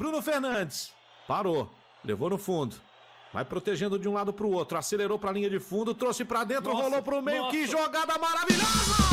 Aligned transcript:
Bruno 0.00 0.22
Fernandes. 0.22 0.94
Parou. 1.28 1.68
Levou 2.02 2.30
no 2.30 2.38
fundo. 2.38 2.74
Vai 3.34 3.44
protegendo 3.44 3.98
de 3.98 4.08
um 4.08 4.14
lado 4.14 4.32
para 4.32 4.46
o 4.46 4.50
outro. 4.50 4.78
Acelerou 4.78 5.18
para 5.18 5.28
a 5.28 5.32
linha 5.34 5.50
de 5.50 5.60
fundo. 5.60 5.92
Trouxe 5.94 6.24
para 6.24 6.42
dentro. 6.42 6.72
Nossa, 6.72 6.84
rolou 6.84 7.02
para 7.02 7.18
o 7.18 7.22
meio. 7.22 7.42
Nossa. 7.42 7.50
Que 7.50 7.66
jogada 7.66 8.18
maravilhosa! 8.18 9.10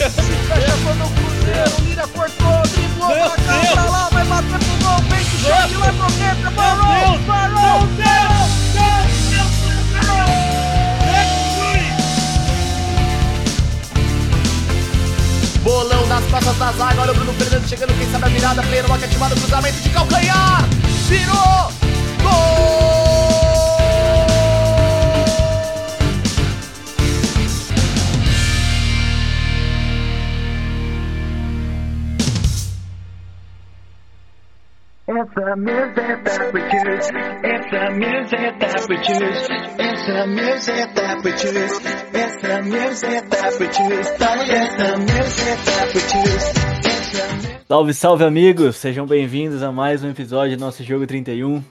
Fecha 0.00 0.76
quando 0.82 1.04
o 1.04 1.10
Cruzeiro, 1.14 1.84
Lira 1.84 2.08
cortou, 2.08 2.62
driblou 2.72 3.10
pra 3.10 3.36
cá, 3.36 3.72
pra 3.72 3.84
lá, 3.84 4.08
vai 4.08 4.24
bater 4.24 4.58
pro 4.58 4.76
gol, 4.82 4.98
vem 5.10 5.24
que 5.24 5.36
chute, 5.36 5.74
vai 5.74 5.92
pro 5.92 6.10
dentro, 6.12 6.50
parou, 6.52 7.18
parou, 7.26 7.86
Bolão 15.70 16.04
nas 16.08 16.24
costas 16.26 16.58
da 16.58 16.72
zaga, 16.72 17.00
olha 17.00 17.12
o 17.12 17.14
Bruno 17.14 17.32
Fernandes 17.34 17.70
chegando, 17.70 17.96
quem 17.96 18.10
sabe 18.10 18.24
a 18.24 18.28
virada, 18.28 18.60
pleno, 18.60 18.88
uma 18.88 18.96
ativado, 18.96 19.36
cruzamento 19.36 19.80
de 19.80 19.90
calcanhar, 19.90 20.68
virou, 21.06 21.70
gol! 22.24 22.90
It's 35.06 35.34
the 35.34 35.56
music 35.56 36.24
that 36.24 36.52
we 36.52 36.60
choose. 36.62 37.10
It's 37.44 37.70
the 37.70 37.90
music 37.94 38.58
that. 38.58 39.79
It's 40.00 40.06
the 40.06 40.26
music 40.26 40.94
that 40.94 41.22
we 41.22 41.32
choose. 41.32 41.78
Music 42.64 43.28
that 43.28 43.60
we 43.60 43.68
choose. 43.68 44.08
Music 44.98 45.58
that 45.66 45.94
we 45.94 46.00
choose. 46.00 47.66
Salve, 47.68 47.92
salve 47.92 48.24
amigos! 48.24 48.76
Sejam 48.76 49.06
bem-vindos 49.06 49.62
a 49.62 49.70
mais 49.70 50.02
um 50.02 50.08
episódio 50.08 50.56
do 50.56 50.60
nosso 50.60 50.82
jogo 50.82 51.06
31. 51.06 51.62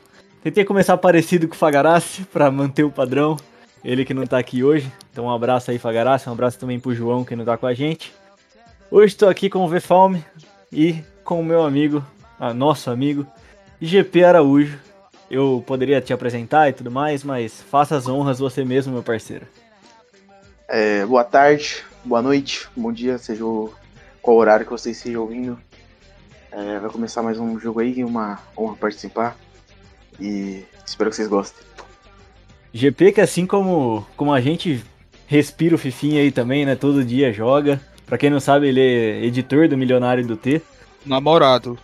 Tentei 0.44 0.64
começar 0.64 0.96
parecido 0.98 1.48
com 1.48 1.56
o 1.56 1.58
Fagarassi 1.58 2.24
para 2.26 2.52
manter 2.52 2.84
o 2.84 2.92
padrão. 2.92 3.36
Ele 3.84 4.06
que 4.06 4.14
não 4.14 4.28
tá 4.28 4.38
aqui 4.38 4.64
hoje. 4.64 4.92
Então 5.12 5.26
um 5.26 5.32
abraço 5.32 5.72
aí, 5.72 5.80
Fagarassi. 5.80 6.30
Um 6.30 6.34
abraço 6.34 6.60
também 6.60 6.80
pro 6.80 6.94
João 6.94 7.26
que 7.26 7.36
não 7.36 7.44
tá 7.44 7.58
com 7.58 7.66
a 7.66 7.74
gente. 7.74 8.14
Hoje 8.92 9.14
estou 9.14 9.28
aqui 9.28 9.50
com 9.50 9.66
o 9.66 9.68
Vfalme 9.68 10.24
e 10.72 11.04
com 11.24 11.40
o 11.40 11.44
meu 11.44 11.64
amigo 11.64 12.06
nosso 12.56 12.92
amigo 12.92 13.26
GP 13.82 14.24
Araújo. 14.24 14.89
Eu 15.30 15.64
poderia 15.66 16.02
te 16.02 16.12
apresentar 16.12 16.70
e 16.70 16.74
tudo 16.74 16.90
mais, 16.90 17.24
mas 17.24 17.62
faça 17.62 17.96
as 17.96 18.08
honras 18.08 18.40
você 18.40 18.66
mesmo, 18.66 18.94
meu 18.94 19.04
parceiro. 19.04 19.46
É, 20.68 21.06
boa 21.06 21.24
tarde, 21.24 21.84
boa 22.04 22.22
noite, 22.22 22.68
bom 22.76 22.92
dia, 22.92 23.18
seja 23.18 23.46
o, 23.46 23.74
qual 24.22 24.38
horário 24.38 24.66
que 24.66 24.72
vocês 24.72 24.98
estejam 24.98 25.22
ouvindo. 25.22 25.60
É, 26.52 26.80
vai 26.80 26.90
começar 26.90 27.22
mais 27.22 27.40
um 27.40 27.60
jogo 27.60 27.80
aí, 27.80 28.04
uma 28.04 28.40
honra 28.58 28.76
participar 28.76 29.38
e 30.20 30.64
espero 30.86 31.10
que 31.10 31.16
vocês 31.16 31.28
gostem. 31.28 31.64
GP 32.74 33.14
que 33.14 33.22
assim 33.22 33.46
como, 33.46 34.06
como 34.16 34.34
a 34.34 34.42
gente 34.42 34.84
respira 35.28 35.76
o 35.76 35.78
Fifinha 35.78 36.22
aí 36.22 36.32
também, 36.32 36.66
né? 36.66 36.76
Todo 36.76 37.06
dia 37.06 37.32
joga. 37.32 37.80
Pra 38.06 38.18
quem 38.18 38.30
não 38.30 38.40
sabe, 38.40 38.68
ele 38.68 38.82
é 38.82 39.26
editor 39.26 39.68
do 39.68 39.78
Milionário 39.78 40.26
do 40.26 40.36
T. 40.36 40.62
Namorado. 41.06 41.78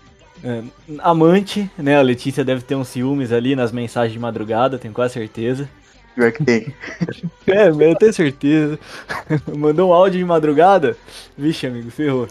É, 0.46 0.64
amante, 1.00 1.68
né? 1.76 1.98
A 1.98 2.04
Letícia 2.04 2.46
deve 2.46 2.62
ter 2.62 2.76
uns 2.76 2.90
ciúmes 2.90 3.32
ali 3.32 3.56
nas 3.56 3.72
mensagens 3.72 4.14
de 4.14 4.20
madrugada, 4.20 4.78
tenho 4.78 4.94
quase 4.94 5.16
certeza. 5.16 5.68
Pior 6.14 6.32
que 6.32 6.44
tem. 6.46 6.74
é, 7.48 7.70
eu 7.70 7.96
tenho 7.96 8.14
certeza. 8.14 8.80
Mandou 9.58 9.90
um 9.90 9.94
áudio 9.94 10.20
de 10.20 10.26
madrugada? 10.26 10.96
Vixe, 11.36 11.66
amigo, 11.66 11.90
ferrou. 11.90 12.28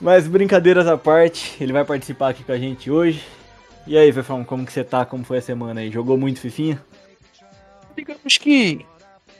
Mas 0.00 0.26
brincadeiras 0.26 0.86
à 0.86 0.96
parte, 0.96 1.62
ele 1.62 1.74
vai 1.74 1.84
participar 1.84 2.30
aqui 2.30 2.42
com 2.42 2.52
a 2.52 2.58
gente 2.58 2.90
hoje. 2.90 3.22
E 3.86 3.98
aí, 3.98 4.10
Fefão, 4.10 4.42
como 4.42 4.64
que 4.64 4.72
você 4.72 4.82
tá? 4.82 5.04
Como 5.04 5.24
foi 5.24 5.38
a 5.38 5.42
semana 5.42 5.82
aí? 5.82 5.90
Jogou 5.90 6.16
muito 6.16 6.40
Fifinha? 6.40 6.82
Digamos 7.94 8.38
que 8.38 8.84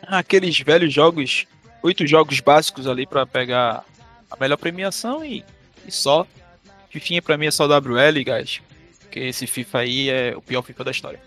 aqueles 0.02 0.60
velhos 0.60 0.92
jogos, 0.92 1.46
oito 1.82 2.06
jogos 2.06 2.40
básicos 2.40 2.86
ali 2.86 3.06
para 3.06 3.26
pegar 3.26 3.84
a 4.30 4.36
melhor 4.38 4.58
premiação 4.58 5.24
e, 5.24 5.42
e 5.86 5.90
só. 5.90 6.26
Fifinha 6.94 7.20
pra 7.20 7.36
mim 7.36 7.46
é 7.46 7.50
só 7.50 7.66
WL, 7.66 8.22
guys. 8.24 8.62
Porque 9.00 9.18
esse 9.18 9.48
FIFA 9.48 9.78
aí 9.78 10.08
é 10.08 10.32
o 10.36 10.40
pior 10.40 10.62
FIFA 10.62 10.84
da 10.84 10.90
história. 10.92 11.20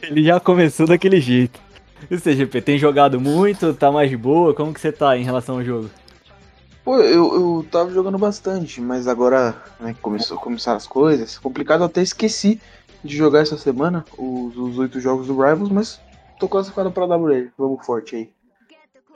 Ele 0.00 0.22
já 0.22 0.38
começou 0.38 0.86
daquele 0.86 1.20
jeito. 1.20 1.58
E 2.08 2.16
você, 2.16 2.36
GP, 2.36 2.60
tem 2.60 2.78
jogado 2.78 3.20
muito? 3.20 3.74
Tá 3.74 3.90
mais 3.90 4.08
de 4.08 4.16
boa? 4.16 4.54
Como 4.54 4.72
que 4.72 4.80
você 4.80 4.92
tá 4.92 5.18
em 5.18 5.24
relação 5.24 5.56
ao 5.56 5.64
jogo? 5.64 5.90
Pô, 6.84 6.98
eu, 6.98 7.34
eu 7.34 7.66
tava 7.68 7.92
jogando 7.92 8.16
bastante, 8.16 8.80
mas 8.80 9.08
agora 9.08 9.60
né, 9.80 9.92
começou, 10.00 10.38
começaram 10.38 10.76
as 10.76 10.86
coisas. 10.86 11.36
Complicado, 11.36 11.80
eu 11.80 11.86
até 11.86 12.00
esqueci 12.00 12.60
de 13.02 13.16
jogar 13.16 13.40
essa 13.40 13.58
semana 13.58 14.04
os 14.16 14.78
oito 14.78 15.00
jogos 15.00 15.26
do 15.26 15.34
Rivals, 15.34 15.70
mas 15.70 16.00
tô 16.38 16.48
classificado 16.48 16.92
pra 16.92 17.06
WL. 17.06 17.48
Vamos 17.58 17.84
forte 17.84 18.14
aí. 18.14 18.30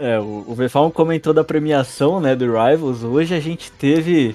É, 0.00 0.18
o, 0.18 0.46
o 0.48 0.54
Vefalm 0.56 0.90
comentou 0.90 1.32
da 1.32 1.44
premiação, 1.44 2.20
né, 2.20 2.34
do 2.34 2.46
Rivals. 2.46 3.04
Hoje 3.04 3.36
a 3.36 3.40
gente 3.40 3.70
teve 3.70 4.34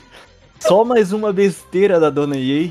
só 0.60 0.84
mais 0.84 1.12
uma 1.14 1.32
besteira 1.32 2.00
da 2.00 2.10
dona 2.10 2.38
EA, 2.38 2.70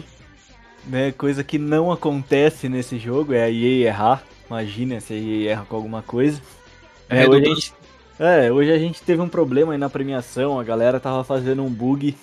né? 0.86 1.12
Coisa 1.12 1.44
que 1.44 1.58
não 1.58 1.90
acontece 1.90 2.68
nesse 2.68 2.98
jogo, 2.98 3.32
é 3.32 3.44
a 3.44 3.50
EA 3.50 3.86
errar. 3.86 4.24
Imagina 4.46 5.00
se 5.00 5.12
a 5.12 5.16
EA 5.16 5.50
erra 5.52 5.66
com 5.68 5.76
alguma 5.76 6.02
coisa. 6.02 6.40
É, 7.08 7.24
é 7.24 7.28
hoje, 7.28 7.44
a 7.44 7.54
gente, 7.54 7.72
é, 8.18 8.52
hoje 8.52 8.72
a 8.72 8.78
gente 8.78 9.02
teve 9.02 9.20
um 9.20 9.28
problema 9.28 9.72
aí 9.72 9.78
na 9.78 9.90
premiação, 9.90 10.58
a 10.58 10.64
galera 10.64 10.98
tava 10.98 11.22
fazendo 11.24 11.62
um 11.62 11.70
bug 11.70 12.16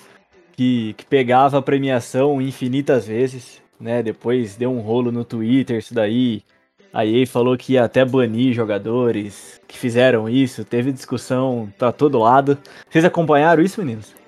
que, 0.54 0.94
que 0.98 1.06
pegava 1.06 1.58
a 1.58 1.62
premiação 1.62 2.42
infinitas 2.42 3.08
vezes, 3.08 3.62
né? 3.80 4.04
Depois 4.04 4.56
deu 4.56 4.72
um 4.72 4.82
rolo 4.82 5.12
no 5.12 5.24
Twitter 5.24 5.78
isso 5.78 5.94
daí. 5.94 6.44
A 6.94 7.06
EA 7.06 7.26
falou 7.26 7.58
que 7.58 7.74
ia 7.74 7.86
até 7.86 8.04
banir 8.04 8.54
jogadores 8.54 9.62
que 9.66 9.78
fizeram 9.78 10.28
isso, 10.28 10.66
teve 10.66 10.92
discussão 10.92 11.72
pra 11.78 11.92
todo 11.92 12.20
lado. 12.20 12.58
Vocês 12.90 13.06
acompanharam 13.06 13.64
isso, 13.64 13.80
meninos? 13.80 14.21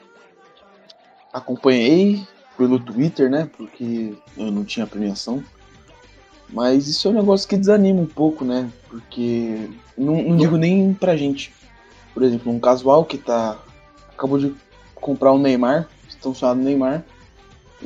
Acompanhei 1.34 2.26
pelo 2.58 2.80
Twitter, 2.80 3.30
né? 3.30 3.50
Porque 3.58 4.14
eu 4.38 4.52
não 4.52 4.64
tinha 4.64 4.86
premiação. 4.86 5.44
Mas 6.50 6.88
isso 6.88 7.08
é 7.08 7.12
um 7.12 7.16
negócio 7.16 7.50
que 7.50 7.58
desanima 7.58 8.00
um 8.00 8.06
pouco, 8.06 8.46
né? 8.46 8.70
Porque 8.88 9.70
não, 9.98 10.22
não 10.22 10.38
digo 10.38 10.56
nem 10.56 10.94
pra 10.94 11.18
gente. 11.18 11.52
Por 12.14 12.22
exemplo, 12.22 12.52
um 12.52 12.60
casual 12.60 13.04
que 13.04 13.18
tá. 13.18 13.58
acabou 14.16 14.38
de 14.38 14.54
comprar 14.94 15.34
um 15.34 15.40
Neymar, 15.40 15.90
estão 16.08 16.34
falando 16.34 16.62
Neymar, 16.62 17.04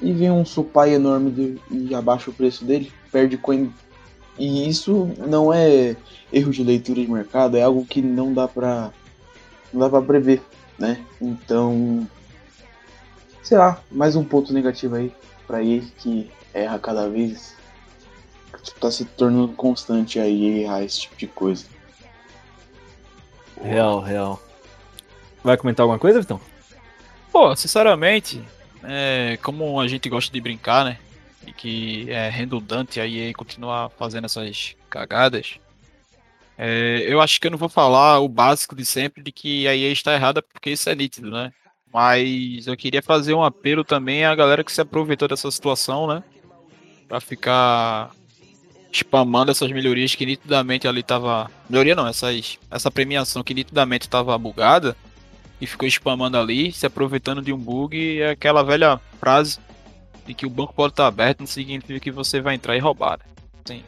e 0.02 0.12
vem 0.12 0.30
um 0.30 0.46
supai 0.46 0.94
enorme 0.94 1.32
de, 1.32 1.62
e 1.72 1.96
abaixa 1.96 2.30
o 2.30 2.34
preço 2.34 2.66
dele, 2.66 2.92
perde 3.12 3.38
coin. 3.38 3.72
E 4.38 4.68
isso 4.68 5.10
não 5.18 5.52
é 5.52 5.96
erro 6.32 6.52
de 6.52 6.62
leitura 6.62 7.02
de 7.02 7.10
mercado, 7.10 7.56
é 7.56 7.64
algo 7.64 7.86
que 7.86 8.02
não 8.02 8.34
dá 8.34 8.48
pra. 8.48 8.92
não 9.74 9.80
dá 9.80 9.90
pra 9.90 10.02
prever, 10.02 10.42
né? 10.78 11.04
Então 11.22 12.06
sei 13.48 13.58
lá, 13.58 13.82
mais 13.90 14.14
um 14.18 14.26
ponto 14.26 14.52
negativo 14.52 14.98
aí 14.98 15.10
pra 15.48 15.64
ele 15.64 15.90
que 16.00 16.30
erra 16.54 16.78
cada 16.78 17.08
vez. 17.08 17.56
Tipo, 18.62 18.78
tá 18.82 18.92
se 18.92 19.06
tornando 19.06 19.54
constante 19.54 20.20
aí 20.20 20.64
errar 20.64 20.84
esse 20.84 21.02
tipo 21.02 21.16
de 21.16 21.28
coisa. 21.28 21.66
Real, 23.62 24.02
real. 24.02 24.44
Vai 25.42 25.56
comentar 25.56 25.86
alguma 25.86 25.98
coisa, 25.98 26.20
Vitão? 26.20 26.42
Pô, 27.32 27.56
sinceramente, 27.56 28.44
é, 28.84 29.40
como 29.42 29.80
a 29.80 29.88
gente 29.88 30.10
gosta 30.10 30.30
de 30.30 30.42
brincar, 30.42 30.84
né? 30.84 30.98
E 31.46 31.54
que 31.54 32.12
é 32.12 32.28
redundante 32.28 33.00
aí 33.00 33.34
continuar 33.34 33.90
fazendo 33.92 34.26
essas 34.26 34.76
cagadas. 34.90 35.58
É, 36.58 37.06
eu 37.08 37.22
acho 37.22 37.40
que 37.40 37.48
eu 37.48 37.52
não 37.52 37.58
vou 37.58 37.70
falar 37.70 38.20
o 38.20 38.28
básico 38.28 38.76
de 38.76 38.86
sempre 38.86 39.24
de 39.24 39.32
que 39.32 39.66
a 39.70 39.74
EA 39.74 39.90
está 39.90 40.14
errada, 40.14 40.42
porque 40.42 40.72
isso 40.72 40.90
é 40.90 40.96
nítido, 40.96 41.32
né? 41.32 41.54
Mas 41.94 42.68
eu 42.68 42.76
queria 42.76 43.02
fazer 43.02 43.34
um 43.34 43.44
apelo 43.44 43.84
também 43.84 44.26
à 44.26 44.36
galera 44.36 44.64
que 44.64 44.72
se 44.72 44.82
aproveitou 44.82 45.28
dessa 45.28 45.50
situação, 45.50 46.08
né? 46.08 46.24
Pra 47.08 47.20
ficar 47.20 48.12
spamando 48.92 49.52
essas 49.52 49.72
melhorias 49.72 50.16
que 50.16 50.26
nitidamente 50.26 50.88
ali 50.88 51.04
tava. 51.04 51.50
Melhoria 51.70 51.96
não, 51.96 52.08
essas, 52.08 52.58
essa 52.70 52.92
premiação 52.92 53.44
que 53.44 53.54
nitidamente 53.54 54.10
tava 54.10 54.38
bugada 54.38 54.96
e 55.60 55.66
ficou 55.66 55.88
spamando 55.88 56.38
ali, 56.38 56.72
se 56.72 56.86
aproveitando 56.86 57.42
de 57.42 57.54
um 57.54 57.58
bug. 57.58 58.22
É 58.22 58.32
aquela 58.32 58.64
velha 58.64 59.00
frase 59.20 59.60
de 60.26 60.34
que 60.34 60.46
o 60.46 60.50
banco 60.50 60.74
pode 60.74 60.94
estar 60.94 61.08
aberto, 61.08 61.40
não 61.40 61.48
significa 61.48 62.00
que 62.00 62.12
você 62.12 62.42
vai 62.42 62.56
entrar 62.56 62.76
e 62.76 62.80
roubar. 62.80 63.20
Né? 63.20 63.26
Sim. 63.66 63.84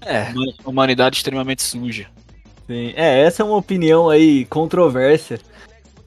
É. 0.00 0.32
Humanidade 0.64 1.16
extremamente 1.16 1.62
suja. 1.62 2.06
Sim. 2.66 2.92
É, 2.94 3.22
essa 3.22 3.42
é 3.42 3.44
uma 3.44 3.56
opinião 3.56 4.08
aí 4.08 4.44
controversa 4.46 5.38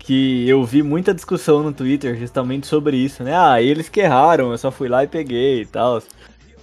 que 0.07 0.47
eu 0.47 0.63
vi 0.63 0.81
muita 0.81 1.13
discussão 1.13 1.61
no 1.61 1.73
Twitter 1.73 2.15
justamente 2.15 2.65
sobre 2.65 2.95
isso, 2.95 3.25
né? 3.25 3.37
Ah, 3.37 3.61
eles 3.61 3.89
que 3.89 3.99
erraram, 3.99 4.51
eu 4.51 4.57
só 4.57 4.71
fui 4.71 4.87
lá 4.87 5.03
e 5.03 5.07
peguei 5.07 5.63
e 5.63 5.65
tal. 5.65 6.01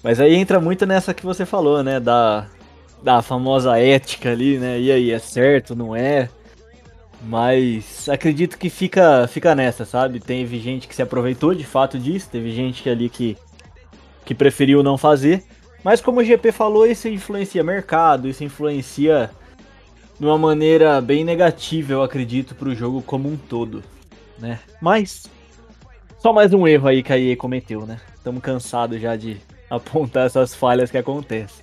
Mas 0.02 0.18
aí 0.18 0.34
entra 0.34 0.58
muito 0.58 0.86
nessa 0.86 1.12
que 1.12 1.26
você 1.26 1.44
falou, 1.44 1.82
né? 1.82 2.00
Da, 2.00 2.46
da 3.02 3.20
famosa 3.20 3.78
ética 3.78 4.30
ali, 4.30 4.56
né? 4.56 4.80
E 4.80 4.90
aí, 4.90 5.10
é 5.10 5.18
certo, 5.18 5.76
não 5.76 5.94
é? 5.94 6.30
Mas 7.20 8.08
acredito 8.08 8.56
que 8.56 8.70
fica, 8.70 9.28
fica 9.28 9.54
nessa, 9.54 9.84
sabe? 9.84 10.20
Teve 10.20 10.58
gente 10.58 10.88
que 10.88 10.94
se 10.94 11.02
aproveitou 11.02 11.54
de 11.54 11.64
fato 11.64 11.98
disso, 11.98 12.30
teve 12.32 12.50
gente 12.50 12.88
ali 12.88 13.10
que, 13.10 13.36
que 14.24 14.34
preferiu 14.34 14.82
não 14.82 14.96
fazer. 14.96 15.44
Mas 15.84 16.00
como 16.00 16.20
o 16.20 16.24
GP 16.24 16.50
falou, 16.50 16.86
isso 16.86 17.08
influencia 17.08 17.62
mercado, 17.62 18.26
isso 18.26 18.42
influencia 18.42 19.30
de 20.24 20.28
uma 20.30 20.38
maneira 20.38 21.02
bem 21.02 21.22
negativa, 21.22 21.92
eu 21.92 22.02
acredito, 22.02 22.54
para 22.54 22.70
o 22.70 22.74
jogo 22.74 23.02
como 23.02 23.28
um 23.28 23.36
todo, 23.36 23.84
né? 24.38 24.58
Mas 24.80 25.26
só 26.18 26.32
mais 26.32 26.54
um 26.54 26.66
erro 26.66 26.88
aí 26.88 27.02
que 27.02 27.12
a 27.12 27.18
EA 27.18 27.36
cometeu, 27.36 27.84
né? 27.84 28.00
Estamos 28.16 28.42
cansados 28.42 28.98
já 29.02 29.16
de 29.16 29.36
apontar 29.68 30.24
essas 30.24 30.54
falhas 30.54 30.90
que 30.90 30.96
acontecem. 30.96 31.62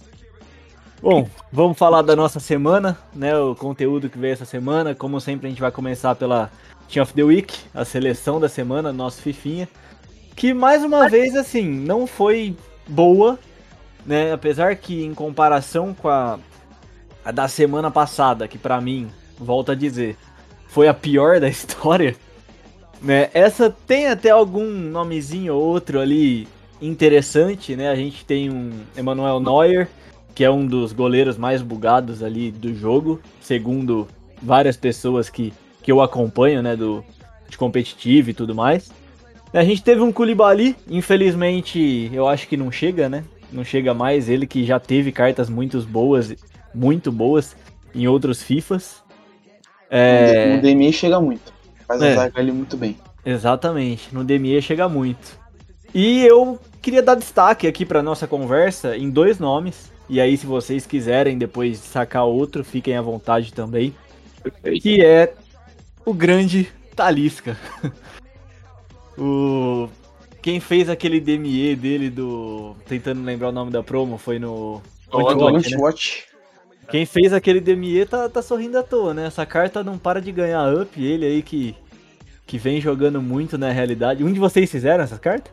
Bom, 1.01 1.27
vamos 1.51 1.75
falar 1.75 2.03
da 2.03 2.15
nossa 2.15 2.39
semana, 2.39 2.95
né? 3.15 3.35
O 3.35 3.55
conteúdo 3.55 4.07
que 4.07 4.19
veio 4.19 4.33
essa 4.33 4.45
semana. 4.45 4.93
Como 4.93 5.19
sempre, 5.19 5.47
a 5.47 5.49
gente 5.49 5.59
vai 5.59 5.71
começar 5.71 6.13
pela 6.13 6.51
Team 6.87 7.01
of 7.01 7.15
the 7.15 7.23
Week, 7.23 7.57
a 7.73 7.83
seleção 7.83 8.39
da 8.39 8.47
semana, 8.47 8.93
nosso 8.93 9.23
Fifinha. 9.23 9.67
Que 10.35 10.53
mais 10.53 10.83
uma 10.83 11.09
vez, 11.09 11.35
assim, 11.35 11.67
não 11.67 12.05
foi 12.05 12.55
boa, 12.87 13.39
né? 14.05 14.31
Apesar 14.31 14.75
que 14.75 15.03
em 15.03 15.15
comparação 15.15 15.95
com 15.95 16.09
a, 16.09 16.37
a 17.23 17.31
da 17.31 17.47
semana 17.47 17.91
passada, 17.91 18.47
que 18.47 18.57
para 18.57 18.79
mim, 18.81 19.07
volto 19.37 19.71
a 19.71 19.75
dizer, 19.75 20.17
foi 20.67 20.87
a 20.87 20.93
pior 20.93 21.39
da 21.39 21.47
história, 21.49 22.15
né? 23.01 23.29
Essa 23.33 23.69
tem 23.69 24.07
até 24.07 24.29
algum 24.29 24.67
nomezinho 24.67 25.55
ou 25.55 25.61
outro 25.61 25.99
ali 25.99 26.47
interessante, 26.81 27.75
né? 27.75 27.89
A 27.89 27.95
gente 27.95 28.25
tem 28.25 28.49
um 28.49 28.71
Emmanuel 28.97 29.39
Neuer 29.39 29.87
que 30.33 30.43
é 30.43 30.49
um 30.49 30.65
dos 30.65 30.93
goleiros 30.93 31.37
mais 31.37 31.61
bugados 31.61 32.23
ali 32.23 32.51
do 32.51 32.73
jogo, 32.73 33.19
segundo 33.39 34.07
várias 34.41 34.77
pessoas 34.77 35.29
que, 35.29 35.53
que 35.81 35.91
eu 35.91 36.01
acompanho, 36.01 36.61
né, 36.61 36.75
do, 36.75 37.03
de 37.49 37.57
competitivo 37.57 38.29
e 38.29 38.33
tudo 38.33 38.55
mais. 38.55 38.91
A 39.53 39.63
gente 39.63 39.83
teve 39.83 40.01
um 40.01 40.11
Koulibaly, 40.11 40.75
infelizmente 40.89 42.09
eu 42.13 42.27
acho 42.27 42.47
que 42.47 42.55
não 42.55 42.71
chega, 42.71 43.09
né? 43.09 43.23
Não 43.51 43.65
chega 43.65 43.93
mais, 43.93 44.29
ele 44.29 44.47
que 44.47 44.63
já 44.65 44.79
teve 44.79 45.11
cartas 45.11 45.49
muito 45.49 45.79
boas, 45.81 46.33
muito 46.73 47.11
boas 47.11 47.55
em 47.93 48.07
outros 48.07 48.41
FIFAs. 48.41 49.03
É... 49.89 50.55
No 50.55 50.61
DME 50.61 50.93
chega 50.93 51.19
muito, 51.19 51.53
faz 51.87 52.01
É. 52.01 52.13
a 52.13 52.15
zaga 52.15 52.39
ali 52.39 52.51
muito 52.51 52.77
bem. 52.77 52.97
Exatamente, 53.25 54.13
no 54.13 54.23
DME 54.23 54.61
chega 54.61 54.87
muito. 54.87 55.39
E 55.93 56.25
eu 56.25 56.59
queria 56.81 57.01
dar 57.01 57.15
destaque 57.15 57.67
aqui 57.67 57.85
para 57.85 58.01
nossa 58.01 58.25
conversa 58.25 58.95
em 58.95 59.09
dois 59.09 59.39
nomes. 59.39 59.91
E 60.09 60.19
aí, 60.19 60.35
se 60.35 60.45
vocês 60.45 60.85
quiserem 60.85 61.37
depois 61.37 61.77
sacar 61.77 62.25
outro, 62.25 62.63
fiquem 62.63 62.97
à 62.97 63.01
vontade 63.01 63.53
também. 63.53 63.93
Que 64.81 65.03
é 65.03 65.33
o 66.05 66.13
grande 66.13 66.69
Talisca. 66.95 67.57
o 69.17 69.87
quem 70.41 70.59
fez 70.59 70.89
aquele 70.89 71.19
DME 71.19 71.75
dele 71.75 72.09
do 72.09 72.75
tentando 72.87 73.23
lembrar 73.23 73.49
o 73.49 73.51
nome 73.51 73.71
da 73.71 73.83
promo 73.83 74.17
foi 74.17 74.39
no 74.39 74.81
Point 75.11 75.39
Watch, 75.39 75.53
Watch, 75.53 75.71
né? 75.71 75.77
Watch. 75.77 76.25
Quem 76.91 77.05
fez 77.05 77.31
aquele 77.31 77.61
DME 77.61 78.05
tá, 78.05 78.27
tá 78.27 78.41
sorrindo 78.41 78.77
à 78.77 78.83
toa, 78.83 79.13
né? 79.13 79.25
Essa 79.25 79.45
carta 79.45 79.83
não 79.83 79.97
para 79.97 80.21
de 80.21 80.31
ganhar 80.31 80.73
up, 80.73 81.01
ele 81.01 81.25
aí 81.25 81.41
que 81.41 81.75
que 82.45 82.57
vem 82.57 82.81
jogando 82.81 83.21
muito 83.21 83.57
na 83.57 83.71
realidade. 83.71 84.25
Um 84.25 84.33
de 84.33 84.37
vocês 84.37 84.69
fizeram 84.69 85.01
essa 85.01 85.17
carta? 85.17 85.49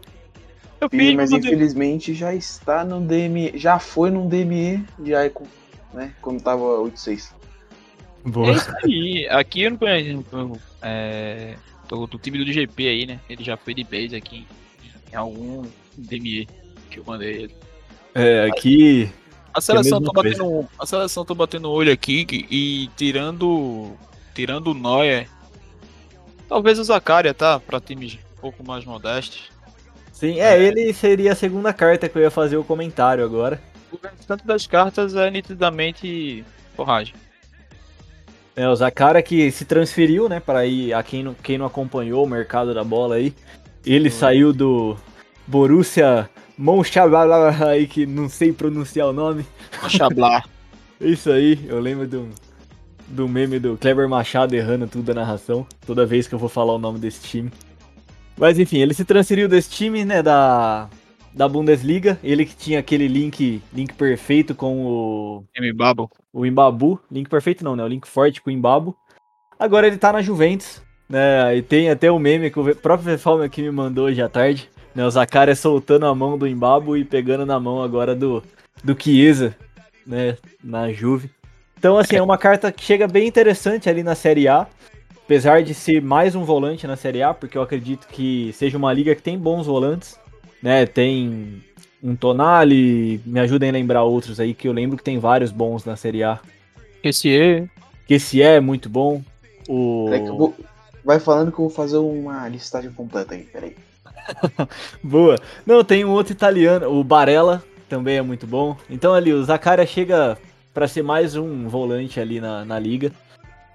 Eu 0.81 0.91
fiz, 0.91 1.15
mas 1.15 1.31
infelizmente 1.31 2.13
já 2.13 2.35
está 2.35 2.85
no 2.85 3.01
DME, 3.01 3.53
já 3.55 3.79
foi 3.79 4.11
num 4.11 4.29
DME 4.29 4.85
de 4.99 5.15
Icon, 5.15 5.47
né? 5.95 6.13
Quando 6.21 6.43
tava 6.43 6.61
8.6. 6.63 7.33
é 8.27 8.53
isso 8.53 8.73
aí. 8.85 9.29
Aqui 9.31 9.63
eu 9.63 9.71
não 9.71 9.79
conheço 9.79 10.25
é, 10.83 11.55
do, 11.89 12.07
do 12.09 12.19
time 12.19 12.45
do 12.45 12.53
GP 12.53 12.89
aí, 12.89 13.07
né? 13.07 13.21
Ele 13.31 13.45
já 13.45 13.57
foi 13.57 13.75
de 13.75 13.85
base 13.85 14.17
aqui 14.17 14.45
em 15.13 15.15
algum 15.15 15.63
DME 15.97 16.49
que 16.91 16.99
eu 16.99 17.05
mandei 17.07 17.43
ele. 17.45 17.55
É, 18.13 18.49
aqui 18.51 19.09
A 19.53 19.61
seleção 19.61 20.01
tô 20.01 20.13
batendo, 20.13 20.69
a 20.79 20.87
seleção 20.87 21.25
tô 21.25 21.35
batendo 21.35 21.69
o 21.69 21.73
olho 21.73 21.93
aqui 21.93 22.27
e, 22.31 22.47
e 22.51 22.89
tirando 22.97 23.93
tirando 24.35 24.69
o 24.69 24.75
Neuer, 24.75 25.29
talvez 26.49 26.79
o 26.79 26.85
Zakaria, 26.85 27.35
tá? 27.35 27.59
Pra 27.59 27.81
times 27.81 28.19
um 28.37 28.41
pouco 28.41 28.65
mais 28.65 28.85
modestos. 28.85 29.51
Sim, 30.13 30.41
é, 30.41 30.61
ele 30.61 30.93
seria 30.93 31.33
a 31.33 31.37
segunda 31.37 31.73
carta 31.73 32.09
que 32.09 32.17
eu 32.17 32.23
ia 32.23 32.31
fazer 32.31 32.57
o 32.57 32.65
comentário 32.65 33.25
agora. 33.25 33.61
O 33.91 33.99
restante 34.01 34.47
das 34.47 34.67
cartas 34.67 35.15
é 35.15 35.31
nitidamente 35.31 36.45
forragem. 36.77 37.15
É, 38.55 38.69
o 38.69 38.75
Zakara 38.75 39.23
que 39.23 39.51
se 39.53 39.65
transferiu, 39.65 40.29
né, 40.29 40.41
para 40.41 40.67
ir 40.67 40.93
a 40.93 41.03
quem 41.03 41.23
não, 41.23 41.35
quem 41.35 41.57
não 41.57 41.67
acompanhou 41.67 42.25
o 42.25 42.29
mercado 42.29 42.75
da 42.75 42.83
bola 42.83 43.15
aí. 43.15 43.33
Ele 43.87 44.11
saiu 44.11 44.53
do 44.53 44.97
Borussia 45.47 46.29
Mönchengladbach 46.59 47.63
aí 47.63 47.87
que 47.87 48.05
não 48.05 48.29
sei 48.29 48.53
pronunciar 48.53 49.09
o 49.09 49.13
nome. 49.13 49.47
Chablar. 49.89 50.45
Isso 51.01 51.31
aí, 51.31 51.65
eu 51.69 51.79
lembro 51.79 52.09
do, 52.09 52.29
do 53.07 53.29
meme 53.29 53.61
do 53.61 53.77
Kleber 53.77 54.09
Machado 54.09 54.55
errando 54.55 54.89
tudo 54.89 55.05
da 55.05 55.15
narração, 55.15 55.65
toda 55.87 56.05
vez 56.05 56.27
que 56.27 56.35
eu 56.35 56.39
vou 56.39 56.49
falar 56.49 56.75
o 56.75 56.79
nome 56.79 56.99
desse 56.99 57.23
time. 57.23 57.53
Mas 58.37 58.59
enfim, 58.59 58.79
ele 58.79 58.93
se 58.93 59.05
transferiu 59.05 59.49
desse 59.49 59.71
time, 59.71 60.05
né, 60.05 60.23
da, 60.23 60.89
da 61.33 61.49
Bundesliga. 61.49 62.19
Ele 62.23 62.45
que 62.45 62.57
tinha 62.57 62.81
aquele 62.81 63.07
link, 63.07 63.63
link 63.73 63.95
perfeito 63.95 64.55
com 64.55 64.85
o, 64.85 65.45
M 65.57 65.73
Babo. 65.73 66.11
o 66.33 66.45
Imbabu. 66.45 67.01
Link 67.11 67.29
perfeito 67.29 67.63
não, 67.63 67.77
né, 67.77 67.85
o 67.85 67.89
link 67.89 68.07
forte 68.07 68.43
com 68.43 68.51
o 68.51 68.53
Imbabu. 68.53 68.97
Agora 69.59 69.87
ele 69.87 69.99
tá 69.99 70.13
na 70.13 70.23
Juventus, 70.23 70.83
né, 71.09 71.57
e 71.57 71.63
tem 71.63 71.91
até 71.91 72.11
o 72.11 72.19
meme 72.19 72.51
que 72.51 72.59
o 72.59 72.77
próprio 72.77 73.11
Vefalme 73.11 73.45
aqui 73.45 73.63
me 73.63 73.71
mandou 73.71 74.07
hoje 74.07 74.21
à 74.21 74.29
tarde. 74.29 74.69
Né, 74.99 75.07
o 75.07 75.11
Zakaria 75.13 75.55
soltando 75.55 76.07
a 76.07 76.13
mão 76.13 76.37
do 76.37 76.45
Imbabu 76.45 76.97
e 76.97 77.05
pegando 77.05 77.47
na 77.47 77.61
mão 77.61 77.81
agora 77.81 78.17
do, 78.17 78.43
do 78.83 79.01
Chiesa, 79.01 79.55
né, 80.05 80.37
na 80.61 80.93
Juve. 80.93 81.31
Então, 81.79 81.97
assim, 81.97 82.17
é 82.17 82.23
uma 82.23 82.37
carta 82.37 82.73
que 82.73 82.83
chega 82.83 83.07
bem 83.07 83.29
interessante 83.29 83.89
ali 83.89 84.03
na 84.03 84.17
Série 84.17 84.49
A. 84.49 84.67
Apesar 85.25 85.63
de 85.63 85.73
ser 85.73 86.03
mais 86.03 86.35
um 86.35 86.43
volante 86.43 86.85
na 86.85 86.97
Série 86.97 87.23
A, 87.23 87.33
porque 87.33 87.57
eu 87.57 87.63
acredito 87.63 88.09
que 88.09 88.53
seja 88.55 88.77
uma 88.77 88.93
liga 88.93 89.15
que 89.15 89.23
tem 89.23 89.39
bons 89.39 89.69
volantes. 89.69 90.19
Né? 90.61 90.85
Tem 90.85 91.63
um 92.03 92.17
Tonali, 92.17 93.21
me 93.25 93.39
ajudem 93.39 93.69
a 93.69 93.75
lembrar 93.75 94.03
outros 94.03 94.41
aí, 94.41 94.53
que 94.53 94.67
eu 94.67 94.73
lembro 94.73 94.97
que 94.97 95.05
tem 95.05 95.21
vários 95.21 95.53
bons 95.53 95.85
na 95.85 95.95
Série 95.95 96.25
A. 96.25 96.41
Esse 97.05 97.39
é. 97.39 97.69
Que 98.05 98.15
esse 98.15 98.43
é 98.43 98.59
muito 98.59 98.89
bom. 98.89 99.23
O... 99.69 100.07
Peraí 100.07 100.25
que 100.25 100.29
eu 100.29 100.37
vou- 100.37 100.55
Vai 101.05 101.21
falando 101.21 101.53
que 101.53 101.61
eu 101.61 101.67
vou 101.67 101.71
fazer 101.71 101.99
uma 101.99 102.49
listagem 102.49 102.91
completa 102.91 103.37
aí, 103.37 103.45
peraí. 103.45 103.77
Boa. 105.03 105.37
Não, 105.67 105.83
tem 105.85 106.05
um 106.05 106.11
outro 106.11 106.33
italiano, 106.33 106.91
o 106.91 107.03
Barella, 107.05 107.63
também 107.89 108.17
é 108.17 108.23
muito 108.23 108.47
bom. 108.47 108.77
Então 108.89 109.15
ali, 109.15 109.33
o 109.33 109.45
Zakaria 109.45 109.87
chega 109.87 110.39
pra 110.73 110.87
ser 110.87 111.03
mais 111.03 111.37
um 111.37 111.69
volante 111.69 112.21
ali 112.21 112.41
na, 112.41 112.65
na 112.65 112.79
liga, 112.79 113.13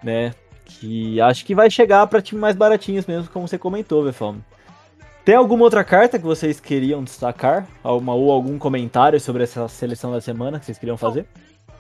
né? 0.04 0.34
Que 0.66 1.20
acho 1.22 1.46
que 1.46 1.56
vai 1.56 1.70
chegar 1.70 2.06
pra 2.08 2.22
time 2.22 2.40
mais 2.40 2.56
baratinhos 2.56 3.06
mesmo, 3.06 3.30
como 3.30 3.48
você 3.48 3.58
comentou, 3.58 4.04
Vefalme. 4.04 4.42
Tem 5.26 5.36
alguma 5.36 5.64
outra 5.64 5.84
carta 5.84 6.20
que 6.20 6.26
vocês 6.26 6.60
queriam 6.60 7.04
destacar? 7.04 7.66
Alguma, 7.82 8.14
ou 8.14 8.32
algum 8.32 8.58
comentário 8.58 9.20
sobre 9.20 9.44
essa 9.44 9.68
seleção 9.70 10.12
da 10.12 10.20
semana 10.20 10.60
que 10.60 10.66
vocês 10.66 10.78
queriam 10.78 10.98
fazer? 10.98 11.26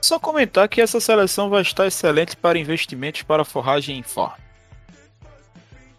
Só 0.02 0.18
comentar 0.18 0.68
que 0.68 0.82
essa 0.82 1.00
seleção 1.00 1.50
vai 1.50 1.62
estar 1.62 1.88
excelente 1.88 2.38
para 2.38 2.58
investimentos 2.58 3.24
para 3.24 3.44
forragem 3.44 3.98
em 3.98 4.04
forma. 4.04 4.43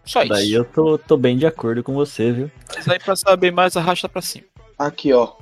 Só 0.05 0.23
isso. 0.23 0.33
Daí 0.33 0.53
eu 0.53 0.65
tô, 0.65 0.99
tô 0.99 1.17
bem 1.17 1.37
de 1.37 1.47
acordo 1.47 1.83
com 1.83 1.95
você, 1.95 2.31
viu? 2.31 2.51
Mas 2.75 2.89
aí 2.89 2.99
pra 2.99 3.17
saber 3.17 3.51
mais, 3.51 3.77
arrasta 3.77 4.09
pra 4.09 4.21
cima. 4.21 4.47
Aqui, 4.79 5.13
ó. 5.13 5.33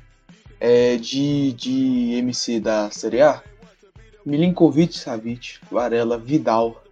é, 0.58 0.96
de, 0.96 1.52
de 1.52 2.14
MC 2.14 2.60
da 2.60 2.90
Série 2.90 3.22
A, 3.22 3.42
Milinkovic, 4.24 4.98
Savic, 4.98 5.58
Varela, 5.70 6.18
Vidal. 6.18 6.82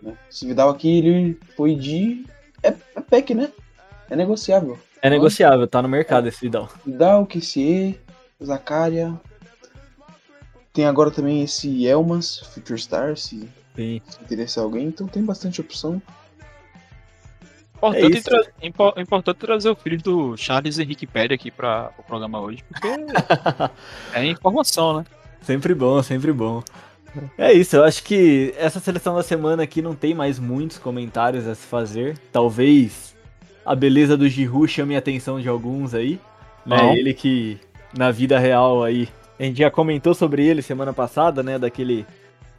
né? 0.00 0.16
Esse 0.30 0.46
Vidal 0.46 0.70
aqui, 0.70 0.98
ele 0.98 1.38
foi 1.56 1.74
de... 1.74 2.24
É, 2.62 2.68
é 2.68 3.00
PEC, 3.00 3.34
né? 3.34 3.50
É 4.10 4.16
negociável. 4.16 4.78
É 5.02 5.10
negociável, 5.10 5.66
tá 5.66 5.82
no 5.82 5.88
mercado 5.88 6.26
esse 6.26 6.40
Vidal. 6.40 6.68
Vidal, 6.84 7.26
QCE, 7.26 8.00
Zakaria. 8.42 9.14
Tem 10.72 10.86
agora 10.86 11.10
também 11.10 11.42
esse 11.42 11.86
Elmas, 11.86 12.38
Future 12.38 12.78
Star, 12.78 13.16
se, 13.16 13.48
se 13.74 14.02
interessar 14.22 14.64
alguém. 14.64 14.86
Então 14.86 15.06
tem 15.06 15.24
bastante 15.24 15.60
opção. 15.60 16.00
Importante, 17.76 18.18
isso. 18.18 18.24
tra- 18.30 18.42
impo- 18.62 18.94
importante 18.98 19.36
trazer 19.38 19.68
o 19.70 19.76
filho 19.76 19.98
do 19.98 20.36
Charles 20.36 20.78
Henrique 20.78 21.06
Pérez 21.06 21.38
aqui 21.38 21.50
para 21.50 21.90
o 21.98 22.02
programa 22.02 22.40
hoje, 22.40 22.64
porque 22.68 22.88
é 24.14 24.24
informação, 24.26 24.98
né? 24.98 25.04
Sempre 25.42 25.74
bom, 25.74 26.02
sempre 26.02 26.32
bom. 26.32 26.62
É 27.38 27.52
isso, 27.52 27.76
eu 27.76 27.84
acho 27.84 28.02
que 28.02 28.52
essa 28.58 28.78
seleção 28.80 29.14
da 29.14 29.22
semana 29.22 29.62
aqui 29.62 29.80
não 29.80 29.94
tem 29.94 30.12
mais 30.14 30.38
muitos 30.38 30.78
comentários 30.78 31.46
a 31.46 31.54
se 31.54 31.66
fazer. 31.66 32.18
Talvez 32.32 33.14
a 33.64 33.74
beleza 33.74 34.16
do 34.16 34.28
Giroud 34.28 34.68
chame 34.70 34.94
a 34.96 34.98
atenção 34.98 35.40
de 35.40 35.48
alguns 35.48 35.94
aí. 35.94 36.20
Né? 36.64 36.76
Não. 36.76 36.92
Ele 36.92 37.14
que 37.14 37.58
na 37.96 38.10
vida 38.10 38.38
real 38.38 38.82
aí. 38.84 39.08
A 39.38 39.42
gente 39.44 39.58
já 39.58 39.70
comentou 39.70 40.14
sobre 40.14 40.44
ele 40.46 40.60
semana 40.62 40.92
passada, 40.92 41.42
né? 41.42 41.58
Daquele. 41.58 42.06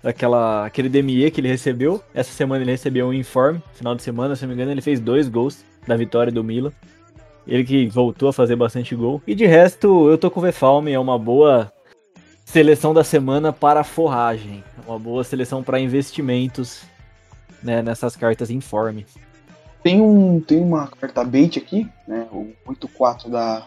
Daquela, 0.07 0.65
aquele 0.65 0.87
DME 0.87 1.29
que 1.31 1.41
ele 1.41 1.49
recebeu. 1.49 2.01
Essa 2.13 2.31
semana 2.31 2.63
ele 2.63 2.71
recebeu 2.71 3.07
um 3.07 3.13
informe. 3.13 3.61
Final 3.73 3.93
de 3.93 4.01
semana, 4.01 4.37
se 4.37 4.43
não 4.43 4.47
me 4.47 4.53
engano, 4.55 4.71
ele 4.71 4.81
fez 4.81 5.01
dois 5.01 5.27
gols 5.27 5.65
da 5.85 5.97
vitória 5.97 6.31
do 6.31 6.41
Milan. 6.41 6.71
Ele 7.45 7.65
que 7.65 7.87
voltou 7.89 8.29
a 8.29 8.33
fazer 8.33 8.55
bastante 8.55 8.95
gol. 8.95 9.21
E 9.27 9.35
de 9.35 9.45
resto, 9.45 10.09
eu 10.09 10.17
tô 10.17 10.31
com 10.31 10.39
o 10.39 10.43
Vefalme, 10.43 10.93
é 10.93 10.99
uma 10.99 11.19
boa 11.19 11.69
seleção 12.45 12.93
da 12.93 13.03
semana 13.03 13.51
para 13.51 13.83
forragem. 13.83 14.63
Uma 14.87 14.97
boa 14.97 15.25
seleção 15.25 15.61
para 15.61 15.77
investimentos 15.77 16.83
né, 17.61 17.81
nessas 17.81 18.15
cartas 18.15 18.49
informe. 18.49 19.05
Tem, 19.83 19.99
um, 20.01 20.39
tem 20.39 20.61
uma 20.61 20.87
carta 20.87 21.21
bait 21.21 21.59
aqui, 21.59 21.85
né? 22.07 22.29
O 22.31 22.53
8-4 22.65 23.29
da. 23.29 23.65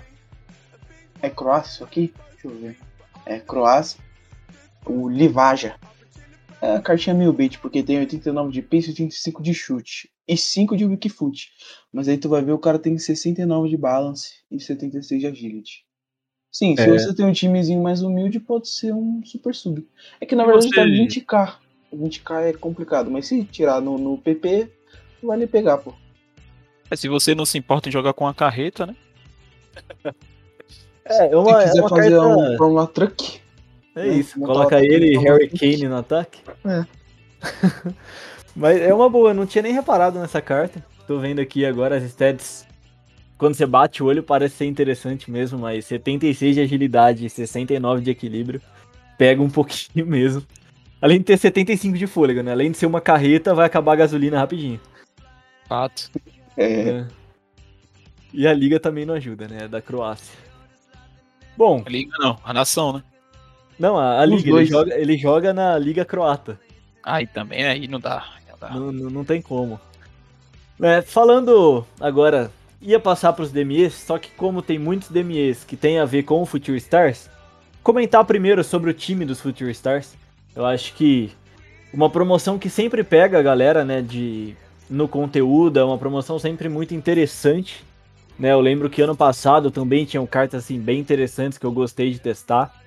É 1.20 1.28
Croácia 1.28 1.84
aqui? 1.84 2.14
Deixa 2.30 2.48
eu 2.48 2.58
ver. 2.58 2.78
É 3.26 3.38
Croácia. 3.38 4.00
O 4.86 5.06
Livaja. 5.06 5.74
É 6.62 6.76
a 6.76 6.80
cartinha 6.80 7.14
meio 7.14 7.32
bait, 7.32 7.58
porque 7.58 7.82
tem 7.82 7.98
89 7.98 8.52
de 8.52 8.60
pace 8.62 8.88
e 8.88 8.90
85 8.90 9.42
de 9.42 9.54
chute. 9.54 10.10
E 10.28 10.36
5 10.36 10.76
de 10.76 10.84
Wikifoot. 10.84 11.48
Mas 11.92 12.06
aí 12.08 12.18
tu 12.18 12.28
vai 12.28 12.42
ver 12.42 12.52
o 12.52 12.58
cara 12.58 12.78
tem 12.78 12.96
69 12.98 13.68
de 13.68 13.76
balance 13.76 14.34
e 14.50 14.60
76 14.60 15.20
de 15.22 15.26
agility. 15.26 15.84
Sim, 16.52 16.76
se 16.76 16.82
É. 16.82 16.86
você 16.92 17.14
tem 17.14 17.24
um 17.24 17.32
timezinho 17.32 17.82
mais 17.82 18.02
humilde, 18.02 18.38
pode 18.40 18.68
ser 18.68 18.92
um 18.92 19.22
super 19.24 19.54
sub. 19.54 19.86
É 20.20 20.26
que 20.26 20.34
na 20.36 20.44
verdade 20.44 20.68
você- 20.68 20.74
tá 20.74 20.84
20k. 20.84 21.58
20k 21.92 22.40
é 22.42 22.52
complicado, 22.52 23.10
mas 23.10 23.26
se 23.26 23.42
tirar 23.44 23.80
no, 23.80 23.96
no 23.98 24.18
PP, 24.18 24.68
vale 25.22 25.46
pegar, 25.46 25.78
pô. 25.78 25.94
É, 26.90 26.96
se 26.96 27.08
você 27.08 27.34
não 27.34 27.46
se 27.46 27.56
importa 27.56 27.88
em 27.88 27.92
jogar 27.92 28.12
com 28.12 28.26
a 28.26 28.34
carreta, 28.34 28.84
né? 28.86 28.96
É, 31.04 31.26
é 31.26 31.28
Se 31.30 31.34
uma, 31.34 31.62
é 31.62 31.66
quiser 31.68 31.80
uma 31.80 31.88
fazer 31.88 32.10
carta. 32.10 32.26
um 32.26 32.54
Chroma 32.56 32.86
Truck, 32.86 33.39
É 33.94 34.08
isso, 34.08 34.38
montar 34.38 34.52
coloca 34.52 34.84
ele 34.84 35.14
e 35.14 35.18
Harry 35.18 35.48
Kane 35.48 35.88
no 35.88 35.96
ataque. 35.96 36.40
É. 36.64 36.84
Mas 38.54 38.80
é 38.80 38.92
uma 38.92 39.08
boa, 39.08 39.32
não 39.32 39.46
tinha 39.46 39.62
nem 39.62 39.72
reparado 39.72 40.18
nessa 40.18 40.40
carta. 40.40 40.84
Tô 41.06 41.18
vendo 41.18 41.40
aqui 41.40 41.64
agora 41.64 41.96
as 41.96 42.04
stats. 42.04 42.66
Quando 43.36 43.54
você 43.54 43.66
bate 43.66 44.02
o 44.02 44.06
olho 44.06 44.22
parece 44.22 44.56
ser 44.56 44.66
interessante 44.66 45.30
mesmo, 45.30 45.58
mas 45.58 45.86
76 45.86 46.56
de 46.56 46.60
agilidade 46.60 47.24
e 47.24 47.30
69 47.30 48.02
de 48.02 48.10
equilíbrio 48.10 48.60
pega 49.16 49.40
um 49.42 49.48
pouquinho 49.50 50.06
mesmo. 50.06 50.42
Além 51.00 51.18
de 51.18 51.24
ter 51.24 51.38
75 51.38 51.96
de 51.96 52.06
fôlego, 52.06 52.42
né? 52.42 52.52
Além 52.52 52.70
de 52.70 52.76
ser 52.76 52.84
uma 52.84 53.00
carreta, 53.00 53.54
vai 53.54 53.64
acabar 53.64 53.94
a 53.94 53.96
gasolina 53.96 54.38
rapidinho. 54.38 54.78
Fato. 55.66 56.10
é, 56.56 56.90
É. 56.90 57.06
E 58.32 58.46
a 58.46 58.52
liga 58.52 58.78
também 58.78 59.06
não 59.06 59.14
ajuda, 59.14 59.48
né? 59.48 59.64
É 59.64 59.68
da 59.68 59.80
Croácia. 59.80 60.38
Bom, 61.56 61.82
A 61.84 61.90
liga 61.90 62.12
não, 62.18 62.38
a 62.44 62.52
nação, 62.52 62.92
né? 62.92 63.02
Não, 63.80 63.98
a, 63.98 64.20
a 64.20 64.26
liga, 64.26 64.50
ele 64.50 64.66
joga, 64.66 64.94
ele 64.94 65.16
joga 65.16 65.54
na 65.54 65.78
Liga 65.78 66.04
Croata. 66.04 66.60
Aí 67.02 67.26
também, 67.26 67.64
aí 67.64 67.88
não 67.88 67.98
dá. 67.98 68.26
Não 68.50 68.58
dá. 68.58 68.70
Não, 68.74 68.92
não, 68.92 69.10
não 69.10 69.24
tem 69.24 69.40
como. 69.40 69.80
É, 70.82 71.00
falando 71.00 71.86
agora, 71.98 72.50
ia 72.82 73.00
passar 73.00 73.32
para 73.32 73.42
os 73.42 73.50
DMEs, 73.50 73.94
só 73.94 74.18
que 74.18 74.30
como 74.32 74.60
tem 74.60 74.78
muitos 74.78 75.08
DMEs 75.08 75.64
que 75.64 75.78
tem 75.78 75.98
a 75.98 76.04
ver 76.04 76.24
com 76.24 76.42
o 76.42 76.46
Future 76.46 76.76
Stars, 76.76 77.30
comentar 77.82 78.22
primeiro 78.26 78.62
sobre 78.62 78.90
o 78.90 78.94
time 78.94 79.24
dos 79.24 79.40
Future 79.40 79.70
Stars. 79.70 80.14
Eu 80.54 80.66
acho 80.66 80.92
que 80.92 81.32
uma 81.90 82.10
promoção 82.10 82.58
que 82.58 82.68
sempre 82.68 83.02
pega 83.02 83.38
a 83.38 83.42
galera, 83.42 83.82
né, 83.82 84.02
de 84.02 84.54
no 84.90 85.08
conteúdo, 85.08 85.78
é 85.78 85.84
uma 85.84 85.96
promoção 85.96 86.38
sempre 86.38 86.68
muito 86.68 86.94
interessante. 86.94 87.82
Né, 88.38 88.52
eu 88.52 88.60
lembro 88.60 88.90
que 88.90 89.00
ano 89.00 89.16
passado 89.16 89.70
também 89.70 90.04
tinham 90.04 90.26
cartas 90.26 90.64
assim 90.64 90.78
bem 90.78 91.00
interessantes 91.00 91.56
que 91.56 91.64
eu 91.64 91.72
gostei 91.72 92.10
de 92.10 92.18
testar. 92.18 92.79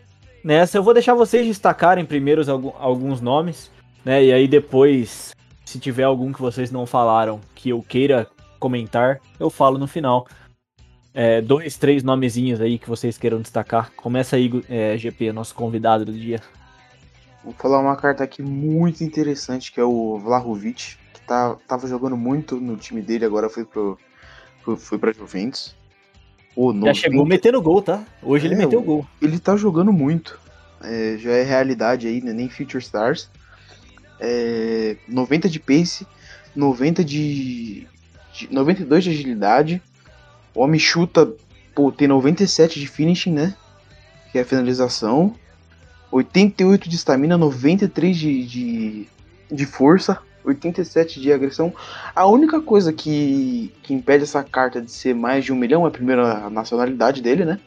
Nessa 0.44 0.78
eu 0.78 0.84
vou 0.84 0.94
deixar 0.94 1.14
vocês 1.14 1.48
destacarem 1.48 2.06
primeiro 2.06 2.42
alguns 2.78 3.22
nomes, 3.22 3.72
né? 4.04 4.24
E 4.24 4.34
aí 4.34 4.48
depois, 4.48 5.34
se 5.64 5.80
tiver 5.80 6.04
algum 6.04 6.34
que 6.34 6.42
vocês 6.42 6.70
não 6.70 6.86
falaram 6.86 7.40
que 7.56 7.70
eu 7.70 7.82
queira 7.82 8.28
comentar, 8.60 9.22
eu 9.40 9.50
falo 9.50 9.78
no 9.78 9.88
final. 9.88 10.28
É, 11.14 11.42
dois, 11.42 11.78
três 11.78 12.04
nomezinhos 12.04 12.60
aí 12.60 12.78
que 12.78 12.90
vocês 12.90 13.18
queiram 13.18 13.40
destacar. 13.40 13.92
Começa 13.96 14.36
aí, 14.36 14.52
é, 14.68 14.98
GP, 14.98 15.32
nosso 15.32 15.56
convidado 15.56 16.04
do 16.04 16.12
dia. 16.12 16.42
Vou 17.44 17.54
falar 17.54 17.80
uma 17.80 17.96
carta 17.96 18.24
aqui 18.24 18.42
muito 18.42 19.04
interessante, 19.04 19.72
que 19.72 19.80
é 19.80 19.84
o 19.84 20.18
Vlahovic, 20.18 20.98
que 21.14 21.22
tá, 21.22 21.56
tava 21.68 21.88
jogando 21.88 22.18
muito 22.18 22.60
no 22.60 22.76
time 22.76 23.02
dele, 23.02 23.26
agora 23.26 23.50
foi 23.50 23.64
pro, 23.64 23.98
foi, 24.64 24.76
foi 24.76 24.98
pra 24.98 25.12
Juventus. 25.12 25.76
Pô, 26.56 26.72
Já 26.72 26.80
90 26.80 26.94
chegou 26.94 27.26
metendo 27.26 27.62
gol, 27.62 27.82
tá? 27.82 28.04
Hoje 28.22 28.46
ele 28.48 28.56
É, 28.56 28.58
meteu 28.58 28.80
o- 28.80 28.84
gol. 28.84 29.08
ele 29.22 29.40
tá 29.40 29.56
jogando 29.56 29.92
muito. 29.92 30.40
É, 30.82 31.18
já 31.18 31.32
é 31.32 31.44
realidade 31.44 32.08
aí, 32.08 32.22
né? 32.22 32.34
Nem 32.34 32.50
Future 32.50 32.84
Stars. 32.84 33.30
É, 34.20 34.96
90 35.08 35.50
de 35.50 35.60
pace, 35.60 36.06
90 36.56 37.04
de, 37.04 37.88
de 38.34 38.48
92 38.54 39.04
de 39.04 39.10
agilidade. 39.10 39.82
O 40.54 40.62
homem 40.62 40.80
chuta, 40.80 41.32
pô, 41.74 41.92
tem 41.92 42.08
97 42.08 42.80
de 42.80 42.88
finishing, 42.88 43.32
né? 43.34 43.56
Que 44.32 44.38
é 44.38 44.42
a 44.42 44.46
finalização. 44.46 45.36
88 46.12 46.88
de 46.88 46.96
estamina, 46.96 47.38
93 47.38 48.16
de, 48.16 48.46
de, 48.46 49.08
de 49.52 49.66
força, 49.66 50.20
87 50.44 51.20
de 51.20 51.32
agressão. 51.32 51.74
A 52.16 52.26
única 52.26 52.62
coisa 52.62 52.92
que, 52.92 53.74
que 53.84 53.94
impede 53.94 54.24
essa 54.24 54.44
carta 54.44 54.82
de 54.82 54.92
ser 54.92 55.14
mais 55.14 55.46
de 55.46 55.52
um 55.52 55.56
milhão 55.56 55.86
é 55.86 55.88
a 55.88 55.92
primeira 55.92 56.50
nacionalidade 56.50 57.22
dele, 57.22 57.46
né? 57.46 57.60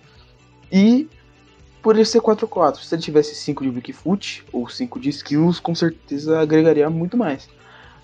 E 0.71 1.09
por 1.83 1.95
ele 1.95 2.05
ser 2.05 2.21
4-4, 2.21 2.79
se 2.79 2.95
ele 2.95 3.03
tivesse 3.03 3.35
5 3.35 3.63
de 3.63 3.71
Wikifoot 3.71 4.45
ou 4.53 4.69
5 4.69 4.99
de 4.99 5.09
skills, 5.11 5.61
com 5.61 5.75
certeza 5.75 6.41
agregaria 6.41 6.91
muito 6.91 7.17
mais. 7.17 7.49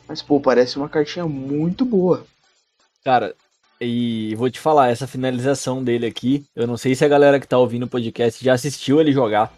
Mas, 0.07 0.23
pô, 0.23 0.41
parece 0.41 0.76
uma 0.76 0.88
cartinha 0.88 1.26
muito 1.26 1.85
boa. 1.85 2.25
Cara, 3.05 3.35
e 3.81 4.35
vou 4.37 4.49
te 4.49 4.61
falar, 4.61 4.91
essa 4.91 5.09
finalização 5.09 5.83
dele 5.83 6.07
aqui, 6.07 6.45
eu 6.55 6.67
não 6.67 6.76
sei 6.76 6.95
se 6.95 7.05
a 7.05 7.09
galera 7.09 7.41
que 7.41 7.49
tá 7.49 7.59
ouvindo 7.59 7.83
o 7.83 7.88
podcast 7.88 8.45
já 8.45 8.52
assistiu 8.52 9.00
ele 9.00 9.11
jogar. 9.11 9.52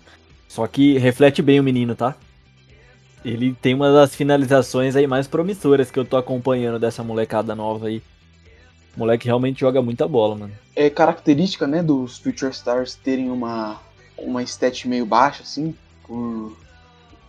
Só 0.48 0.66
que 0.66 0.96
reflete 0.96 1.42
bem 1.42 1.60
o 1.60 1.62
menino, 1.62 1.94
tá? 1.94 2.16
Ele 3.24 3.54
tem 3.54 3.74
uma 3.74 3.90
das 3.92 4.14
finalizações 4.14 4.94
aí 4.96 5.06
mais 5.06 5.26
promissoras 5.26 5.90
que 5.90 5.98
eu 5.98 6.04
tô 6.04 6.16
acompanhando 6.16 6.78
dessa 6.78 7.02
molecada 7.02 7.54
nova 7.54 7.86
aí. 7.86 8.02
O 8.94 8.98
moleque 9.00 9.26
realmente 9.26 9.60
joga 9.60 9.80
muita 9.82 10.06
bola, 10.06 10.36
mano. 10.36 10.52
É 10.76 10.90
característica, 10.90 11.66
né, 11.66 11.82
dos 11.82 12.18
Future 12.18 12.50
Stars 12.52 12.94
terem 12.94 13.30
uma, 13.30 13.80
uma 14.18 14.42
stat 14.42 14.86
meio 14.86 15.06
baixa, 15.06 15.42
assim, 15.42 15.74
por, 16.06 16.56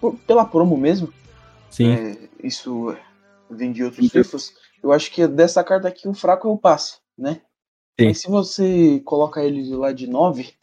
por- 0.02 0.16
pela 0.28 0.46
promo 0.46 0.78
mesmo. 0.78 1.12
Sim. 1.70 1.92
É, 1.92 2.18
isso 2.44 2.96
vem 3.50 3.72
de 3.72 3.84
outros 3.84 4.10
trifos. 4.10 4.54
Eu 4.84 4.92
acho 4.92 5.12
que 5.12 5.26
dessa 5.28 5.64
carta 5.64 5.88
aqui 5.88 6.08
o 6.08 6.14
fraco 6.14 6.48
é 6.48 6.52
o 6.52 6.58
passe, 6.58 6.98
né? 7.18 7.42
Sim. 8.00 8.08
Mas 8.08 8.20
se 8.20 8.28
você 8.28 9.02
coloca 9.06 9.42
ele 9.44 9.64
de 9.64 9.74
lá 9.74 9.92
de 9.92 10.06
9, 10.08 10.54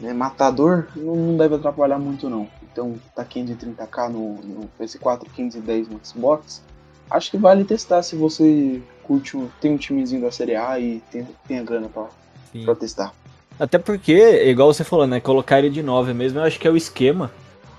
né, 0.00 0.12
matador, 0.12 0.88
não 0.96 1.36
deve 1.36 1.54
atrapalhar 1.54 1.98
muito 1.98 2.28
não. 2.28 2.48
Então 2.76 2.94
tá 3.14 3.24
530k 3.24 4.10
no, 4.10 4.34
no 4.34 4.70
PS4, 4.78 5.26
510 5.34 5.88
no 5.88 5.98
Xbox. 6.04 6.62
Acho 7.10 7.30
que 7.30 7.38
vale 7.38 7.64
testar 7.64 8.02
se 8.02 8.14
você 8.14 8.82
curte, 9.02 9.38
tem 9.62 9.72
um 9.72 9.78
timezinho 9.78 10.20
da 10.20 10.30
Série 10.30 10.56
A 10.56 10.78
e 10.78 11.02
tem, 11.10 11.26
tem 11.48 11.58
a 11.58 11.62
grana 11.62 11.88
pra, 11.88 12.08
sim. 12.52 12.66
pra 12.66 12.74
testar. 12.74 13.14
Até 13.58 13.78
porque, 13.78 14.44
igual 14.44 14.74
você 14.74 14.84
falou, 14.84 15.06
né? 15.06 15.20
Colocar 15.20 15.58
ele 15.58 15.70
de 15.70 15.82
9 15.82 16.12
mesmo, 16.12 16.38
eu 16.38 16.44
acho 16.44 16.60
que 16.60 16.68
é 16.68 16.70
o 16.70 16.76
esquema. 16.76 17.30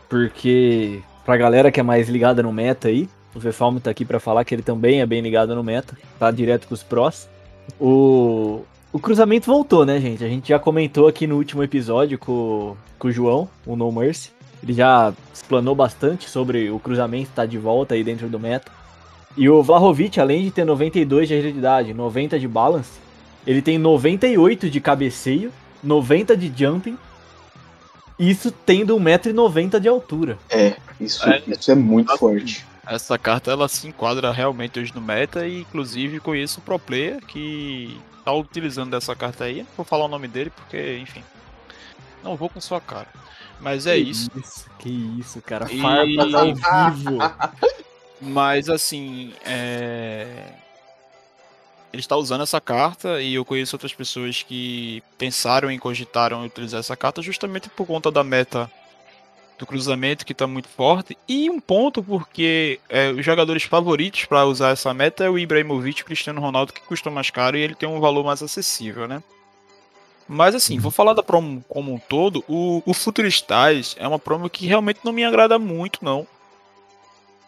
Porque, 0.09 0.99
pra 1.23 1.37
galera 1.37 1.71
que 1.71 1.79
é 1.79 1.83
mais 1.83 2.09
ligada 2.09 2.41
no 2.41 2.51
meta 2.51 2.87
aí, 2.87 3.07
o 3.35 3.39
Vefalmo 3.39 3.79
tá 3.79 3.91
aqui 3.91 4.03
pra 4.03 4.19
falar 4.19 4.43
que 4.45 4.55
ele 4.55 4.63
também 4.63 5.01
é 5.01 5.05
bem 5.05 5.21
ligado 5.21 5.53
no 5.53 5.63
meta, 5.63 5.95
tá 6.17 6.31
direto 6.31 6.67
com 6.67 6.73
os 6.73 6.81
prós. 6.81 7.29
O, 7.79 8.61
o 8.91 8.97
cruzamento 8.97 9.45
voltou, 9.45 9.85
né, 9.85 9.99
gente? 9.99 10.23
A 10.23 10.27
gente 10.27 10.49
já 10.49 10.57
comentou 10.57 11.07
aqui 11.07 11.27
no 11.27 11.35
último 11.35 11.61
episódio 11.61 12.17
com, 12.17 12.75
com 12.97 13.09
o 13.09 13.11
João, 13.11 13.47
o 13.63 13.75
No 13.75 13.91
Mercy. 13.91 14.36
Ele 14.61 14.73
já 14.73 15.13
explanou 15.33 15.75
bastante 15.75 16.29
sobre 16.29 16.69
o 16.69 16.79
cruzamento 16.79 17.31
tá 17.33 17.45
de 17.45 17.57
volta 17.57 17.95
aí 17.95 18.03
dentro 18.03 18.27
do 18.27 18.39
meta. 18.39 18.71
E 19.35 19.47
o 19.49 19.61
Vlahovic, 19.61 20.19
além 20.19 20.43
de 20.43 20.51
ter 20.51 20.65
92 20.65 21.27
de 21.27 21.35
agilidade, 21.35 21.93
90 21.93 22.39
de 22.39 22.47
balance, 22.47 22.99
ele 23.45 23.61
tem 23.61 23.77
98 23.77 24.69
de 24.69 24.81
cabeceio, 24.81 25.53
90 25.83 26.35
de 26.35 26.51
jumping, 26.55 26.97
isso 28.17 28.51
tendo 28.51 28.97
1,90m 28.97 29.79
de 29.79 29.87
altura. 29.87 30.37
É, 30.49 30.75
isso 30.99 31.27
É. 31.29 31.41
isso 31.47 31.71
é 31.71 31.75
muito 31.75 32.09
Assim, 32.09 32.19
forte. 32.19 32.65
Essa 32.85 33.17
carta 33.17 33.51
ela 33.51 33.67
se 33.67 33.87
enquadra 33.87 34.31
realmente 34.31 34.79
hoje 34.79 34.93
no 34.95 35.01
meta 35.01 35.45
e 35.45 35.61
inclusive 35.61 36.19
conheço 36.19 36.59
um 36.59 36.63
pro 36.63 36.79
player 36.79 37.23
que 37.25 37.99
tá 38.25 38.31
utilizando 38.33 38.91
dessa 38.91 39.15
carta 39.15 39.43
aí. 39.43 39.59
Não 39.59 39.67
vou 39.77 39.85
falar 39.85 40.05
o 40.05 40.09
nome 40.09 40.27
dele 40.27 40.49
porque, 40.49 40.97
enfim, 40.97 41.23
não 42.23 42.35
vou 42.35 42.49
com 42.49 42.59
sua 42.59 42.81
cara. 42.81 43.07
Mas 43.59 43.87
é 43.87 43.95
Que 43.95 44.01
isso. 44.01 44.29
Que 44.79 44.89
isso, 45.19 45.41
cara. 45.41 45.67
E- 45.71 45.81
Farpas 45.81 46.33
ao 46.33 46.53
vivo. 46.93 47.17
Mas 48.19 48.69
assim, 48.69 49.33
é... 49.45 50.53
ele 51.93 52.01
está 52.01 52.15
usando 52.15 52.41
essa 52.41 52.59
carta 52.59 53.21
e 53.21 53.35
eu 53.35 53.45
conheço 53.45 53.75
outras 53.75 53.93
pessoas 53.93 54.41
que 54.43 55.03
pensaram 55.17 55.71
e 55.71 55.77
cogitaram 55.77 56.43
utilizar 56.43 56.79
essa 56.79 56.95
carta 56.95 57.21
justamente 57.21 57.69
por 57.69 57.85
conta 57.85 58.11
da 58.11 58.23
meta 58.23 58.69
do 59.57 59.65
cruzamento 59.65 60.25
que 60.25 60.33
está 60.33 60.45
muito 60.45 60.67
forte 60.69 61.17
e 61.27 61.49
um 61.49 61.59
ponto 61.59 62.03
porque 62.03 62.79
é, 62.89 63.09
os 63.09 63.25
jogadores 63.25 63.63
favoritos 63.63 64.25
para 64.25 64.45
usar 64.45 64.69
essa 64.69 64.93
meta 64.93 65.23
é 65.23 65.29
o 65.29 65.37
Ibrahimovic 65.37 65.99
e 65.99 66.03
o 66.03 66.05
Cristiano 66.05 66.39
Ronaldo 66.39 66.73
que 66.73 66.81
custam 66.81 67.11
mais 67.11 67.31
caro 67.31 67.57
e 67.57 67.61
ele 67.61 67.73
tem 67.73 67.89
um 67.89 67.99
valor 67.99 68.23
mais 68.23 68.43
acessível, 68.43 69.07
né? 69.07 69.21
Mas 70.27 70.53
assim, 70.53 70.77
vou 70.77 70.91
falar 70.91 71.13
da 71.13 71.23
promo 71.23 71.63
como 71.69 71.93
um 71.93 71.99
todo. 71.99 72.43
O, 72.47 72.83
o 72.85 72.93
Futuristas 72.93 73.95
é 73.97 74.07
uma 74.07 74.19
promo 74.19 74.49
que 74.49 74.67
realmente 74.67 74.99
não 75.03 75.13
me 75.13 75.23
agrada 75.23 75.57
muito, 75.57 76.03
não. 76.03 76.27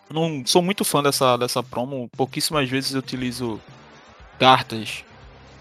Não 0.09 0.43
sou 0.45 0.62
muito 0.62 0.86
fã 0.86 1.03
dessa, 1.03 1.38
dessa 1.38 1.62
promo. 1.62 2.09
Pouquíssimas 2.15 2.69
vezes 2.69 2.93
eu 2.93 3.00
utilizo 3.00 3.59
cartas 4.39 5.03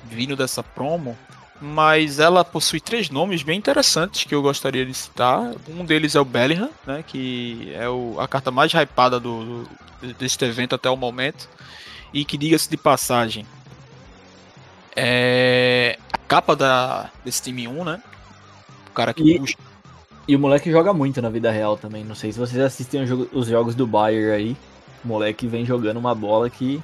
vindo 0.04 0.36
dessa 0.36 0.62
promo. 0.62 1.16
Mas 1.60 2.20
ela 2.20 2.44
possui 2.44 2.80
três 2.80 3.10
nomes 3.10 3.42
bem 3.42 3.58
interessantes 3.58 4.22
que 4.22 4.32
eu 4.32 4.40
gostaria 4.40 4.86
de 4.86 4.94
citar. 4.94 5.52
Um 5.68 5.84
deles 5.84 6.14
é 6.14 6.20
o 6.20 6.24
Bellingham, 6.24 6.70
né, 6.86 7.04
que 7.04 7.72
é 7.74 7.88
o, 7.88 8.14
a 8.20 8.28
carta 8.28 8.52
mais 8.52 8.72
hypada 8.72 9.18
do, 9.18 9.64
do, 10.00 10.14
deste 10.14 10.44
evento 10.44 10.76
até 10.76 10.88
o 10.88 10.96
momento. 10.96 11.48
E 12.14 12.24
que, 12.24 12.38
diga-se 12.38 12.70
de 12.70 12.76
passagem, 12.76 13.44
é 15.00 15.98
a 16.12 16.18
capa 16.18 16.56
da, 16.56 17.10
desse 17.24 17.42
time 17.42 17.68
1, 17.68 17.84
né? 17.84 18.02
O 18.88 18.92
cara 18.92 19.14
que 19.14 19.22
E- 19.22 19.38
puxa. 19.38 19.56
E 20.26 20.36
o 20.36 20.38
moleque 20.38 20.70
joga 20.70 20.92
muito 20.92 21.22
na 21.22 21.30
vida 21.30 21.50
real 21.50 21.78
também. 21.78 22.04
Não 22.04 22.14
sei 22.14 22.30
se 22.32 22.38
vocês 22.38 22.60
assistem 22.60 23.02
os 23.32 23.46
jogos 23.46 23.74
do 23.74 23.86
Bayern 23.86 24.30
aí. 24.32 24.56
O 25.02 25.08
moleque 25.08 25.46
vem 25.46 25.64
jogando 25.64 25.96
uma 25.96 26.14
bola 26.14 26.50
que. 26.50 26.82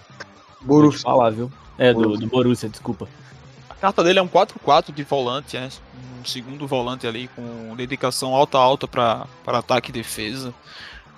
Borussia. 0.62 1.02
falar, 1.02 1.30
viu? 1.30 1.52
É, 1.76 1.92
do, 1.92 2.00
Borussia. 2.00 2.20
do 2.20 2.26
Borussia, 2.30 2.68
desculpa. 2.70 3.06
A 3.68 3.74
carta 3.74 4.02
dele 4.02 4.18
é 4.18 4.22
um 4.22 4.28
4-4 4.28 4.94
de 4.94 5.02
volante, 5.02 5.58
né? 5.58 5.68
Um 6.20 6.24
segundo 6.24 6.66
volante 6.66 7.06
ali 7.06 7.28
com 7.36 7.74
dedicação 7.76 8.34
alta-alta 8.34 8.88
para 8.88 9.26
ataque 9.44 9.90
e 9.90 9.92
defesa. 9.92 10.54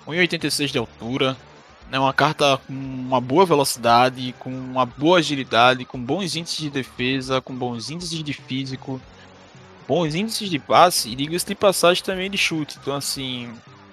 1,86 0.05 0.67
de 0.71 0.77
altura. 0.77 1.37
É 1.91 1.99
uma 1.99 2.13
carta 2.13 2.57
com 2.67 2.73
uma 2.73 3.21
boa 3.21 3.45
velocidade, 3.45 4.35
com 4.39 4.49
uma 4.49 4.85
boa 4.85 5.19
agilidade, 5.19 5.85
com 5.85 5.97
bons 5.99 6.35
índices 6.35 6.57
de 6.57 6.69
defesa, 6.69 7.39
com 7.39 7.55
bons 7.55 7.89
índices 7.89 8.21
de 8.21 8.33
físico, 8.33 8.99
bons 9.87 10.13
índices 10.13 10.49
de 10.49 10.59
passe 10.59 11.09
e 11.09 11.15
diga-se 11.15 11.45
de 11.45 11.55
passagem 11.55 12.03
também 12.03 12.29
de 12.29 12.37
chute. 12.37 12.77
Então, 12.81 12.93
assim, 12.93 13.49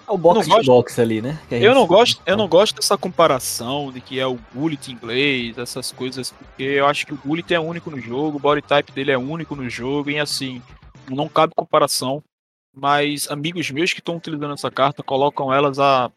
É 0.07 0.13
o 0.13 0.19
box 0.19 0.47
de 0.47 0.67
box 0.67 1.01
ali, 1.01 1.23
né? 1.23 1.39
Eu 1.51 1.75
não 1.75 1.87
gosto, 1.87 2.21
eu 2.27 2.37
não 2.37 2.49
gosto 2.49 2.75
dessa 2.77 2.99
comparação 2.99 3.91
de 3.91 4.01
que 4.01 4.19
é 4.21 4.27
o 4.27 4.39
Gullit 4.55 4.91
inglês, 4.93 5.57
essas 5.57 5.93
coisas, 5.93 6.31
porque 6.31 6.63
eu 6.63 6.87
acho 6.87 7.07
que 7.07 7.15
o 7.15 7.19
Gullit 7.25 7.55
é 7.55 7.61
único 7.61 7.91
no 7.91 8.01
jogo, 8.01 8.37
o 8.37 8.41
body 8.41 8.61
type 8.63 8.93
dele 8.93 9.13
é 9.13 9.19
único 9.19 9.55
no 9.57 9.69
jogo, 9.71 10.11
e 10.11 10.19
assim, 10.19 10.61
não 11.09 11.29
cabe 11.29 11.55
comparação. 11.57 12.23
Mas 12.77 13.31
amigos 13.31 13.71
meus 13.71 13.93
que 13.93 14.01
estão 14.01 14.17
utilizando 14.17 14.53
essa 14.53 14.71
carta 14.71 15.03
colocam 15.03 15.53
elas 15.55 15.79
a. 15.79 16.11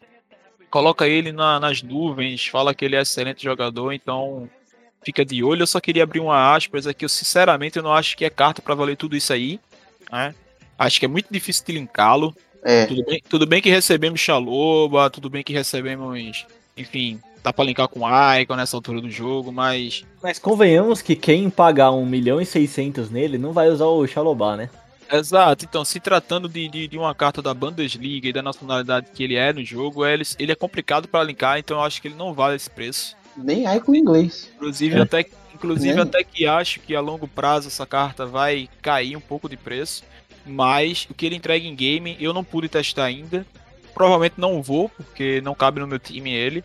Coloca 0.70 1.06
ele 1.08 1.32
na- 1.32 1.58
nas 1.58 1.82
nuvens, 1.82 2.46
fala 2.46 2.74
que 2.74 2.84
ele 2.84 2.96
é 2.96 3.00
excelente 3.02 3.42
jogador, 3.42 3.92
então 3.92 4.48
fica 5.02 5.24
de 5.24 5.42
olho. 5.42 5.62
Eu 5.62 5.66
só 5.66 5.80
queria 5.80 6.02
abrir 6.02 6.20
uma 6.20 6.54
aspas 6.54 6.86
aqui, 6.86 7.04
eu 7.04 7.08
sinceramente 7.08 7.76
eu 7.78 7.82
não 7.82 7.92
acho 7.92 8.16
que 8.16 8.24
é 8.24 8.30
carta 8.30 8.60
pra 8.60 8.74
valer 8.74 8.96
tudo 8.96 9.16
isso 9.16 9.32
aí. 9.32 9.58
Né? 10.12 10.34
Acho 10.78 10.98
que 11.00 11.06
é 11.06 11.08
muito 11.08 11.26
difícil 11.30 11.64
de 11.64 11.72
linká-lo. 11.72 12.34
É, 12.62 12.86
Tudo 12.86 13.04
bem, 13.04 13.22
tudo 13.28 13.46
bem 13.46 13.62
que 13.62 13.70
recebemos 13.70 14.20
Xaloba, 14.20 15.08
tudo 15.08 15.30
bem 15.30 15.44
que 15.44 15.52
recebemos, 15.52 16.44
enfim, 16.76 17.20
dá 17.40 17.52
pra 17.52 17.64
linkar 17.64 17.86
com 17.86 18.00
Icon 18.40 18.56
nessa 18.56 18.76
altura 18.76 19.00
do 19.00 19.08
jogo, 19.08 19.52
mas 19.52 20.04
Mas 20.20 20.40
convenhamos 20.40 21.00
que 21.00 21.14
quem 21.14 21.48
pagar 21.50 21.92
1 21.92 22.04
milhão 22.04 22.40
e 22.40 22.44
600 22.44 23.10
nele 23.10 23.38
não 23.38 23.52
vai 23.52 23.68
usar 23.68 23.86
o 23.86 24.04
Xalobá, 24.08 24.56
né? 24.56 24.68
Exato, 25.10 25.64
então 25.64 25.84
se 25.84 25.98
tratando 26.00 26.48
de, 26.48 26.68
de, 26.68 26.88
de 26.88 26.98
uma 26.98 27.14
carta 27.14 27.40
da 27.40 27.54
Bundesliga 27.54 28.28
e 28.28 28.32
da 28.32 28.42
nacionalidade 28.42 29.06
que 29.14 29.22
ele 29.24 29.36
é 29.36 29.52
no 29.52 29.64
jogo, 29.64 30.04
ele, 30.04 30.22
ele 30.38 30.52
é 30.52 30.54
complicado 30.54 31.08
pra 31.08 31.24
linkar, 31.24 31.58
então 31.58 31.78
eu 31.78 31.82
acho 31.82 32.00
que 32.02 32.08
ele 32.08 32.14
não 32.14 32.34
vale 32.34 32.56
esse 32.56 32.68
preço. 32.68 33.16
nem 33.36 33.64
Icon 33.76 33.94
em 33.94 33.98
inglês. 34.00 34.50
Inclusive, 34.56 34.96
É. 34.98 35.00
até, 35.02 35.26
inclusive 35.54 35.94
Né? 35.94 36.02
até 36.02 36.22
que 36.24 36.46
acho 36.46 36.80
que 36.80 36.94
a 36.94 37.00
longo 37.00 37.26
prazo 37.28 37.68
essa 37.68 37.86
carta 37.86 38.26
vai 38.26 38.68
cair 38.82 39.16
um 39.16 39.20
pouco 39.20 39.48
de 39.48 39.56
preço. 39.56 40.02
Mas 40.44 41.06
o 41.10 41.14
que 41.14 41.26
ele 41.26 41.36
entrega 41.36 41.66
em 41.66 41.74
game 41.76 42.16
eu 42.20 42.32
não 42.32 42.42
pude 42.42 42.68
testar 42.68 43.04
ainda. 43.04 43.46
Provavelmente 43.94 44.34
não 44.38 44.62
vou, 44.62 44.88
porque 44.90 45.40
não 45.42 45.54
cabe 45.54 45.80
no 45.80 45.86
meu 45.86 45.98
time 45.98 46.32
ele. 46.32 46.64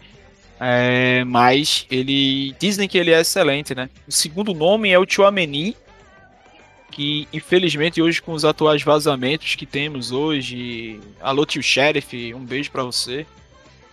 É, 0.60 1.24
mas 1.26 1.86
ele. 1.91 2.56
Dizem 2.60 2.88
que 2.88 2.98
ele 2.98 3.12
é 3.12 3.20
excelente, 3.20 3.76
né? 3.76 3.89
O 4.08 4.12
segundo 4.12 4.54
nome 4.54 4.89
é 4.89 4.98
o 5.00 5.06
Chouameni. 5.08 5.76
Que 6.93 7.27
infelizmente 7.34 7.99
hoje 8.01 8.21
com 8.21 8.34
os 8.34 8.45
atuais 8.45 8.84
vazamentos 8.84 9.56
que 9.56 9.65
temos 9.65 10.12
hoje. 10.12 10.99
Alô 11.19 11.43
tio 11.43 11.62
Sheriff, 11.63 12.34
um 12.36 12.45
beijo 12.45 12.69
pra 12.71 12.84
você. 12.84 13.25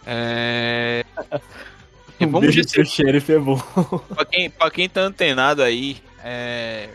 É... 0.06 1.04
Um 2.22 2.26
Vamos 2.30 2.54
beijo, 2.54 2.62
se- 2.64 2.74
seu 2.74 2.84
xerife 2.84 3.32
é 3.32 3.38
bom. 3.38 3.56
Pra 4.14 4.26
quem, 4.26 4.50
pra 4.50 4.70
quem 4.70 4.86
tá 4.90 5.00
antenado 5.00 5.62
aí 5.62 5.96
é, 6.22 6.90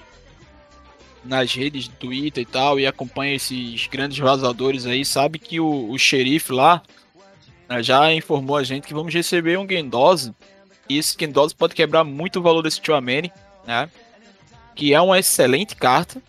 nas 1.23 1.51
redes 1.51 1.87
do 1.87 1.95
Twitter 1.95 2.43
e 2.43 2.45
tal, 2.45 2.79
e 2.79 2.85
acompanha 2.85 3.33
esses 3.33 3.87
grandes 3.87 4.19
vazadores 4.19 4.85
aí, 4.85 5.03
sabe 5.03 5.39
que 5.39 5.59
o, 5.59 5.89
o 5.89 5.97
xerife 5.97 6.53
lá 6.53 6.79
né, 7.67 7.81
já 7.81 8.13
informou 8.13 8.55
a 8.55 8.63
gente 8.63 8.85
que 8.87 8.93
vamos 8.93 9.11
receber 9.15 9.57
um 9.57 9.67
Gendose. 9.67 10.31
E 10.87 10.95
esse 10.99 11.17
Gendose 11.19 11.55
pode 11.55 11.73
quebrar 11.73 12.03
muito 12.03 12.37
o 12.37 12.43
valor 12.43 12.61
desse 12.61 12.79
Chouameni, 12.85 13.31
né? 13.65 13.89
Que 14.75 14.93
é 14.93 15.01
uma 15.01 15.17
excelente 15.17 15.75
carta. 15.75 16.21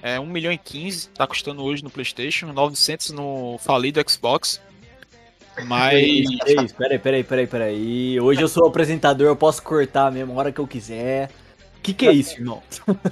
É 0.00 0.18
1 0.18 0.26
milhão 0.26 0.52
e 0.52 0.58
15, 0.58 1.08
tá 1.08 1.26
custando 1.26 1.62
hoje 1.62 1.82
no 1.82 1.90
Playstation, 1.90 2.52
900 2.52 3.10
no 3.10 3.58
falido 3.58 4.00
Xbox. 4.08 4.60
Mas... 5.66 6.24
Peraí, 6.76 6.98
peraí, 6.98 7.24
peraí, 7.24 7.46
peraí. 7.46 8.20
Hoje 8.20 8.40
eu 8.40 8.48
sou 8.48 8.66
apresentador, 8.66 9.26
eu 9.26 9.36
posso 9.36 9.60
cortar 9.60 10.12
mesmo 10.12 10.32
a 10.32 10.36
hora 10.36 10.52
que 10.52 10.60
eu 10.60 10.66
quiser. 10.68 11.30
Que 11.82 11.92
que 11.92 12.06
é 12.06 12.12
isso, 12.12 12.34
irmão? 12.34 12.62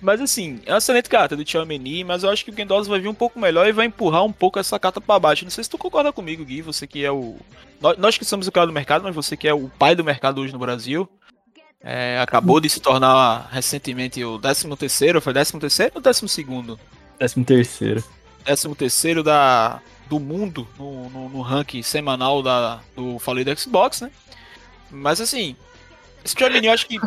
Mas 0.00 0.20
assim, 0.20 0.60
é 0.64 0.72
uma 0.72 0.78
excelente 0.78 1.10
carta 1.10 1.36
do 1.36 1.44
Tchouameni, 1.44 2.04
mas 2.04 2.22
eu 2.22 2.30
acho 2.30 2.42
que 2.42 2.50
o 2.50 2.56
Gendoza 2.56 2.88
vai 2.88 2.98
vir 2.98 3.08
um 3.08 3.14
pouco 3.14 3.38
melhor 3.38 3.68
e 3.68 3.72
vai 3.72 3.84
empurrar 3.84 4.24
um 4.24 4.32
pouco 4.32 4.58
essa 4.58 4.78
carta 4.78 4.98
pra 4.98 5.18
baixo. 5.18 5.44
Não 5.44 5.50
sei 5.50 5.62
se 5.62 5.68
tu 5.68 5.76
concorda 5.76 6.10
comigo, 6.10 6.42
Gui, 6.42 6.62
você 6.62 6.86
que 6.86 7.04
é 7.04 7.12
o... 7.12 7.36
Nós, 7.82 7.98
nós 7.98 8.16
que 8.16 8.24
somos 8.24 8.46
o 8.46 8.52
cara 8.52 8.66
do 8.66 8.72
mercado, 8.72 9.02
mas 9.02 9.14
você 9.14 9.36
que 9.36 9.46
é 9.46 9.52
o 9.52 9.68
pai 9.68 9.94
do 9.94 10.02
mercado 10.02 10.40
hoje 10.40 10.54
no 10.54 10.58
Brasil. 10.58 11.06
É, 11.82 12.18
acabou 12.20 12.60
de 12.60 12.68
se 12.68 12.80
tornar 12.80 13.48
recentemente 13.50 14.22
o 14.24 14.38
13º, 14.38 15.20
foi 15.20 15.32
13º 15.32 15.92
ou 15.94 16.02
12º? 16.02 16.78
Décimo 17.18 17.44
terceiro. 17.44 18.02
13º 18.44 19.22
da, 19.22 19.80
do 20.08 20.18
mundo 20.18 20.66
no, 20.78 21.08
no, 21.10 21.28
no 21.28 21.40
ranking 21.42 21.82
semanal 21.82 22.42
da, 22.42 22.80
do 22.96 23.18
falido 23.18 23.54
Xbox, 23.58 24.00
né? 24.00 24.10
Mas 24.90 25.20
assim, 25.20 25.54
esse 26.24 26.34
Tchouameni, 26.34 26.66
eu 26.66 26.72
acho 26.72 26.86
que 26.86 26.98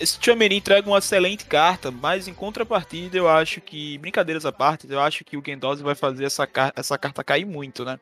esse 0.00 0.18
Tchouameni 0.18 0.56
entrega 0.56 0.88
uma 0.88 0.98
excelente 0.98 1.44
carta, 1.44 1.90
mas 1.90 2.26
em 2.28 2.34
contrapartida 2.34 3.16
eu 3.16 3.28
acho 3.28 3.60
que, 3.60 3.98
brincadeiras 3.98 4.46
à 4.46 4.52
parte, 4.52 4.86
eu 4.90 5.00
acho 5.00 5.24
que 5.24 5.36
o 5.36 5.42
Gendose 5.44 5.82
vai 5.82 5.94
fazer 5.94 6.24
essa, 6.24 6.48
essa 6.74 6.96
carta 6.96 7.22
cair 7.24 7.44
muito, 7.44 7.84
né? 7.84 7.98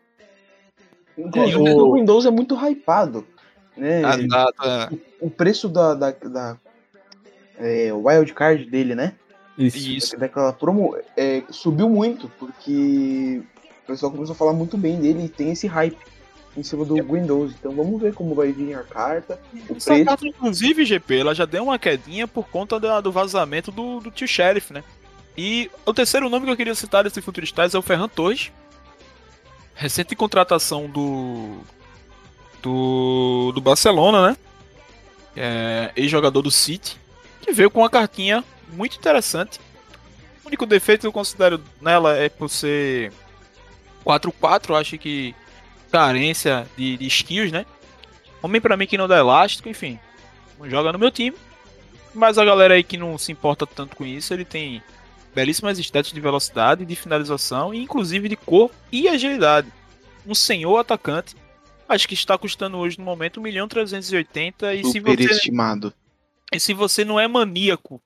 Inclusive, 1.17 1.69
É, 1.69 1.75
o- 1.75 1.89
o 1.89 1.95
Windows 1.95 2.27
é 2.27 2.31
muito 2.31 2.55
hypado. 2.57 3.27
Né? 3.77 4.05
A 4.05 4.17
data, 4.17 4.93
O 5.21 5.29
preço 5.31 5.69
da, 5.69 5.95
da, 5.95 6.11
da 6.13 6.57
é, 7.59 7.93
wildcard 7.93 8.65
dele, 8.67 8.95
né? 8.95 9.15
Isso. 9.59 9.79
isso. 9.79 10.17
Daquela 10.19 10.53
promo 10.53 10.97
é, 11.17 11.43
subiu 11.51 11.89
muito, 11.89 12.29
porque 12.39 13.43
o 13.85 13.87
pessoal 13.87 14.11
começou 14.13 14.33
a 14.35 14.37
falar 14.37 14.53
muito 14.53 14.77
bem 14.77 15.01
dele 15.01 15.25
e 15.25 15.29
tem 15.29 15.53
esse 15.53 15.67
hype 15.67 15.97
em 16.57 16.63
cima 16.63 16.85
do 16.85 16.95
Windows. 16.95 17.53
Então 17.59 17.73
vamos 17.73 18.01
ver 18.01 18.15
como 18.15 18.35
vai 18.35 18.53
vir 18.53 18.75
a 18.75 18.83
carta. 18.85 19.41
O 19.69 19.77
Essa 19.77 19.91
preço. 19.91 20.05
carta, 20.05 20.27
inclusive, 20.27 20.85
GP, 20.85 21.19
ela 21.19 21.35
já 21.35 21.45
deu 21.45 21.65
uma 21.65 21.79
quedinha 21.79 22.27
por 22.29 22.49
conta 22.49 22.79
da- 22.79 23.01
do 23.01 23.11
vazamento 23.13 23.71
do, 23.73 24.01
do 24.01 24.11
tio 24.11 24.27
Sheriff, 24.29 24.73
né? 24.73 24.83
E 25.37 25.69
o 25.85 25.93
terceiro 25.93 26.29
nome 26.31 26.47
que 26.47 26.53
eu 26.53 26.57
queria 26.57 26.75
citar 26.77 27.03
desse 27.03 27.21
Futuristas 27.21 27.75
é 27.75 27.79
o 27.79 27.83
Ferran 27.83 28.09
Torres. 28.09 28.53
Recente 29.75 30.15
contratação 30.15 30.89
do. 30.89 31.59
Do, 32.64 33.53
do 33.55 33.61
Barcelona, 33.61 34.31
né? 34.31 34.37
É, 35.37 35.92
Ex-jogador 35.94 36.40
do 36.40 36.50
City. 36.50 36.98
Que 37.42 37.53
veio 37.53 37.70
com 37.70 37.81
uma 37.81 37.90
cartinha 37.90 38.42
muito 38.72 38.96
interessante. 38.96 39.61
O 40.42 40.48
único 40.48 40.64
defeito 40.64 41.03
que 41.03 41.07
eu 41.07 41.12
considero 41.12 41.61
nela 41.79 42.16
é 42.16 42.31
por 42.31 42.48
ser 42.48 43.12
4-4. 44.05 44.70
Eu 44.70 44.77
acho 44.77 44.96
que 44.96 45.35
carência 45.92 46.66
de, 46.74 46.96
de 46.96 47.07
skills, 47.07 47.53
né? 47.53 47.66
Homem 48.42 48.61
pra 48.61 48.77
mim 48.77 48.87
que 48.87 48.96
não 48.96 49.07
dá 49.07 49.18
elástico, 49.18 49.68
enfim. 49.68 49.98
Não 50.59 50.68
joga 50.68 50.90
no 50.90 50.98
meu 50.98 51.11
time. 51.11 51.37
Mas 52.14 52.38
a 52.38 52.44
galera 52.44 52.74
aí 52.74 52.83
que 52.83 52.96
não 52.96 53.18
se 53.18 53.31
importa 53.31 53.66
tanto 53.66 53.94
com 53.94 54.07
isso, 54.07 54.33
ele 54.33 54.44
tem 54.44 54.83
belíssimas 55.35 55.79
estéticas 55.79 56.14
de 56.14 56.20
velocidade, 56.20 56.87
de 56.87 56.96
finalização 56.96 57.74
e 57.74 57.83
inclusive 57.83 58.29
de 58.29 58.37
corpo 58.37 58.74
e 58.90 59.09
agilidade. 59.09 59.70
Um 60.27 60.35
senhor 60.35 60.79
atacante. 60.79 61.35
Acho 61.88 62.09
que 62.09 62.14
está 62.14 62.37
custando 62.38 62.79
hoje 62.79 62.99
no 62.99 63.05
momento 63.05 63.40
1 63.40 63.42
milhão 63.42 63.68
380 63.68 64.75
e 64.75 64.85
se 64.85 65.01
você 65.01 65.11
Superestimado. 65.11 65.92
E 66.53 66.61
se 66.61 66.73
você 66.73 67.05
não 67.05 67.18
é 67.18 67.27
maníaco, 67.29 68.01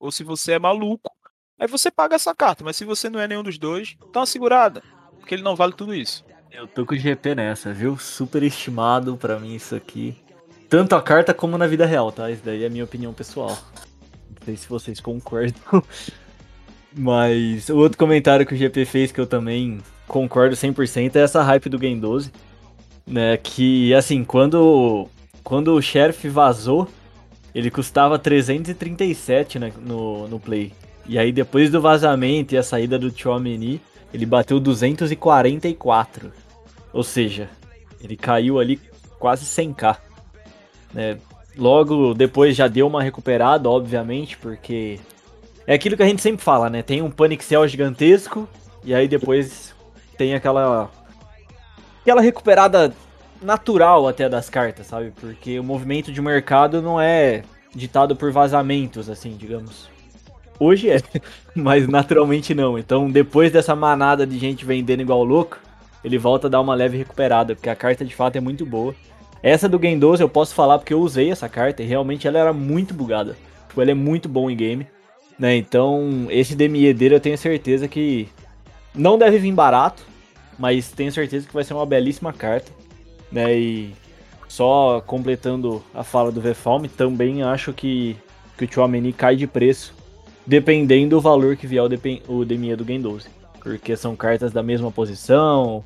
ou 0.00 0.10
se 0.10 0.24
você 0.24 0.52
é 0.52 0.58
maluco, 0.58 1.10
aí 1.58 1.68
você 1.68 1.90
paga 1.90 2.16
essa 2.16 2.34
carta. 2.34 2.64
Mas 2.64 2.76
se 2.76 2.84
você 2.84 3.08
não 3.08 3.20
é 3.20 3.28
nenhum 3.28 3.42
dos 3.42 3.58
dois, 3.58 3.96
dá 4.12 4.20
uma 4.20 4.26
segurada. 4.26 4.82
Porque 5.18 5.34
ele 5.34 5.42
não 5.42 5.54
vale 5.54 5.72
tudo 5.72 5.94
isso. 5.94 6.24
Eu 6.50 6.66
tô 6.66 6.84
com 6.84 6.94
o 6.94 6.98
GP 6.98 7.34
nessa, 7.34 7.72
viu? 7.72 7.96
Super 7.96 8.42
estimado 8.42 9.16
pra 9.16 9.38
mim 9.38 9.54
isso 9.54 9.74
aqui. 9.74 10.16
Tanto 10.68 10.94
a 10.94 11.02
carta 11.02 11.32
como 11.32 11.56
na 11.56 11.66
vida 11.66 11.86
real, 11.86 12.10
tá? 12.10 12.30
Isso 12.30 12.42
daí 12.44 12.64
é 12.64 12.66
a 12.66 12.70
minha 12.70 12.84
opinião 12.84 13.12
pessoal. 13.12 13.56
Não 14.30 14.44
sei 14.44 14.56
se 14.56 14.68
vocês 14.68 15.00
concordam. 15.00 15.54
Mas 16.94 17.68
o 17.68 17.76
outro 17.78 17.96
comentário 17.96 18.44
que 18.44 18.54
o 18.54 18.56
GP 18.56 18.84
fez 18.84 19.12
que 19.12 19.20
eu 19.20 19.26
também 19.26 19.80
concordo 20.06 20.56
100% 20.56 21.16
é 21.16 21.20
essa 21.20 21.42
hype 21.42 21.68
do 21.68 21.78
Game 21.78 21.98
12. 21.98 22.30
Né? 23.06 23.36
Que, 23.36 23.92
assim, 23.94 24.24
quando, 24.24 25.08
quando 25.42 25.74
o 25.74 25.82
Sheriff 25.82 26.28
vazou, 26.28 26.88
ele 27.54 27.70
custava 27.70 28.18
337 28.18 29.58
né, 29.58 29.72
no, 29.80 30.28
no 30.28 30.40
Play. 30.40 30.72
E 31.06 31.18
aí 31.18 31.32
depois 31.32 31.70
do 31.70 31.80
vazamento 31.80 32.54
e 32.54 32.58
a 32.58 32.62
saída 32.62 32.98
do 32.98 33.10
Chomini, 33.10 33.80
ele 34.12 34.24
bateu 34.24 34.60
244. 34.60 36.32
Ou 36.92 37.02
seja, 37.02 37.48
ele 38.02 38.16
caiu 38.16 38.58
ali 38.58 38.80
quase 39.18 39.44
100k. 39.44 39.96
Né? 40.94 41.18
Logo 41.56 42.14
depois 42.14 42.56
já 42.56 42.68
deu 42.68 42.86
uma 42.86 43.02
recuperada, 43.02 43.68
obviamente, 43.68 44.38
porque 44.38 44.98
é 45.66 45.74
aquilo 45.74 45.96
que 45.96 46.02
a 46.02 46.06
gente 46.06 46.22
sempre 46.22 46.42
fala, 46.42 46.70
né? 46.70 46.82
Tem 46.82 47.02
um 47.02 47.10
Panic 47.10 47.44
Cell 47.44 47.66
gigantesco 47.68 48.48
e 48.84 48.94
aí 48.94 49.06
depois 49.06 49.74
tem 50.16 50.34
aquela 50.34 50.90
aquela 52.02 52.20
recuperada 52.20 52.92
natural 53.40 54.06
até 54.06 54.28
das 54.28 54.50
cartas, 54.50 54.86
sabe? 54.86 55.12
Porque 55.18 55.58
o 55.58 55.64
movimento 55.64 56.12
de 56.12 56.20
mercado 56.20 56.82
não 56.82 57.00
é 57.00 57.42
ditado 57.74 58.14
por 58.14 58.30
vazamentos, 58.30 59.08
assim, 59.08 59.36
digamos. 59.36 59.90
Hoje 60.58 60.90
é, 60.90 61.00
mas 61.54 61.88
naturalmente 61.88 62.54
não. 62.54 62.78
Então, 62.78 63.10
depois 63.10 63.50
dessa 63.50 63.74
manada 63.74 64.26
de 64.26 64.38
gente 64.38 64.64
vendendo 64.64 65.00
igual 65.00 65.24
louco, 65.24 65.58
ele 66.04 66.18
volta 66.18 66.46
a 66.46 66.50
dar 66.50 66.60
uma 66.60 66.74
leve 66.74 66.98
recuperada, 66.98 67.54
porque 67.54 67.70
a 67.70 67.76
carta 67.76 68.04
de 68.04 68.14
fato 68.14 68.36
é 68.36 68.40
muito 68.40 68.66
boa. 68.66 68.94
Essa 69.42 69.68
do 69.68 69.78
Game 69.78 69.98
12 69.98 70.22
eu 70.22 70.28
posso 70.28 70.54
falar 70.54 70.78
porque 70.78 70.94
eu 70.94 71.00
usei 71.00 71.30
essa 71.30 71.48
carta 71.48 71.82
e 71.82 71.86
realmente 71.86 72.28
ela 72.28 72.38
era 72.38 72.52
muito 72.52 72.94
bugada. 72.94 73.36
Tipo, 73.68 73.82
ele 73.82 73.90
é 73.90 73.94
muito 73.94 74.28
bom 74.28 74.48
em 74.50 74.56
game. 74.56 74.86
Né? 75.38 75.56
Então, 75.56 76.26
esse 76.30 76.54
DME 76.54 76.92
dele 76.94 77.16
eu 77.16 77.20
tenho 77.20 77.36
certeza 77.36 77.88
que 77.88 78.28
não 78.94 79.18
deve 79.18 79.38
vir 79.38 79.52
barato, 79.52 80.04
mas 80.62 80.92
tenho 80.92 81.10
certeza 81.10 81.44
que 81.44 81.52
vai 81.52 81.64
ser 81.64 81.74
uma 81.74 81.84
belíssima 81.84 82.32
carta. 82.32 82.70
Né? 83.32 83.58
E 83.58 83.94
só 84.46 85.02
completando 85.04 85.82
a 85.92 86.04
fala 86.04 86.30
do 86.30 86.40
Vfalm, 86.40 86.84
também 86.84 87.42
acho 87.42 87.72
que, 87.72 88.16
que 88.56 88.64
o 88.64 88.72
Chouameni 88.72 89.12
cai 89.12 89.34
de 89.34 89.48
preço, 89.48 89.92
dependendo 90.46 91.16
do 91.16 91.20
valor 91.20 91.56
que 91.56 91.66
vier 91.66 91.82
o, 91.82 92.32
o 92.32 92.44
DME 92.44 92.76
do 92.76 92.84
Game 92.84 93.02
12. 93.02 93.26
Porque 93.60 93.96
são 93.96 94.14
cartas 94.14 94.52
da 94.52 94.62
mesma 94.62 94.92
posição, 94.92 95.84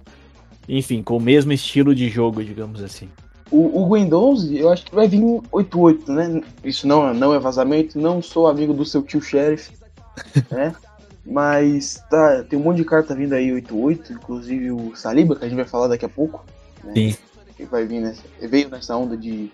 enfim, 0.69 1.03
com 1.03 1.17
o 1.17 1.21
mesmo 1.21 1.55
estilo 1.55 1.95
de 1.95 2.11
jogo, 2.11 2.45
digamos 2.45 2.83
assim. 2.83 3.09
O, 3.51 3.81
o 3.81 3.95
Windows, 3.95 4.51
eu 4.51 4.71
acho 4.71 4.85
que 4.85 4.95
vai 4.95 5.09
vir 5.09 5.23
8.8, 5.23 6.09
né? 6.09 6.43
Isso 6.62 6.87
não, 6.87 7.15
não 7.15 7.33
é 7.33 7.39
vazamento, 7.39 7.99
não 7.99 8.21
sou 8.21 8.47
amigo 8.47 8.75
do 8.75 8.85
seu 8.85 9.03
tio 9.03 9.23
Sheriff, 9.23 9.73
né? 10.51 10.75
Mas 11.27 12.01
tá, 12.09 12.45
tem 12.45 12.57
um 12.59 12.62
monte 12.62 12.77
de 12.77 12.85
carta 12.85 13.15
vindo 13.15 13.33
aí 13.33 13.51
8.8, 13.51 14.11
inclusive 14.12 14.71
o 14.71 14.95
Saliba, 14.95 15.35
que 15.35 15.45
a 15.45 15.49
gente 15.49 15.57
vai 15.57 15.67
falar 15.67 15.89
daqui 15.89 16.05
a 16.05 16.09
pouco. 16.09 16.45
Né? 16.85 16.93
Sim. 16.95 17.17
Que 17.57 17.65
vai 17.65 17.85
vir 17.85 18.01
nessa, 18.01 18.23
veio 18.41 18.69
nessa 18.69 18.97
onda 18.97 19.17
de, 19.17 19.51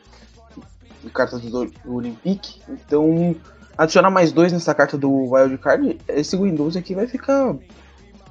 de 1.02 1.10
cartas 1.10 1.40
do, 1.40 1.64
do 1.64 1.94
Olympic. 1.94 2.60
Então, 2.68 3.34
adicionar 3.78 4.10
mais 4.10 4.32
dois 4.32 4.52
nessa 4.52 4.74
carta 4.74 4.98
do 4.98 5.10
Wildcard, 5.10 5.98
esse 6.08 6.36
Windows 6.36 6.76
aqui 6.76 6.94
vai 6.94 7.06
ficar, 7.06 7.56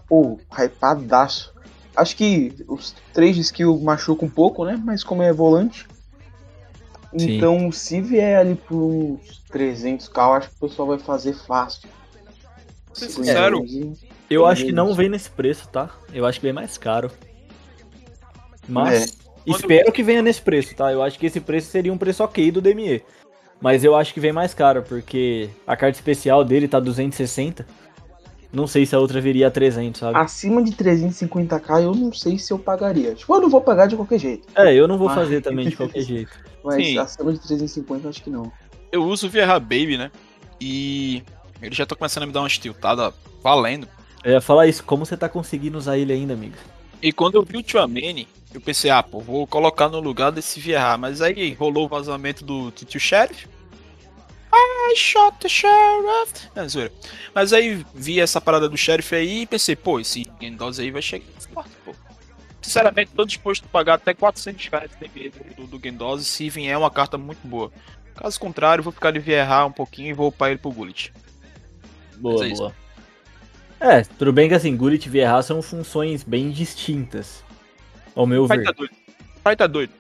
pô, 0.08 0.40
hypadaço. 0.52 1.52
Acho 1.96 2.16
que 2.16 2.54
os 2.68 2.96
três 3.12 3.36
de 3.36 3.42
skill 3.42 3.80
machucam 3.80 4.28
um 4.28 4.32
pouco, 4.32 4.66
né? 4.66 4.80
Mas 4.84 5.04
como 5.04 5.24
é 5.24 5.34
volante. 5.34 5.88
Sim. 7.18 7.38
Então, 7.38 7.72
se 7.72 8.00
vier 8.02 8.40
ali 8.40 8.56
por 8.56 8.78
uns 8.78 9.42
300k, 9.52 10.16
eu 10.16 10.34
acho 10.34 10.50
que 10.50 10.56
o 10.58 10.70
pessoal 10.70 10.88
vai 10.90 11.00
fazer 11.00 11.34
fácil. 11.34 11.90
Ser 12.94 13.10
sincero, 13.10 13.64
Eu 14.30 14.46
acho 14.46 14.66
que 14.66 14.72
não 14.72 14.94
vem 14.94 15.10
nesse 15.10 15.30
preço, 15.30 15.68
tá? 15.70 15.90
Eu 16.14 16.26
acho 16.26 16.40
que 16.40 16.46
vem 16.46 16.54
mais 16.54 16.78
caro. 16.78 17.12
Mas 18.68 19.04
É. 19.04 19.52
espero 19.52 19.92
que 19.92 20.04
venha 20.04 20.22
nesse 20.22 20.42
preço, 20.42 20.76
tá? 20.76 20.92
Eu 20.92 21.02
acho 21.02 21.18
que 21.18 21.26
esse 21.26 21.40
preço 21.40 21.70
seria 21.70 21.92
um 21.92 21.98
preço 21.98 22.24
ok 22.24 22.52
do 22.52 22.62
DME. 22.62 23.02
Mas 23.60 23.84
eu 23.84 23.96
acho 23.96 24.14
que 24.14 24.20
vem 24.20 24.32
mais 24.32 24.54
caro, 24.54 24.82
porque 24.84 25.50
a 25.68 25.76
carta 25.76 25.98
especial 25.98 26.44
dele 26.44 26.68
tá 26.68 26.80
260. 26.80 27.66
Não 28.52 28.68
sei 28.68 28.86
se 28.86 28.94
a 28.96 29.00
outra 29.00 29.22
viria 29.22 29.48
a 29.48 29.52
300, 29.52 30.00
sabe? 30.00 30.18
Acima 30.18 30.62
de 30.64 30.72
350k, 30.74 31.84
eu 31.84 31.94
não 31.96 32.12
sei 32.12 32.38
se 32.38 32.52
eu 32.52 32.60
pagaria. 32.60 33.14
Tipo, 33.16 33.36
eu 33.36 33.42
não 33.42 33.50
vou 33.50 33.62
pagar 33.62 33.88
de 33.88 33.96
qualquer 33.96 34.20
jeito. 34.20 34.48
É, 34.56 34.74
eu 34.74 34.88
não 34.88 34.98
vou 34.98 35.08
Ah. 35.10 35.16
fazer 35.16 35.42
também 35.42 35.70
de 35.70 35.76
qualquer 35.76 36.02
jeito. 36.04 36.32
Mas 36.64 36.76
Sim. 36.86 36.98
acima 36.98 37.32
de 37.32 37.40
350, 37.40 38.06
eu 38.06 38.10
acho 38.10 38.22
que 38.24 38.30
não. 38.30 38.52
eu 38.92 39.04
uso 39.06 39.28
o 39.28 39.30
Vieira 39.30 39.58
Baby, 39.60 39.98
né? 39.98 40.12
E 40.60 41.24
ele 41.62 41.76
já 41.76 41.86
tá 41.86 41.96
começando 41.96 42.24
a 42.24 42.26
me 42.28 42.34
dar 42.34 42.42
uma 42.42 42.50
tiltada 42.50 43.14
valendo. 43.44 43.88
Eu 44.24 44.34
ia 44.34 44.42
falar 44.42 44.68
isso, 44.68 44.84
como 44.84 45.06
você 45.06 45.18
tá 45.18 45.28
conseguindo 45.28 45.78
usar 45.78 45.98
ele 45.98 46.14
ainda, 46.14 46.34
amigo? 46.34 46.56
E 47.02 47.12
quando 47.12 47.36
eu 47.36 47.44
vi 47.44 47.58
o 47.58 47.64
Tchouameni, 47.64 48.28
eu 48.54 48.62
pensei, 48.62 48.92
ah, 48.92 49.02
pô, 49.02 49.20
vou 49.20 49.48
colocar 49.48 49.90
no 49.90 50.00
lugar 50.00 50.32
desse 50.32 50.60
Vieira. 50.60 50.98
Mas 50.98 51.22
aí 51.22 51.54
rolou 51.54 51.86
o 51.86 51.90
vazamento 51.90 52.46
do, 52.46 52.70
tio 52.72 53.00
Sheriff. 53.00 53.48
I 54.54 54.96
shot 54.96 55.40
the 55.40 55.48
sheriff. 55.48 56.50
Não, 56.54 56.68
zoeira. 56.68 56.92
Mas 57.34 57.54
aí 57.54 57.86
vi 57.96 58.20
essa 58.20 58.42
parada 58.42 58.68
do 58.68 58.76
Sheriff 58.76 59.16
aí 59.16 59.44
e 59.44 59.46
pensei, 59.46 59.76
pô, 59.76 60.00
esse 60.00 60.30
Gendose 60.42 60.82
aí 60.82 60.92
vai 60.92 61.02
chegar 61.02 61.26
forte, 61.54 61.72
pô. 61.86 61.96
Sinceramente, 62.62 63.12
tô 63.16 63.26
disposto 63.26 63.66
a 63.66 63.70
pagar 63.70 63.96
até 63.96 64.14
400 64.14 64.68
reais 64.68 64.92
do, 65.56 65.68
do 65.68 65.80
Gendose 65.82 66.26
se 66.26 66.50
vier 66.50 66.78
uma 66.78 66.92
carta 66.92 67.18
muito 67.18 67.48
boa. 67.48 67.72
Caso 68.16 68.40
contrário, 68.40 68.84
vou 68.84 68.92
ficar 68.92 69.12
de 69.12 69.20
Vieira 69.20 69.66
um 69.66 69.72
pouquinho 69.72 70.10
e 70.10 70.14
vou 70.14 70.28
upar 70.28 70.50
ele 70.50 70.60
pro 70.60 70.72
Gullit. 70.72 71.14
Boa, 72.22 72.48
é 72.48 72.54
boa. 72.54 72.74
É, 73.80 74.04
tudo 74.04 74.32
bem 74.32 74.48
que 74.48 74.54
assim, 74.54 74.78
Gullit 74.78 75.08
e 75.08 75.10
Vieira 75.10 75.42
são 75.42 75.62
funções 75.62 76.24
bem 76.24 76.52
distintas. 76.52 77.44
Ao 78.16 78.28
meu 78.28 78.48
Pai 78.48 78.60
ver. 78.60 78.66
tá 78.66 78.72
doido. 78.72 78.92
Pai 79.44 79.56
tá 79.56 79.68
doido. 79.68 79.94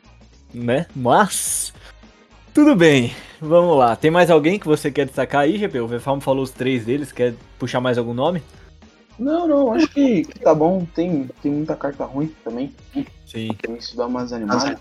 né? 0.53 0.85
Mas. 0.95 1.73
Tudo 2.53 2.75
bem, 2.75 3.15
vamos 3.39 3.77
lá. 3.77 3.95
Tem 3.95 4.11
mais 4.11 4.29
alguém 4.29 4.59
que 4.59 4.67
você 4.67 4.91
quer 4.91 5.05
destacar 5.05 5.41
aí, 5.41 5.57
GP? 5.57 5.79
O 5.79 5.87
Vefalm 5.87 6.19
falou 6.19 6.43
os 6.43 6.51
três 6.51 6.85
deles, 6.85 7.11
quer 7.11 7.33
puxar 7.57 7.79
mais 7.79 7.97
algum 7.97 8.13
nome? 8.13 8.43
Não, 9.17 9.47
não, 9.47 9.71
acho 9.71 9.87
que, 9.87 10.23
que 10.23 10.39
tá 10.39 10.53
bom. 10.53 10.85
Tem, 10.93 11.29
tem 11.41 11.51
muita 11.51 11.75
carta 11.75 12.03
ruim 12.05 12.27
também. 12.43 12.75
Sim. 13.25 13.49
Tem 13.61 13.77
isso 13.77 13.95
dá 13.95 14.05
umas 14.05 14.33
animadas. 14.33 14.77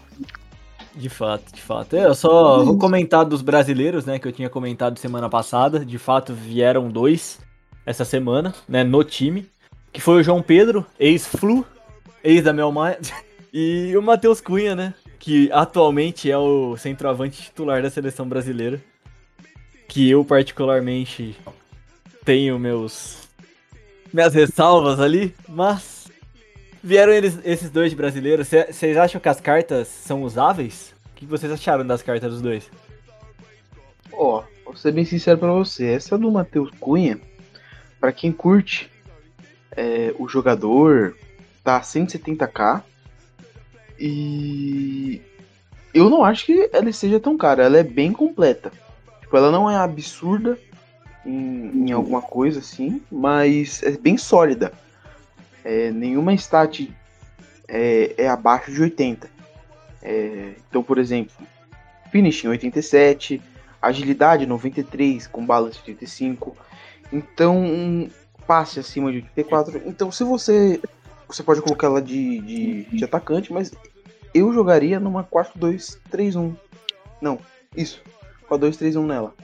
De 0.94 1.08
fato, 1.08 1.54
de 1.54 1.60
fato. 1.60 1.96
É, 1.96 2.04
Eu 2.04 2.14
só 2.14 2.64
vou 2.64 2.78
comentar 2.78 3.24
dos 3.24 3.42
brasileiros, 3.42 4.04
né? 4.04 4.18
Que 4.18 4.28
eu 4.28 4.32
tinha 4.32 4.48
comentado 4.50 4.98
semana 4.98 5.28
passada. 5.28 5.84
De 5.84 5.98
fato, 5.98 6.34
vieram 6.34 6.88
dois 6.88 7.38
essa 7.86 8.04
semana, 8.04 8.54
né? 8.68 8.82
No 8.84 9.04
time. 9.04 9.48
Que 9.92 10.00
foi 10.00 10.20
o 10.20 10.22
João 10.22 10.42
Pedro, 10.42 10.86
ex-Flu, 10.98 11.66
ex 12.22 12.44
da 12.44 12.52
Melmaia. 12.52 12.98
E 13.52 13.96
o 13.96 14.00
Matheus 14.02 14.40
Cunha, 14.40 14.76
né? 14.76 14.94
Que 15.18 15.50
atualmente 15.52 16.30
é 16.30 16.38
o 16.38 16.76
centroavante 16.76 17.42
titular 17.42 17.82
da 17.82 17.90
seleção 17.90 18.24
brasileira. 18.28 18.80
Que 19.88 20.08
eu, 20.08 20.24
particularmente, 20.24 21.36
tenho 22.24 22.60
meus. 22.60 23.28
minhas 24.12 24.32
ressalvas 24.34 25.00
ali, 25.00 25.34
mas. 25.48 25.99
Vieram 26.82 27.12
eles, 27.12 27.38
esses 27.44 27.70
dois 27.70 27.92
brasileiros. 27.92 28.48
Vocês 28.48 28.96
acham 28.96 29.20
que 29.20 29.28
as 29.28 29.40
cartas 29.40 29.88
são 29.88 30.22
usáveis? 30.22 30.94
O 31.12 31.14
que 31.16 31.26
vocês 31.26 31.52
acharam 31.52 31.86
das 31.86 32.02
cartas 32.02 32.32
dos 32.32 32.40
dois? 32.40 32.70
Ó, 34.12 34.42
vou 34.64 34.76
ser 34.76 34.92
bem 34.92 35.04
sincero 35.04 35.38
pra 35.38 35.52
você. 35.52 35.92
Essa 35.92 36.16
do 36.16 36.30
Matheus 36.30 36.70
Cunha, 36.80 37.20
pra 38.00 38.12
quem 38.12 38.32
curte 38.32 38.90
é, 39.72 40.14
o 40.18 40.26
jogador, 40.26 41.14
tá 41.62 41.80
170k. 41.80 42.82
E 43.98 45.20
eu 45.92 46.08
não 46.08 46.24
acho 46.24 46.46
que 46.46 46.70
ela 46.72 46.90
seja 46.92 47.20
tão 47.20 47.36
cara. 47.36 47.64
Ela 47.64 47.78
é 47.78 47.82
bem 47.82 48.12
completa. 48.12 48.72
Tipo, 49.20 49.36
ela 49.36 49.50
não 49.50 49.70
é 49.70 49.76
absurda 49.76 50.58
em, 51.26 51.88
em 51.88 51.92
alguma 51.92 52.22
coisa 52.22 52.60
assim, 52.60 53.02
mas 53.12 53.82
é 53.82 53.90
bem 53.98 54.16
sólida. 54.16 54.72
É, 55.64 55.90
nenhuma 55.90 56.32
stat 56.34 56.92
é, 57.68 58.14
é 58.16 58.28
abaixo 58.28 58.72
de 58.72 58.80
80. 58.80 59.30
É, 60.02 60.54
então, 60.68 60.82
por 60.82 60.98
exemplo, 60.98 61.32
finish 62.10 62.44
em 62.44 62.48
87, 62.48 63.40
agilidade 63.80 64.46
93 64.46 65.26
com 65.26 65.44
balance 65.44 65.78
85. 65.78 66.56
Então, 67.12 67.58
um 67.58 68.10
passe 68.46 68.80
acima 68.80 69.10
de 69.10 69.18
84. 69.18 69.82
Então, 69.86 70.10
se 70.10 70.24
você 70.24 70.80
você 71.34 71.42
pode 71.42 71.62
colocar 71.62 71.86
ela 71.86 72.02
de, 72.02 72.40
de, 72.40 72.84
de 72.84 73.04
atacante, 73.04 73.52
mas 73.52 73.70
eu 74.34 74.52
jogaria 74.52 74.98
numa 74.98 75.22
4-2-3-1. 75.24 76.56
Não, 77.20 77.38
isso. 77.76 78.02
com 78.48 78.54
a 78.54 78.58
2-3-1 78.58 79.06
nela. 79.06 79.34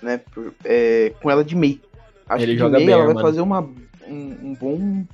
Né? 0.00 0.20
É, 0.64 1.12
com 1.20 1.30
ela 1.30 1.44
de 1.44 1.56
meio. 1.56 1.80
Acho 2.28 2.44
Ele 2.44 2.56
que 2.56 2.62
de 2.62 2.70
meio 2.70 2.90
ela 2.90 3.04
vai 3.06 3.14
mano. 3.14 3.26
fazer 3.26 3.40
uma, 3.40 3.60
um, 4.06 4.36
um 4.42 4.54
bom. 4.54 5.04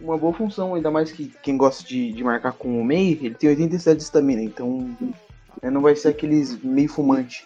Uma 0.00 0.18
boa 0.18 0.32
função, 0.32 0.74
ainda 0.74 0.90
mais 0.90 1.12
que 1.12 1.32
quem 1.42 1.56
gosta 1.56 1.84
de, 1.84 2.12
de 2.12 2.24
marcar 2.24 2.52
com 2.52 2.80
o 2.80 2.84
meio, 2.84 3.18
ele 3.24 3.34
tem 3.34 3.48
87 3.50 3.96
de 3.96 4.02
estamina, 4.02 4.42
então 4.42 4.90
né, 5.62 5.70
não 5.70 5.80
vai 5.80 5.94
ser 5.94 6.08
aqueles 6.08 6.60
meio 6.62 6.88
fumante 6.88 7.44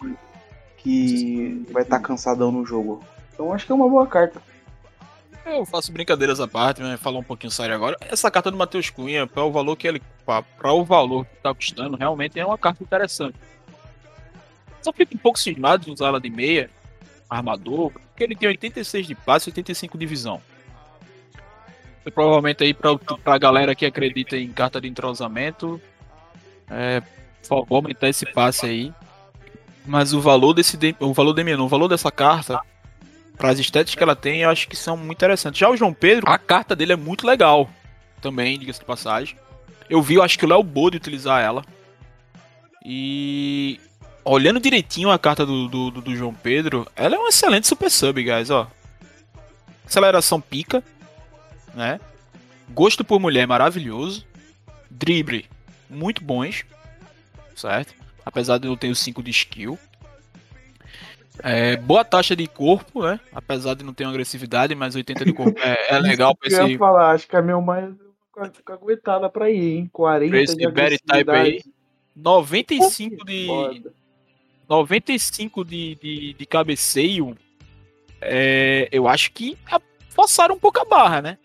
que 0.77 1.65
vai 1.71 1.83
estar 1.83 1.99
cansadão 1.99 2.51
no 2.51 2.65
jogo. 2.65 3.03
Então 3.33 3.53
acho 3.53 3.65
que 3.65 3.71
é 3.71 3.75
uma 3.75 3.87
boa 3.87 4.07
carta. 4.07 4.41
Eu 5.45 5.65
faço 5.65 5.91
brincadeiras 5.91 6.39
à 6.39 6.47
parte, 6.47 6.81
mas 6.81 6.99
falar 6.99 7.19
um 7.19 7.23
pouquinho 7.23 7.51
sério 7.51 7.73
agora. 7.73 7.97
Essa 8.01 8.29
carta 8.29 8.51
do 8.51 8.57
Matheus 8.57 8.89
Cunha, 8.89 9.25
para 9.25 9.43
o 9.43 9.51
valor 9.51 9.75
que 9.75 9.87
ele. 9.87 10.01
para 10.25 10.73
o 10.73 10.83
valor 10.83 11.25
que 11.25 11.35
tá 11.37 11.53
custando, 11.53 11.97
realmente 11.97 12.39
é 12.39 12.45
uma 12.45 12.57
carta 12.57 12.83
interessante. 12.83 13.35
Só 14.81 14.93
fico 14.93 15.15
um 15.15 15.17
pouco 15.17 15.39
cismado 15.39 15.85
de 15.85 15.91
usar 15.91 16.07
ela 16.07 16.21
de 16.21 16.29
meia, 16.29 16.69
armador, 17.29 17.91
porque 17.91 18.23
ele 18.23 18.35
tem 18.35 18.47
86 18.47 19.07
de 19.07 19.15
passe 19.15 19.49
e 19.49 19.51
85 19.51 19.97
de 19.97 20.05
visão. 20.05 20.41
Provavelmente 22.13 22.63
aí 22.63 22.73
pra, 22.73 22.95
pra 22.97 23.37
galera 23.37 23.75
que 23.75 23.85
acredita 23.85 24.35
em 24.37 24.49
carta 24.51 24.79
de 24.81 24.87
entrosamento, 24.87 25.79
é, 26.69 27.01
favor, 27.47 27.67
aumentar 27.77 28.09
esse 28.09 28.25
passe 28.25 28.65
aí. 28.65 28.93
Mas 29.85 30.13
o 30.13 30.21
valor 30.21 30.53
desse. 30.53 30.77
de- 30.77 30.95
O 30.99 31.13
valor 31.13 31.33
de 31.33 31.53
o 31.55 31.67
valor 31.67 31.87
dessa 31.87 32.11
carta 32.11 32.59
para 33.37 33.49
as 33.49 33.59
estéticas 33.59 33.95
que 33.95 34.03
ela 34.03 34.15
tem, 34.15 34.41
eu 34.41 34.49
acho 34.49 34.67
que 34.67 34.75
são 34.75 34.97
muito 34.97 35.17
interessantes. 35.17 35.59
Já 35.59 35.69
o 35.69 35.77
João 35.77 35.93
Pedro, 35.93 36.29
a 36.29 36.37
carta 36.37 36.75
dele 36.75 36.93
é 36.93 36.97
muito 36.97 37.25
legal. 37.25 37.69
Também, 38.21 38.57
diga-se 38.59 38.79
de 38.79 38.85
passagem. 38.85 39.37
Eu 39.89 40.01
vi, 40.01 40.15
eu 40.15 40.23
acho 40.23 40.37
que 40.37 40.45
o 40.45 40.47
Léo 40.49 40.61
Bode 40.63 40.97
utilizar 40.97 41.41
ela. 41.41 41.63
E 42.85 43.79
olhando 44.23 44.59
direitinho 44.59 45.09
a 45.09 45.17
carta 45.19 45.45
do, 45.45 45.67
do, 45.67 45.91
do- 45.91 46.01
do 46.01 46.15
João 46.15 46.33
Pedro, 46.33 46.87
ela 46.95 47.15
é 47.15 47.19
um 47.19 47.27
excelente 47.27 47.67
super 47.67 47.89
sub, 47.89 48.21
guys, 48.23 48.49
ó. 48.49 48.67
Aceleração 49.85 50.39
pica, 50.39 50.83
né? 51.73 51.99
Gosto 52.69 53.03
por 53.03 53.19
mulher 53.19 53.47
maravilhoso. 53.47 54.25
Drible, 54.89 55.45
muito 55.89 56.23
bons, 56.23 56.65
certo? 57.55 57.93
Apesar 58.25 58.57
de 58.57 58.67
eu 58.67 58.77
ter 58.77 58.89
o 58.89 58.95
5 58.95 59.23
de 59.23 59.31
skill. 59.31 59.77
É, 61.41 61.77
boa 61.77 62.03
taxa 62.03 62.35
de 62.35 62.47
corpo, 62.47 63.03
né? 63.03 63.19
Apesar 63.33 63.73
de 63.73 63.83
não 63.83 63.93
ter 63.93 64.03
uma 64.03 64.11
agressividade, 64.11 64.75
mas 64.75 64.95
80 64.95 65.25
de 65.25 65.33
corpo 65.33 65.57
é, 65.59 65.95
é 65.95 65.99
legal 65.99 66.35
pra 66.35 66.49
Eu 66.49 66.57
ia 66.57 66.65
esse 66.67 66.77
falar, 66.77 67.11
acho 67.11 67.27
que 67.27 67.35
a 67.35 67.41
minha 67.41 67.59
mais 67.61 67.93
caguetada 68.65 69.29
pra 69.29 69.49
ir, 69.49 69.77
hein? 69.77 69.89
40 69.91 70.29
Pra 70.29 70.41
esse 70.41 70.55
de 70.55 70.63
Type 70.63 70.79
aí. 70.79 70.85
agressividade. 70.85 71.63
95 72.15 73.25
de. 73.25 73.47
Foda. 73.47 73.93
95 74.67 75.65
de, 75.65 75.95
de, 75.95 76.33
de 76.33 76.45
cabeceio. 76.45 77.35
É, 78.21 78.89
eu 78.91 79.07
acho 79.07 79.31
que 79.31 79.57
forçaram 80.09 80.55
um 80.55 80.59
pouco 80.59 80.79
a 80.79 80.85
barra, 80.85 81.21
né? 81.21 81.37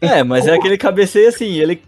É, 0.00 0.22
mas 0.22 0.46
é 0.46 0.54
aquele 0.54 0.78
cabeceio 0.78 1.28
assim, 1.28 1.54
ele 1.58 1.82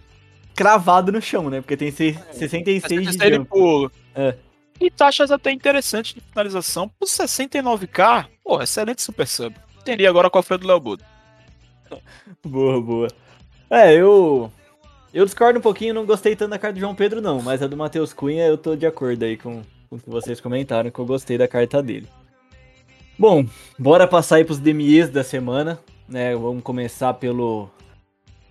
cravado 0.54 1.10
no 1.10 1.20
chão, 1.22 1.48
né? 1.48 1.60
Porque 1.60 1.76
tem 1.76 1.90
seis- 1.90 2.16
66 2.32 2.82
de 2.82 2.88
66 2.88 3.30
de 3.30 3.36
jump. 3.38 3.48
pulo. 3.48 3.92
É. 4.14 4.34
E 4.80 4.90
taxas 4.90 5.30
até 5.30 5.50
interessantes 5.52 6.14
de 6.14 6.20
finalização. 6.20 6.88
Por 6.88 7.06
69k, 7.06 8.26
pô, 8.44 8.60
excelente 8.60 9.00
super 9.02 9.26
sub. 9.26 9.54
Entendi 9.80 10.06
agora 10.06 10.28
qual 10.28 10.42
foi 10.42 10.56
a 10.56 10.58
do 10.58 10.66
Léo 10.66 10.80
Budo. 10.80 11.04
Boa, 12.44 12.80
boa. 12.80 13.08
É, 13.70 13.94
eu. 13.94 14.50
Eu 15.14 15.24
discordo 15.26 15.58
um 15.58 15.62
pouquinho, 15.62 15.92
não 15.92 16.06
gostei 16.06 16.34
tanto 16.34 16.50
da 16.50 16.58
carta 16.58 16.74
do 16.74 16.80
João 16.80 16.94
Pedro, 16.94 17.20
não. 17.20 17.42
Mas 17.42 17.62
a 17.62 17.66
do 17.66 17.76
Matheus 17.76 18.12
Cunha 18.14 18.46
eu 18.46 18.56
tô 18.56 18.74
de 18.74 18.86
acordo 18.86 19.24
aí 19.24 19.36
com, 19.36 19.62
com 19.90 19.96
o 19.96 20.00
que 20.00 20.08
vocês 20.08 20.40
comentaram, 20.40 20.90
que 20.90 20.98
eu 20.98 21.04
gostei 21.04 21.36
da 21.36 21.46
carta 21.46 21.82
dele. 21.82 22.08
Bom, 23.18 23.44
bora 23.78 24.06
passar 24.08 24.36
aí 24.36 24.44
pros 24.44 24.58
DMEs 24.58 25.10
da 25.10 25.22
semana, 25.22 25.78
né? 26.08 26.34
Vamos 26.34 26.62
começar 26.62 27.12
pelo. 27.14 27.70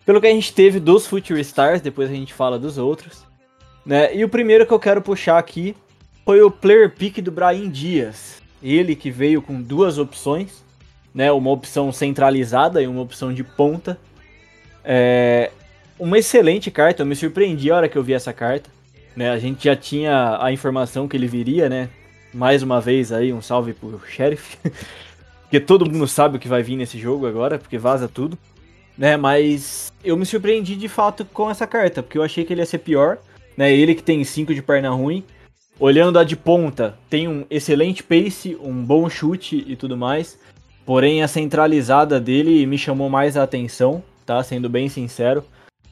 Pelo 0.06 0.20
que 0.20 0.28
a 0.28 0.32
gente 0.32 0.54
teve 0.54 0.80
dos 0.80 1.06
Future 1.06 1.40
Stars, 1.42 1.82
depois 1.82 2.10
a 2.10 2.14
gente 2.14 2.34
fala 2.34 2.58
dos 2.58 2.78
outros. 2.78 3.24
Né? 3.86 4.16
E 4.16 4.24
o 4.24 4.30
primeiro 4.30 4.66
que 4.66 4.74
eu 4.74 4.80
quero 4.80 5.02
puxar 5.02 5.38
aqui 5.38 5.76
foi 6.26 6.42
o 6.42 6.52
player 6.52 6.90
pick 6.90 7.20
do 7.22 7.32
Brian 7.32 7.70
Dias. 7.70 8.42
Ele 8.62 8.96
que 8.96 9.10
veio 9.10 9.42
com 9.42 9.62
duas 9.62 9.98
opções, 9.98 10.64
né? 11.14 11.32
Uma 11.32 11.50
opção 11.50 11.92
centralizada 11.92 12.82
e 12.82 12.88
uma 12.88 13.02
opção 13.02 13.34
de 13.34 13.44
ponta. 13.44 13.98
É 14.84 15.52
uma 16.02 16.18
excelente 16.18 16.72
carta, 16.72 17.04
eu 17.04 17.06
me 17.06 17.16
surpreendi 17.16 17.70
a 17.70 17.76
hora 17.76 17.90
que 17.90 17.96
eu 17.96 18.04
vi 18.04 18.14
essa 18.14 18.34
carta. 18.34 18.70
Né? 19.16 19.30
A 19.30 19.38
gente 19.38 19.66
já 19.66 19.76
tinha 19.76 20.38
a 20.42 20.52
informação 20.52 21.08
que 21.08 21.16
ele 21.16 21.28
viria, 21.28 21.70
né? 21.70 21.90
Mais 22.34 22.64
uma 22.64 22.82
vez 22.82 23.12
aí, 23.12 23.32
um 23.32 23.42
salve 23.42 23.74
pro 23.74 24.02
Sheriff. 24.08 24.58
porque 25.44 25.60
todo 25.60 25.86
mundo 25.86 26.08
sabe 26.08 26.38
o 26.38 26.40
que 26.40 26.48
vai 26.48 26.64
vir 26.64 26.76
nesse 26.76 26.98
jogo 26.98 27.28
agora, 27.28 27.60
porque 27.60 27.78
vaza 27.78 28.08
tudo. 28.08 28.38
Né? 29.02 29.18
Mas 29.18 29.92
eu 30.04 30.16
me 30.16 30.28
surpreendi 30.28 30.76
de 30.76 30.88
fato 30.88 31.26
com 31.26 31.50
essa 31.50 31.66
carta, 31.66 32.04
porque 32.04 32.20
eu 32.20 32.22
achei 32.24 32.46
que 32.46 32.54
ele 32.54 32.62
ia 32.62 32.66
ser 32.68 32.78
pior. 32.78 33.18
Né? 33.58 33.74
Ele 33.74 33.96
que 33.96 34.04
tem 34.04 34.24
5 34.24 34.54
de 34.54 34.62
perna 34.62 34.92
ruim. 34.92 35.24
Olhando 35.80 36.20
a 36.20 36.24
de 36.24 36.36
ponta, 36.36 36.96
tem 37.10 37.28
um 37.28 37.44
excelente 37.50 38.04
pace, 38.04 38.56
um 38.62 38.86
bom 38.86 39.10
chute 39.10 39.66
e 39.68 39.76
tudo 39.76 39.98
mais. 39.98 40.38
Porém, 40.86 41.24
a 41.24 41.28
centralizada 41.28 42.20
dele 42.20 42.64
me 42.68 42.78
chamou 42.78 43.10
mais 43.10 43.36
a 43.36 43.42
atenção, 43.42 44.04
tá? 44.24 44.44
Sendo 44.44 44.70
bem 44.70 44.88
sincero. 44.88 45.44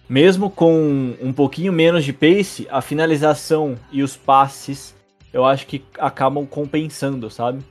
Mesmo 0.08 0.48
com 0.48 1.16
um 1.20 1.34
pouquinho 1.34 1.74
menos 1.74 2.06
de 2.06 2.14
pace, 2.14 2.68
a 2.70 2.80
finalização 2.80 3.76
e 3.92 4.04
os 4.04 4.16
passes 4.16 4.94
eu 5.34 5.46
acho 5.46 5.66
que 5.66 5.84
acabam 5.98 6.46
compensando, 6.46 7.30
sabe? 7.30 7.64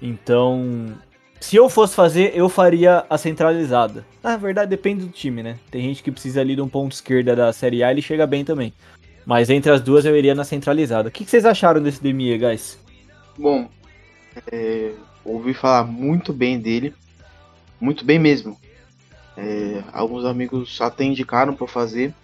Então, 0.00 0.94
se 1.42 1.56
eu 1.56 1.68
fosse 1.68 1.94
fazer, 1.94 2.32
eu 2.36 2.48
faria 2.48 3.04
a 3.10 3.18
centralizada. 3.18 4.06
Na 4.22 4.36
verdade, 4.36 4.70
depende 4.70 5.04
do 5.04 5.10
time, 5.12 5.42
né? 5.42 5.58
Tem 5.70 5.82
gente 5.82 6.02
que 6.02 6.12
precisa 6.12 6.40
ali 6.40 6.54
de 6.54 6.62
um 6.62 6.68
ponto 6.68 6.92
esquerda 6.92 7.34
da 7.34 7.52
Série 7.52 7.82
A 7.82 7.90
ele 7.90 8.00
chega 8.00 8.26
bem 8.26 8.44
também. 8.44 8.72
Mas 9.26 9.50
entre 9.50 9.72
as 9.72 9.80
duas 9.80 10.04
eu 10.04 10.16
iria 10.16 10.34
na 10.34 10.44
centralizada. 10.44 11.08
O 11.08 11.12
que 11.12 11.24
que 11.24 11.30
vocês 11.30 11.44
acharam 11.44 11.82
desse 11.82 12.02
DME, 12.02 12.38
guys? 12.38 12.78
Bom, 13.36 13.68
é, 14.52 14.92
ouvi 15.24 15.52
falar 15.52 15.84
muito 15.84 16.32
bem 16.32 16.60
dele, 16.60 16.94
muito 17.80 18.04
bem 18.04 18.18
mesmo. 18.20 18.56
É, 19.36 19.82
alguns 19.92 20.24
amigos 20.24 20.80
até 20.80 21.04
indicaram 21.04 21.54
para 21.54 21.66
fazer, 21.66 22.14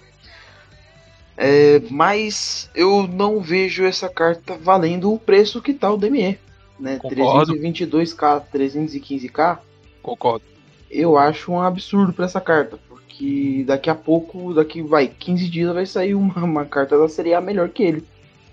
É, 1.37 1.81
mas 1.91 2.69
eu 2.75 3.07
não 3.07 3.41
vejo 3.41 3.85
essa 3.85 4.09
carta 4.09 4.57
valendo 4.59 5.13
o 5.13 5.19
preço 5.21 5.63
que 5.63 5.73
tá 5.73 5.91
o 5.93 5.97
DME, 5.97 6.39
né? 6.79 6.99
Concordo. 6.99 7.55
322k, 7.55 8.45
315k, 8.53 9.59
Concordo. 10.03 10.45
eu 10.91 11.17
acho 11.17 11.53
um 11.53 11.61
absurdo 11.61 12.12
para 12.12 12.25
essa 12.25 12.41
carta, 12.41 12.79
porque 12.88 13.64
daqui 13.67 13.91
a 13.91 13.95
pouco, 13.95 14.55
daqui 14.55 14.83
vai 14.83 15.09
15 15.09 15.49
dias 15.49 15.75
vai 15.75 15.87
sair 15.87 16.14
uma, 16.14 16.35
uma 16.45 16.64
carta 16.64 16.99
da 16.99 17.09
Série 17.09 17.35
A 17.35 17.41
melhor 17.41 17.69
que 17.69 17.83
ele, 17.83 18.05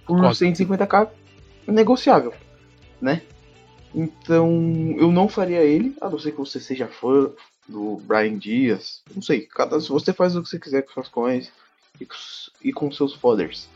por 0.05 0.17
Concordo. 0.17 0.35
150k 0.35 1.09
negociável, 1.67 2.33
né? 3.01 3.21
Então 3.93 4.95
eu 4.97 5.11
não 5.11 5.27
faria 5.27 5.63
ele, 5.63 5.95
a 6.01 6.09
não 6.09 6.19
ser 6.19 6.31
que 6.31 6.38
você 6.38 6.59
seja 6.59 6.88
fã 6.88 7.29
do 7.67 7.97
Brian 8.05 8.38
Dias, 8.38 9.01
não 9.15 9.21
sei, 9.21 9.41
cada 9.41 9.79
você 9.79 10.13
faz 10.13 10.35
o 10.35 10.43
que 10.43 10.49
você 10.49 10.59
quiser 10.59 10.81
com 10.83 10.93
suas 10.93 11.07
coins 11.07 11.51
e 11.99 12.07
e 12.63 12.73
com 12.73 12.91
seus 12.91 13.13
fodders. 13.13 13.69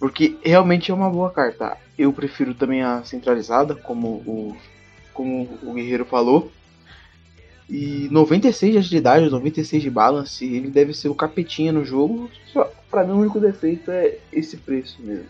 Porque 0.00 0.38
realmente 0.42 0.90
é 0.90 0.94
uma 0.94 1.10
boa 1.10 1.30
carta. 1.30 1.76
Eu 1.96 2.10
prefiro 2.10 2.54
também 2.54 2.82
a 2.82 3.04
centralizada, 3.04 3.74
como 3.74 4.08
o, 4.08 4.56
como 5.12 5.46
o 5.62 5.74
Guerreiro 5.74 6.06
falou. 6.06 6.50
E 7.68 8.08
96 8.10 8.72
de 8.72 8.78
agilidade, 8.78 9.30
96 9.30 9.82
de 9.82 9.90
balance, 9.90 10.44
ele 10.44 10.70
deve 10.70 10.94
ser 10.94 11.08
o 11.08 11.14
capetinha 11.14 11.70
no 11.70 11.84
jogo. 11.84 12.30
Só, 12.52 12.64
pra 12.90 13.04
mim 13.04 13.12
o 13.12 13.18
único 13.18 13.38
defeito 13.38 13.90
é 13.90 14.16
esse 14.32 14.56
preço 14.56 14.96
mesmo. 15.02 15.28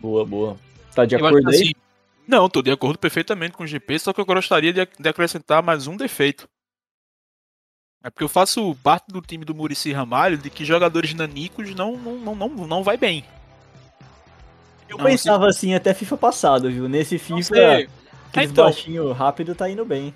Boa, 0.00 0.26
boa. 0.26 0.58
Tá 0.92 1.04
de 1.04 1.14
Eu 1.14 1.24
acordo 1.24 1.48
aí? 1.48 1.54
assim, 1.54 1.72
não, 2.26 2.48
tô 2.48 2.60
de 2.60 2.70
acordo 2.70 2.98
perfeitamente 2.98 3.56
com 3.56 3.62
o 3.62 3.66
GP, 3.66 3.98
só 3.98 4.12
que 4.12 4.20
eu 4.20 4.26
gostaria 4.26 4.72
de, 4.72 4.86
de 4.98 5.08
acrescentar 5.08 5.62
mais 5.62 5.86
um 5.86 5.96
defeito. 5.96 6.48
É 8.02 8.08
porque 8.08 8.24
eu 8.24 8.28
faço 8.28 8.74
parte 8.82 9.06
do 9.08 9.20
time 9.20 9.44
do 9.44 9.54
Murici 9.54 9.92
Ramalho 9.92 10.38
de 10.38 10.48
que 10.48 10.64
jogadores 10.64 11.12
nanicos 11.12 11.74
não, 11.74 11.96
não, 11.96 12.16
não, 12.16 12.34
não, 12.34 12.48
não 12.66 12.82
vai 12.82 12.96
bem. 12.96 13.24
Eu 14.88 14.96
Não, 14.96 15.04
pensava 15.04 15.46
assim 15.46 15.74
até 15.74 15.92
FIFA 15.92 16.16
passado, 16.16 16.70
viu? 16.70 16.88
Nesse 16.88 17.18
FIFA, 17.18 17.54
sei. 17.54 17.88
aqueles 18.28 18.50
Então. 18.50 18.64
baixinho 18.64 19.12
rápido 19.12 19.54
tá 19.54 19.68
indo 19.70 19.84
bem. 19.84 20.14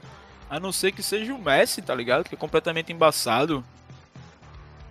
A 0.49 0.59
não 0.59 0.73
ser 0.73 0.93
que 0.93 1.03
seja 1.03 1.33
o 1.35 1.39
Messi, 1.39 1.83
tá 1.83 1.95
ligado? 1.95 2.25
Que 2.25 2.35
é 2.35 2.39
completamente 2.39 2.93
embaçado. 2.93 3.65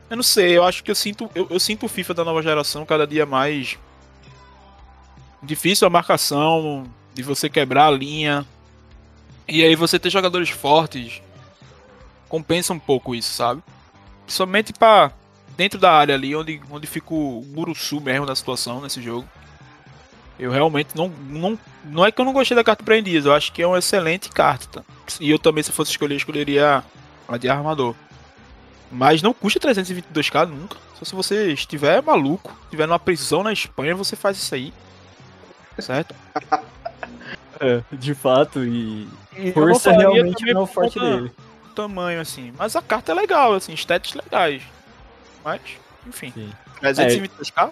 Eu 0.09 0.15
não 0.15 0.23
sei, 0.23 0.55
eu 0.57 0.63
acho 0.63 0.83
que 0.83 0.91
eu 0.91 0.95
sinto. 0.95 1.29
Eu, 1.33 1.47
eu 1.49 1.59
sinto 1.59 1.85
o 1.85 1.89
FIFA 1.89 2.13
da 2.13 2.23
nova 2.23 2.41
geração 2.41 2.85
cada 2.85 3.07
dia 3.07 3.25
mais. 3.25 3.77
Difícil 5.41 5.85
a 5.87 5.89
marcação, 5.89 6.85
de 7.13 7.23
você 7.23 7.49
quebrar 7.49 7.87
a 7.87 7.91
linha. 7.91 8.45
E 9.47 9.63
aí 9.63 9.75
você 9.75 9.99
ter 9.99 10.09
jogadores 10.09 10.49
fortes 10.49 11.21
compensa 12.33 12.73
um 12.73 12.79
pouco 12.79 13.13
isso, 13.13 13.31
sabe? 13.31 13.61
Somente 14.25 14.73
pra 14.73 15.11
dentro 15.55 15.79
da 15.79 15.91
área 15.91 16.15
ali, 16.15 16.35
onde, 16.35 16.59
onde 16.71 16.87
fica 16.87 17.13
o 17.13 17.45
Muruçu 17.53 18.01
mesmo 18.01 18.25
da 18.25 18.35
situação 18.35 18.81
nesse 18.81 18.99
jogo. 19.03 19.27
Eu 20.39 20.49
realmente 20.49 20.95
não, 20.95 21.09
não. 21.29 21.59
Não 21.85 22.03
é 22.03 22.11
que 22.11 22.19
eu 22.19 22.25
não 22.25 22.33
gostei 22.33 22.55
da 22.55 22.63
carta 22.63 22.83
Brandias, 22.83 23.25
eu 23.25 23.35
acho 23.35 23.53
que 23.53 23.61
é 23.61 23.67
uma 23.67 23.77
excelente 23.77 24.29
carta. 24.29 24.81
Tá? 24.81 24.83
E 25.19 25.29
eu 25.29 25.37
também, 25.37 25.63
se 25.63 25.71
fosse 25.71 25.91
escolher, 25.91 26.15
escolheria 26.15 26.83
a 27.27 27.37
de 27.37 27.47
armador. 27.47 27.93
Mas 28.91 29.21
não 29.21 29.31
custa 29.31 29.59
322k 29.59 30.47
nunca. 30.47 30.77
Só 30.97 31.05
se 31.05 31.13
você 31.13 31.53
estiver 31.53 32.01
maluco, 32.01 32.51
estiver 32.63 32.87
numa 32.87 32.97
prisão 32.97 33.43
na 33.43 33.53
Espanha, 33.53 33.93
você 33.93 34.15
faz 34.15 34.37
isso 34.37 34.55
aí. 34.55 34.73
Certo? 35.77 36.15
É, 37.59 37.81
de 37.93 38.13
fato, 38.15 38.65
e. 38.65 39.07
E 39.37 39.51
Força 39.53 39.91
realmente 39.91 40.43
não 40.51 40.61
é 40.61 40.63
o 40.63 40.65
forte 40.65 40.99
conta 40.99 41.17
dele. 41.17 41.31
Tamanho, 41.73 42.21
assim. 42.21 42.53
Mas 42.57 42.75
a 42.75 42.81
carta 42.81 43.11
é 43.11 43.15
legal, 43.15 43.53
assim, 43.53 43.73
estéticos 43.73 44.21
legais. 44.23 44.61
Mas, 45.43 45.61
enfim. 46.07 46.31
Sim. 46.31 46.51
322k? 46.81 47.71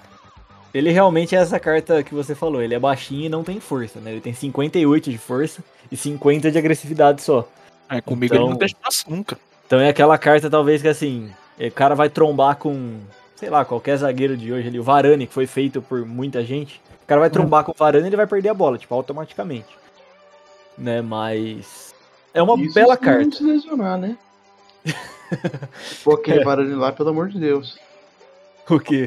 Ele 0.73 0.89
realmente 0.91 1.35
é 1.35 1.39
essa 1.39 1.59
carta 1.59 2.01
que 2.01 2.13
você 2.13 2.33
falou. 2.33 2.61
Ele 2.61 2.73
é 2.73 2.79
baixinho 2.79 3.25
e 3.25 3.29
não 3.29 3.43
tem 3.43 3.59
força, 3.59 3.99
né? 3.99 4.11
Ele 4.11 4.21
tem 4.21 4.33
58 4.33 5.11
de 5.11 5.17
força 5.17 5.63
e 5.91 5.97
50 5.97 6.49
de 6.49 6.57
agressividade 6.57 7.21
só. 7.21 7.47
É, 7.89 7.99
comigo 7.99 8.33
Então- 8.33 8.45
ele 8.45 8.51
não 8.53 8.57
tem 8.57 8.67
espaço 8.67 9.09
nunca. 9.09 9.37
Então 9.67 9.79
é 9.79 9.89
aquela 9.89 10.17
carta, 10.17 10.49
talvez, 10.49 10.81
que 10.81 10.87
assim, 10.87 11.31
o 11.59 11.71
cara 11.71 11.93
vai 11.93 12.09
trombar 12.09 12.55
com, 12.55 12.99
sei 13.35 13.49
lá, 13.49 13.65
qualquer 13.65 13.97
zagueiro 13.97 14.37
de 14.37 14.51
hoje 14.51 14.67
ali, 14.69 14.79
o 14.79 14.83
Varane, 14.83 15.27
que 15.27 15.33
foi 15.33 15.45
feito 15.45 15.81
por 15.81 16.05
muita 16.05 16.43
gente. 16.43 16.81
O 17.03 17.05
cara 17.05 17.19
vai 17.19 17.29
trombar 17.29 17.63
com 17.65 17.71
o 17.71 17.75
Varane 17.77 18.05
e 18.05 18.07
ele 18.07 18.15
vai 18.15 18.27
perder 18.27 18.49
a 18.49 18.53
bola, 18.53 18.77
tipo, 18.77 18.93
automaticamente. 18.95 19.67
Né, 20.77 21.01
mas. 21.01 21.90
É 22.33 22.41
uma 22.41 22.55
Isso 22.61 22.73
bela 22.73 22.95
não 22.95 23.01
carta. 23.01 23.31
se 23.35 23.43
lesionar, 23.43 23.97
né? 23.97 24.17
Pô, 26.03 26.13
aquele 26.13 26.43
Varane 26.43 26.73
lá, 26.75 26.91
pelo 26.91 27.09
amor 27.09 27.29
de 27.29 27.39
Deus. 27.39 27.77
O 28.69 28.79
quê? 28.79 29.05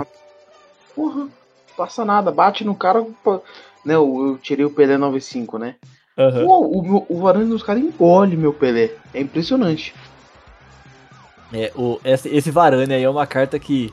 Porra, 0.94 1.28
passa 1.76 2.04
nada, 2.04 2.30
bate 2.30 2.64
no 2.64 2.74
cara. 2.74 3.04
pô, 3.22 3.40
Né, 3.84 3.94
eu, 3.94 4.28
eu 4.28 4.38
tirei 4.38 4.64
o 4.64 4.70
Pelé 4.70 4.96
95, 4.96 5.58
né? 5.58 5.74
Aham. 6.16 6.44
Pô, 6.46 6.60
o, 6.66 6.82
meu- 6.82 7.06
o 7.08 7.18
Varane 7.20 7.48
dos 7.48 7.62
caras 7.62 7.82
engole 7.82 8.36
meu 8.36 8.52
Pelé. 8.52 8.92
É 9.12 9.20
impressionante. 9.20 9.94
É, 11.52 11.70
o, 11.76 12.00
esse, 12.04 12.28
esse 12.28 12.50
Varane 12.50 12.92
aí 12.94 13.02
é 13.02 13.10
uma 13.10 13.26
carta 13.26 13.58
que 13.58 13.92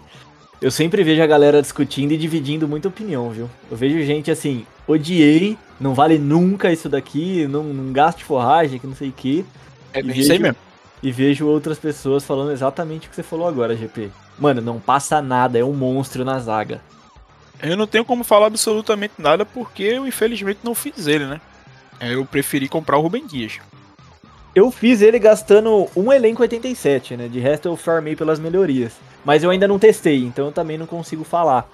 eu 0.61 0.71
sempre 0.71 1.03
vejo 1.03 1.21
a 1.21 1.27
galera 1.27 1.61
discutindo 1.61 2.11
e 2.11 2.17
dividindo 2.17 2.67
muita 2.67 2.87
opinião, 2.87 3.29
viu? 3.29 3.49
Eu 3.69 3.75
vejo 3.77 4.01
gente 4.05 4.29
assim, 4.31 4.65
odiei, 4.87 5.57
não 5.79 5.93
vale 5.93 6.17
nunca 6.17 6.71
isso 6.71 6.89
daqui, 6.89 7.47
não, 7.47 7.63
não 7.63 7.91
gaste 7.93 8.23
forragem, 8.23 8.79
que 8.79 8.87
não 8.87 8.95
sei 8.95 9.09
o 9.09 9.13
que. 9.13 9.45
É 9.93 10.01
bem 10.01 10.11
isso 10.11 10.31
aí 10.31 10.37
vejo- 10.37 10.43
mesmo. 10.43 10.57
E 11.03 11.11
vejo 11.11 11.47
outras 11.47 11.79
pessoas 11.79 12.23
falando 12.23 12.51
exatamente 12.51 13.07
o 13.07 13.09
que 13.09 13.15
você 13.15 13.23
falou 13.23 13.47
agora, 13.47 13.75
GP. 13.75 14.09
Mano, 14.37 14.61
não 14.61 14.79
passa 14.79 15.21
nada, 15.21 15.57
é 15.57 15.63
um 15.63 15.73
monstro 15.73 16.23
na 16.23 16.37
zaga. 16.39 16.79
Eu 17.61 17.75
não 17.77 17.87
tenho 17.87 18.05
como 18.05 18.23
falar 18.23 18.47
absolutamente 18.47 19.13
nada 19.17 19.45
porque 19.45 19.83
eu 19.83 20.07
infelizmente 20.07 20.59
não 20.63 20.73
fiz 20.75 21.07
ele, 21.07 21.25
né? 21.25 21.41
É, 21.99 22.13
Eu 22.13 22.25
preferi 22.25 22.67
comprar 22.67 22.97
o 22.97 23.01
Rubem 23.01 23.25
Dias. 23.25 23.59
Eu 24.53 24.69
fiz 24.71 25.01
ele 25.01 25.17
gastando 25.17 25.87
um 25.95 26.11
elenco 26.11 26.41
87, 26.41 27.15
né? 27.15 27.27
De 27.27 27.39
resto 27.39 27.67
eu 27.67 27.77
farmei 27.77 28.15
pelas 28.15 28.39
melhorias. 28.39 28.93
Mas 29.23 29.43
eu 29.43 29.49
ainda 29.49 29.67
não 29.67 29.79
testei, 29.79 30.23
então 30.23 30.47
eu 30.47 30.51
também 30.51 30.77
não 30.77 30.85
consigo 30.87 31.23
falar. 31.23 31.69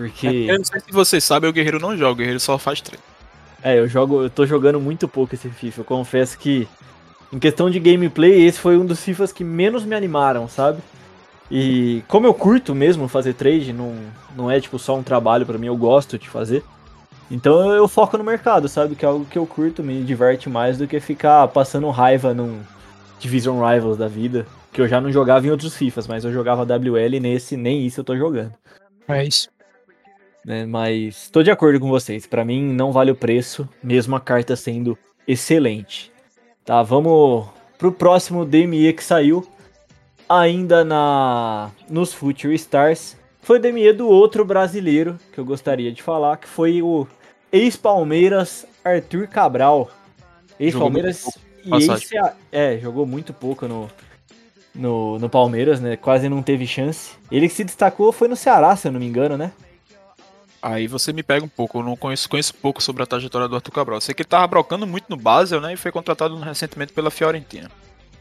Porque. 0.00 0.46
Eu 0.48 0.56
não 0.56 0.64
sei 0.64 0.80
se 0.80 0.90
vocês 0.90 1.22
sabem, 1.22 1.50
o 1.50 1.52
Guerreiro 1.52 1.78
não 1.78 1.94
joga, 1.94 2.12
o 2.12 2.14
Guerreiro 2.14 2.40
só 2.40 2.56
faz 2.56 2.80
treino. 2.80 3.04
É, 3.62 3.78
eu 3.78 3.86
jogo, 3.86 4.22
eu 4.22 4.30
tô 4.30 4.46
jogando 4.46 4.80
muito 4.80 5.06
pouco 5.06 5.34
esse 5.34 5.50
FIFA. 5.50 5.82
Eu 5.82 5.84
confesso 5.84 6.38
que 6.38 6.66
em 7.30 7.38
questão 7.38 7.68
de 7.68 7.78
gameplay, 7.78 8.46
esse 8.46 8.58
foi 8.58 8.78
um 8.78 8.86
dos 8.86 9.02
FIFAs 9.04 9.30
que 9.30 9.44
menos 9.44 9.84
me 9.84 9.94
animaram, 9.94 10.48
sabe? 10.48 10.80
E 11.50 12.02
como 12.08 12.26
eu 12.26 12.32
curto 12.32 12.74
mesmo 12.74 13.08
fazer 13.08 13.34
trade, 13.34 13.74
não, 13.74 13.94
não 14.34 14.50
é 14.50 14.58
tipo 14.58 14.78
só 14.78 14.96
um 14.96 15.02
trabalho 15.02 15.44
pra 15.44 15.58
mim, 15.58 15.66
eu 15.66 15.76
gosto 15.76 16.18
de 16.18 16.30
fazer. 16.30 16.64
Então 17.30 17.60
eu, 17.60 17.76
eu 17.76 17.88
foco 17.88 18.16
no 18.16 18.24
mercado, 18.24 18.68
sabe? 18.68 18.94
Que 18.96 19.04
é 19.04 19.08
algo 19.08 19.26
que 19.26 19.36
eu 19.36 19.46
curto, 19.46 19.82
me 19.82 20.02
diverte 20.02 20.48
mais 20.48 20.78
do 20.78 20.88
que 20.88 20.98
ficar 20.98 21.46
passando 21.48 21.90
raiva 21.90 22.32
num 22.32 22.60
Division 23.18 23.60
Rivals 23.62 23.98
da 23.98 24.08
vida. 24.08 24.46
Que 24.72 24.80
eu 24.80 24.88
já 24.88 24.98
não 24.98 25.12
jogava 25.12 25.46
em 25.46 25.50
outros 25.50 25.76
FIFAs, 25.76 26.06
mas 26.06 26.24
eu 26.24 26.32
jogava 26.32 26.64
WL 26.64 27.16
e 27.16 27.20
nesse 27.20 27.54
nem 27.56 27.84
isso 27.84 28.00
eu 28.00 28.04
tô 28.04 28.16
jogando 28.16 28.52
É 29.06 29.24
isso. 29.24 29.50
Né? 30.44 30.66
Mas 30.66 31.28
tô 31.30 31.42
de 31.42 31.50
acordo 31.50 31.80
com 31.80 31.88
vocês. 31.88 32.26
Pra 32.26 32.44
mim 32.44 32.62
não 32.62 32.92
vale 32.92 33.10
o 33.10 33.16
preço, 33.16 33.68
mesmo 33.82 34.16
a 34.16 34.20
carta 34.20 34.56
sendo 34.56 34.98
excelente. 35.26 36.10
Tá, 36.64 36.82
vamos 36.82 37.46
pro 37.78 37.92
próximo 37.92 38.44
DME 38.44 38.92
que 38.92 39.02
saiu 39.02 39.46
ainda 40.28 40.84
na 40.84 41.70
nos 41.88 42.12
Future 42.12 42.54
Stars. 42.54 43.16
Foi 43.42 43.58
o 43.58 43.60
DME 43.60 43.92
do 43.92 44.08
outro 44.08 44.44
brasileiro 44.44 45.18
que 45.32 45.38
eu 45.38 45.44
gostaria 45.44 45.90
de 45.90 46.02
falar, 46.02 46.36
que 46.36 46.46
foi 46.46 46.82
o 46.82 47.06
ex-Palmeiras 47.50 48.66
Arthur 48.84 49.26
Cabral. 49.26 49.90
Ex-Palmeiras 50.58 51.24
e 51.64 51.74
ex 51.74 52.10
é, 52.52 52.78
jogou 52.78 53.06
muito 53.06 53.32
pouco 53.32 53.66
no 53.66 53.88
no, 54.74 55.18
no 55.18 55.28
Palmeiras, 55.28 55.80
né? 55.80 55.96
Quase 55.96 56.28
não 56.28 56.42
teve 56.42 56.66
chance. 56.66 57.12
Ele 57.30 57.48
que 57.48 57.54
se 57.54 57.64
destacou 57.64 58.12
foi 58.12 58.28
no 58.28 58.36
Ceará, 58.36 58.76
se 58.76 58.86
eu 58.86 58.92
não 58.92 59.00
me 59.00 59.06
engano, 59.06 59.36
né? 59.36 59.52
Aí 60.62 60.86
você 60.86 61.12
me 61.12 61.22
pega 61.22 61.44
um 61.44 61.48
pouco, 61.48 61.78
eu 61.78 61.82
não 61.82 61.96
conheço, 61.96 62.28
conheço 62.28 62.54
pouco 62.54 62.82
sobre 62.82 63.02
a 63.02 63.06
trajetória 63.06 63.48
do 63.48 63.54
Arthur 63.54 63.72
Cabral. 63.72 64.00
Sei 64.00 64.14
que 64.14 64.22
ele 64.22 64.28
tava 64.28 64.46
brocando 64.46 64.86
muito 64.86 65.06
no 65.08 65.16
Basel, 65.16 65.60
né? 65.60 65.72
E 65.72 65.76
foi 65.76 65.90
contratado 65.90 66.36
recentemente 66.36 66.92
pela 66.92 67.10
Fiorentina. 67.10 67.70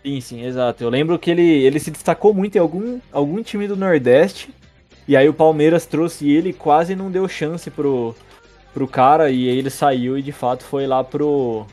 Sim, 0.04 0.22
sim, 0.22 0.46
exato. 0.46 0.82
Eu 0.82 0.90
lembro 0.90 1.20
que 1.20 1.30
ele, 1.30 1.42
ele 1.42 1.80
se 1.80 1.92
destacou 1.92 2.34
muito 2.34 2.56
em 2.56 2.60
algum, 2.60 3.00
algum 3.12 3.44
time 3.44 3.68
do 3.68 3.76
Nordeste. 3.76 4.54
E 5.06 5.18
aí 5.18 5.28
o 5.28 5.34
Palmeiras 5.34 5.86
trouxe 5.86 6.30
ele 6.30 6.50
e 6.50 6.54
quase 6.54 6.96
não 6.96 7.12
deu 7.12 7.28
chance 7.28 7.70
pro, 7.70 8.16
pro 8.74 8.88
cara. 8.88 9.30
E 9.30 9.50
aí 9.50 9.58
ele 9.58 9.70
saiu 9.70 10.18
e 10.18 10.22
de 10.22 10.32
fato 10.32 10.64
foi 10.64 10.88
lá 10.88 11.04
pro, 11.04 11.66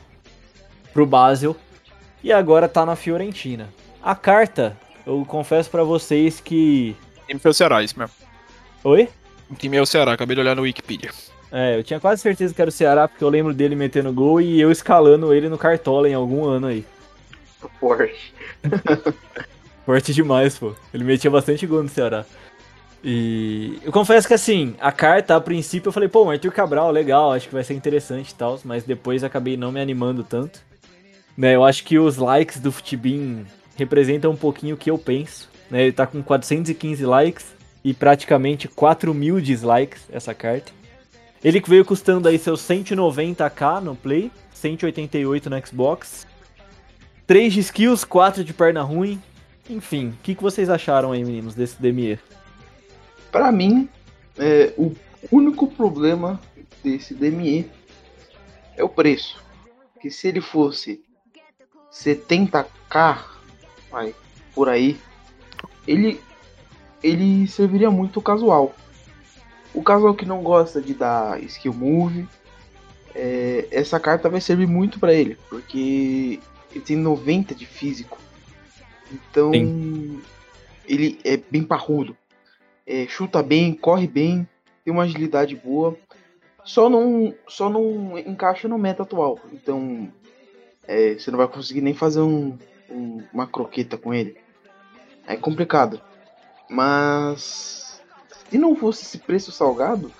pro 0.91 1.05
Basel. 1.05 1.55
E 2.21 2.33
agora 2.33 2.67
tá 2.67 2.85
na 2.85 2.97
Fiorentina. 2.97 3.69
A 4.03 4.15
carta, 4.15 4.75
eu 5.05 5.23
confesso 5.25 5.69
pra 5.69 5.83
vocês 5.83 6.41
que. 6.41 6.93
Time 7.25 7.39
foi 7.39 7.51
o 7.51 7.53
Ceará, 7.53 7.81
isso 7.81 7.97
mesmo. 7.97 8.13
Oi? 8.83 9.07
O 9.49 9.55
time 9.55 9.77
é 9.77 9.81
o 9.81 9.85
Ceará, 9.85 10.13
acabei 10.13 10.35
de 10.35 10.41
olhar 10.41 10.55
no 10.55 10.63
Wikipedia. 10.63 11.11
É, 11.51 11.77
eu 11.77 11.83
tinha 11.83 11.99
quase 11.99 12.21
certeza 12.21 12.53
que 12.53 12.61
era 12.61 12.69
o 12.69 12.71
Ceará, 12.71 13.07
porque 13.07 13.23
eu 13.23 13.29
lembro 13.29 13.53
dele 13.53 13.75
metendo 13.75 14.11
gol 14.11 14.41
e 14.41 14.59
eu 14.59 14.71
escalando 14.71 15.33
ele 15.33 15.47
no 15.47 15.57
Cartola 15.57 16.09
em 16.09 16.13
algum 16.13 16.45
ano 16.45 16.67
aí. 16.67 16.85
Forte. 17.79 18.33
Forte 19.85 20.13
demais, 20.13 20.57
pô. 20.57 20.75
Ele 20.93 21.05
metia 21.05 21.31
bastante 21.31 21.65
gol 21.65 21.83
no 21.83 21.89
Ceará. 21.89 22.25
E 23.03 23.79
eu 23.83 23.91
confesso 23.91 24.27
que 24.27 24.33
assim, 24.33 24.75
a 24.81 24.91
carta, 24.91 25.35
a 25.35 25.41
princípio, 25.41 25.87
eu 25.87 25.93
falei, 25.93 26.09
pô, 26.09 26.29
Arthur 26.29 26.51
Cabral, 26.51 26.91
legal, 26.91 27.31
acho 27.31 27.47
que 27.47 27.53
vai 27.53 27.63
ser 27.63 27.73
interessante 27.73 28.31
e 28.31 28.35
tal, 28.35 28.59
mas 28.65 28.83
depois 28.83 29.23
acabei 29.23 29.55
não 29.55 29.71
me 29.71 29.79
animando 29.79 30.23
tanto. 30.23 30.59
Né, 31.37 31.55
eu 31.55 31.63
acho 31.63 31.83
que 31.83 31.97
os 31.99 32.17
likes 32.17 32.59
do 32.59 32.71
Futibin 32.71 33.45
representam 33.77 34.31
um 34.31 34.35
pouquinho 34.35 34.75
o 34.75 34.77
que 34.77 34.89
eu 34.91 34.97
penso. 34.97 35.47
Né, 35.69 35.83
ele 35.83 35.91
tá 35.91 36.05
com 36.05 36.21
415 36.21 37.05
likes 37.05 37.56
e 37.87 37.93
praticamente 37.93 38.67
4 38.67 39.13
mil 39.13 39.39
dislikes 39.39 40.09
essa 40.11 40.33
carta. 40.33 40.73
Ele 41.41 41.63
veio 41.65 41.85
custando 41.85 42.27
aí 42.27 42.37
seus 42.37 42.59
190k 42.61 43.79
no 43.79 43.95
Play, 43.95 44.29
188 44.53 45.49
no 45.49 45.65
Xbox. 45.65 46.27
3 47.25 47.53
de 47.53 47.61
skills, 47.61 48.03
4 48.03 48.43
de 48.43 48.53
perna 48.53 48.81
ruim, 48.81 49.21
enfim, 49.69 50.09
o 50.09 50.17
que, 50.21 50.35
que 50.35 50.43
vocês 50.43 50.69
acharam 50.69 51.13
aí, 51.13 51.23
meninos, 51.23 51.55
desse 51.55 51.81
DME? 51.81 52.19
Pra 53.31 53.53
mim, 53.53 53.87
é, 54.37 54.73
o 54.77 54.93
único 55.31 55.67
problema 55.67 56.41
desse 56.83 57.13
DME 57.13 57.71
é 58.75 58.83
o 58.83 58.89
preço. 58.89 59.41
Que 60.01 60.11
se 60.11 60.27
ele 60.27 60.41
fosse 60.41 61.01
70k, 61.89 63.23
vai, 63.89 64.13
por 64.53 64.67
aí, 64.67 64.99
ele, 65.87 66.19
ele 67.03 67.47
serviria 67.47 67.89
muito 67.91 68.21
casual. 68.21 68.73
O 69.73 69.83
casual 69.83 70.15
que 70.15 70.25
não 70.25 70.41
gosta 70.41 70.81
de 70.81 70.93
dar 70.93 71.41
skill 71.43 71.73
move, 71.73 72.27
é, 73.13 73.67
essa 73.71 73.99
carta 73.99 74.29
vai 74.29 74.41
servir 74.41 74.67
muito 74.67 74.99
pra 74.99 75.13
ele, 75.13 75.37
porque 75.49 76.39
ele 76.71 76.83
tem 76.83 76.95
90 76.97 77.53
de 77.53 77.65
físico. 77.65 78.17
Então, 79.11 79.51
ele 80.87 81.19
é 81.23 81.37
bem 81.37 81.63
parrudo 81.63 82.15
é, 82.87 83.05
chuta 83.07 83.43
bem, 83.43 83.73
corre 83.73 84.07
bem, 84.07 84.47
tem 84.85 84.93
uma 84.93 85.03
agilidade 85.03 85.53
boa, 85.57 85.97
só 86.63 86.89
não, 86.89 87.33
só 87.45 87.69
não 87.69 88.17
encaixa 88.17 88.67
no 88.69 88.77
meta 88.77 89.03
atual. 89.03 89.37
Então 89.51 90.09
é, 90.87 91.15
você 91.15 91.29
não 91.29 91.37
vai 91.37 91.49
conseguir 91.49 91.81
nem 91.81 91.93
fazer 91.93 92.21
um, 92.21 92.57
um- 92.89 93.21
uma 93.33 93.45
croqueta 93.45 93.97
com 93.97 94.13
ele. 94.13 94.37
É 95.27 95.35
complicado. 95.35 96.01
Mas 96.69 98.01
se 98.49 98.57
não 98.57 98.75
fosse 98.75 99.03
esse 99.03 99.17
preço 99.19 99.51
salgado, 99.51 100.11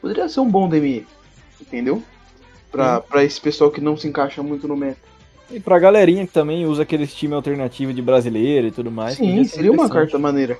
poderia 0.00 0.28
ser 0.28 0.40
um 0.40 0.50
bom 0.50 0.68
DME, 0.68 1.06
entendeu? 1.60 2.02
Pra, 2.70 3.00
pra 3.00 3.24
esse 3.24 3.40
pessoal 3.40 3.70
que 3.70 3.80
não 3.80 3.96
se 3.96 4.08
encaixa 4.08 4.42
muito 4.42 4.66
no 4.66 4.76
meta. 4.76 4.98
E 5.50 5.60
pra 5.60 5.78
galerinha 5.78 6.26
que 6.26 6.32
também 6.32 6.66
usa 6.66 6.82
aqueles 6.82 7.14
time 7.14 7.34
alternativo 7.34 7.92
de 7.92 8.02
brasileiro 8.02 8.66
e 8.66 8.70
tudo 8.70 8.90
mais. 8.90 9.16
Sim, 9.16 9.44
seria 9.44 9.70
uma 9.70 9.88
carta 9.88 10.18
maneira. 10.18 10.58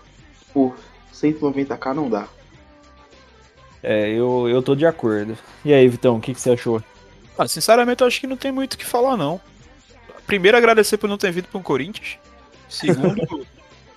Por 0.52 0.76
190k 1.12 1.94
não 1.94 2.08
dá. 2.08 2.28
É, 3.82 4.08
eu, 4.10 4.48
eu 4.48 4.62
tô 4.62 4.74
de 4.74 4.86
acordo. 4.86 5.36
E 5.64 5.72
aí, 5.72 5.88
Vitão, 5.88 6.16
o 6.16 6.20
que, 6.20 6.32
que 6.32 6.40
você 6.40 6.50
achou? 6.50 6.82
Ah, 7.36 7.48
sinceramente, 7.48 8.02
eu 8.02 8.06
acho 8.06 8.20
que 8.20 8.26
não 8.26 8.36
tem 8.36 8.52
muito 8.52 8.74
o 8.74 8.78
que 8.78 8.84
falar, 8.84 9.16
não. 9.16 9.40
Primeiro, 10.26 10.56
agradecer 10.56 10.96
por 10.96 11.08
não 11.08 11.18
ter 11.18 11.32
vindo 11.32 11.48
para 11.48 11.58
um 11.58 11.62
Corinthians. 11.62 12.16
Segundo, 12.68 13.16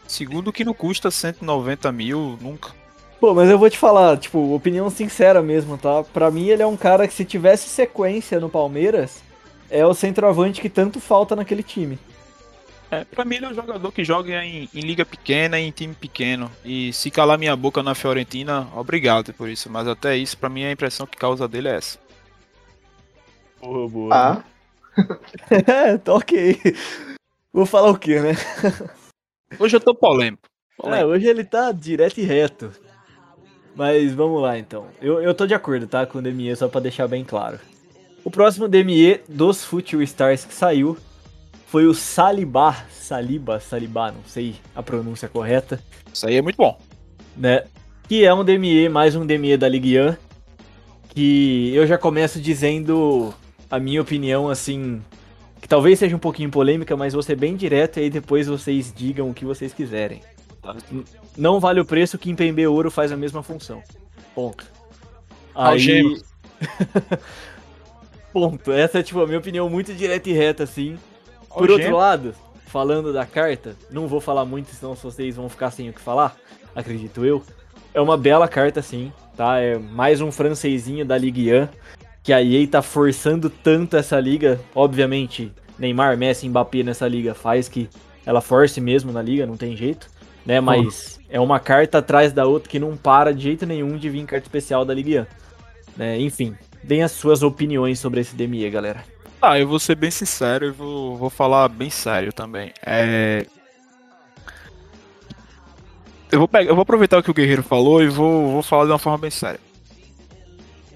segundo 0.07 0.53
que 0.53 0.65
não 0.65 0.73
custa 0.73 1.11
190 1.11 1.91
mil 1.91 2.37
nunca. 2.41 2.71
Pô, 3.19 3.33
mas 3.33 3.49
eu 3.49 3.57
vou 3.57 3.69
te 3.69 3.77
falar, 3.77 4.17
tipo, 4.17 4.53
opinião 4.53 4.89
sincera 4.89 5.41
mesmo, 5.41 5.77
tá? 5.77 6.03
Pra 6.03 6.29
mim, 6.29 6.49
ele 6.49 6.61
é 6.61 6.67
um 6.67 6.77
cara 6.77 7.07
que 7.07 7.13
se 7.13 7.25
tivesse 7.25 7.67
sequência 7.67 8.39
no 8.39 8.47
Palmeiras, 8.47 9.23
é 9.69 9.85
o 9.85 9.93
centroavante 9.93 10.61
que 10.61 10.69
tanto 10.69 10.99
falta 10.99 11.35
naquele 11.35 11.63
time. 11.63 11.97
É, 12.89 13.03
pra 13.03 13.25
mim 13.25 13.35
ele 13.35 13.45
é 13.45 13.49
um 13.49 13.53
jogador 13.53 13.91
que 13.91 14.03
joga 14.03 14.43
em, 14.45 14.69
em 14.73 14.79
liga 14.79 15.05
pequena 15.05 15.59
e 15.59 15.67
em 15.67 15.71
time 15.71 15.93
pequeno. 15.93 16.49
E 16.63 16.93
se 16.93 17.11
calar 17.11 17.37
minha 17.37 17.55
boca 17.55 17.83
na 17.83 17.93
Fiorentina, 17.93 18.67
obrigado 18.75 19.33
por 19.33 19.49
isso. 19.49 19.69
Mas 19.69 19.87
até 19.87 20.15
isso, 20.15 20.37
pra 20.37 20.49
mim, 20.49 20.63
a 20.63 20.71
impressão 20.71 21.05
que 21.05 21.17
causa 21.17 21.47
dele 21.47 21.67
é 21.67 21.75
essa. 21.75 21.99
Boa, 23.59 23.89
boa. 23.89 24.15
Ah, 24.15 24.43
é, 25.49 25.97
tá 25.97 26.13
ok. 26.13 26.59
Vou 27.51 27.65
falar 27.65 27.89
o 27.89 27.97
quê, 27.97 28.21
né? 28.21 28.33
Hoje 29.59 29.75
eu 29.75 29.79
tô 29.79 29.93
polêmico. 29.95 30.43
É, 30.79 30.81
polêmico. 30.81 31.09
hoje 31.09 31.27
ele 31.27 31.43
tá 31.43 31.71
direto 31.71 32.19
e 32.19 32.23
reto. 32.23 32.71
Mas 33.75 34.13
vamos 34.13 34.41
lá 34.41 34.57
então. 34.57 34.87
Eu, 35.01 35.21
eu 35.21 35.33
tô 35.33 35.45
de 35.45 35.53
acordo, 35.53 35.87
tá? 35.87 36.05
Com 36.05 36.17
o 36.17 36.21
DME, 36.21 36.55
só 36.55 36.67
pra 36.67 36.81
deixar 36.81 37.07
bem 37.07 37.23
claro. 37.23 37.59
O 38.23 38.31
próximo 38.31 38.67
DME 38.67 39.21
dos 39.29 39.63
Future 39.63 40.03
Stars 40.03 40.43
que 40.45 40.53
saiu 40.53 40.97
foi 41.67 41.85
o 41.85 41.93
Saliba. 41.93 42.75
Saliba, 42.91 43.59
Saliba, 43.59 44.11
não 44.11 44.23
sei 44.25 44.55
a 44.75 44.81
pronúncia 44.83 45.29
correta, 45.29 45.81
Isso 46.11 46.27
aí 46.27 46.35
é 46.35 46.41
muito 46.41 46.57
bom. 46.57 46.77
né? 47.35 47.63
Que 48.07 48.25
é 48.25 48.33
um 48.33 48.43
DME, 48.43 48.89
mais 48.89 49.15
um 49.15 49.25
DME 49.25 49.57
da 49.57 49.67
Ligue 49.69 49.99
1. 49.99 50.15
Que 51.09 51.73
eu 51.73 51.85
já 51.85 51.97
começo 51.97 52.39
dizendo 52.39 53.33
a 53.69 53.79
minha 53.79 54.01
opinião, 54.01 54.49
assim. 54.49 55.01
Que 55.61 55.67
talvez 55.67 55.99
seja 55.99 56.15
um 56.15 56.19
pouquinho 56.19 56.49
polêmica, 56.51 56.95
mas 56.95 57.13
vou 57.13 57.23
ser 57.23 57.35
bem 57.35 57.55
direto 57.55 57.97
e 57.97 58.03
aí 58.03 58.09
depois 58.09 58.47
vocês 58.47 58.93
digam 58.95 59.29
o 59.29 59.33
que 59.33 59.43
vocês 59.45 59.73
quiserem. 59.73 60.21
N- 60.91 61.03
Não 61.37 61.59
vale 61.59 61.79
o 61.79 61.85
preço 61.85 62.17
que 62.17 62.29
em 62.29 62.35
PMB 62.35 62.67
Ouro 62.67 62.91
faz 62.91 63.11
a 63.11 63.17
mesma 63.17 63.41
função. 63.41 63.81
Ponto. 64.35 64.65
Algema. 65.55 66.17
Ponto. 68.31 68.71
Essa 68.71 68.99
é 68.99 69.03
tipo 69.03 69.21
a 69.21 69.25
minha 69.25 69.39
opinião 69.39 69.69
muito 69.69 69.93
direta 69.93 70.29
e 70.29 70.33
reta, 70.33 70.63
assim. 70.63 70.97
Por 71.49 71.71
outro 71.71 71.95
lado, 71.95 72.35
falando 72.67 73.11
da 73.11 73.25
carta, 73.25 73.75
não 73.89 74.07
vou 74.07 74.21
falar 74.21 74.45
muito, 74.45 74.69
senão 74.75 74.93
vocês 74.93 75.35
vão 75.35 75.49
ficar 75.49 75.71
sem 75.71 75.89
o 75.89 75.93
que 75.93 76.01
falar, 76.01 76.35
acredito 76.75 77.25
eu. 77.25 77.41
É 77.93 78.01
uma 78.01 78.15
bela 78.15 78.47
carta, 78.47 78.81
sim, 78.81 79.11
tá? 79.35 79.59
É 79.59 79.77
mais 79.79 80.21
um 80.21 80.31
francesinho 80.31 81.03
da 81.03 81.17
Ligue 81.17 81.51
1, 81.51 81.67
que 82.27 82.33
a 82.33 82.43
EA 82.43 82.67
tá 82.67 82.81
forçando 82.81 83.49
tanto 83.49 83.95
essa 83.95 84.19
liga. 84.19 84.59
Obviamente, 84.75 85.49
Neymar, 85.79 86.17
Messi, 86.17 86.49
Mbappé 86.49 86.83
nessa 86.83 87.07
liga 87.07 87.33
faz 87.33 87.69
que 87.69 87.89
ela 88.25 88.41
force 88.41 88.81
mesmo 88.81 89.13
na 89.13 89.21
liga, 89.21 89.45
não 89.45 89.55
tem 89.55 89.77
jeito, 89.77 90.09
né? 90.45 90.59
Mas 90.59 91.21
é 91.29 91.39
uma 91.39 91.57
carta 91.57 91.99
atrás 91.99 92.33
da 92.33 92.45
outra 92.45 92.69
que 92.69 92.79
não 92.79 92.97
para 92.97 93.33
de 93.33 93.43
jeito 93.43 93.65
nenhum 93.65 93.95
de 93.95 94.09
vir 94.09 94.25
carta 94.25 94.45
especial 94.45 94.83
da 94.83 94.93
Ligue 94.93 95.21
1. 95.21 95.25
Né? 95.95 96.19
Enfim, 96.19 96.53
deem 96.83 97.01
as 97.01 97.13
suas 97.13 97.43
opiniões 97.43 97.97
sobre 97.97 98.19
esse 98.19 98.35
DME, 98.35 98.69
galera. 98.69 99.05
Ah, 99.41 99.57
eu 99.57 99.65
vou 99.65 99.79
ser 99.79 99.95
bem 99.95 100.11
sincero 100.11 100.65
e 100.65 100.71
vou, 100.71 101.15
vou 101.15 101.29
falar 101.29 101.69
bem 101.69 101.89
sério 101.89 102.33
também. 102.33 102.73
É. 102.85 103.45
Eu 106.29 106.39
vou, 106.39 106.47
pegar, 106.49 106.69
eu 106.69 106.75
vou 106.75 106.81
aproveitar 106.81 107.19
o 107.19 107.23
que 107.23 107.31
o 107.31 107.33
Guerreiro 107.33 107.63
falou 107.63 108.03
e 108.03 108.09
vou, 108.09 108.51
vou 108.51 108.61
falar 108.61 108.83
de 108.83 108.91
uma 108.91 108.99
forma 108.99 109.17
bem 109.17 109.31
séria. 109.31 109.61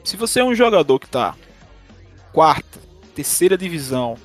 Se 0.04 0.18
você 0.18 0.39
é 0.39 0.43
um 0.43 0.56
jogador 0.56 0.99
que 0.99 1.08
tá 1.08 1.36
quarta, 2.34 2.80
terceira 3.16 3.58
divisão, 3.58 4.18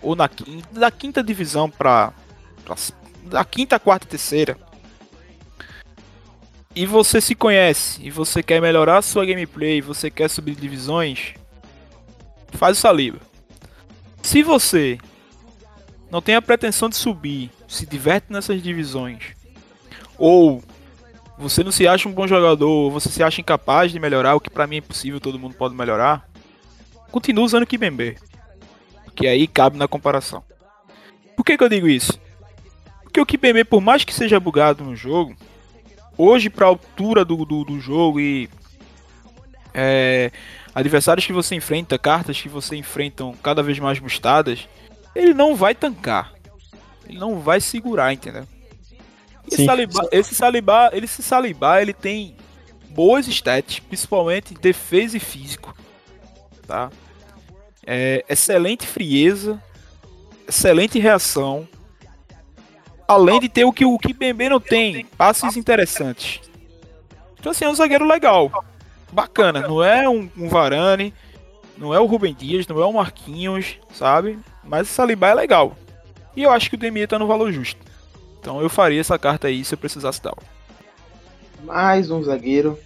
ou 0.00 0.14
na 0.14 0.28
quinta, 0.28 0.68
da 0.78 0.90
quinta 0.90 1.22
divisão 1.22 1.68
pra. 1.68 2.12
da 3.24 3.44
quinta, 3.44 3.78
quarta 3.78 4.06
e 4.06 4.10
terceira, 4.10 4.56
e 6.74 6.86
você 6.86 7.20
se 7.20 7.34
conhece, 7.34 8.00
e 8.02 8.10
você 8.10 8.42
quer 8.42 8.60
melhorar 8.62 8.98
a 8.98 9.02
sua 9.02 9.26
gameplay, 9.26 9.80
você 9.80 10.10
quer 10.10 10.30
subir 10.30 10.54
divisões, 10.54 11.34
faz 12.52 12.78
o 12.78 12.80
Saliba. 12.80 13.18
Se 14.22 14.42
você 14.42 14.98
não 16.10 16.22
tem 16.22 16.36
a 16.36 16.42
pretensão 16.42 16.88
de 16.88 16.96
subir, 16.96 17.50
se 17.66 17.86
diverte 17.86 18.32
nessas 18.32 18.62
divisões, 18.62 19.34
ou 20.16 20.62
você 21.40 21.64
não 21.64 21.72
se 21.72 21.88
acha 21.88 22.08
um 22.08 22.12
bom 22.12 22.26
jogador, 22.26 22.90
você 22.90 23.08
se 23.08 23.22
acha 23.22 23.40
incapaz 23.40 23.90
de 23.90 23.98
melhorar, 23.98 24.34
o 24.34 24.40
que 24.40 24.50
pra 24.50 24.66
mim 24.66 24.76
é 24.76 24.78
impossível, 24.78 25.18
todo 25.18 25.38
mundo 25.38 25.54
pode 25.54 25.74
melhorar, 25.74 26.28
continua 27.10 27.44
usando 27.44 27.62
o 27.62 27.66
Kibembe. 27.66 28.18
Que 29.14 29.26
aí 29.26 29.46
cabe 29.48 29.78
na 29.78 29.88
comparação. 29.88 30.44
Por 31.36 31.44
que, 31.44 31.56
que 31.56 31.64
eu 31.64 31.68
digo 31.68 31.88
isso? 31.88 32.20
Porque 33.02 33.20
o 33.20 33.26
Kibembe, 33.26 33.64
por 33.64 33.80
mais 33.80 34.04
que 34.04 34.12
seja 34.12 34.38
bugado 34.38 34.84
no 34.84 34.94
jogo, 34.94 35.34
hoje 36.16 36.50
pra 36.50 36.66
altura 36.66 37.24
do, 37.24 37.44
do, 37.44 37.64
do 37.64 37.80
jogo 37.80 38.20
e 38.20 38.48
é, 39.72 40.30
adversários 40.74 41.26
que 41.26 41.32
você 41.32 41.54
enfrenta, 41.54 41.98
cartas 41.98 42.40
que 42.40 42.48
você 42.48 42.76
enfrentam 42.76 43.34
cada 43.42 43.62
vez 43.62 43.78
mais 43.78 43.98
bustadas, 43.98 44.68
ele 45.14 45.32
não 45.32 45.56
vai 45.56 45.74
tancar. 45.74 46.34
Ele 47.08 47.18
não 47.18 47.40
vai 47.40 47.60
segurar, 47.60 48.12
entendeu? 48.12 48.46
E. 49.50 49.64
Saliba, 49.64 50.08
esse 50.10 50.34
Saliba, 50.34 50.90
ele 50.92 51.06
se 51.06 51.22
Saliba, 51.22 51.80
ele 51.80 51.92
tem 51.92 52.36
boas 52.90 53.26
stats, 53.26 53.78
principalmente 53.80 54.54
defesa 54.54 55.16
e 55.16 55.20
físico, 55.20 55.74
tá? 56.66 56.90
É, 57.86 58.24
excelente 58.28 58.86
frieza, 58.86 59.62
excelente 60.48 60.98
reação, 60.98 61.68
além 63.06 63.40
de 63.40 63.48
ter 63.48 63.64
o 63.64 63.72
que 63.72 63.84
o 63.84 63.98
Kibembe 63.98 64.48
não 64.48 64.60
tem, 64.60 65.06
passes 65.16 65.56
interessantes. 65.56 66.40
Então 67.38 67.52
assim, 67.52 67.64
é 67.64 67.68
um 67.68 67.74
zagueiro 67.74 68.06
legal, 68.06 68.64
bacana, 69.12 69.60
não 69.62 69.82
é 69.82 70.08
um, 70.08 70.28
um 70.36 70.48
Varane, 70.48 71.14
não 71.78 71.94
é 71.94 71.98
o 71.98 72.06
Rubem 72.06 72.34
Dias, 72.34 72.66
não 72.66 72.80
é 72.80 72.84
o 72.84 72.92
Marquinhos, 72.92 73.78
sabe? 73.92 74.38
Mas 74.62 74.90
o 74.90 74.92
Saliba 74.92 75.28
é 75.28 75.34
legal. 75.34 75.76
E 76.36 76.42
eu 76.42 76.50
acho 76.52 76.68
que 76.68 76.76
o 76.76 76.78
Demir 76.78 77.08
tá 77.08 77.18
no 77.18 77.26
valor 77.26 77.50
justo. 77.50 77.89
Então 78.40 78.60
eu 78.60 78.68
faria 78.68 79.00
essa 79.00 79.18
carta 79.18 79.48
aí 79.48 79.64
se 79.64 79.74
eu 79.74 79.78
precisasse 79.78 80.22
dar. 80.22 80.34
mais 81.62 82.10
um 82.10 82.22
zagueiro. 82.22 82.78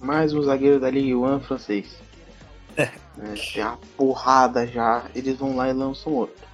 Mais 0.00 0.34
um 0.34 0.42
zagueiro 0.42 0.78
da 0.78 0.90
Ligue 0.90 1.14
1 1.14 1.40
francês. 1.40 1.96
É. 2.76 2.90
Tem 3.52 3.62
uma 3.62 3.78
porrada 3.96 4.66
já. 4.66 5.04
Eles 5.14 5.38
vão 5.38 5.56
lá 5.56 5.68
e 5.70 5.72
lançam 5.72 6.12
outro. 6.12 6.44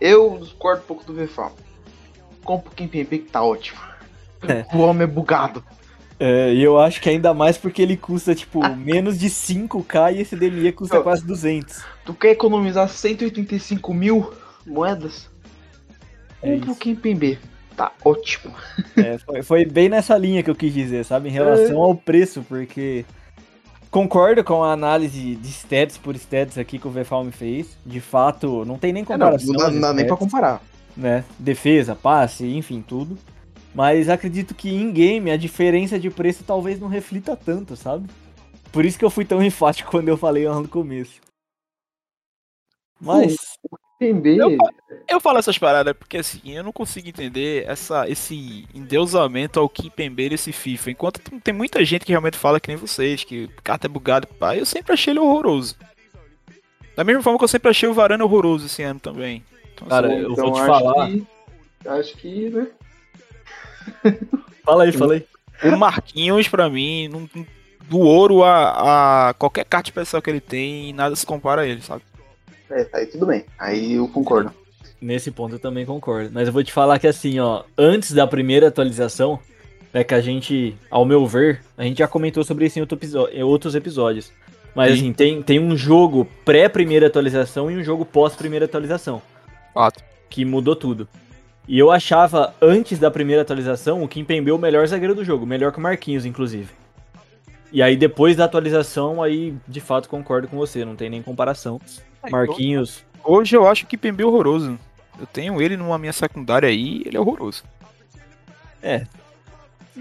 Eu 0.00 0.38
discordo 0.40 0.82
um 0.82 0.86
pouco 0.86 1.04
do 1.04 1.14
VFAL. 1.14 1.54
Compra 2.42 2.72
o 2.72 2.74
Kimpembe 2.74 3.18
que 3.20 3.30
tá 3.30 3.42
ótimo. 3.44 3.78
É. 4.48 4.64
O 4.74 4.80
homem 4.80 5.04
é 5.04 5.06
bugado. 5.06 5.62
É, 6.18 6.52
e 6.52 6.62
eu 6.62 6.78
acho 6.80 7.00
que 7.00 7.08
ainda 7.08 7.32
mais 7.34 7.56
porque 7.56 7.82
ele 7.82 7.96
custa, 7.96 8.34
tipo, 8.34 8.66
menos 8.76 9.18
de 9.18 9.28
5k 9.28 10.12
e 10.14 10.20
esse 10.20 10.34
DME 10.34 10.72
custa 10.72 10.96
Eu- 10.96 11.02
quase 11.02 11.24
200. 11.24 11.84
Tu 12.04 12.14
quer 12.14 12.30
economizar 12.30 12.88
185 12.88 13.92
mil 13.94 14.32
moedas? 14.66 15.28
É 16.42 16.50
o 16.50 16.54
isso. 16.56 16.74
Kimpembe. 16.76 17.38
Tá 17.76 17.92
ótimo. 18.04 18.54
É, 18.96 19.18
foi, 19.18 19.42
foi 19.42 19.64
bem 19.64 19.88
nessa 19.88 20.16
linha 20.18 20.42
que 20.42 20.50
eu 20.50 20.54
quis 20.54 20.72
dizer, 20.74 21.04
sabe? 21.04 21.28
Em 21.28 21.32
relação 21.32 21.80
ao 21.80 21.94
preço, 21.94 22.42
porque 22.46 23.04
concordo 23.90 24.44
com 24.44 24.62
a 24.62 24.72
análise 24.72 25.36
de 25.36 25.48
stats 25.48 25.96
por 25.96 26.14
stats 26.16 26.58
aqui 26.58 26.78
que 26.78 26.86
o 26.86 26.90
VFAL 26.90 27.24
me 27.24 27.32
fez. 27.32 27.78
De 27.86 28.00
fato, 28.00 28.64
não 28.64 28.78
tem 28.78 28.92
nem 28.92 29.02
É, 29.02 29.16
não, 29.16 29.30
comparação. 29.30 29.54
não 29.54 29.80
dá, 29.80 29.92
nem 29.94 30.06
pra 30.06 30.16
stats, 30.16 30.18
comparar. 30.18 30.62
né? 30.96 31.24
Defesa, 31.38 31.94
passe, 31.96 32.46
enfim, 32.46 32.82
tudo. 32.86 33.16
Mas 33.74 34.10
acredito 34.10 34.54
que 34.54 34.68
em 34.68 34.92
game 34.92 35.30
a 35.30 35.36
diferença 35.38 35.98
de 35.98 36.10
preço 36.10 36.44
talvez 36.44 36.78
não 36.78 36.88
reflita 36.88 37.34
tanto, 37.34 37.74
sabe? 37.74 38.06
Por 38.70 38.84
isso 38.84 38.98
que 38.98 39.04
eu 39.04 39.10
fui 39.10 39.24
tão 39.24 39.40
enfático 39.42 39.90
quando 39.90 40.08
eu 40.08 40.16
falei 40.18 40.46
lá 40.46 40.60
no 40.60 40.68
começo. 40.68 41.20
Mas, 43.00 43.36
Kimpembe. 44.06 44.38
Eu- 44.38 44.56
Eu 45.08 45.20
falo 45.20 45.38
essas 45.38 45.58
paradas 45.58 45.94
porque 45.96 46.16
assim, 46.18 46.40
eu 46.56 46.62
não 46.64 46.72
consigo 46.72 47.08
entender 47.08 47.64
essa, 47.68 48.08
esse 48.08 48.66
endeusamento 48.74 49.58
ao 49.60 49.68
Kimpembe 49.68 50.28
desse 50.30 50.52
FIFA. 50.52 50.90
Enquanto 50.92 51.20
tem- 51.40 51.52
muita 51.54 51.84
gente 51.84 52.04
que 52.04 52.12
realmente 52.12 52.36
fala 52.38 52.58
que 52.60 52.68
nem 52.68 52.76
vocês, 52.76 53.24
que 53.24 53.44
o 53.44 53.62
carta 53.62 53.86
é 53.86 53.88
bugado, 53.88 54.26
pá, 54.26 54.56
eu 54.56 54.64
sempre 54.66 54.92
achei 54.92 55.12
ele 55.12 55.20
horroroso. 55.20 55.76
Da 56.96 57.04
mesma 57.04 57.22
forma 57.22 57.38
que 57.38 57.44
eu 57.44 57.48
sempre 57.48 57.70
achei 57.70 57.88
o 57.88 57.94
Varane 57.94 58.22
horroroso 58.22 58.66
esse 58.66 58.82
ano 58.82 59.00
também. 59.00 59.42
Então, 59.74 59.88
Cara, 59.88 60.06
assim, 60.08 60.16
eu 60.18 60.32
Então, 60.32 60.44
vou 60.44 60.52
te 60.54 60.60
acho 60.60 60.66
falar. 60.66 61.06
Que, 61.08 61.26
acho 61.88 62.16
que, 62.16 62.50
né? 62.50 62.66
Fala 64.64 64.84
aí, 64.84 64.92
fala 64.92 65.14
aí. 65.14 65.26
o 65.64 65.76
Marquinhos, 65.76 66.48
pra 66.48 66.68
mim, 66.68 67.08
não- 67.08 67.28
do 67.88 67.98
ouro 67.98 68.42
a, 68.44 69.28
a 69.30 69.34
qualquer 69.34 69.64
carta 69.64 69.88
especial 69.90 70.22
que 70.22 70.30
ele 70.30 70.40
tem, 70.40 70.92
nada 70.92 71.14
se 71.16 71.26
compara 71.26 71.62
a 71.62 71.66
ele, 71.66 71.82
sabe? 71.82 72.02
É, 72.72 72.86
aí 72.92 73.06
tudo 73.06 73.26
bem. 73.26 73.44
Aí 73.58 73.94
eu 73.94 74.08
concordo. 74.08 74.52
Nesse 75.00 75.30
ponto 75.30 75.56
eu 75.56 75.58
também 75.58 75.84
concordo. 75.84 76.30
Mas 76.32 76.46
eu 76.46 76.52
vou 76.52 76.64
te 76.64 76.72
falar 76.72 76.98
que 76.98 77.06
assim, 77.06 77.38
ó, 77.38 77.64
antes 77.76 78.12
da 78.12 78.26
primeira 78.26 78.68
atualização, 78.68 79.38
É 79.94 80.02
que 80.02 80.14
a 80.14 80.20
gente, 80.22 80.74
ao 80.90 81.04
meu 81.04 81.26
ver, 81.26 81.60
a 81.76 81.84
gente 81.84 81.98
já 81.98 82.08
comentou 82.08 82.42
sobre 82.42 82.64
isso 82.64 82.78
em, 82.78 82.82
outro 82.82 82.98
outros 83.46 83.74
episódios. 83.74 84.32
Mas 84.74 84.92
Sim. 84.92 84.98
assim, 84.98 85.12
tem, 85.12 85.42
tem 85.42 85.60
um 85.60 85.76
jogo 85.76 86.26
pré-primeira 86.46 87.08
atualização 87.08 87.70
e 87.70 87.76
um 87.76 87.84
jogo 87.84 88.06
pós-primeira 88.06 88.64
atualização. 88.64 89.20
Fato. 89.74 90.02
que 90.30 90.44
mudou 90.44 90.74
tudo. 90.74 91.06
E 91.68 91.78
eu 91.78 91.90
achava, 91.90 92.54
antes 92.60 92.98
da 92.98 93.10
primeira 93.10 93.42
atualização, 93.42 94.02
o 94.02 94.08
Kim 94.08 94.24
Pembe 94.24 94.50
o 94.50 94.58
melhor 94.58 94.86
zagueiro 94.86 95.14
do 95.14 95.24
jogo, 95.24 95.46
melhor 95.46 95.72
que 95.72 95.78
o 95.78 95.82
Marquinhos, 95.82 96.24
inclusive. 96.24 96.70
E 97.70 97.82
aí, 97.82 97.96
depois 97.96 98.36
da 98.36 98.44
atualização, 98.44 99.22
aí, 99.22 99.54
de 99.68 99.80
fato, 99.80 100.08
concordo 100.08 100.48
com 100.48 100.56
você, 100.56 100.84
não 100.84 100.96
tem 100.96 101.08
nem 101.08 101.22
comparação. 101.22 101.80
Marquinhos, 102.30 103.04
Hoje 103.24 103.56
eu 103.56 103.66
acho 103.66 103.86
que 103.86 103.96
Pembe 103.96 104.22
é 104.22 104.26
horroroso. 104.26 104.78
Eu 105.18 105.26
tenho 105.26 105.60
ele 105.62 105.76
numa 105.76 105.98
minha 105.98 106.12
secundária 106.12 106.68
aí, 106.68 107.02
ele 107.06 107.16
é 107.16 107.20
horroroso. 107.20 107.62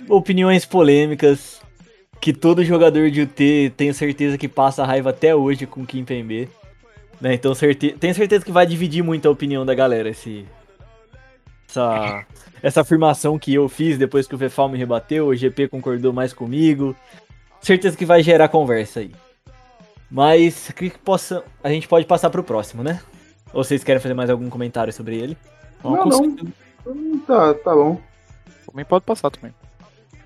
opiniões 0.10 0.66
polêmicas, 0.66 1.62
que 2.20 2.34
todo 2.34 2.66
jogador 2.66 3.12
de 3.12 3.22
UT 3.22 3.74
tenho 3.78 3.94
certeza 3.94 4.38
que 4.38 4.48
passa 4.48 4.86
raiva 4.86 5.12
até 5.12 5.36
hoje 5.36 5.68
com 5.68 5.82
o 5.82 5.86
Kim 5.86 6.04
Pembe. 6.04 6.50
Né? 7.20 7.36
Então, 7.36 7.54
certe... 7.54 7.92
tenho 7.92 8.16
certeza 8.16 8.44
que 8.44 8.52
vai 8.52 8.66
dividir 8.66 9.04
muito 9.04 9.28
a 9.28 9.32
opinião 9.32 9.66
da 9.66 9.76
galera, 9.76 10.10
esse... 10.10 10.46
Essa... 11.70 12.26
Essa 12.64 12.82
afirmação 12.82 13.40
que 13.40 13.56
eu 13.56 13.68
fiz 13.68 13.98
depois 13.98 14.28
que 14.28 14.36
o 14.36 14.38
Vefal 14.38 14.70
me 14.70 14.78
rebateu, 14.78 15.26
o 15.26 15.36
GP 15.36 15.68
concordou 15.68 16.14
mais 16.14 16.32
comigo. 16.32 16.96
Certeza 17.60 17.98
que 17.98 18.06
vai 18.06 18.22
gerar 18.22 18.50
conversa 18.50 19.00
aí. 19.00 19.10
Mas 20.12 20.70
que 20.76 20.90
possa, 20.90 21.44
a 21.64 21.70
gente 21.70 21.88
pode 21.88 22.06
passar 22.06 22.30
pro 22.30 22.44
próximo, 22.44 22.84
né? 22.84 23.00
Ou 23.54 23.64
vocês 23.64 23.84
querem 23.84 24.02
fazer 24.02 24.14
mais 24.14 24.30
algum 24.30 24.50
comentário 24.50 24.92
sobre 24.92 25.16
ele? 25.18 25.38
Não, 25.84 26.04
não. 26.86 27.20
Tá, 27.26 27.54
tá 27.54 27.74
bom. 27.74 28.00
Também 28.66 28.86
pode 28.86 29.06
passar 29.06 29.30
também. 29.30 29.54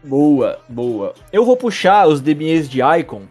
Boa, 0.03 0.59
boa. 0.67 1.13
Eu 1.31 1.45
vou 1.45 1.55
puxar 1.57 2.07
os 2.07 2.21
DMEs 2.21 2.69
de 2.69 2.79
Icon, 2.99 3.23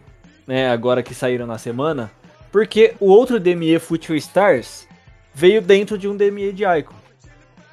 né, 0.47 0.69
agora 0.69 1.01
que 1.03 1.13
saíram 1.13 1.45
na 1.47 1.57
semana, 1.57 2.11
porque 2.51 2.93
o 2.99 3.07
outro 3.09 3.39
DME 3.39 3.79
Future 3.79 4.17
Stars 4.17 4.87
veio 5.33 5.61
dentro 5.61 5.97
de 5.97 6.07
um 6.07 6.15
DME 6.15 6.51
de 6.53 6.63
Icon. 6.63 6.95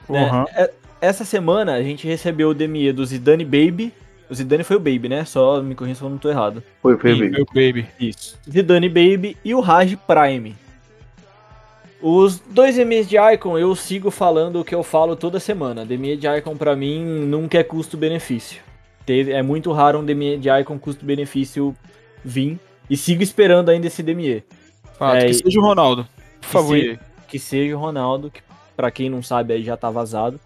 né? 0.08 0.30
Uhum. 0.30 0.44
É- 0.54 0.70
Essa 1.00 1.24
semana 1.24 1.74
a 1.74 1.82
gente 1.82 2.06
recebeu 2.06 2.50
o 2.50 2.54
DME 2.54 2.92
do 2.92 3.04
Zidane 3.04 3.44
Baby. 3.44 3.92
O 4.30 4.34
Zidane 4.34 4.64
foi 4.64 4.76
o 4.76 4.80
Baby, 4.80 5.08
né? 5.08 5.24
Só 5.24 5.60
me 5.62 5.74
corrija 5.74 5.96
se 5.96 6.02
eu 6.02 6.08
não 6.08 6.16
tô 6.18 6.30
errado. 6.30 6.62
Foi, 6.80 6.96
foi, 6.96 7.12
Ih, 7.12 7.18
bem. 7.20 7.30
meu 7.30 7.44
baby. 7.46 7.86
Isso. 8.00 8.38
Zidane 8.50 8.88
Baby 8.88 9.36
e 9.44 9.54
o 9.54 9.60
Raj 9.60 9.94
Prime. 10.06 10.56
Os 12.00 12.38
dois 12.40 12.74
DMEs 12.76 13.08
de 13.08 13.16
Icon 13.16 13.56
eu 13.58 13.74
sigo 13.76 14.10
falando 14.10 14.60
o 14.60 14.64
que 14.64 14.74
eu 14.74 14.82
falo 14.82 15.14
toda 15.14 15.38
semana. 15.38 15.84
DME 15.86 16.16
de 16.16 16.26
Icon 16.26 16.56
pra 16.56 16.74
mim 16.74 17.04
nunca 17.04 17.58
é 17.58 17.62
custo-benefício. 17.62 18.60
Teve- 19.06 19.32
É 19.32 19.42
muito 19.42 19.70
raro 19.72 19.98
um 20.00 20.04
DME 20.04 20.36
de 20.38 20.48
Icon 20.48 20.78
custo-benefício 20.78 21.76
vir. 22.24 22.58
E 22.90 22.96
sigo 22.96 23.22
esperando 23.22 23.68
ainda 23.68 23.86
esse 23.86 24.02
DME. 24.02 24.42
Fato, 24.98 25.16
É, 25.16 25.26
que 25.26 25.34
seja 25.34 25.60
o 25.60 25.62
Ronaldo. 25.62 26.06
Por 26.40 26.48
favor. 26.48 26.76
se-. 26.76 26.98
Que 27.28 27.38
seja 27.38 27.76
o 27.76 27.78
Ronaldo, 27.78 28.30
que 28.30 28.40
pra 28.76 28.90
quem 28.90 29.08
não 29.08 29.22
sabe 29.22 29.54
aí 29.54 29.62
já 29.62 29.76
tá 29.76 29.88
vazado. 29.90 30.40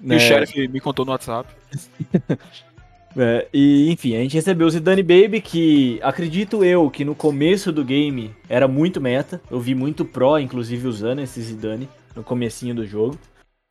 E 0.00 0.06
Né? 0.06 0.16
o 0.16 0.20
Sheriff 0.20 0.68
me 0.68 0.80
contou 0.80 1.04
no 1.04 1.10
WhatsApp. 1.12 1.48
É, 3.16 3.46
e 3.52 3.90
enfim, 3.90 4.16
a 4.16 4.20
gente 4.20 4.34
recebeu 4.34 4.66
o 4.66 4.70
Zidane 4.70 5.02
Baby, 5.02 5.40
que 5.40 6.00
acredito 6.02 6.64
eu 6.64 6.90
que 6.90 7.04
no 7.04 7.14
começo 7.14 7.72
do 7.72 7.84
game 7.84 8.34
era 8.48 8.66
muito 8.66 9.00
meta. 9.00 9.40
Eu 9.50 9.60
vi 9.60 9.74
muito 9.74 10.04
pro, 10.04 10.38
inclusive, 10.38 10.86
usando 10.88 11.20
esse 11.20 11.40
Zidane 11.40 11.88
no 12.14 12.22
comecinho 12.22 12.74
do 12.74 12.86
jogo. 12.86 13.18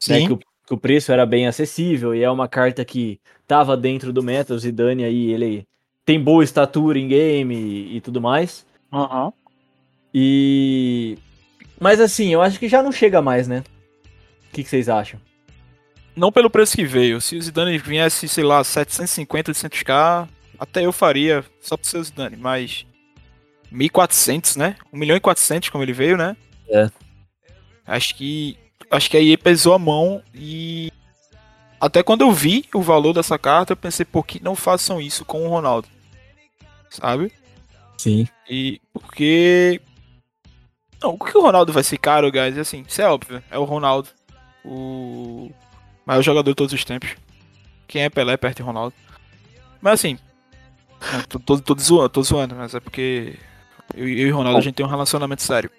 né, 0.07 0.25
que, 0.27 0.33
o, 0.33 0.37
que 0.37 0.73
o 0.73 0.77
preço 0.77 1.11
era 1.11 1.25
bem 1.25 1.47
acessível 1.47 2.13
e 2.13 2.23
é 2.23 2.29
uma 2.29 2.47
carta 2.47 2.83
que 2.85 3.19
tava 3.47 3.75
dentro 3.75 4.13
do 4.13 4.23
meta. 4.23 4.53
O 4.53 4.59
Zidane 4.59 5.03
aí, 5.03 5.31
ele 5.31 5.67
tem 6.05 6.21
boa 6.21 6.43
estatura 6.43 6.99
em 6.99 7.07
game 7.07 7.55
e, 7.55 7.97
e 7.97 8.01
tudo 8.01 8.21
mais. 8.21 8.65
Aham. 8.91 9.33
E. 10.13 11.17
Mas 11.79 11.99
assim, 11.99 12.33
eu 12.33 12.41
acho 12.41 12.59
que 12.59 12.67
já 12.67 12.83
não 12.83 12.91
chega 12.91 13.21
mais, 13.21 13.47
né? 13.47 13.63
O 14.49 14.53
que, 14.53 14.63
que 14.63 14.69
vocês 14.69 14.89
acham? 14.89 15.19
Não 16.15 16.31
pelo 16.31 16.49
preço 16.49 16.75
que 16.75 16.85
veio. 16.85 17.21
Se 17.21 17.35
o 17.35 17.41
Zidane 17.41 17.77
viesse, 17.77 18.27
sei 18.27 18.43
lá, 18.43 18.63
750, 18.63 19.51
800k, 19.51 20.27
até 20.59 20.85
eu 20.85 20.91
faria, 20.91 21.43
só 21.61 21.77
pro 21.77 21.87
seu 21.87 22.03
Zidane. 22.03 22.37
Mas 22.37 22.85
1.400, 23.71 24.57
né? 24.57 24.75
1 24.91 24.97
milhão 24.97 25.15
e 25.15 25.19
400 25.19 25.69
como 25.69 25.83
ele 25.83 25.93
veio, 25.93 26.17
né? 26.17 26.35
É. 26.69 26.89
Acho 27.85 28.15
que 28.15 28.57
acho 28.89 29.09
que 29.09 29.17
aí 29.17 29.37
pesou 29.37 29.73
a 29.73 29.79
mão 29.79 30.21
e 30.33 30.91
até 31.79 32.03
quando 32.03 32.21
eu 32.21 32.31
vi 32.31 32.65
o 32.73 32.81
valor 32.81 33.13
dessa 33.13 33.39
carta, 33.39 33.71
eu 33.71 33.77
pensei, 33.77 34.05
por 34.05 34.25
que 34.25 34.43
não 34.43 34.55
façam 34.55 35.01
isso 35.01 35.23
com 35.23 35.45
o 35.45 35.49
Ronaldo? 35.49 35.87
Sabe? 36.89 37.31
Sim. 37.97 38.27
E 38.49 38.81
porque 38.93 39.81
não, 41.01 41.11
o 41.11 41.17
que 41.17 41.37
o 41.37 41.41
Ronaldo 41.41 41.73
vai 41.73 41.83
ser 41.83 41.97
caro, 41.97 42.31
guys? 42.31 42.57
Assim, 42.57 42.83
isso 42.87 43.01
é 43.01 43.09
óbvio, 43.09 43.41
é 43.49 43.57
o 43.57 43.63
Ronaldo, 43.63 44.09
o 44.63 45.49
maior 46.05 46.21
jogador 46.21 46.51
de 46.51 46.55
todos 46.55 46.73
os 46.73 46.83
tempos. 46.83 47.15
Quem 47.87 48.03
é 48.03 48.09
Pelé 48.09 48.37
perto 48.37 48.57
de 48.57 48.63
Ronaldo? 48.63 48.95
Mas 49.81 49.93
assim, 49.93 50.17
tô, 51.27 51.39
tô, 51.39 51.59
tô 51.59 51.75
zoando, 51.79 52.09
tô 52.09 52.23
zoando, 52.23 52.55
mas 52.55 52.73
é 52.75 52.79
porque 52.79 53.35
eu, 53.95 54.07
eu 54.07 54.27
e 54.27 54.31
Ronaldo 54.31 54.59
a 54.59 54.61
gente 54.61 54.75
tem 54.75 54.85
um 54.85 54.89
relacionamento 54.89 55.41
sério. 55.41 55.69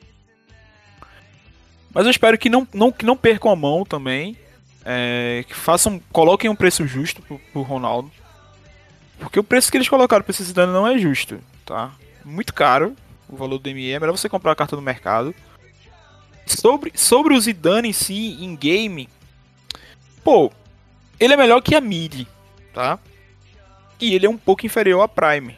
Mas 1.94 2.04
eu 2.04 2.10
espero 2.10 2.38
que 2.38 2.48
não, 2.48 2.66
não, 2.72 2.90
que 2.90 3.04
não 3.04 3.16
percam 3.16 3.50
a 3.50 3.56
mão 3.56 3.84
também. 3.84 4.36
é, 4.84 5.44
que 5.46 5.54
façam. 5.54 6.00
Coloquem 6.12 6.50
um 6.50 6.56
preço 6.56 6.86
justo 6.86 7.22
pro, 7.22 7.38
pro 7.52 7.62
Ronaldo. 7.62 8.10
Porque 9.18 9.38
o 9.38 9.44
preço 9.44 9.70
que 9.70 9.76
eles 9.76 9.88
colocaram 9.88 10.24
pra 10.24 10.32
esse 10.32 10.42
Zidane 10.42 10.72
não 10.72 10.86
é 10.86 10.98
justo, 10.98 11.38
tá? 11.64 11.92
Muito 12.24 12.52
caro 12.52 12.96
o 13.28 13.36
valor 13.36 13.58
do 13.58 13.70
ME. 13.70 13.92
É 13.92 14.00
melhor 14.00 14.16
você 14.16 14.28
comprar 14.28 14.52
a 14.52 14.56
carta 14.56 14.74
no 14.74 14.82
mercado. 14.82 15.34
Sobre, 16.44 16.92
sobre 16.94 17.34
o 17.34 17.40
Zidane 17.40 17.90
em 17.90 17.92
si, 17.92 18.36
em 18.40 18.56
game. 18.56 19.08
Pô, 20.24 20.50
ele 21.18 21.34
é 21.34 21.36
melhor 21.36 21.60
que 21.60 21.74
a 21.74 21.80
mid, 21.80 22.26
tá? 22.72 22.98
E 24.00 24.14
ele 24.14 24.26
é 24.26 24.30
um 24.30 24.36
pouco 24.36 24.66
inferior 24.66 25.02
a 25.02 25.08
Prime. 25.08 25.56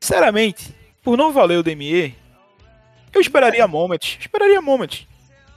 Sinceramente, 0.00 0.74
por 1.02 1.16
não 1.16 1.32
valer 1.32 1.58
o 1.58 1.62
DME, 1.62 2.14
eu 3.14 3.20
esperaria 3.20 3.66
Moment. 3.68 4.18
Esperaria 4.18 4.60
Moment. 4.60 5.06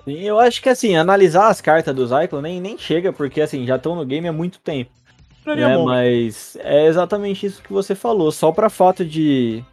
Sim, 0.03 0.19
eu 0.21 0.39
acho 0.39 0.61
que 0.61 0.69
assim, 0.69 0.95
analisar 0.95 1.47
as 1.47 1.61
cartas 1.61 1.95
do 1.95 2.05
Zyklon 2.05 2.41
nem, 2.41 2.61
nem 2.61 2.77
chega, 2.77 3.11
porque 3.11 3.41
assim, 3.41 3.65
já 3.65 3.75
estão 3.75 3.95
no 3.95 4.05
game 4.05 4.27
há 4.27 4.33
muito 4.33 4.59
tempo. 4.59 4.91
Esperaria 5.37 5.69
né? 5.69 5.77
Moment. 5.77 5.95
Mas 5.95 6.57
é 6.61 6.85
exatamente 6.85 7.45
isso 7.45 7.61
que 7.61 7.73
você 7.73 7.95
falou. 7.95 8.31
Só 8.31 8.51
pra 8.51 8.69
fato 8.69 9.03
de, 9.03 9.63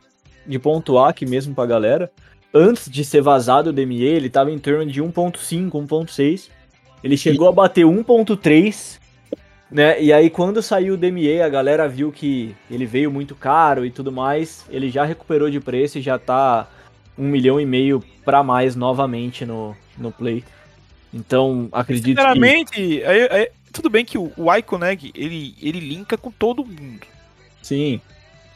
de 0.47 0.59
pontuar 0.59 1.11
aqui 1.11 1.27
mesmo 1.27 1.55
pra 1.55 1.67
galera. 1.67 2.11
Antes 2.55 2.91
de 2.91 3.05
ser 3.05 3.23
vazado 3.23 3.71
o 3.71 3.73
DME, 3.73 4.03
ele 4.03 4.29
tava 4.29 4.51
em 4.51 4.59
torno 4.59 4.87
de 4.87 5.03
1.5, 5.03 5.71
1.6. 5.71 6.51
Ele 7.03 7.17
chegou 7.17 7.49
a 7.49 7.53
bater 7.53 7.85
1.3. 7.85 9.01
Né? 9.71 10.03
E 10.03 10.13
aí 10.13 10.29
quando 10.29 10.61
saiu 10.63 10.95
o 10.95 10.97
DME, 10.97 11.41
a 11.41 11.49
galera 11.49 11.89
viu 11.89 12.13
que 12.13 12.55
ele 12.71 12.85
veio 12.85 13.11
muito 13.11 13.35
caro 13.35 13.87
e 13.87 13.91
tudo 13.91 14.13
mais. 14.13 14.67
Ele 14.69 14.91
já 14.91 15.05
recuperou 15.05 15.49
de 15.51 15.61
preço 15.61 15.99
e 15.99 16.03
já 16.03 16.19
tá 16.19 16.69
um 17.17 17.27
milhão 17.27 17.59
e 17.61 17.65
meio 17.67 18.03
pra 18.25 18.43
mais 18.43 18.77
novamente 18.77 19.45
no, 19.47 19.75
no 19.97 20.13
Play. 20.13 20.45
Então, 21.13 21.69
acredito 21.73 22.05
que... 22.05 22.11
Sinceramente, 22.11 23.03
é- 23.03 23.43
é- 23.43 23.53
tudo 23.73 23.89
bem 23.89 24.05
que 24.05 24.19
o, 24.19 24.31
o 24.37 24.55
Icon, 24.55 24.79
né, 24.79 24.97
ele, 25.15 25.55
ele 25.61 25.81
linka 25.81 26.17
com 26.19 26.31
todo 26.31 26.65
mundo. 26.65 27.07
Sim, 27.63 28.01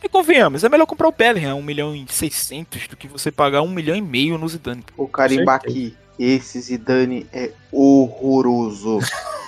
E 0.03 0.09
convenhamos, 0.09 0.65
é 0.65 0.69
melhor 0.69 0.85
comprar 0.87 1.09
o 1.09 1.13
Bellingham 1.13 1.57
1 1.59 1.63
milhão 1.63 1.97
e 1.97 2.05
600 2.09 2.89
do 2.89 2.97
que 2.97 3.09
você 3.09 3.31
pagar 3.33 3.63
1 3.63 3.69
milhão 3.69 3.97
e 3.97 4.03
meio 4.03 4.37
no 4.37 4.49
Zidane. 4.49 4.85
O 4.97 5.09
carimba 5.09 5.55
aqui. 5.55 5.97
Esse 6.19 6.61
Zidane 6.61 7.27
é 7.33 7.53
horroroso. 7.71 8.99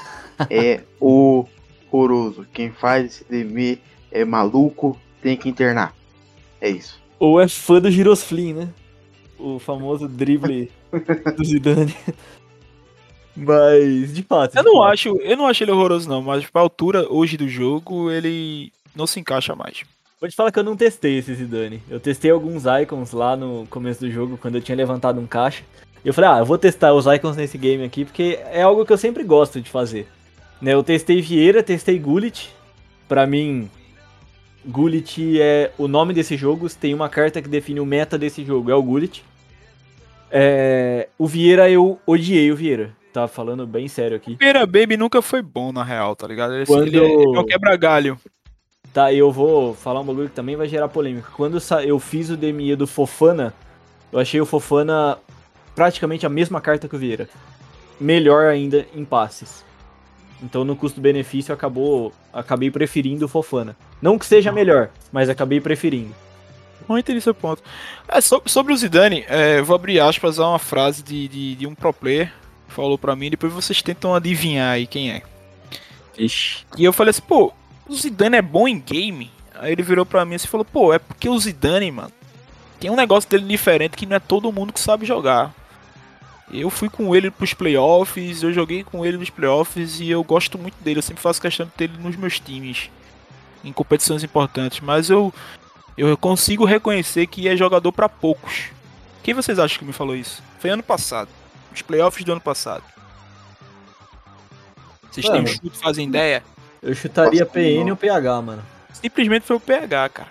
é 0.51 0.83
horroroso. 1.01 2.47
Quem 2.53 2.71
faz 2.71 3.07
esse 3.07 3.25
DB 3.25 3.79
é 4.11 4.25
maluco, 4.25 4.99
tem 5.23 5.37
que 5.37 5.49
internar. 5.49 5.95
É 6.61 6.69
isso. 6.69 7.01
Ou 7.19 7.41
é 7.41 7.49
fã 7.49 7.81
do 7.81 7.91
Girosflin, 7.91 8.53
né? 8.55 8.69
O 9.39 9.59
famoso 9.59 10.09
drible 10.09 10.71
do 11.37 11.45
Zidane. 11.45 11.95
Mas, 13.35 14.15
de 14.15 14.23
fato. 14.23 14.57
Eu 14.57 14.63
de 14.63 14.69
não 14.69 14.79
fato. 14.79 14.93
acho, 14.93 15.09
eu 15.21 15.37
não 15.37 15.47
acho 15.47 15.63
ele 15.63 15.71
horroroso 15.71 16.09
não, 16.09 16.21
mas 16.21 16.45
pra 16.47 16.61
altura 16.61 17.07
hoje 17.09 17.37
do 17.37 17.49
jogo, 17.49 18.11
ele 18.11 18.73
não 18.97 19.07
se 19.07 19.21
encaixa 19.21 19.55
mais. 19.55 19.85
Vou 20.21 20.29
te 20.29 20.35
falar 20.35 20.51
que 20.51 20.59
eu 20.59 20.65
não 20.65 20.77
testei 20.77 21.19
esse 21.19 21.33
Zidane. 21.33 21.81
Eu 21.89 22.01
testei 22.01 22.33
alguns 22.33 22.65
icons 22.83 23.13
lá 23.13 23.37
no 23.37 23.65
começo 23.71 24.01
do 24.01 24.11
jogo, 24.11 24.37
quando 24.37 24.57
eu 24.57 24.61
tinha 24.61 24.75
levantado 24.75 25.21
um 25.21 25.27
caixa. 25.27 25.63
Eu 26.05 26.15
falei, 26.15 26.31
ah, 26.31 26.39
eu 26.39 26.45
vou 26.45 26.57
testar 26.59 26.93
os 26.95 27.07
icons 27.07 27.37
nesse 27.37 27.59
game 27.59 27.85
aqui, 27.85 28.05
porque 28.05 28.39
é 28.51 28.63
algo 28.63 28.85
que 28.87 28.93
eu 28.93 28.99
sempre 28.99 29.23
gosto 29.25 29.61
de 29.61 29.69
fazer. 29.71 30.07
Né, 30.61 30.75
eu 30.75 30.83
testei 30.83 31.21
Vieira, 31.21 31.63
testei 31.63 31.99
Gullit. 31.99 32.51
Pra 33.09 33.27
mim, 33.27 33.71
Gullit 34.67 35.41
é 35.41 35.71
o 35.79 35.89
nome 35.89 36.13
desse 36.15 36.37
jogo. 36.37 36.69
Tem 36.71 36.93
uma 36.95 37.09
carta 37.09 37.41
que 37.43 37.49
define 37.49 37.81
o 37.81 37.87
meta 37.87 38.19
desse 38.19 38.45
jogo, 38.45 38.71
é 38.71 38.75
o 38.75 38.83
Gullit. 38.83 39.25
É, 40.31 41.09
o 41.19 41.27
Vieira, 41.27 41.71
eu 41.71 41.99
odiei 42.07 42.51
o 42.53 42.57
Vieira. 42.57 42.91
tá 43.13 43.27
falando 43.27 43.67
bem 43.67 43.89
sério 43.89 44.17
aqui. 44.17 44.37
Pereira 44.37 44.67
Baby 44.67 44.97
nunca 44.97 45.23
foi 45.23 45.41
bom, 45.43 45.73
na 45.73 45.83
real, 45.83 46.15
tá 46.15 46.27
ligado? 46.27 46.55
Ele, 46.55 46.67
Quando- 46.67 46.87
ele 46.87 46.99
é, 46.99 47.05
ele 47.15 47.37
é 47.37 47.41
um 47.41 47.45
quebra-galho. 47.47 48.19
Tá, 48.93 49.13
eu 49.13 49.31
vou 49.33 49.75
falar 49.75 50.01
um 50.01 50.05
bagulho 50.05 50.29
que 50.29 50.35
também 50.35 50.57
vai 50.57 50.69
gerar 50.69 50.89
polêmica. 50.89 51.29
Quando 51.37 51.59
eu 51.85 51.99
fiz 51.99 52.31
o 52.31 52.37
DME 52.37 52.75
do 52.77 52.87
Fofana, 52.87 53.53
eu 54.13 54.19
achei 54.19 54.41
o 54.41 54.47
Fofana 54.47 55.19
praticamente 55.79 56.27
a 56.27 56.29
mesma 56.29 56.61
carta 56.61 56.89
que 56.89 56.97
o 56.97 56.99
Vieira. 56.99 57.29
Melhor 58.01 58.47
ainda 58.49 58.85
em 58.93 59.05
passes. 59.05 59.65
Então 60.43 60.65
no 60.65 60.75
custo-benefício 60.75 61.55
acabou, 61.55 62.13
acabei 62.33 62.69
preferindo 62.69 63.27
o 63.27 63.29
Fofana. 63.29 63.77
Não 64.03 64.19
que 64.19 64.27
seja 64.27 64.51
melhor, 64.51 64.91
mas 65.13 65.29
acabei 65.29 65.61
preferindo. 65.61 66.13
Não 66.89 66.99
entendi 66.99 67.21
seu 67.21 67.35
ponto. 67.35 67.63
É, 68.09 68.21
so- 68.21 68.43
sobre 68.47 68.73
o 68.73 68.77
Zidane, 68.77 69.25
é, 69.29 69.61
eu 69.61 69.65
vou 69.65 69.77
abrir 69.77 70.01
aspas 70.01 70.41
a 70.41 70.49
uma 70.49 70.59
frase 70.59 71.01
de, 71.03 71.29
de, 71.29 71.55
de 71.55 71.67
um 71.67 71.75
pro 71.77 71.93
player 71.93 72.33
que 72.67 72.75
falou 72.75 72.99
pra 72.99 73.15
mim, 73.15 73.31
depois 73.31 73.53
vocês 73.53 73.81
tentam 73.83 74.15
adivinhar 74.15 74.73
aí 74.73 74.87
quem 74.87 75.13
é. 75.13 75.23
Ixi. 76.19 76.65
E 76.77 76.85
eu 76.85 76.93
falei 76.93 77.11
assim, 77.11 77.23
pô, 77.23 77.53
o 77.89 77.95
Zidane 77.95 78.37
é 78.37 78.43
bom 78.43 78.67
em 78.67 78.81
game? 78.81 79.31
Aí 79.55 79.73
ele 79.73 79.83
virou 79.83 80.05
pra 80.07 80.25
mim 80.25 80.35
assim 80.35 80.47
e 80.47 80.51
falou, 80.51 80.65
pô, 80.65 80.93
é 80.93 80.99
porque 80.99 81.29
o 81.29 81.39
Zidane, 81.39 81.91
mano, 81.93 82.13
tem 82.81 82.91
um 82.91 82.97
negócio 82.97 83.29
dele 83.29 83.45
diferente 83.45 83.97
que 83.97 84.07
não 84.07 84.17
é 84.17 84.21
todo 84.21 84.53
mundo 84.53 84.73
que 84.73 84.81
sabe 84.81 85.05
jogar. 85.05 85.53
Eu 86.51 86.71
fui 86.71 86.89
com 86.89 87.15
ele 87.15 87.31
pros 87.31 87.53
playoffs, 87.53 88.43
eu 88.43 88.53
joguei 88.53 88.83
com 88.83 89.05
ele 89.05 89.19
nos 89.19 89.29
playoffs 89.29 90.01
e 90.01 90.09
eu 90.09 90.25
gosto 90.25 90.59
muito 90.59 90.77
dele, 90.83 90.99
eu 90.99 91.03
sempre 91.03 91.23
faço 91.23 91.41
questão 91.41 91.67
de 91.67 91.73
ter 91.73 91.85
ele 91.85 91.99
nos 91.99 92.17
meus 92.17 92.41
times, 92.41 92.91
em 93.63 93.73
competições 93.73 94.25
importantes, 94.25 94.81
mas 94.81 95.11
eu, 95.11 95.33
eu 95.97 96.17
consigo 96.17 96.65
reconhecer 96.65 97.27
que 97.27 97.47
é 97.49 97.57
jogador 97.57 97.93
pra 97.93 98.09
poucos. 98.09 98.71
Quem 99.23 99.35
vocês 99.35 99.59
acham 99.59 99.79
que 99.79 99.85
me 99.85 99.93
falou 99.93 100.17
isso? 100.17 100.43
Foi 100.59 100.71
ano 100.71 100.83
passado, 100.83 101.29
os 101.73 101.83
playoffs 101.83 102.25
do 102.25 102.33
ano 102.33 102.41
passado. 102.41 102.85
Vocês 105.11 105.29
têm 105.29 105.43
um 105.43 105.47
chute, 105.47 105.79
fazem 105.79 106.09
ideia? 106.09 106.43
Eu 106.81 106.95
chutaria 106.95 107.45
PN 107.45 107.91
ou 107.91 107.97
PH, 107.97 108.43
mano. 108.43 108.63
Simplesmente 108.93 109.45
foi 109.45 109.57
o 109.57 109.61
PH, 109.61 110.09
cara. 110.09 110.29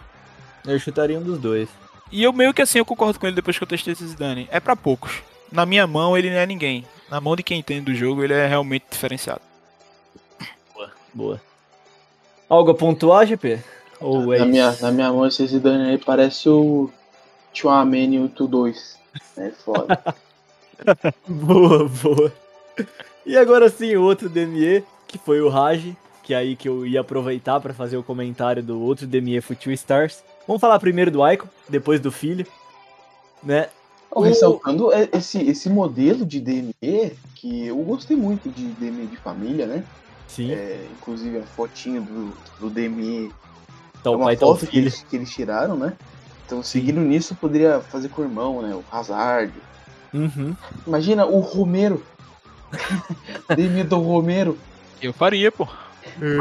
Eu 0.66 0.80
chutaria 0.80 1.18
um 1.18 1.24
dos 1.24 1.38
dois. 1.38 1.70
E 2.12 2.24
eu 2.24 2.34
meio 2.34 2.54
que 2.54 2.62
assim, 2.62 2.80
eu 2.80 2.86
concordo 2.86 3.20
com 3.20 3.28
ele 3.28 3.36
depois 3.36 3.58
que 3.58 3.64
eu 3.64 3.68
testei 3.68 3.94
esse 3.94 4.08
Zidane. 4.08 4.48
É 4.52 4.60
pra 4.60 4.76
poucos. 4.76 5.22
Na 5.52 5.66
minha 5.66 5.86
mão 5.88 6.18
ele 6.18 6.30
não 6.30 6.38
é 6.38 6.46
ninguém. 6.46 6.86
Na 7.10 7.22
mão 7.22 7.36
de 7.36 7.44
quem 7.44 7.60
entende 7.60 7.82
do 7.92 7.96
jogo 7.96 8.24
ele 8.24 8.34
é 8.34 8.48
realmente 8.48 8.86
diferenciado. 8.92 9.42
Boa. 11.14 11.42
Algo 12.50 12.72
a 12.72 12.76
pontuar, 12.76 13.26
GP? 13.26 13.60
Ou 14.00 14.34
é 14.34 14.40
Na 14.40 14.46
minha, 14.46 14.70
isso? 14.70 14.84
na 14.84 14.92
minha 14.92 15.12
mão, 15.12 15.26
esse 15.26 15.46
Zidane 15.48 15.90
aí 15.90 15.98
parece 15.98 16.48
o 16.48 16.90
Chouameni 17.54 18.20
82. 18.20 18.98
É 19.38 19.50
foda. 19.50 20.16
Boa, 21.28 21.90
boa. 21.90 22.32
E 23.26 23.36
agora 23.36 23.68
sim, 23.68 23.96
o 23.96 24.04
outro 24.04 24.30
DME, 24.30 24.84
que 25.08 25.18
foi 25.18 25.42
o 25.42 25.50
Raj, 25.50 25.84
que 26.22 26.36
é 26.36 26.38
aí 26.38 26.56
que 26.56 26.70
eu 26.70 26.86
ia 26.86 27.02
aproveitar 27.02 27.60
pra 27.60 27.74
fazer 27.74 27.98
o 27.98 28.04
comentário 28.04 28.62
do 28.62 28.80
outro 28.80 29.08
DME 29.08 29.42
Future 29.42 29.74
Stars. 29.74 30.24
Vamos 30.46 30.62
falar 30.62 30.78
primeiro 30.80 31.10
do 31.10 31.28
Icon, 31.28 31.48
depois 31.68 32.00
do 32.00 32.12
filho, 32.12 32.46
né? 33.42 33.70
Ó, 34.12 34.22
Ressaltando 34.22 34.92
é, 34.94 35.10
esse, 35.14 35.40
esse 35.42 35.70
modelo 35.70 36.26
de 36.26 36.40
DME, 36.40 37.14
que 37.36 37.68
eu 37.68 37.78
gostei 37.78 38.16
muito 38.18 38.50
de 38.50 38.68
DME 38.70 39.08
de 39.08 39.18
família, 39.18 39.66
né? 39.68 39.84
Sim, 40.28 40.52
É, 40.52 40.86
inclusive 40.98 41.38
a 41.40 41.44
fotinha 41.44 42.02
do, 42.02 42.34
do 42.60 42.70
DME 42.70 43.32
tá 44.04 44.10
é 44.10 44.14
o 44.14 44.18
uma 44.18 44.26
pai 44.26 44.38
tá 44.38 44.46
o 44.46 44.56
foto 44.56 44.66
que 44.66 44.72
filho. 44.72 44.84
eles, 44.84 45.06
que 45.10 45.16
eles 45.16 45.30
tiraram, 45.30 45.76
né? 45.78 45.94
Então, 46.46 46.64
seguindo 46.64 47.02
nisso, 47.02 47.36
poderia 47.36 47.80
fazer 47.82 48.10
com 48.10 48.22
o 48.22 48.26
irmão, 48.26 48.62
né? 48.62 48.74
O 48.74 48.84
Hazard. 48.92 49.54
Uhum. 50.14 50.56
Imagina 50.86 51.26
o 51.26 51.40
Romero. 51.40 52.02
DME 53.56 53.84
do 53.84 53.98
Romero. 54.00 54.58
Eu 55.02 55.14
faria, 55.14 55.52
pô. 55.52 55.68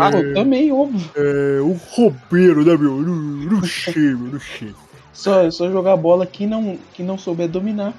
Ah, 0.01 0.11
eu 0.11 0.33
também, 0.33 0.73
óbvio. 0.73 1.11
É, 1.14 1.61
o 1.61 1.73
roubeiro, 1.73 2.64
né, 2.64 2.77
meu? 2.77 2.93
No, 3.03 3.14
no 3.14 3.64
cheio, 3.67 4.17
no 4.17 4.41
cheio. 4.41 4.75
Só, 5.17 5.51
só 5.51 5.71
jogar 5.71 5.97
bola 5.97 6.27
que 6.27 6.47
não, 6.47 6.79
que 6.93 7.03
não 7.03 7.17
souber 7.17 7.49
dominar. 7.49 7.95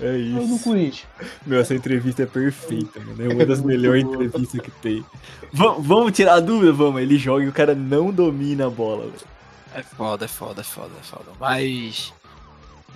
É 0.00 0.06
Eu 0.06 0.46
no 0.46 0.54
isso. 0.54 0.64
Corinthians. 0.64 1.06
Meu, 1.46 1.60
essa 1.60 1.74
entrevista 1.74 2.22
é 2.22 2.26
perfeita, 2.26 3.00
mano. 3.00 3.22
É 3.30 3.34
uma 3.34 3.44
das 3.44 3.60
melhores 3.62 4.04
entrevistas 4.04 4.60
que 4.60 4.70
tem. 4.70 5.04
Va- 5.52 5.76
vamos 5.78 6.12
tirar 6.12 6.34
a 6.34 6.40
dúvida? 6.40 6.72
Vamos. 6.72 7.02
Ele 7.02 7.18
joga 7.18 7.44
e 7.44 7.48
o 7.48 7.52
cara 7.52 7.74
não 7.74 8.10
domina 8.10 8.66
a 8.66 8.70
bola, 8.70 9.04
velho. 9.04 9.26
É 9.74 9.82
foda, 9.82 10.24
é 10.24 10.28
foda, 10.28 10.60
é 10.60 10.64
foda, 10.64 10.90
é 11.00 11.04
foda. 11.04 11.24
Mas. 11.38 12.12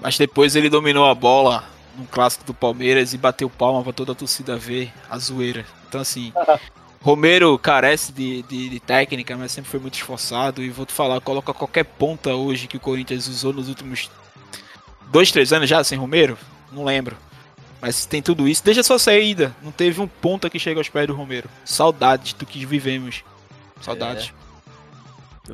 Mas 0.00 0.16
depois 0.18 0.54
ele 0.56 0.68
dominou 0.70 1.06
a 1.06 1.14
bola 1.14 1.64
num 1.98 2.06
clássico 2.06 2.44
do 2.44 2.54
Palmeiras 2.54 3.12
e 3.14 3.18
bateu 3.18 3.48
palma 3.50 3.82
pra 3.82 3.92
toda 3.92 4.12
a 4.12 4.14
torcida 4.14 4.56
ver 4.56 4.92
a 5.10 5.18
zoeira. 5.18 5.64
Então 5.88 6.00
assim. 6.00 6.32
Romero 7.06 7.56
carece 7.56 8.12
de, 8.12 8.42
de, 8.42 8.68
de 8.68 8.80
técnica, 8.80 9.36
mas 9.36 9.52
sempre 9.52 9.70
foi 9.70 9.78
muito 9.78 9.94
esforçado. 9.94 10.60
E 10.60 10.68
vou 10.70 10.84
te 10.84 10.92
falar, 10.92 11.20
coloca 11.20 11.54
qualquer 11.54 11.84
ponta 11.84 12.34
hoje 12.34 12.66
que 12.66 12.76
o 12.76 12.80
Corinthians 12.80 13.28
usou 13.28 13.52
nos 13.52 13.68
últimos 13.68 14.10
dois, 15.12 15.30
três 15.30 15.52
anos 15.52 15.70
já 15.70 15.84
sem 15.84 15.96
Romero? 15.96 16.36
Não 16.72 16.82
lembro. 16.82 17.16
Mas 17.80 18.06
tem 18.06 18.20
tudo 18.20 18.48
isso. 18.48 18.64
Desde 18.64 18.80
a 18.80 18.82
sua 18.82 18.98
saída, 18.98 19.54
não 19.62 19.70
teve 19.70 20.00
um 20.00 20.08
ponta 20.08 20.50
que 20.50 20.58
chega 20.58 20.80
aos 20.80 20.88
pés 20.88 21.06
do 21.06 21.14
Romero. 21.14 21.48
Saudades 21.64 22.32
do 22.32 22.44
que 22.44 22.66
vivemos. 22.66 23.22
Saudades. 23.80 24.34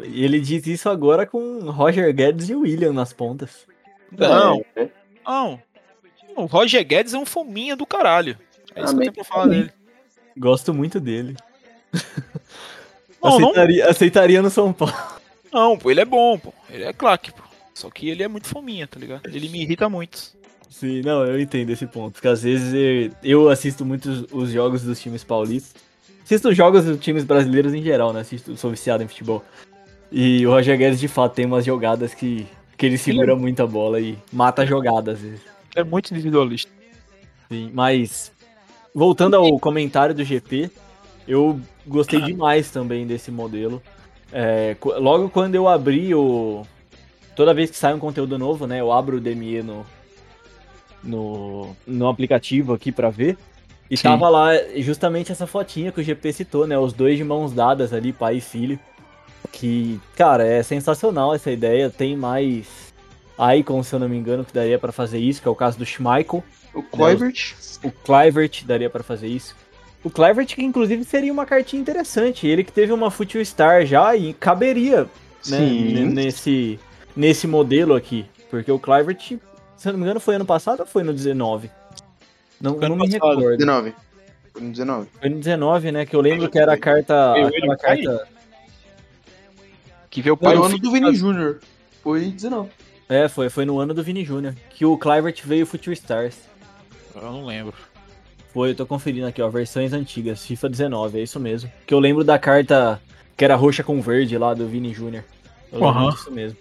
E 0.05 0.25
ele 0.25 0.41
diz 0.41 0.67
isso 0.67 0.89
agora 0.89 1.27
com 1.27 1.71
Roger 1.71 2.15
Guedes 2.15 2.49
e 2.49 2.55
William 2.55 2.95
nas 2.95 3.13
pontas. 3.13 3.67
Não, 4.11 4.65
É, 4.75 4.89
não. 5.27 5.61
O 6.35 6.47
Roger 6.47 6.83
Guedes 6.83 7.13
é 7.13 7.19
um 7.19 7.27
fominha 7.27 7.77
do 7.77 7.85
caralho. 7.85 8.39
É 8.75 8.83
isso 8.83 8.97
que 8.97 9.01
eu 9.01 9.01
tenho 9.01 9.13
pra 9.13 9.25
falar 9.25 9.49
dele. 9.49 9.71
Gosto 10.37 10.73
muito 10.73 10.99
dele. 11.01 11.37
Não, 13.23 13.39
não, 13.39 13.51
aceitaria, 13.51 13.89
aceitaria 13.89 14.43
no 14.43 14.51
São 14.51 14.73
Paulo. 14.73 14.95
não, 15.53 15.79
pô, 15.79 15.91
ele 15.91 16.01
é 16.01 16.05
bom, 16.05 16.37
pô. 16.39 16.53
Ele 16.69 16.85
é 16.85 16.93
claque, 16.93 17.31
pô. 17.31 17.43
Só 17.73 17.89
que 17.89 18.09
ele 18.09 18.23
é 18.23 18.29
muito 18.29 18.49
fominha, 18.49 18.87
tá 18.87 18.99
ligado? 18.99 19.27
Ele 19.27 19.49
me 19.49 19.63
irrita 19.63 19.89
muito. 19.89 20.33
Sim, 20.69 21.03
não, 21.03 21.25
eu 21.25 21.41
entendo 21.41 21.71
esse 21.71 21.87
ponto. 21.87 22.15
Porque 22.15 22.29
às 22.29 22.43
vezes 22.43 23.13
eu 23.23 23.49
assisto 23.49 23.85
muitos 23.85 24.25
os 24.33 24.51
jogos 24.51 24.83
dos 24.83 25.01
times 25.01 25.23
paulistas. 25.23 25.81
Assisto 26.25 26.49
os 26.49 26.57
jogos 26.57 26.85
dos 26.85 26.99
times 26.99 27.25
brasileiros 27.25 27.73
em 27.75 27.83
geral, 27.83 28.13
né? 28.13 28.21
Assisto, 28.21 28.57
sou 28.57 28.71
viciado 28.71 29.03
em 29.03 29.09
futebol. 29.09 29.45
E 30.11 30.45
o 30.47 30.51
Roger 30.51 30.77
Guedes, 30.77 30.99
de 30.99 31.09
fato, 31.09 31.35
tem 31.35 31.47
umas 31.47 31.65
jogadas 31.65 32.15
que, 32.15 32.47
que 32.77 32.87
ele 32.87 32.99
segura 32.99 33.37
muito 33.37 33.63
a 33.63 33.67
bola 33.67 34.01
e 34.01 34.19
mata 34.33 34.63
a 34.63 34.67
jogada, 34.67 35.13
às 35.13 35.21
vezes. 35.21 35.41
É 35.75 35.85
muito 35.85 36.11
individualista. 36.11 36.71
Sim, 37.49 37.71
mas 37.73 38.32
voltando 38.95 39.37
ao 39.37 39.59
comentário 39.59 40.15
do 40.15 40.25
GP, 40.25 40.71
eu 41.27 41.61
gostei 41.87 42.21
demais 42.21 42.71
também 42.71 43.07
desse 43.07 43.31
modelo. 43.31 43.83
É, 44.33 44.77
logo 44.83 45.29
quando 45.29 45.55
eu 45.55 45.69
abri 45.69 46.15
o. 46.15 46.63
Toda 47.37 47.55
vez 47.55 47.71
que 47.71 47.77
sai 47.77 47.95
um 47.95 47.99
conteúdo 47.99 48.39
novo, 48.39 48.67
né? 48.67 48.81
Eu 48.81 48.93
abro 48.93 49.17
o 49.17 49.21
DME 49.21 49.63
no, 49.63 49.87
no, 51.03 51.77
no 51.87 52.09
aplicativo 52.09 52.73
aqui 52.75 52.93
pra 52.93 53.11
ver. 53.11 53.39
E 53.91 53.97
Sim. 53.97 54.05
tava 54.05 54.29
lá 54.29 54.51
justamente 54.77 55.33
essa 55.33 55.47
fotinha 55.47 55.93
que 55.93 56.01
o 56.01 56.05
GP 56.05 56.33
citou, 56.33 56.67
né? 56.67 56.79
Os 56.79 56.93
dois 56.93 57.19
de 57.19 57.25
mãos 57.25 57.53
dadas 57.53 57.93
ali, 57.93 58.13
pai 58.13 58.37
e 58.37 58.41
filho. 58.41 58.79
Que, 59.51 60.01
cara, 60.17 60.47
é 60.47 60.63
sensacional 60.63 61.35
essa 61.35 61.51
ideia. 61.51 61.91
Tem 61.91 62.17
mais 62.17 62.93
Icon, 63.59 63.83
se 63.83 63.95
eu 63.95 63.99
não 63.99 64.09
me 64.09 64.17
engano, 64.17 64.45
que 64.45 64.53
daria 64.53 64.79
pra 64.79 64.93
fazer 64.93 65.19
isso, 65.19 65.43
que 65.43 65.49
é 65.49 65.51
o 65.51 65.55
caso 65.55 65.79
do 65.79 65.85
Schmeichel. 65.85 66.43
O 66.75 66.83
Kluivert. 66.83 67.55
O 67.83 67.91
Clivert 67.91 68.65
daria 68.65 68.89
pra 68.89 69.03
fazer 69.03 69.27
isso. 69.27 69.55
O 70.05 70.11
Clivert 70.11 70.55
que 70.55 70.63
inclusive 70.63 71.05
seria 71.05 71.33
uma 71.33 71.47
cartinha 71.47 71.81
interessante. 71.81 72.47
Ele 72.47 72.65
que 72.65 72.73
teve 72.73 72.93
uma 72.93 73.11
Future 73.11 73.45
Star 73.45 73.87
já 73.87 74.17
e 74.17 74.33
caberia 74.35 75.09
né, 75.49 75.59
nesse, 75.59 76.79
nesse 77.15 77.47
modelo 77.47 77.95
aqui. 77.95 78.27
Porque 78.51 78.71
o 78.71 78.79
Clivert, 78.79 79.39
se 79.77 79.89
eu 79.89 79.93
não 79.93 79.99
me 79.99 80.05
engano, 80.05 80.21
foi 80.21 80.35
ano 80.35 80.45
passado 80.45 80.81
ou 80.81 80.87
foi 80.87 81.03
no 81.03 81.13
19? 81.13 81.71
Não, 82.61 82.77
não 82.77 82.97
me 82.97 83.11
passado. 83.11 83.41
recordo. 83.41 83.57
19. 83.57 83.95
Foi 84.53 84.63
no 84.63 84.71
19. 84.71 85.09
Foi 85.21 85.29
no 85.29 85.37
19, 85.39 85.93
né? 85.93 86.07
Que 86.07 86.17
eu 86.17 86.21
lembro 86.21 86.51
que 86.51 86.59
era 86.59 86.75
a 86.75 86.79
carta. 86.79 87.33
Aquela 87.33 87.77
carta. 87.77 88.29
Que 90.11 90.31
o 90.31 90.37
pai 90.37 90.55
no 90.55 90.61
do 90.61 90.67
ano 90.67 90.79
do 90.79 90.91
Vini 90.93 91.15
Júnior. 91.15 91.61
Foi 92.03 92.21
19. 92.27 92.69
É, 93.09 93.29
foi, 93.29 93.49
foi 93.49 93.65
no 93.65 93.79
ano 93.79 93.95
do 93.95 94.03
Vini 94.03 94.25
Júnior. 94.25 94.55
Que 94.71 94.85
o 94.85 94.99
Clivert 94.99 95.43
veio 95.45 95.65
Future 95.65 95.95
Stars. 95.95 96.37
Eu 97.15 97.23
não 97.23 97.45
lembro. 97.45 97.75
Foi, 98.53 98.71
eu 98.71 98.75
tô 98.75 98.85
conferindo 98.85 99.27
aqui, 99.27 99.41
ó, 99.41 99.49
versões 99.49 99.93
antigas, 99.93 100.45
FIFA 100.45 100.69
19, 100.69 101.19
é 101.19 101.23
isso 101.23 101.41
mesmo. 101.41 101.71
Que 101.87 101.95
eu 101.95 101.99
lembro 101.99 102.23
da 102.23 102.39
carta 102.39 103.01
que 103.37 103.45
era 103.45 103.57
roxa 103.57 103.83
com 103.83 104.01
verde 104.01 104.37
lá 104.37 104.53
do 104.53 104.67
Vini 104.67 104.95
lembro 105.73 105.89
Aham. 105.89 106.11
disso 106.11 106.31
mesmo. 106.31 106.59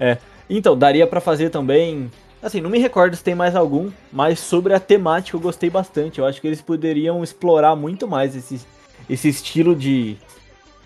É, 0.00 0.18
então, 0.50 0.76
daria 0.76 1.06
pra 1.06 1.20
fazer 1.20 1.50
também, 1.50 2.10
assim, 2.42 2.60
não 2.60 2.70
me 2.70 2.78
recordo 2.78 3.14
se 3.14 3.22
tem 3.22 3.34
mais 3.34 3.54
algum, 3.54 3.90
mas 4.12 4.40
sobre 4.40 4.74
a 4.74 4.80
temática 4.80 5.36
eu 5.36 5.40
gostei 5.40 5.70
bastante. 5.70 6.18
Eu 6.18 6.26
acho 6.26 6.40
que 6.40 6.46
eles 6.46 6.60
poderiam 6.60 7.22
explorar 7.22 7.76
muito 7.76 8.08
mais 8.08 8.34
esse, 8.34 8.60
esse 9.08 9.28
estilo 9.28 9.76
de, 9.76 10.16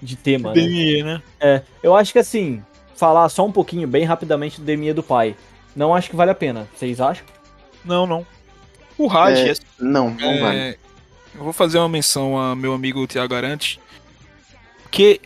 de 0.03 0.17
tema, 0.17 0.55
né? 0.55 1.03
Né? 1.03 1.23
É, 1.41 1.63
eu 1.83 1.97
acho 1.97 2.13
que 2.13 2.19
assim, 2.19 2.63
falar 2.95 3.29
só 3.31 3.47
um 3.47 3.53
pouquinho, 3.53 3.89
bem 3.89 4.05
rapidamente 4.05 4.61
do 4.61 4.65
DME 4.65 4.93
do 4.93 5.03
pai, 5.03 5.35
não 5.75 5.95
acho 5.95 6.11
que 6.11 6.17
vale 6.17 6.31
a 6.31 6.35
pena. 6.35 6.69
Vocês 6.77 7.01
acham? 7.01 7.25
Não, 7.85 8.07
não. 8.07 8.27
O 9.03 9.09
Raj, 9.09 9.39
É, 9.39 9.51
assim, 9.51 9.63
Não, 9.81 10.11
não 10.11 10.31
É, 10.31 10.41
vale. 10.41 10.79
Eu 11.35 11.43
vou 11.43 11.53
fazer 11.53 11.79
uma 11.79 11.89
menção 11.89 12.39
a 12.39 12.55
meu 12.55 12.73
amigo 12.73 13.07
Thiago 13.07 13.35
Arantes, 13.35 13.81
que 14.91 15.21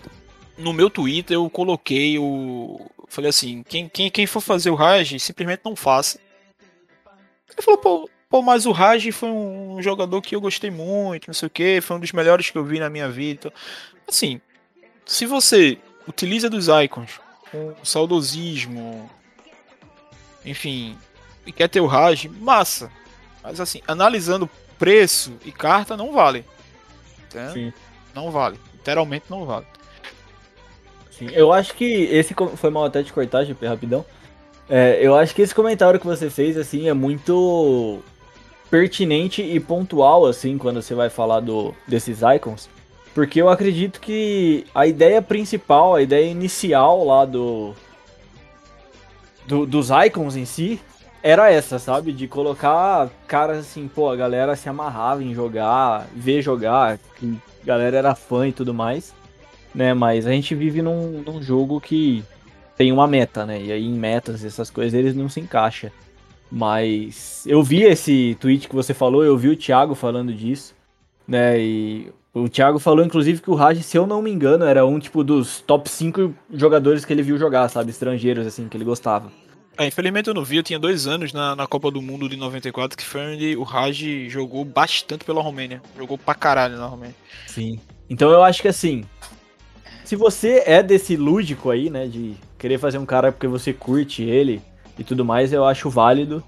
no 0.57 0.73
meu 0.73 0.89
Twitter 0.89 1.35
eu 1.35 1.51
coloquei 1.51 2.19
o. 2.19 2.81
Falei 3.09 3.29
assim, 3.29 3.63
quem, 3.69 3.89
quem, 3.89 4.11
quem 4.11 4.27
for 4.27 4.41
fazer 4.41 4.71
o 4.71 4.75
Raj, 4.75 5.21
simplesmente 5.21 5.61
não 5.65 5.77
faça. 5.77 6.19
Ele 7.53 7.63
falou, 7.63 7.79
pô, 7.79 8.11
pô, 8.31 8.43
mas 8.43 8.65
o 8.65 8.73
Raj 8.73 9.11
foi 9.11 9.29
um 9.29 9.83
jogador 9.83 10.23
que 10.23 10.35
eu 10.35 10.41
gostei 10.41 10.71
muito, 10.71 11.27
não 11.27 11.35
sei 11.35 11.47
o 11.47 11.51
que, 11.51 11.81
foi 11.81 11.97
um 11.97 12.01
dos 12.01 12.13
melhores 12.13 12.51
que 12.51 12.57
eu 12.57 12.65
vi 12.65 12.79
na 12.79 12.89
minha 12.89 13.11
vida. 13.11 13.53
Assim, 14.09 14.41
se 15.05 15.27
você 15.27 15.79
utiliza 16.09 16.49
dos 16.49 16.69
icons 16.69 17.21
com 17.51 17.75
saudosismo, 17.85 19.11
enfim, 20.45 20.97
e 21.45 21.53
quer 21.53 21.69
ter 21.69 21.81
o 21.81 21.87
Raj, 21.87 22.27
massa. 22.27 22.91
Mas 23.47 23.61
assim, 23.61 23.81
analisando 23.87 24.51
preço 24.77 25.35
e 25.45 25.53
carta, 25.53 25.97
não 25.97 26.13
vale. 26.13 26.45
Sim. 27.53 27.73
Não 28.13 28.29
vale. 28.33 28.59
Literalmente 28.73 29.27
não 29.31 29.45
vale. 29.45 29.65
Sim, 31.13 31.29
eu 31.33 31.53
acho 31.53 31.73
que 31.75 31.85
esse 31.85 32.35
foi 32.57 32.71
mal 32.71 32.85
até 32.87 33.03
de 33.03 33.13
cortar, 33.13 33.45
GP, 33.45 33.65
rapidão. 33.69 34.05
É, 34.69 34.99
eu 35.01 35.15
acho 35.15 35.33
que 35.33 35.43
esse 35.43 35.55
comentário 35.55 36.01
que 36.01 36.07
você 36.07 36.29
fez, 36.29 36.57
assim, 36.57 36.89
é 36.89 36.93
muito 36.93 38.01
pertinente 38.69 39.43
e 39.43 39.61
pontual, 39.61 40.27
assim, 40.27 40.59
quando 40.59 40.83
você 40.83 40.93
vai 40.93 41.09
falar 41.09 41.39
do, 41.39 41.73
desses 41.87 42.19
icons. 42.35 42.69
Porque 43.15 43.41
eu 43.41 43.49
acredito 43.49 44.01
que 44.01 44.67
a 44.75 44.89
ideia 44.89 45.23
principal, 45.23 45.95
a 45.95 46.03
ideia 46.03 46.27
inicial 46.29 47.05
lá 47.05 47.25
do, 47.25 47.75
do- 49.47 49.65
dos 49.67 49.89
icons 50.05 50.35
em 50.35 50.45
si, 50.45 50.81
era 51.29 51.51
essa, 51.51 51.79
sabe? 51.79 52.13
De 52.13 52.29
colocar 52.29 53.11
caras 53.27 53.59
assim, 53.59 53.89
pô, 53.89 54.09
a 54.11 54.17
galera 54.17 54.55
se 54.57 54.69
amarrava 54.69 55.23
em 55.23 55.35
jogar, 55.35 56.07
ver 56.15 56.43
jogar, 56.43 56.99
que 57.17 57.39
a 57.63 57.67
galera 57.67 57.97
era 57.97 58.15
fã 58.15 58.47
e 58.47 58.53
tudo 58.53 58.73
mais 58.73 59.15
né? 59.77 59.93
Mas 59.93 60.27
a 60.27 60.33
gente 60.33 60.55
vive 60.55 60.81
num, 60.81 61.23
num 61.23 61.43
jogo 61.43 61.79
que 61.81 62.25
tem 62.77 62.91
uma 62.91 63.07
meta, 63.07 63.45
né? 63.45 63.63
E 63.63 63.71
aí 63.71 63.85
em 63.85 63.93
metas, 63.93 64.43
essas 64.43 64.71
coisas, 64.71 64.95
eles 64.95 65.15
não 65.15 65.29
se 65.29 65.39
encaixam. 65.39 65.91
Mas 66.51 67.45
eu 67.47 67.63
vi 67.63 67.83
esse 67.83 68.37
tweet 68.41 68.69
que 68.69 68.75
você 68.75 68.95
falou, 68.95 69.23
eu 69.23 69.37
vi 69.37 69.51
o 69.51 69.57
Thiago 69.57 69.95
falando 69.95 70.33
disso, 70.33 70.75
né? 71.29 71.61
E 71.61 72.11
o 72.33 72.49
Thiago 72.49 72.79
falou, 72.79 73.05
inclusive, 73.05 73.43
que 73.43 73.51
o 73.51 73.55
Raj, 73.55 73.83
se 73.83 73.99
eu 73.99 74.07
não 74.07 74.23
me 74.23 74.31
engano, 74.31 74.65
era 74.65 74.87
um 74.87 74.99
tipo 74.99 75.23
dos 75.23 75.61
top 75.61 75.91
5 75.91 76.35
jogadores 76.53 77.05
que 77.05 77.13
ele 77.13 77.23
viu 77.23 77.37
jogar, 77.37 77.69
sabe? 77.69 77.91
Estrangeiros, 77.91 78.47
assim, 78.47 78.69
que 78.69 78.77
ele 78.77 78.85
gostava. 78.85 79.31
É, 79.79 79.87
infelizmente 79.87 80.29
eu 80.29 80.35
não 80.35 80.45
vi, 80.45 80.57
eu 80.57 80.63
tinha 80.63 80.79
dois 80.79 81.07
anos 81.07 81.33
na, 81.33 81.55
na 81.55 81.67
Copa 81.67 81.91
do 81.91 82.01
Mundo 82.01 82.29
de 82.29 82.37
94, 82.37 82.97
que 82.97 83.05
foi 83.05 83.35
onde 83.35 83.57
o 83.57 83.63
Raj 83.63 84.29
jogou 84.29 84.65
bastante 84.65 85.25
pela 85.25 85.43
Romênia. 85.43 85.83
Jogou 85.97 86.17
pra 86.17 86.35
caralho 86.35 86.79
na 86.79 86.87
Romênia. 86.87 87.15
Sim. 87.47 87.79
Então 88.09 88.31
eu 88.31 88.43
acho 88.43 88.63
que 88.63 88.69
assim, 88.69 89.05
se 90.05 90.17
você 90.17 90.63
é 90.65 90.83
desse 90.83 91.17
lúdico 91.17 91.71
aí, 91.71 91.91
né, 91.91 92.07
de 92.07 92.37
querer 92.57 92.79
fazer 92.79 92.97
um 92.97 93.05
cara 93.05 93.31
porque 93.31 93.47
você 93.47 93.73
curte 93.73 94.23
ele 94.23 94.63
e 94.99 95.05
tudo 95.05 95.25
mais, 95.25 95.53
eu 95.53 95.65
acho 95.65 95.91
válido, 95.91 96.43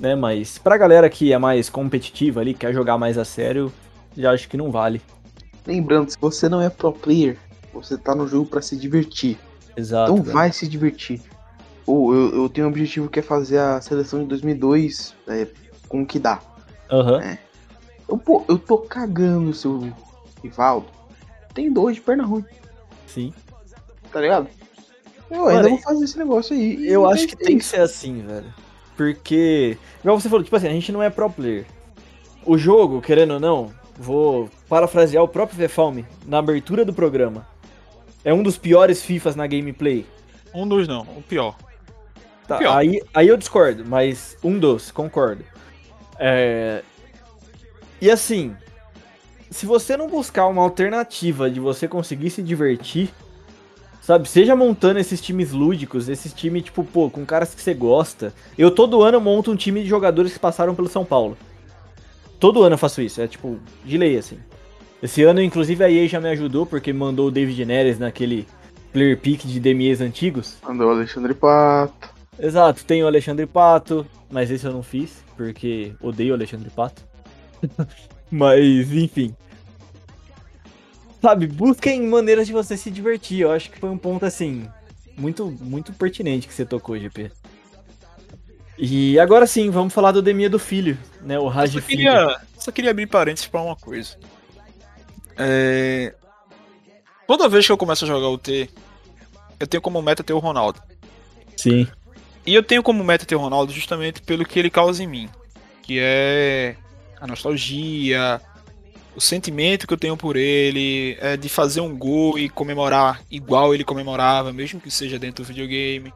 né, 0.00 0.14
mas 0.14 0.56
pra 0.56 0.78
galera 0.78 1.10
que 1.10 1.32
é 1.32 1.38
mais 1.38 1.68
competitiva 1.68 2.40
ali, 2.40 2.54
quer 2.54 2.72
jogar 2.72 2.96
mais 2.96 3.18
a 3.18 3.24
sério, 3.24 3.70
já 4.16 4.32
acho 4.32 4.48
que 4.48 4.56
não 4.56 4.70
vale. 4.70 5.02
Lembrando, 5.66 6.10
se 6.10 6.16
você 6.18 6.48
não 6.48 6.62
é 6.62 6.70
pro 6.70 6.92
player, 6.92 7.36
você 7.74 7.98
tá 7.98 8.14
no 8.14 8.26
jogo 8.26 8.46
pra 8.46 8.62
se 8.62 8.74
divertir. 8.74 9.38
Exato. 9.76 10.12
então 10.12 10.32
vai 10.32 10.52
se 10.52 10.66
divertir. 10.66 11.20
Ou 11.90 12.14
eu, 12.14 12.42
eu 12.42 12.48
tenho 12.48 12.68
um 12.68 12.70
objetivo 12.70 13.08
que 13.08 13.18
é 13.18 13.22
fazer 13.22 13.58
a 13.58 13.80
seleção 13.80 14.20
de 14.20 14.26
2002 14.26 15.12
é, 15.26 15.48
com 15.88 16.02
o 16.02 16.06
que 16.06 16.20
dá. 16.20 16.40
Aham. 16.88 17.36
Eu, 18.08 18.16
pô, 18.16 18.44
eu 18.48 18.56
tô 18.56 18.78
cagando, 18.78 19.52
seu 19.52 19.92
Rivaldo. 20.40 20.86
Tem 21.52 21.72
dois 21.72 21.96
de 21.96 22.02
perna 22.02 22.24
ruim, 22.24 22.44
Sim. 23.08 23.34
tá 24.12 24.20
ligado? 24.20 24.48
Eu 25.28 25.44
Mano, 25.44 25.56
ainda 25.56 25.68
vou 25.68 25.78
fazer 25.78 26.04
esse 26.04 26.16
negócio 26.16 26.54
aí. 26.54 26.88
Eu 26.88 27.08
acho 27.10 27.24
é 27.24 27.26
que 27.26 27.36
tem 27.36 27.58
que 27.58 27.64
ser 27.64 27.80
assim, 27.80 28.22
velho. 28.22 28.54
Porque, 28.96 29.76
igual 30.00 30.20
você 30.20 30.28
falou, 30.28 30.44
tipo 30.44 30.54
assim, 30.54 30.68
a 30.68 30.72
gente 30.72 30.92
não 30.92 31.02
é 31.02 31.10
pro 31.10 31.28
player. 31.28 31.66
O 32.46 32.56
jogo, 32.56 33.00
querendo 33.00 33.34
ou 33.34 33.40
não, 33.40 33.72
vou 33.98 34.48
parafrasear 34.68 35.24
o 35.24 35.28
próprio 35.28 35.58
Vefalme 35.58 36.06
na 36.24 36.38
abertura 36.38 36.84
do 36.84 36.94
programa. 36.94 37.46
É 38.24 38.32
um 38.32 38.44
dos 38.44 38.56
piores 38.56 39.02
FIFAs 39.02 39.34
na 39.34 39.46
gameplay. 39.48 40.06
Um 40.54 40.68
dos 40.68 40.86
não, 40.86 41.02
o 41.16 41.22
pior. 41.22 41.56
Tá, 42.50 42.58
Pior. 42.58 42.76
aí, 42.76 43.00
aí 43.14 43.28
eu 43.28 43.36
discordo, 43.36 43.84
mas 43.86 44.36
um 44.42 44.58
dos, 44.58 44.90
concordo. 44.90 45.44
É... 46.18 46.82
E 48.00 48.10
assim, 48.10 48.56
se 49.48 49.66
você 49.66 49.96
não 49.96 50.08
buscar 50.08 50.48
uma 50.48 50.60
alternativa 50.60 51.48
de 51.48 51.60
você 51.60 51.86
conseguir 51.86 52.28
se 52.28 52.42
divertir, 52.42 53.10
sabe, 54.02 54.28
seja 54.28 54.56
montando 54.56 54.98
esses 54.98 55.20
times 55.20 55.52
lúdicos, 55.52 56.08
esses 56.08 56.32
times, 56.32 56.64
tipo, 56.64 56.82
pô, 56.82 57.08
com 57.08 57.24
caras 57.24 57.54
que 57.54 57.62
você 57.62 57.72
gosta. 57.72 58.34
Eu 58.58 58.72
todo 58.72 59.00
ano 59.00 59.20
monto 59.20 59.52
um 59.52 59.56
time 59.56 59.84
de 59.84 59.88
jogadores 59.88 60.32
que 60.32 60.40
passaram 60.40 60.74
pelo 60.74 60.88
São 60.88 61.04
Paulo. 61.04 61.38
Todo 62.40 62.64
ano 62.64 62.74
eu 62.74 62.78
faço 62.78 63.00
isso, 63.00 63.22
é 63.22 63.28
tipo, 63.28 63.60
de 63.84 63.96
lei, 63.96 64.18
assim. 64.18 64.40
Esse 65.00 65.22
ano, 65.22 65.40
inclusive, 65.40 65.84
a 65.84 65.88
EA 65.88 66.08
já 66.08 66.20
me 66.20 66.30
ajudou, 66.30 66.66
porque 66.66 66.92
mandou 66.92 67.28
o 67.28 67.30
David 67.30 67.64
Neres 67.64 68.00
naquele 68.00 68.44
player 68.92 69.16
pick 69.16 69.46
de 69.46 69.60
DMEs 69.60 70.00
antigos. 70.00 70.56
Mandou 70.64 70.88
o 70.88 70.90
Alexandre 70.90 71.32
Pato. 71.32 72.09
Exato, 72.40 72.84
tem 72.84 73.02
o 73.02 73.06
Alexandre 73.06 73.46
Pato, 73.46 74.06
mas 74.30 74.50
esse 74.50 74.64
eu 74.64 74.72
não 74.72 74.82
fiz, 74.82 75.22
porque 75.36 75.92
odeio 76.00 76.32
o 76.32 76.34
Alexandre 76.34 76.70
Pato. 76.70 77.02
mas, 78.30 78.90
enfim. 78.90 79.36
Sabe, 81.20 81.46
busquem 81.46 82.00
maneiras 82.06 82.46
de 82.46 82.52
você 82.52 82.76
se 82.76 82.90
divertir. 82.90 83.40
Eu 83.40 83.52
acho 83.52 83.70
que 83.70 83.78
foi 83.78 83.90
um 83.90 83.98
ponto, 83.98 84.24
assim, 84.24 84.66
muito, 85.16 85.50
muito 85.60 85.92
pertinente 85.92 86.48
que 86.48 86.54
você 86.54 86.64
tocou, 86.64 86.98
GP. 86.98 87.30
E 88.78 89.18
agora 89.18 89.46
sim, 89.46 89.68
vamos 89.68 89.92
falar 89.92 90.10
do 90.10 90.22
Demia 90.22 90.48
do 90.48 90.58
Filho, 90.58 90.96
né? 91.20 91.38
O 91.38 91.48
Raj 91.48 91.72
Só 91.74 91.80
Filho. 91.82 91.98
queria, 91.98 92.40
só 92.58 92.72
queria 92.72 92.90
abrir 92.90 93.06
parênteses 93.06 93.46
pra 93.46 93.60
uma 93.60 93.76
coisa. 93.76 94.16
É... 95.36 96.14
Toda 97.26 97.48
vez 97.48 97.66
que 97.66 97.72
eu 97.72 97.76
começo 97.76 98.06
a 98.06 98.08
jogar 98.08 98.28
o 98.28 98.38
T, 98.38 98.70
eu 99.60 99.66
tenho 99.66 99.82
como 99.82 100.00
meta 100.00 100.24
ter 100.24 100.32
o 100.32 100.38
Ronaldo. 100.38 100.82
Sim. 101.58 101.86
E 102.50 102.54
eu 102.56 102.64
tenho 102.64 102.82
como 102.82 103.04
meta 103.04 103.24
ter 103.24 103.36
o 103.36 103.38
Ronaldo 103.38 103.72
justamente 103.72 104.20
pelo 104.22 104.44
que 104.44 104.58
ele 104.58 104.68
causa 104.68 105.04
em 105.04 105.06
mim. 105.06 105.28
Que 105.82 106.00
é 106.00 106.74
a 107.20 107.24
nostalgia, 107.24 108.40
o 109.14 109.20
sentimento 109.20 109.86
que 109.86 109.94
eu 109.94 109.96
tenho 109.96 110.16
por 110.16 110.34
ele, 110.34 111.16
é 111.20 111.36
de 111.36 111.48
fazer 111.48 111.80
um 111.80 111.96
gol 111.96 112.36
e 112.36 112.48
comemorar 112.48 113.22
igual 113.30 113.72
ele 113.72 113.84
comemorava, 113.84 114.52
mesmo 114.52 114.80
que 114.80 114.90
seja 114.90 115.16
dentro 115.16 115.44
do 115.44 115.46
videogame. 115.46 116.12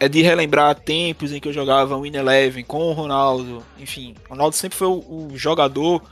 É 0.00 0.08
de 0.08 0.22
relembrar 0.22 0.74
tempos 0.74 1.30
em 1.30 1.38
que 1.38 1.46
eu 1.46 1.52
jogava 1.52 2.00
Win 2.00 2.16
Eleven 2.16 2.64
com 2.64 2.88
o 2.88 2.92
Ronaldo. 2.92 3.62
Enfim, 3.78 4.16
o 4.26 4.30
Ronaldo 4.30 4.56
sempre 4.56 4.76
foi 4.76 4.88
o, 4.88 5.28
o 5.30 5.38
jogador 5.38 6.02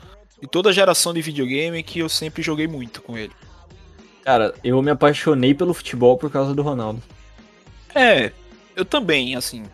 de 0.41 0.47
toda 0.47 0.71
a 0.71 0.73
geração 0.73 1.13
de 1.13 1.21
videogame 1.21 1.83
que 1.83 1.99
eu 1.99 2.09
sempre 2.09 2.45
joguei 2.45 2.69
muito 2.69 3.03
com 3.03 3.19
ele. 3.19 3.33
Cara, 4.25 4.55
eu 4.63 4.81
me 4.81 4.93
apaixonei 4.93 5.53
pelo 5.53 5.75
futebol 5.75 6.17
por 6.17 6.31
causa 6.31 6.55
do 6.55 6.63
Ronaldo. 6.63 7.03
É, 7.93 8.31
eu 8.77 8.85
também, 8.85 9.35
assim. 9.37 9.65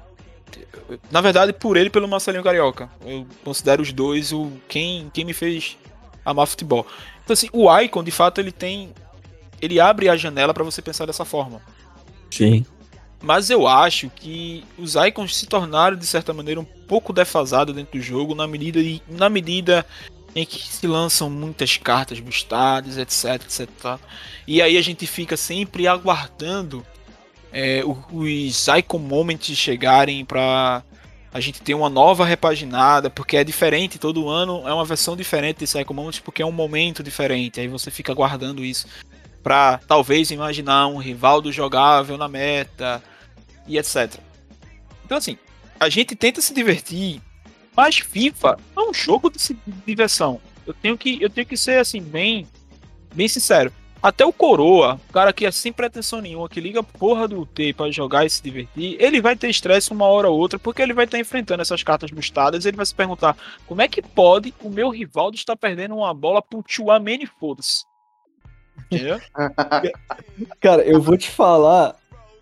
Na 1.11 1.20
verdade, 1.20 1.53
por 1.53 1.76
ele 1.76 1.88
e 1.88 1.90
pelo 1.90 2.09
Marcelinho 2.09 2.42
Carioca. 2.42 2.90
Eu 3.05 3.26
considero 3.44 3.82
os 3.82 3.92
dois 3.92 4.32
o 4.32 4.53
quem, 4.68 5.11
quem 5.12 5.24
me 5.24 5.32
fez 5.32 5.76
amar 6.24 6.46
futebol. 6.46 6.86
Então, 7.24 7.34
assim, 7.34 7.49
o 7.53 7.74
Icon, 7.80 8.03
de 8.03 8.11
fato, 8.11 8.40
ele 8.40 8.53
tem. 8.53 8.92
Ele 9.61 9.80
abre 9.80 10.09
a 10.09 10.16
janela 10.16 10.55
pra 10.55 10.64
você 10.64 10.80
pensar 10.80 11.05
dessa 11.05 11.24
forma. 11.24 11.61
Sim. 12.30 12.64
Mas 13.20 13.51
eu 13.51 13.66
acho 13.66 14.09
que 14.11 14.64
os 14.78 14.94
icons 14.94 15.36
se 15.36 15.46
tornaram, 15.46 15.96
de 15.96 16.07
certa 16.07 16.32
maneira, 16.32 16.61
um 16.61 16.64
pouco 16.64 17.12
defasados 17.12 17.74
dentro 17.74 17.99
do 17.99 18.03
jogo, 18.03 18.32
na 18.34 18.46
medida, 18.46 18.80
de- 18.80 19.03
na 19.09 19.28
medida 19.28 19.84
em 20.36 20.46
que 20.46 20.68
se 20.68 20.86
lançam 20.86 21.28
muitas 21.28 21.76
cartas 21.76 22.20
bustadas, 22.20 22.96
etc, 22.96 23.42
etc. 23.44 23.99
E 24.46 24.62
aí 24.62 24.76
a 24.78 24.82
gente 24.82 25.05
fica 25.07 25.36
sempre 25.36 25.88
aguardando 25.88 26.86
é, 27.53 27.82
os 27.84 28.66
icon 28.68 28.99
moments 28.99 29.57
chegarem 29.57 30.24
pra 30.24 30.82
a 31.32 31.40
gente 31.40 31.61
ter 31.61 31.74
uma 31.74 31.90
nova 31.90 32.24
repaginada, 32.24 33.11
porque 33.11 33.36
é 33.36 33.44
diferente, 33.44 33.99
todo 33.99 34.28
ano 34.28 34.66
é 34.66 34.72
uma 34.72 34.84
versão 34.84 35.16
diferente 35.16 35.59
desse 35.59 35.78
icon 35.78 35.94
moments, 35.94 36.20
porque 36.20 36.42
é 36.42 36.46
um 36.46 36.53
momento 36.53 37.03
diferente, 37.03 37.61
aí 37.61 37.68
você 37.68 37.90
fica 37.90 38.12
aguardando 38.12 38.64
isso 38.64 38.86
pra 39.42 39.78
talvez 39.86 40.30
imaginar 40.30 40.88
um 40.88 40.99
rival 40.99 41.42
jogável 41.53 42.16
na 42.16 42.28
meta 42.28 43.03
e 43.66 43.78
etc. 43.78 44.14
Então 45.05 45.18
assim, 45.18 45.38
a 45.78 45.88
gente 45.88 46.16
tenta 46.16 46.40
se 46.40 46.53
divertir, 46.53 47.20
mas 47.76 47.99
FIFA 47.99 48.59
é 48.76 48.80
um 48.80 48.92
jogo 48.92 49.30
de 49.30 49.57
diversão. 49.86 50.40
Eu 50.66 50.74
tenho 50.74 50.99
que 50.99 51.22
eu 51.22 51.30
tenho 51.30 51.46
que 51.46 51.57
ser 51.57 51.78
assim 51.78 52.03
bem 52.03 52.46
bem 53.14 53.28
sincero. 53.28 53.72
Até 54.01 54.24
o 54.24 54.32
Coroa, 54.32 55.01
o 55.09 55.12
cara 55.12 55.32
que 55.32 55.44
é 55.44 55.51
sem 55.51 55.72
pretensão 55.72 56.20
nenhuma, 56.20 56.49
que 56.49 56.61
liga 56.61 56.82
porra 56.82 57.26
do 57.26 57.44
T 57.44 57.72
pra 57.72 57.90
jogar 57.90 58.24
e 58.24 58.30
se 58.30 58.40
divertir, 58.42 58.96
ele 59.01 59.20
vai 59.20 59.34
ter 59.34 59.51
estresse 59.51 59.90
uma 59.92 60.07
hora 60.07 60.28
ou 60.30 60.38
outra, 60.38 60.57
porque 60.59 60.80
ele 60.80 60.92
vai 60.94 61.05
estar 61.05 61.18
enfrentando 61.18 61.62
essas 61.62 61.82
cartas 61.82 62.11
bustadas 62.11 62.64
e 62.64 62.68
ele 62.68 62.76
vai 62.76 62.86
se 62.86 62.94
perguntar: 62.94 63.36
como 63.66 63.82
é 63.82 63.88
que 63.88 64.01
pode 64.01 64.55
o 64.62 64.70
meu 64.70 64.88
rival 64.90 65.30
estar 65.32 65.57
perdendo 65.57 65.96
uma 65.96 66.14
bola 66.14 66.40
pro 66.40 66.62
Chuamene 66.66 67.26
foda-se? 67.26 67.84
Entendeu? 68.90 69.20
Cara, 70.61 70.82
eu 70.82 71.01
vou 71.03 71.16
te 71.16 71.28
falar. 71.28 71.96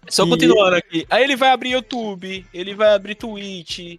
Só 0.08 0.24
E- 0.24 0.28
continuando 0.28 0.76
aqui. 0.76 1.06
Aí 1.10 1.24
ele 1.24 1.36
vai 1.36 1.50
abrir 1.50 1.70
YouTube, 1.70 2.46
ele 2.52 2.74
vai 2.74 2.94
abrir 2.94 3.14
Twitch, 3.14 3.98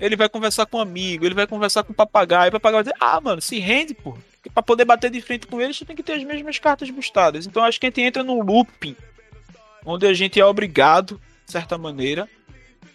ele 0.00 0.16
vai 0.16 0.28
conversar 0.28 0.66
com 0.66 0.78
um 0.78 0.80
amigo, 0.80 1.24
ele 1.24 1.34
vai 1.34 1.46
conversar 1.46 1.82
com 1.82 1.92
o 1.92 1.96
papagaio. 1.96 2.48
O 2.48 2.52
papagaio 2.52 2.84
vai 2.84 2.92
dizer: 2.92 2.96
Ah, 3.04 3.20
mano, 3.20 3.42
se 3.42 3.58
rende, 3.58 3.92
pô. 3.92 4.16
Porque 4.42 4.50
pra 4.50 4.62
poder 4.62 4.84
bater 4.84 5.08
de 5.08 5.20
frente 5.20 5.46
com 5.46 5.60
eles, 5.60 5.78
tu 5.78 5.84
tem 5.84 5.94
que 5.94 6.02
ter 6.02 6.14
as 6.14 6.24
mesmas 6.24 6.58
cartas 6.58 6.90
bustadas. 6.90 7.46
Então 7.46 7.62
acho 7.62 7.78
que 7.78 7.86
a 7.86 7.90
gente 7.90 8.00
entra 8.00 8.24
num 8.24 8.42
looping 8.42 8.96
onde 9.86 10.04
a 10.04 10.12
gente 10.12 10.40
é 10.40 10.44
obrigado, 10.44 11.20
de 11.46 11.52
certa 11.52 11.78
maneira. 11.78 12.28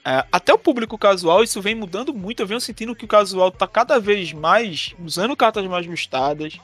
é, 0.04 0.26
até 0.30 0.54
o 0.54 0.58
público 0.58 0.98
casual, 0.98 1.42
isso 1.44 1.62
vem 1.62 1.74
mudando 1.74 2.14
muito. 2.14 2.42
Eu 2.42 2.48
venho 2.48 2.60
sentindo 2.60 2.94
que 2.94 3.06
o 3.06 3.08
casual 3.08 3.50
tá 3.50 3.66
cada 3.66 3.98
vez 3.98 4.34
mais 4.34 4.94
usando 5.02 5.38
cartas 5.38 5.66
mais 5.68 5.88
bustadas. 5.88 6.60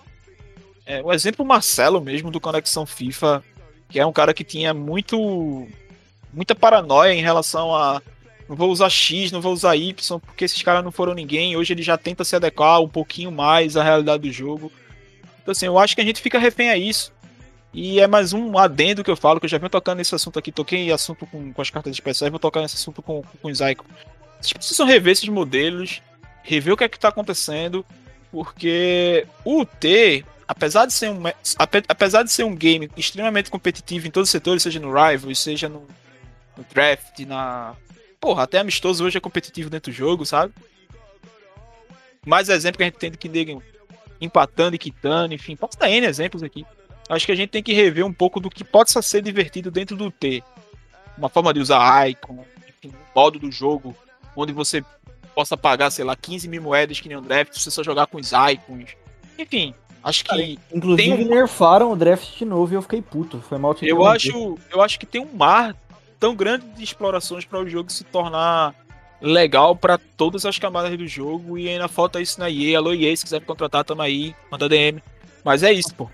É, 0.85 1.01
o 1.01 1.13
exemplo 1.13 1.45
Marcelo 1.45 2.01
mesmo 2.01 2.29
do 2.29 2.41
Conexão 2.41 2.85
FIFA, 2.85 3.41
que 3.87 4.01
é 4.01 4.05
um 4.05 4.11
cara 4.11 4.33
que 4.33 4.43
tinha 4.43 4.73
muito 4.73 5.65
muita 6.33 6.53
paranoia 6.53 7.13
em 7.13 7.21
relação 7.21 7.73
a 7.73 8.01
não 8.47 8.55
vou 8.55 8.69
usar 8.71 8.89
X, 8.89 9.31
não 9.31 9.41
vou 9.41 9.53
usar 9.53 9.75
Y, 9.75 10.19
porque 10.19 10.45
esses 10.45 10.61
caras 10.61 10.83
não 10.83 10.91
foram 10.91 11.13
ninguém. 11.13 11.55
Hoje 11.55 11.73
ele 11.73 11.81
já 11.81 11.97
tenta 11.97 12.23
se 12.23 12.35
adequar 12.35 12.81
um 12.81 12.89
pouquinho 12.89 13.31
mais 13.31 13.77
à 13.77 13.83
realidade 13.83 14.23
do 14.23 14.31
jogo. 14.31 14.71
Então, 15.41 15.51
assim, 15.51 15.65
eu 15.65 15.77
acho 15.77 15.95
que 15.95 16.01
a 16.01 16.05
gente 16.05 16.21
fica 16.21 16.39
refém 16.39 16.69
a 16.69 16.77
isso. 16.77 17.11
E 17.73 17.99
é 17.99 18.05
mais 18.05 18.33
um 18.33 18.57
adendo 18.57 19.03
que 19.03 19.09
eu 19.09 19.15
falo, 19.17 19.39
que 19.39 19.45
eu 19.45 19.49
já 19.49 19.57
venho 19.57 19.69
tocando 19.69 19.97
nesse 19.97 20.13
assunto 20.13 20.37
aqui. 20.37 20.51
Toquei 20.51 20.91
assunto 20.91 21.25
com, 21.25 21.51
com 21.51 21.61
as 21.61 21.69
cartas 21.69 21.91
especiais, 21.91 22.29
vou 22.29 22.39
tocar 22.39 22.61
nesse 22.61 22.75
assunto 22.75 23.01
com, 23.01 23.23
com 23.41 23.49
Icon. 23.49 23.85
Vocês 24.39 24.53
precisam 24.53 24.85
rever 24.85 25.13
esses 25.13 25.27
modelos, 25.27 26.01
rever 26.43 26.73
o 26.73 26.77
que 26.77 26.83
é 26.83 26.89
que 26.89 26.99
tá 26.99 27.07
acontecendo, 27.07 27.83
porque 28.31 29.25
o 29.43 29.65
T, 29.65 30.23
apesar 30.47 30.85
de 30.85 30.93
ser 30.93 31.09
um, 31.09 31.23
ape- 31.57 31.85
apesar 31.87 32.23
de 32.23 32.31
ser 32.31 32.43
um 32.43 32.55
game 32.55 32.91
extremamente 32.95 33.49
competitivo 33.49 34.05
em 34.05 34.11
todos 34.11 34.27
os 34.27 34.31
setores, 34.31 34.61
seja 34.61 34.79
no 34.79 34.93
Rivals, 34.93 35.39
seja 35.39 35.67
no, 35.67 35.87
no 36.55 36.65
draft, 36.71 37.19
na. 37.21 37.73
Porra, 38.23 38.43
até 38.43 38.57
amistoso 38.59 39.03
hoje 39.03 39.17
é 39.17 39.19
competitivo 39.19 39.69
dentro 39.69 39.91
do 39.91 39.95
jogo, 39.95 40.25
sabe? 40.25 40.53
Mais 42.25 42.47
exemplo 42.47 42.77
que 42.77 42.83
a 42.83 42.85
gente 42.85 42.95
tem 42.97 43.11
de 43.11 43.17
que 43.17 43.27
nego 43.27 43.61
empatando 44.21 44.77
e 44.77 44.79
quitando, 44.79 45.33
enfim, 45.33 45.57
posso 45.57 45.77
dar 45.77 45.89
N 45.89 46.07
exemplos 46.07 46.41
aqui. 46.41 46.65
Acho 47.09 47.25
que 47.25 47.33
a 47.33 47.35
gente 47.35 47.49
tem 47.49 47.61
que 47.61 47.73
rever 47.73 48.05
um 48.05 48.13
pouco 48.13 48.39
do 48.39 48.49
que 48.49 48.63
possa 48.63 49.01
ser 49.01 49.21
divertido 49.21 49.69
dentro 49.69 49.97
do 49.97 50.09
T. 50.09 50.41
Uma 51.17 51.27
forma 51.27 51.53
de 51.53 51.59
usar 51.59 52.09
icon, 52.09 52.45
enfim, 52.65 52.95
um 52.95 53.19
modo 53.19 53.37
do 53.39 53.51
jogo 53.51 53.93
onde 54.37 54.53
você 54.53 54.81
possa 55.35 55.57
pagar, 55.57 55.91
sei 55.91 56.05
lá, 56.05 56.15
15 56.15 56.47
mil 56.47 56.61
moedas 56.61 57.01
que 57.01 57.09
nem 57.09 57.17
um 57.17 57.21
draft, 57.21 57.51
se 57.53 57.59
você 57.59 57.71
só 57.71 57.83
jogar 57.83 58.07
com 58.07 58.19
os 58.19 58.31
icons. 58.31 58.95
Enfim, 59.37 59.75
acho 60.01 60.23
que 60.23 60.57
Inclusive, 60.73 61.09
Tem 61.17 61.25
um- 61.25 61.27
nerfaram 61.29 61.91
o 61.91 61.95
draft 61.97 62.37
de 62.37 62.45
novo 62.45 62.73
e 62.73 62.77
eu 62.77 62.81
fiquei 62.81 63.01
puto. 63.01 63.41
Foi 63.41 63.57
mal 63.57 63.75
Eu 63.81 64.05
acho, 64.05 64.57
eu 64.71 64.81
acho 64.81 64.97
que 64.97 65.05
tem 65.05 65.19
um 65.19 65.33
mar 65.35 65.75
tão 66.23 66.33
grande 66.33 66.65
de 66.67 66.81
explorações 66.81 67.43
para 67.43 67.59
o 67.59 67.67
jogo 67.67 67.91
se 67.91 68.05
tornar 68.05 68.73
legal 69.19 69.75
para 69.75 69.97
todas 69.97 70.45
as 70.45 70.57
camadas 70.57 70.97
do 70.97 71.05
jogo 71.05 71.57
e 71.57 71.67
ainda 71.67 71.89
falta 71.89 72.21
isso 72.21 72.39
na 72.39 72.49
EA. 72.49 72.77
Alô 72.77 72.93
EA, 72.93 73.13
se 73.13 73.25
quiser 73.25 73.41
me 73.41 73.45
contratar, 73.45 73.83
tamo 73.83 74.01
aí, 74.01 74.33
manda 74.49 74.69
DM. 74.69 75.03
Mas 75.43 75.63
é 75.63 75.73
isso, 75.73 75.93
pô. 75.93 76.09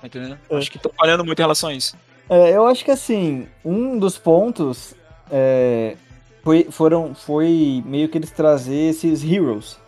Tá 0.00 0.06
entendendo? 0.06 0.38
É. 0.48 0.56
Acho 0.56 0.70
que 0.70 0.78
tô 0.78 0.90
falhando 0.96 1.26
muito 1.26 1.38
em 1.38 1.42
relação 1.42 1.68
a 1.68 1.74
isso. 1.74 1.94
É, 2.26 2.56
eu 2.56 2.66
acho 2.66 2.82
que 2.82 2.90
assim, 2.90 3.46
um 3.62 3.98
dos 3.98 4.16
pontos 4.16 4.94
é, 5.30 5.94
foi, 6.42 6.68
foram, 6.70 7.14
foi 7.14 7.82
meio 7.84 8.08
que 8.08 8.16
eles 8.16 8.30
trazer 8.30 8.88
esses 8.88 9.22
heroes, 9.22 9.78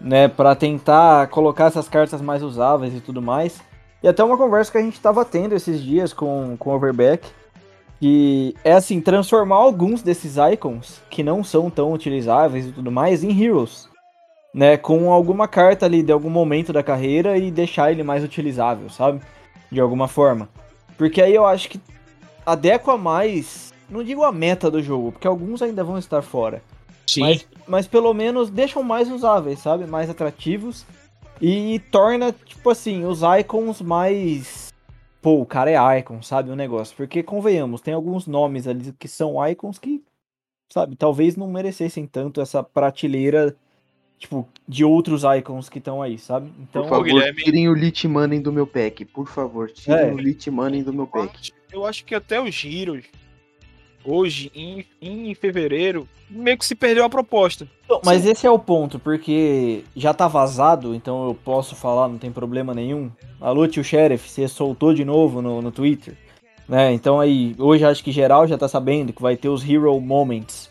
né? 0.00 0.26
Pra 0.26 0.56
tentar 0.56 1.28
colocar 1.28 1.66
essas 1.66 1.88
cartas 1.88 2.20
mais 2.20 2.42
usáveis 2.42 2.92
e 2.92 3.00
tudo 3.00 3.22
mais. 3.22 3.60
E 4.02 4.08
até 4.08 4.24
uma 4.24 4.36
conversa 4.36 4.72
que 4.72 4.78
a 4.78 4.82
gente 4.82 5.00
tava 5.00 5.24
tendo 5.24 5.54
esses 5.54 5.80
dias 5.80 6.12
com, 6.12 6.56
com 6.58 6.70
o 6.70 6.74
Overback. 6.74 7.30
Que 8.02 8.56
é 8.64 8.72
assim, 8.72 9.00
transformar 9.00 9.54
alguns 9.54 10.02
desses 10.02 10.34
icons 10.36 11.00
que 11.08 11.22
não 11.22 11.44
são 11.44 11.70
tão 11.70 11.92
utilizáveis 11.92 12.66
e 12.66 12.72
tudo 12.72 12.90
mais 12.90 13.22
em 13.22 13.40
heroes. 13.40 13.88
Né, 14.52 14.76
com 14.76 15.12
alguma 15.12 15.46
carta 15.46 15.86
ali 15.86 16.02
de 16.02 16.10
algum 16.10 16.28
momento 16.28 16.72
da 16.72 16.82
carreira 16.82 17.38
e 17.38 17.48
deixar 17.48 17.92
ele 17.92 18.02
mais 18.02 18.24
utilizável, 18.24 18.90
sabe? 18.90 19.22
De 19.70 19.80
alguma 19.80 20.08
forma. 20.08 20.48
Porque 20.98 21.22
aí 21.22 21.32
eu 21.32 21.46
acho 21.46 21.70
que 21.70 21.80
adequa 22.44 22.98
mais, 22.98 23.72
não 23.88 24.02
digo 24.02 24.24
a 24.24 24.32
meta 24.32 24.68
do 24.68 24.82
jogo, 24.82 25.12
porque 25.12 25.28
alguns 25.28 25.62
ainda 25.62 25.84
vão 25.84 25.96
estar 25.96 26.22
fora. 26.22 26.60
Sim. 27.06 27.20
Mas, 27.20 27.46
mas 27.66 27.86
pelo 27.86 28.12
menos 28.12 28.50
deixam 28.50 28.82
mais 28.82 29.10
usáveis, 29.10 29.60
sabe? 29.60 29.86
Mais 29.86 30.10
atrativos. 30.10 30.84
E 31.40 31.78
torna, 31.90 32.32
tipo 32.32 32.68
assim, 32.68 33.04
os 33.04 33.20
icons 33.38 33.80
mais. 33.80 34.71
Pô, 35.22 35.40
o 35.40 35.46
cara 35.46 35.70
é 35.70 35.98
icon, 36.00 36.20
sabe? 36.20 36.50
O 36.50 36.56
negócio. 36.56 36.94
Porque, 36.96 37.22
convenhamos, 37.22 37.80
tem 37.80 37.94
alguns 37.94 38.26
nomes 38.26 38.66
ali 38.66 38.92
que 38.98 39.06
são 39.06 39.34
icons 39.48 39.78
que, 39.78 40.02
sabe, 40.70 40.96
talvez 40.96 41.36
não 41.36 41.46
merecessem 41.48 42.06
tanto 42.06 42.40
essa 42.40 42.60
prateleira, 42.62 43.54
tipo, 44.18 44.48
de 44.66 44.84
outros 44.84 45.22
icons 45.38 45.68
que 45.68 45.78
estão 45.78 46.02
aí, 46.02 46.18
sabe? 46.18 46.50
Então, 46.58 46.82
Por 46.82 46.88
favor, 46.90 47.04
Guilherme. 47.04 47.42
tirem 47.44 47.68
o 47.68 47.74
Lit 47.74 48.06
Money 48.08 48.40
do 48.40 48.52
meu 48.52 48.66
pack. 48.66 49.04
Por 49.04 49.28
favor, 49.28 49.70
tirem 49.70 49.96
É. 50.08 50.12
o 50.12 50.18
Lit 50.18 50.50
Money 50.50 50.82
do 50.82 50.92
meu 50.92 51.06
pack. 51.06 51.52
Eu 51.72 51.86
acho 51.86 52.04
que 52.04 52.14
até 52.16 52.40
os 52.40 52.64
Heroes, 52.64 53.06
hoje, 54.04 54.50
em, 54.54 54.84
em 55.00 55.34
fevereiro, 55.34 56.08
meio 56.28 56.56
que 56.58 56.64
se 56.64 56.74
perdeu 56.74 57.04
a 57.04 57.10
proposta. 57.10 57.66
Mas 58.04 58.24
esse 58.26 58.46
é 58.46 58.50
o 58.50 58.58
ponto, 58.58 58.98
porque 58.98 59.84
já 59.94 60.14
tá 60.14 60.26
vazado, 60.28 60.94
então 60.94 61.26
eu 61.28 61.34
posso 61.34 61.74
falar, 61.74 62.08
não 62.08 62.18
tem 62.18 62.32
problema 62.32 62.72
nenhum. 62.74 63.10
Alô, 63.40 63.66
tio 63.68 63.84
Sheriff, 63.84 64.28
você 64.28 64.48
soltou 64.48 64.94
de 64.94 65.04
novo 65.04 65.42
no, 65.42 65.60
no 65.60 65.70
Twitter. 65.70 66.16
Né? 66.68 66.92
Então 66.92 67.20
aí, 67.20 67.54
hoje 67.58 67.84
acho 67.84 68.02
que 68.02 68.12
geral 68.12 68.46
já 68.46 68.56
tá 68.56 68.68
sabendo 68.68 69.12
que 69.12 69.20
vai 69.20 69.36
ter 69.36 69.48
os 69.48 69.68
Hero 69.68 70.00
Moments. 70.00 70.70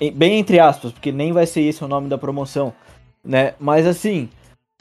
Em- 0.00 0.12
Bem 0.12 0.38
entre 0.38 0.60
aspas, 0.60 0.92
porque 0.92 1.10
nem 1.10 1.32
vai 1.32 1.46
ser 1.46 1.62
esse 1.62 1.82
o 1.84 1.88
nome 1.88 2.08
da 2.08 2.18
promoção. 2.18 2.72
Né? 3.24 3.54
Mas 3.58 3.86
assim, 3.86 4.28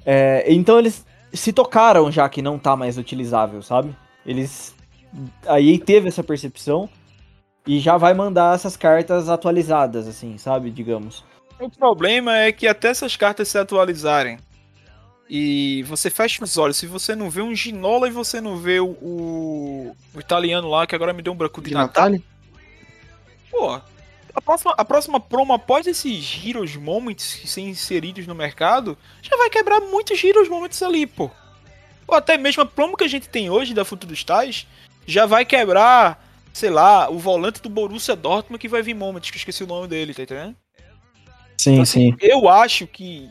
é, 0.06 0.46
então 0.52 0.78
eles 0.78 1.06
se 1.32 1.52
tocaram 1.52 2.12
já 2.12 2.28
que 2.30 2.42
não 2.42 2.60
tá 2.60 2.76
mais 2.76 2.98
utilizável, 2.98 3.62
sabe? 3.64 3.96
Eles. 4.26 4.76
Aí 5.48 5.80
teve 5.80 6.08
essa 6.08 6.24
percepção 6.24 6.90
e 7.66 7.80
já 7.80 7.98
vai 7.98 8.14
mandar 8.14 8.56
essas 8.56 8.76
cartas 8.76 9.30
atualizadas, 9.30 10.08
assim, 10.08 10.38
sabe? 10.38 10.70
Digamos. 10.70 11.24
O 11.60 11.70
problema 11.70 12.38
é 12.38 12.52
que 12.52 12.68
até 12.68 12.90
essas 12.90 13.16
cartas 13.16 13.48
se 13.48 13.58
atualizarem 13.58 14.38
e 15.30 15.84
você 15.84 16.10
fecha 16.10 16.44
os 16.44 16.58
olhos, 16.58 16.78
se 16.78 16.86
você 16.86 17.16
não 17.16 17.30
vê 17.30 17.42
um 17.42 17.56
Ginola 17.56 18.08
e 18.08 18.12
você 18.12 18.42
não 18.42 18.58
vê 18.58 18.80
o, 18.80 18.90
o, 19.02 19.96
o 20.14 20.20
italiano 20.20 20.70
lá, 20.70 20.86
que 20.86 20.94
agora 20.94 21.14
me 21.14 21.22
deu 21.22 21.34
um 21.34 21.36
branco 21.36 21.62
de, 21.62 21.70
De 21.70 21.74
Natal. 21.74 22.12
Pô, 23.50 23.80
a 24.36 24.42
próxima, 24.42 24.74
a 24.78 24.86
próxima 24.86 25.20
promo 25.20 25.54
após 25.54 25.88
esses 25.88 26.40
Heroes 26.44 26.76
Moments 26.76 27.36
que 27.36 27.48
serem 27.48 27.70
inseridos 27.70 28.28
no 28.28 28.36
mercado, 28.36 28.98
já 29.22 29.38
vai 29.38 29.50
quebrar 29.50 29.80
muitos 29.80 30.22
Heroes 30.24 30.50
Moments 30.50 30.82
ali, 30.84 31.08
pô. 31.08 31.32
Ou 32.08 32.16
até 32.16 32.38
mesmo 32.38 32.64
a 32.64 32.66
promo 32.66 32.98
que 32.98 33.04
a 33.04 33.08
gente 33.08 33.30
tem 33.30 33.50
hoje 33.50 33.74
da 33.74 33.86
Futuros 33.86 34.24
Tais 34.24 34.68
já 35.06 35.26
vai 35.26 35.46
quebrar, 35.46 36.23
sei 36.54 36.70
lá, 36.70 37.10
o 37.10 37.18
volante 37.18 37.62
do 37.62 37.70
Borussia 37.70 38.16
Dortmund 38.16 38.60
que 38.60 38.70
vai 38.70 38.84
vir 38.84 38.94
Moments, 38.94 39.32
que 39.32 39.36
eu 39.36 39.40
esqueci 39.40 39.64
o 39.64 39.68
nome 39.68 39.88
dele, 39.88 40.14
tá 40.14 40.22
entendendo? 40.22 40.56
Sim, 41.58 41.72
Então, 41.72 41.84
assim, 41.84 42.16
Eu 42.22 42.48
acho 42.48 42.86
que 42.86 43.30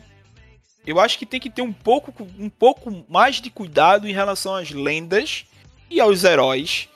eu 0.85 0.99
acho 0.99 1.17
que 1.17 1.25
tem 1.25 1.39
que 1.39 1.49
ter 1.49 1.61
um 1.61 1.71
pouco 1.71 2.13
um 2.37 2.49
pouco 2.49 3.05
mais 3.07 3.37
de 3.37 3.49
cuidado 3.49 4.07
em 4.07 4.11
relação 4.11 4.53
às 4.53 4.69
lendas 4.69 5.45
e 5.89 6.01
aos 6.01 6.25
heróis 6.25 6.89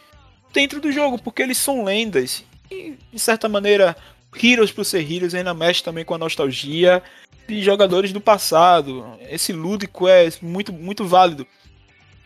dentro 0.51 0.81
do 0.81 0.91
jogo, 0.91 1.17
porque 1.17 1.41
eles 1.41 1.57
são 1.57 1.83
lendas 1.83 2.43
e 2.69 2.97
de 3.13 3.19
certa 3.19 3.47
maneira 3.47 3.95
Heroes 4.35 4.71
por 4.71 4.83
ser 4.83 5.09
Heroes 5.09 5.33
ainda 5.33 5.53
mexe 5.53 5.81
também 5.81 6.03
com 6.03 6.13
a 6.13 6.17
nostalgia 6.17 7.01
de 7.47 7.63
jogadores 7.63 8.11
do 8.11 8.19
passado. 8.19 9.05
Esse 9.29 9.53
lúdico 9.53 10.07
é 10.07 10.29
muito 10.41 10.73
muito 10.73 11.05
válido. 11.05 11.47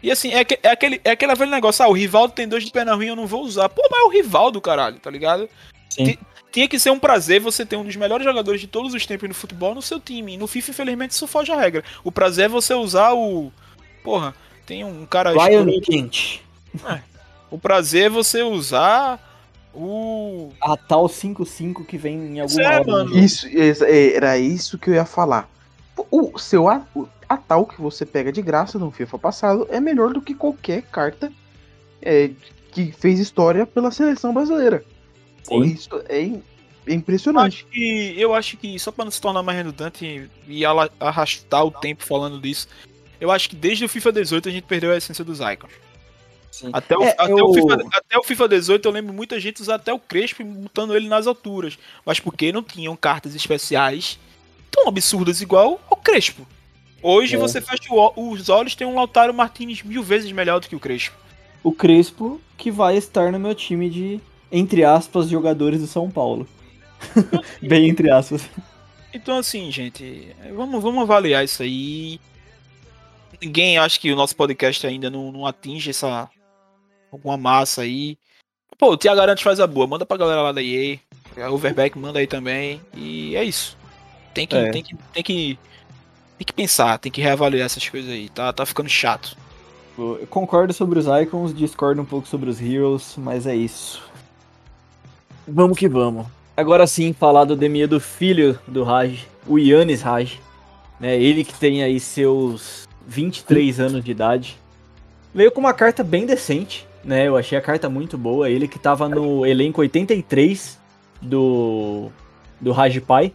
E 0.04 0.10
assim, 0.12 0.32
é, 0.34 0.44
que- 0.44 0.60
é 0.64 0.70
aquele, 0.70 1.00
é 1.04 1.12
aquele 1.12 1.36
velho 1.36 1.52
negócio, 1.52 1.84
ah, 1.86 1.88
o 1.88 1.94
Rivaldo 1.94 2.34
tem 2.34 2.48
dois 2.48 2.64
de 2.64 2.72
perna 2.72 2.96
ruim, 2.96 3.08
eu 3.08 3.16
não 3.16 3.28
vou 3.28 3.44
usar. 3.44 3.70
Pô, 3.70 3.82
mas 3.92 4.02
é 4.02 4.04
o 4.06 4.10
Rivaldo, 4.10 4.60
caralho, 4.62 4.98
tá 5.00 5.10
ligado? 5.12 5.48
Sim. 5.90 6.18
tinha 6.52 6.68
que 6.68 6.80
ser 6.80 6.90
um 6.90 7.00
prazer 7.00 7.40
você 7.40 7.66
ter 7.66 7.76
um 7.76 7.84
dos 7.84 7.96
melhores 7.96 8.26
jogadores 8.26 8.60
de 8.62 8.68
todos 8.68 8.94
os 8.94 9.06
tempos 9.06 9.28
no 9.30 9.36
futebol 9.36 9.76
no 9.76 9.82
seu 9.82 10.00
time. 10.00 10.38
No 10.38 10.48
FIFA, 10.48 10.72
infelizmente, 10.72 11.12
isso 11.12 11.28
foge 11.28 11.52
a 11.52 11.56
regra. 11.60 11.84
O 12.04 12.12
prazer 12.12 12.46
é 12.46 12.50
você 12.50 12.74
usar 12.74 13.14
o. 13.14 13.52
Porra, 14.04 14.34
tem 14.66 14.84
um 14.84 15.06
cara. 15.06 15.32
Ryan. 15.32 15.66
Kent. 15.82 16.42
O 17.50 17.58
prazer 17.58 18.06
é 18.06 18.10
você 18.10 18.42
usar 18.42 19.20
o. 19.74 20.52
A 20.62 20.76
tal 20.78 21.08
5-5 21.08 21.86
que 21.86 21.98
vem 21.98 22.16
em 22.16 22.40
alguma 22.40 22.62
é, 22.64 22.68
hora. 22.68 22.84
do 22.84 22.92
mano. 22.92 23.18
Isso, 23.18 23.48
é, 23.48 24.14
era 24.16 24.38
isso 24.38 24.78
que 24.78 24.90
eu 24.90 24.94
ia 24.96 25.06
falar. 25.06 25.50
O 26.10 26.38
seu 26.40 26.68
a, 26.68 26.82
o- 26.96 27.08
a 27.34 27.38
tal 27.38 27.66
que 27.66 27.80
você 27.82 28.06
pega 28.06 28.32
de 28.32 28.42
graça 28.42 28.78
no 28.80 28.92
FIFA 28.92 29.18
passado 29.20 29.68
é 29.70 29.80
melhor 29.80 30.14
do 30.14 30.22
que 30.22 30.34
qualquer 30.34 30.82
carta 30.84 31.32
é, 32.02 32.32
que 32.72 32.92
fez 32.92 33.20
história 33.20 33.66
pela 33.66 33.92
seleção 33.92 34.34
brasileira. 34.34 34.84
Sim. 35.44 35.62
Isso 35.64 35.90
é, 36.10 36.22
é 36.24 36.26
Eu 36.88 36.94
impressionante. 36.96 37.56
acho 37.64 37.66
que, 37.68 38.14
eu 38.18 38.34
acho 38.34 38.58
que 38.58 38.80
só 38.80 38.92
pra 38.92 39.06
não 39.06 39.12
se 39.12 39.22
tornar 39.22 39.44
mais 39.44 39.58
redundante 39.58 40.30
e 40.48 40.64
arrastar 41.00 41.64
o 41.66 41.72
tempo 41.72 42.04
falando 42.04 42.40
disso, 42.40 42.68
eu 43.20 43.30
acho 43.32 43.50
que 43.50 43.56
desde 43.56 43.86
o 43.86 43.90
FIFA 43.90 44.12
18 44.14 44.50
a 44.50 44.52
gente 44.52 44.64
perdeu 44.64 44.92
a 44.92 44.98
essência 44.98 45.24
dos 45.24 45.40
icons. 45.40 45.72
Sim. 46.52 46.70
Até 46.74 46.98
o, 46.98 47.04
É, 47.04 47.16
até, 47.18 47.32
eu- 47.32 47.46
o 47.46 47.54
FIFA, 47.54 47.78
até 47.94 48.18
o 48.18 48.24
FIFA 48.24 48.48
18 48.50 48.86
eu 48.88 48.92
lembro 48.92 49.14
muita 49.14 49.40
gente 49.40 49.62
usar 49.62 49.76
até 49.76 49.94
o 49.94 50.00
Crespo 50.00 50.42
e 50.42 50.46
botando 50.46 50.96
ele 50.96 51.08
nas 51.08 51.26
alturas. 51.28 51.78
Mas 52.06 52.20
porque 52.20 52.52
não 52.52 52.62
tinham 52.64 52.96
cartas 52.96 53.36
especiais 53.36 54.20
tão 54.70 54.88
absurdas 54.88 55.40
igual 55.42 55.80
ao 55.90 55.96
Crespo. 55.98 56.46
Hoje 57.04 57.36
É. 57.36 57.38
você 57.40 57.60
fecha 57.62 57.84
o- 57.94 58.30
os 58.32 58.50
olhos 58.50 58.76
tem 58.76 58.86
um 58.88 58.96
Lautaro 58.96 59.34
Martinez 59.34 59.82
mil 59.84 60.04
vezes 60.04 60.32
melhor 60.32 60.60
do 60.60 60.68
que 60.68 60.76
o 60.76 60.80
Crespo. 60.80 61.16
O 61.64 61.72
Crespo 61.72 62.40
que 62.58 62.70
vai 62.72 62.96
estar 62.98 63.32
no 63.32 63.40
meu 63.40 63.56
time 63.56 63.90
de, 63.90 64.20
entre 64.52 64.84
aspas, 64.84 65.30
jogadores 65.30 65.82
do 65.82 65.88
São 65.88 66.10
Paulo. 66.10 66.48
Bem 67.62 67.90
entre 67.90 68.10
aspas. 68.12 68.48
Então 69.14 69.38
assim, 69.38 69.72
gente, 69.72 70.36
vamos, 70.56 70.82
vamos 70.82 71.02
avaliar 71.02 71.44
isso 71.44 71.64
aí. 71.64 72.20
Ninguém 73.42 73.78
acha 73.78 74.00
que 74.00 74.12
o 74.12 74.16
nosso 74.16 74.36
podcast 74.36 74.86
ainda 74.86 75.10
não, 75.10 75.32
não 75.32 75.46
atinge 75.48 75.90
essa 75.90 76.30
alguma 77.12 77.36
massa 77.38 77.82
aí. 77.82 78.18
Pô, 78.78 78.92
o 78.92 78.98
Thiago 78.98 79.20
Arantes 79.22 79.44
faz 79.44 79.60
a 79.60 79.68
boa, 79.68 79.86
manda 79.88 80.06
pra 80.06 80.18
galera 80.18 80.42
lá 80.42 80.52
da 80.52 80.62
EA. 80.62 80.98
A 81.38 81.50
Overback 81.50 81.98
manda 81.98 82.20
aí 82.20 82.28
também. 82.28 82.80
E 82.96 83.36
é 83.36 83.44
isso. 83.44 83.78
Tem 84.34 84.46
que, 84.48 84.56
É. 84.56 84.70
tem 84.72 84.84
que, 84.84 84.96
tem 85.14 85.24
que, 85.24 85.60
tem 86.42 86.46
que 86.46 86.54
pensar, 86.54 86.98
tem 86.98 87.12
que 87.12 87.22
reavaliar 87.22 87.68
essas 87.68 87.88
coisas 87.88 88.10
aí. 88.10 88.28
Tá, 88.28 88.52
tá 88.52 88.66
ficando 88.66 88.90
chato. 88.90 89.38
Eu 89.98 90.26
concordo 90.28 90.74
sobre 90.74 90.98
os 90.98 91.06
icons, 91.06 91.54
discordo 91.54 92.02
um 92.02 92.06
pouco 92.06 92.28
sobre 92.28 92.50
os 92.50 92.60
heroes, 92.60 93.14
mas 93.18 93.46
é 93.46 93.56
isso. 93.56 94.02
Vamos 95.48 95.78
que 95.78 95.88
vamos. 95.88 96.26
Agora 96.58 96.88
sim, 96.88 97.14
falar 97.14 97.46
do 97.46 97.56
Demia 97.56 97.88
do 97.88 98.00
filho 98.00 98.58
do 98.68 98.84
Raj, 98.84 99.28
o 99.46 99.60
Yannis 99.60 100.02
Raj. 100.02 100.40
Né, 101.00 101.16
ele 101.16 101.44
que 101.44 101.54
tem 101.54 101.84
aí 101.84 102.00
seus 102.00 102.88
23 103.08 103.80
anos 103.80 104.04
de 104.04 104.12
idade. 104.12 104.58
Veio 105.34 105.52
com 105.52 105.60
uma 105.60 105.74
carta 105.74 106.04
bem 106.04 106.26
decente, 106.26 106.88
né? 107.04 107.28
Eu 107.28 107.38
achei 107.38 107.58
a 107.58 107.62
carta 107.62 107.90
muito 107.90 108.18
boa. 108.18 108.50
Ele 108.50 108.68
que 108.68 108.80
tava 108.80 109.08
no 109.08 109.46
elenco 109.46 109.82
83 109.82 110.80
do, 111.22 112.10
do 112.60 112.72
Raj 112.72 113.00
Pai. 113.00 113.34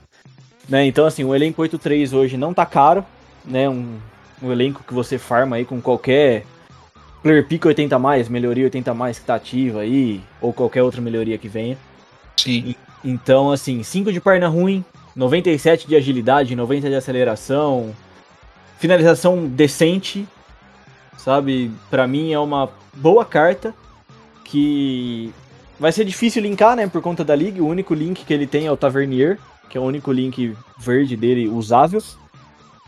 Né? 0.69 0.87
Então, 0.87 1.07
assim, 1.07 1.25
o 1.25 1.35
elenco 1.35 1.63
83 1.63 2.13
hoje 2.13 2.37
não 2.37 2.53
tá 2.53 2.67
caro, 2.67 3.05
né? 3.45 3.69
Um, 3.69 3.99
um 4.43 4.53
elenco 4.53 4.83
que 4.87 4.93
você 4.93 5.19
farma 5.19 5.57
aí 5.57 5.65
com 5.65 5.81
qualquer 5.81 6.45
Player 7.23 7.47
Pick 7.47 7.65
80 7.65 7.99
mais, 7.99 8.29
melhoria 8.29 8.65
80 8.65 8.95
mais 8.95 9.19
que 9.19 9.25
tá 9.25 9.35
ativa 9.35 9.81
aí, 9.81 10.21
ou 10.41 10.53
qualquer 10.53 10.83
outra 10.83 11.01
melhoria 11.01 11.39
que 11.39 11.49
venha. 11.49 11.77
Sim. 12.37 12.75
Então, 13.05 13.51
assim, 13.51 13.83
5 13.83 14.13
de 14.13 14.21
perna 14.21 14.49
ruim, 14.49 14.85
97 15.15 15.89
de 15.89 15.97
agilidade, 15.97 16.55
90 16.55 16.89
de 16.89 16.95
aceleração, 16.95 17.95
finalização 18.79 19.47
decente, 19.47 20.27
sabe? 21.17 21.71
Pra 21.91 22.07
mim 22.07 22.33
é 22.33 22.39
uma 22.39 22.69
boa 22.95 23.25
carta 23.25 23.75
que 24.45 25.33
vai 25.81 25.91
ser 25.93 26.05
difícil 26.05 26.43
linkar, 26.43 26.77
né, 26.77 26.87
por 26.87 27.03
conta 27.03 27.25
da 27.25 27.35
liga. 27.35 27.63
O 27.63 27.67
único 27.67 27.95
link 27.95 28.25
que 28.25 28.33
ele 28.33 28.47
tem 28.47 28.67
é 28.67 28.73
o 28.73 28.77
Tavernier, 28.77 29.39
que 29.69 29.77
é 29.77 29.81
o 29.81 29.85
único 29.85 30.13
link 30.13 30.57
verde 30.79 31.17
dele 31.17 31.49
usável. 31.49 32.03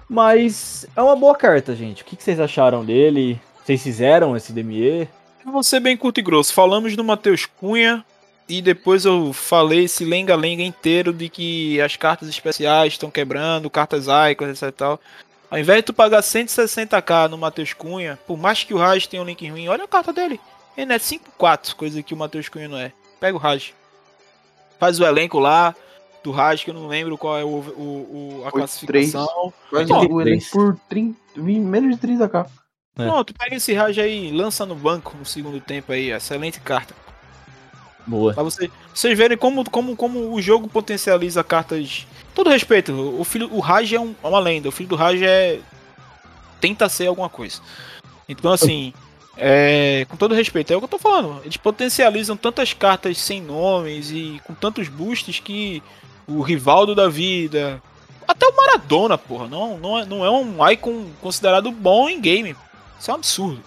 Mas 0.08 0.86
é 0.96 1.02
uma 1.02 1.16
boa 1.16 1.34
carta, 1.34 1.74
gente. 1.74 2.02
O 2.02 2.04
que 2.04 2.22
vocês 2.22 2.40
acharam 2.40 2.84
dele? 2.84 3.40
Vocês 3.64 3.82
fizeram 3.82 4.36
esse 4.36 4.52
DME? 4.52 5.08
Eu 5.44 5.52
vou 5.52 5.62
ser 5.62 5.80
bem 5.80 5.96
curto 5.96 6.20
e 6.20 6.22
grosso. 6.22 6.54
Falamos 6.54 6.96
do 6.96 7.04
Matheus 7.04 7.44
Cunha 7.44 8.04
e 8.48 8.62
depois 8.62 9.04
eu 9.04 9.32
falei 9.32 9.84
esse 9.84 10.04
lenga-lenga 10.04 10.62
inteiro 10.62 11.12
de 11.12 11.28
que 11.28 11.78
as 11.80 11.96
cartas 11.96 12.28
especiais 12.28 12.94
estão 12.94 13.10
quebrando, 13.10 13.68
cartas 13.68 14.06
icons, 14.30 14.48
etc 14.48 14.68
e 14.68 14.72
tal. 14.72 15.00
Ao 15.50 15.58
invés 15.58 15.78
de 15.78 15.84
tu 15.84 15.92
pagar 15.92 16.22
160k 16.22 17.28
no 17.28 17.36
Matheus 17.36 17.74
Cunha, 17.74 18.18
por 18.26 18.38
mais 18.38 18.64
que 18.64 18.72
o 18.72 18.78
Raj 18.78 19.06
tenha 19.06 19.22
um 19.22 19.26
link 19.26 19.46
ruim, 19.48 19.68
olha 19.68 19.84
a 19.84 19.88
carta 19.88 20.12
dele. 20.12 20.40
Ele 20.76 20.92
é 20.92 20.98
5-4, 20.98 21.74
coisa 21.74 22.02
que 22.02 22.14
o 22.14 22.16
Matheus 22.16 22.48
Cunha 22.48 22.68
não 22.68 22.78
é. 22.78 22.92
Pega 23.20 23.36
o 23.36 23.40
Raj. 23.40 23.74
Faz 24.78 25.00
o 25.00 25.04
elenco 25.04 25.38
lá 25.38 25.74
do 26.22 26.30
Raj, 26.30 26.64
que 26.64 26.70
eu 26.70 26.74
não 26.74 26.88
lembro 26.88 27.16
qual 27.16 27.38
é 27.38 27.44
o, 27.44 27.48
o- 27.48 28.40
o- 28.40 28.46
a 28.46 28.50
8-3. 28.50 28.52
classificação. 29.12 29.52
Mas 29.72 29.88
Bom, 29.88 30.06
o 30.14 30.20
elenco 30.20 30.46
por 30.52 30.78
30, 30.88 31.18
vi- 31.36 31.58
menos 31.60 31.94
de 31.94 32.00
30k. 32.06 32.46
É. 32.98 33.04
Pronto, 33.06 33.32
pega 33.34 33.54
esse 33.56 33.72
Raj 33.74 33.98
aí, 33.98 34.32
lança 34.32 34.66
no 34.66 34.74
banco 34.74 35.16
no 35.16 35.24
segundo 35.24 35.60
tempo 35.60 35.92
aí. 35.92 36.10
Excelente 36.10 36.58
carta. 36.60 36.94
Boa. 38.06 38.32
Pra 38.34 38.42
você, 38.42 38.70
vocês 38.92 39.16
verem 39.16 39.36
como, 39.36 39.68
como, 39.70 39.94
como 39.94 40.32
o 40.34 40.40
jogo 40.42 40.66
potencializa 40.68 41.44
cartas. 41.44 42.06
Todo 42.34 42.50
respeito, 42.50 42.92
o 42.92 43.22
filho, 43.24 43.48
o 43.52 43.60
Raj 43.60 43.92
é 43.92 44.00
um- 44.00 44.14
é 44.22 44.26
uma 44.26 44.38
lenda. 44.40 44.68
O 44.68 44.72
filho 44.72 44.88
do 44.88 44.96
Raj 44.96 45.22
é. 45.22 45.60
Tenta 46.60 46.88
ser 46.88 47.06
alguma 47.06 47.28
coisa. 47.28 47.60
Então, 48.28 48.52
assim, 48.52 48.92
é, 49.36 50.04
com 50.08 50.16
todo 50.16 50.34
respeito, 50.34 50.72
é 50.72 50.76
o 50.76 50.80
que 50.80 50.84
eu 50.86 50.88
tô 50.88 50.98
falando. 50.98 51.40
Eles 51.44 51.56
potencializam 51.56 52.36
tantas 52.36 52.72
cartas 52.72 53.16
sem 53.18 53.40
nomes 53.40 54.10
e 54.10 54.40
com 54.44 54.54
tantos 54.54 54.88
boosts 54.88 55.38
que 55.38 55.80
o 56.28 56.42
Rivaldo 56.42 56.94
da 56.94 57.08
vida. 57.08 57.82
Até 58.26 58.46
o 58.46 58.54
Maradona, 58.54 59.16
porra. 59.16 59.48
Não, 59.48 59.78
não, 59.78 59.98
é, 59.98 60.04
não 60.04 60.24
é 60.24 60.30
um 60.30 60.68
icon 60.70 61.06
considerado 61.20 61.72
bom 61.72 62.08
em 62.08 62.20
game. 62.20 62.54
Isso 63.00 63.10
é 63.10 63.14
um 63.14 63.16
absurdo. 63.16 63.62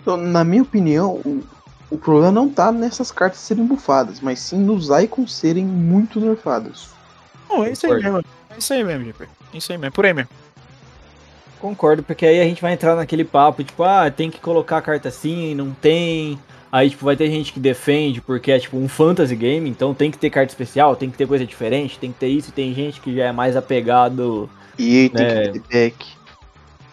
Então, 0.00 0.16
na 0.16 0.42
minha 0.42 0.62
opinião, 0.62 1.16
o, 1.16 1.44
o 1.90 1.98
problema 1.98 2.32
não 2.32 2.48
tá 2.48 2.72
nessas 2.72 3.12
cartas 3.12 3.40
serem 3.40 3.66
bufadas, 3.66 4.20
mas 4.20 4.40
sim 4.40 4.58
nos 4.58 4.88
icons 4.88 5.34
serem 5.34 5.64
muito 5.64 6.18
nerfados. 6.18 6.88
Não, 7.48 7.64
é 7.64 7.72
isso 7.72 7.86
aí 7.86 7.92
Concordo. 7.92 8.16
mesmo. 8.16 8.30
É 8.50 8.58
isso 8.58 8.72
aí 8.72 8.84
mesmo, 8.84 9.04
GP. 9.04 9.24
É 9.24 9.56
isso 9.56 9.72
aí 9.72 9.78
mesmo, 9.78 9.92
por 9.92 10.06
aí 10.06 10.14
mesmo. 10.14 10.30
Concordo, 11.60 12.02
porque 12.02 12.24
aí 12.24 12.40
a 12.40 12.44
gente 12.44 12.62
vai 12.62 12.72
entrar 12.72 12.96
naquele 12.96 13.24
papo, 13.24 13.62
tipo, 13.62 13.82
ah, 13.82 14.10
tem 14.10 14.30
que 14.30 14.40
colocar 14.40 14.78
a 14.78 14.82
carta 14.82 15.08
assim, 15.08 15.54
não 15.54 15.72
tem. 15.72 16.38
Aí, 16.72 16.88
tipo, 16.90 17.04
vai 17.04 17.16
ter 17.16 17.30
gente 17.30 17.52
que 17.52 17.58
defende 17.58 18.20
porque 18.20 18.52
é, 18.52 18.58
tipo, 18.58 18.76
um 18.76 18.88
fantasy 18.88 19.34
game, 19.34 19.68
então 19.68 19.92
tem 19.92 20.10
que 20.10 20.18
ter 20.18 20.30
carta 20.30 20.52
especial, 20.52 20.94
tem 20.94 21.10
que 21.10 21.18
ter 21.18 21.26
coisa 21.26 21.44
diferente, 21.44 21.98
tem 21.98 22.12
que 22.12 22.18
ter 22.18 22.28
isso, 22.28 22.50
e 22.50 22.52
tem 22.52 22.72
gente 22.72 23.00
que 23.00 23.14
já 23.14 23.26
é 23.26 23.32
mais 23.32 23.56
apegado. 23.56 24.48
E 24.78 25.02
aí 25.02 25.08
tem 25.08 25.26
que 25.26 25.58
ter 25.58 25.68
deck. 25.68 26.06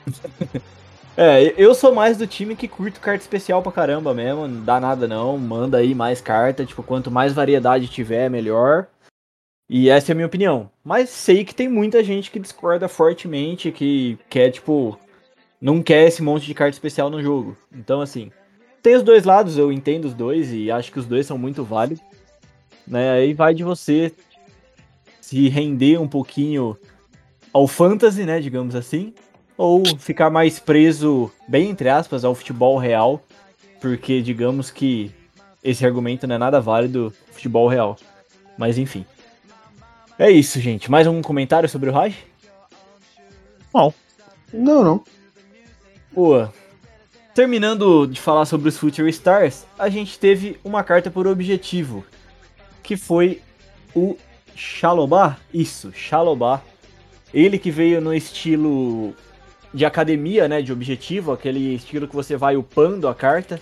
É, 1.19 1.51
eu 1.57 1.73
sou 1.73 1.95
mais 1.95 2.15
do 2.15 2.27
time 2.27 2.55
que 2.55 2.67
curto 2.67 2.99
carta 2.99 3.23
especial 3.23 3.63
pra 3.63 3.71
caramba 3.71 4.13
mesmo, 4.13 4.47
não 4.47 4.63
dá 4.63 4.79
nada 4.79 5.07
não, 5.07 5.35
manda 5.35 5.79
aí 5.79 5.95
mais 5.95 6.21
carta, 6.21 6.63
tipo, 6.63 6.83
quanto 6.83 7.09
mais 7.09 7.33
variedade 7.33 7.87
tiver, 7.87 8.29
melhor. 8.29 8.85
E 9.67 9.89
essa 9.89 10.11
é 10.11 10.13
a 10.13 10.15
minha 10.15 10.27
opinião. 10.27 10.69
Mas 10.83 11.09
sei 11.09 11.43
que 11.43 11.55
tem 11.55 11.67
muita 11.67 12.03
gente 12.03 12.29
que 12.29 12.39
discorda 12.39 12.87
fortemente, 12.87 13.71
que 13.71 14.19
quer, 14.29 14.51
tipo, 14.51 14.95
não 15.59 15.81
quer 15.81 16.07
esse 16.07 16.21
monte 16.21 16.45
de 16.45 16.53
carta 16.53 16.75
especial 16.75 17.09
no 17.09 17.19
jogo. 17.19 17.57
Então, 17.73 17.99
assim, 17.99 18.31
tem 18.81 18.95
os 18.95 19.03
dois 19.03 19.23
lados, 19.23 19.57
eu 19.57 19.71
entendo 19.71 20.05
os 20.05 20.13
dois 20.13 20.53
e 20.53 20.71
acho 20.71 20.91
que 20.91 20.99
os 20.99 21.05
dois 21.05 21.25
são 21.25 21.37
muito 21.37 21.63
válidos. 21.63 22.03
Né? 22.87 23.11
Aí 23.11 23.33
vai 23.33 23.53
de 23.53 23.63
você 23.63 24.13
se 25.19 25.49
render 25.49 25.99
um 25.99 26.07
pouquinho 26.07 26.77
ao 27.51 27.67
fantasy, 27.67 28.23
né, 28.23 28.39
digamos 28.39 28.75
assim, 28.75 29.13
ou 29.57 29.83
ficar 29.97 30.29
mais 30.29 30.59
preso, 30.59 31.31
bem 31.47 31.69
entre 31.69 31.89
aspas, 31.89 32.23
ao 32.23 32.35
futebol 32.35 32.77
real, 32.77 33.21
porque 33.81 34.21
digamos 34.21 34.71
que 34.71 35.11
esse 35.63 35.85
argumento 35.85 36.27
não 36.27 36.35
é 36.35 36.37
nada 36.37 36.61
válido 36.61 37.13
futebol 37.31 37.67
real. 37.67 37.97
Mas 38.57 38.77
enfim. 38.77 39.05
É 40.17 40.31
isso, 40.31 40.59
gente. 40.59 40.89
Mais 40.89 41.05
um 41.05 41.21
comentário 41.21 41.67
sobre 41.67 41.89
o 41.89 41.93
Raj? 41.93 42.15
Não, 44.53 44.83
não. 44.83 45.03
Boa. 46.13 46.53
Terminando 47.37 48.07
de 48.07 48.19
falar 48.19 48.45
sobre 48.45 48.67
os 48.67 48.79
Future 48.79 49.07
Stars, 49.11 49.63
a 49.77 49.89
gente 49.89 50.17
teve 50.17 50.57
uma 50.63 50.83
carta 50.83 51.11
por 51.11 51.27
objetivo, 51.27 52.03
que 52.81 52.97
foi 52.97 53.41
o 53.95 54.17
Shalobah. 54.55 55.37
Isso, 55.53 55.91
Shalobah. 55.93 56.63
Ele 57.31 57.59
que 57.59 57.69
veio 57.69 58.01
no 58.01 58.11
estilo 58.11 59.13
de 59.71 59.85
academia, 59.85 60.47
né, 60.47 60.63
de 60.63 60.73
objetivo, 60.73 61.31
aquele 61.31 61.75
estilo 61.75 62.07
que 62.07 62.15
você 62.15 62.35
vai 62.35 62.57
upando 62.57 63.07
a 63.07 63.13
carta. 63.13 63.61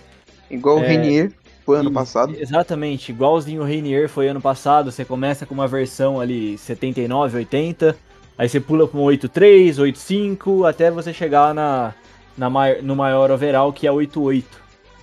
Igual 0.50 0.78
o 0.78 0.82
É, 0.82 0.88
Renier 0.88 1.32
foi 1.66 1.76
ano 1.76 1.90
E- 1.90 1.92
passado. 1.92 2.34
Exatamente, 2.34 3.12
igualzinho 3.12 3.60
o 3.60 3.64
Rainier 3.66 4.08
foi 4.08 4.26
ano 4.26 4.40
passado, 4.40 4.90
você 4.90 5.04
começa 5.04 5.44
com 5.44 5.52
uma 5.52 5.68
versão 5.68 6.18
ali 6.18 6.56
79, 6.56 7.36
80, 7.36 7.94
aí 8.38 8.48
você 8.48 8.58
pula 8.58 8.88
para 8.88 8.98
um 8.98 9.02
83, 9.02 9.78
85, 9.78 10.64
até 10.64 10.90
você 10.90 11.12
chegar 11.12 11.52
na, 11.52 11.92
na 12.36 12.48
mai- 12.50 12.80
no 12.82 12.94
maior 12.96 13.30
overall, 13.30 13.72
que 13.72 13.86
é 13.86 13.92
88. 13.92 14.60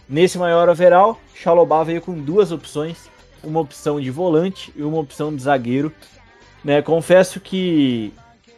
Nesse 0.08 0.38
maior 0.38 0.70
overall, 0.70 1.20
Xalobá 1.34 1.84
veio 1.84 2.02
com 2.02 2.14
duas 2.14 2.52
opções, 2.52 3.10
uma 3.44 3.60
opção 3.60 4.00
de 4.00 4.10
volante 4.12 4.72
e 4.76 4.84
uma 4.84 5.00
opção 5.00 5.36
de 5.36 5.42
zagueiro. 5.42 5.92
Né, 6.64 6.82
confesso 6.82 7.40
que 7.42 8.14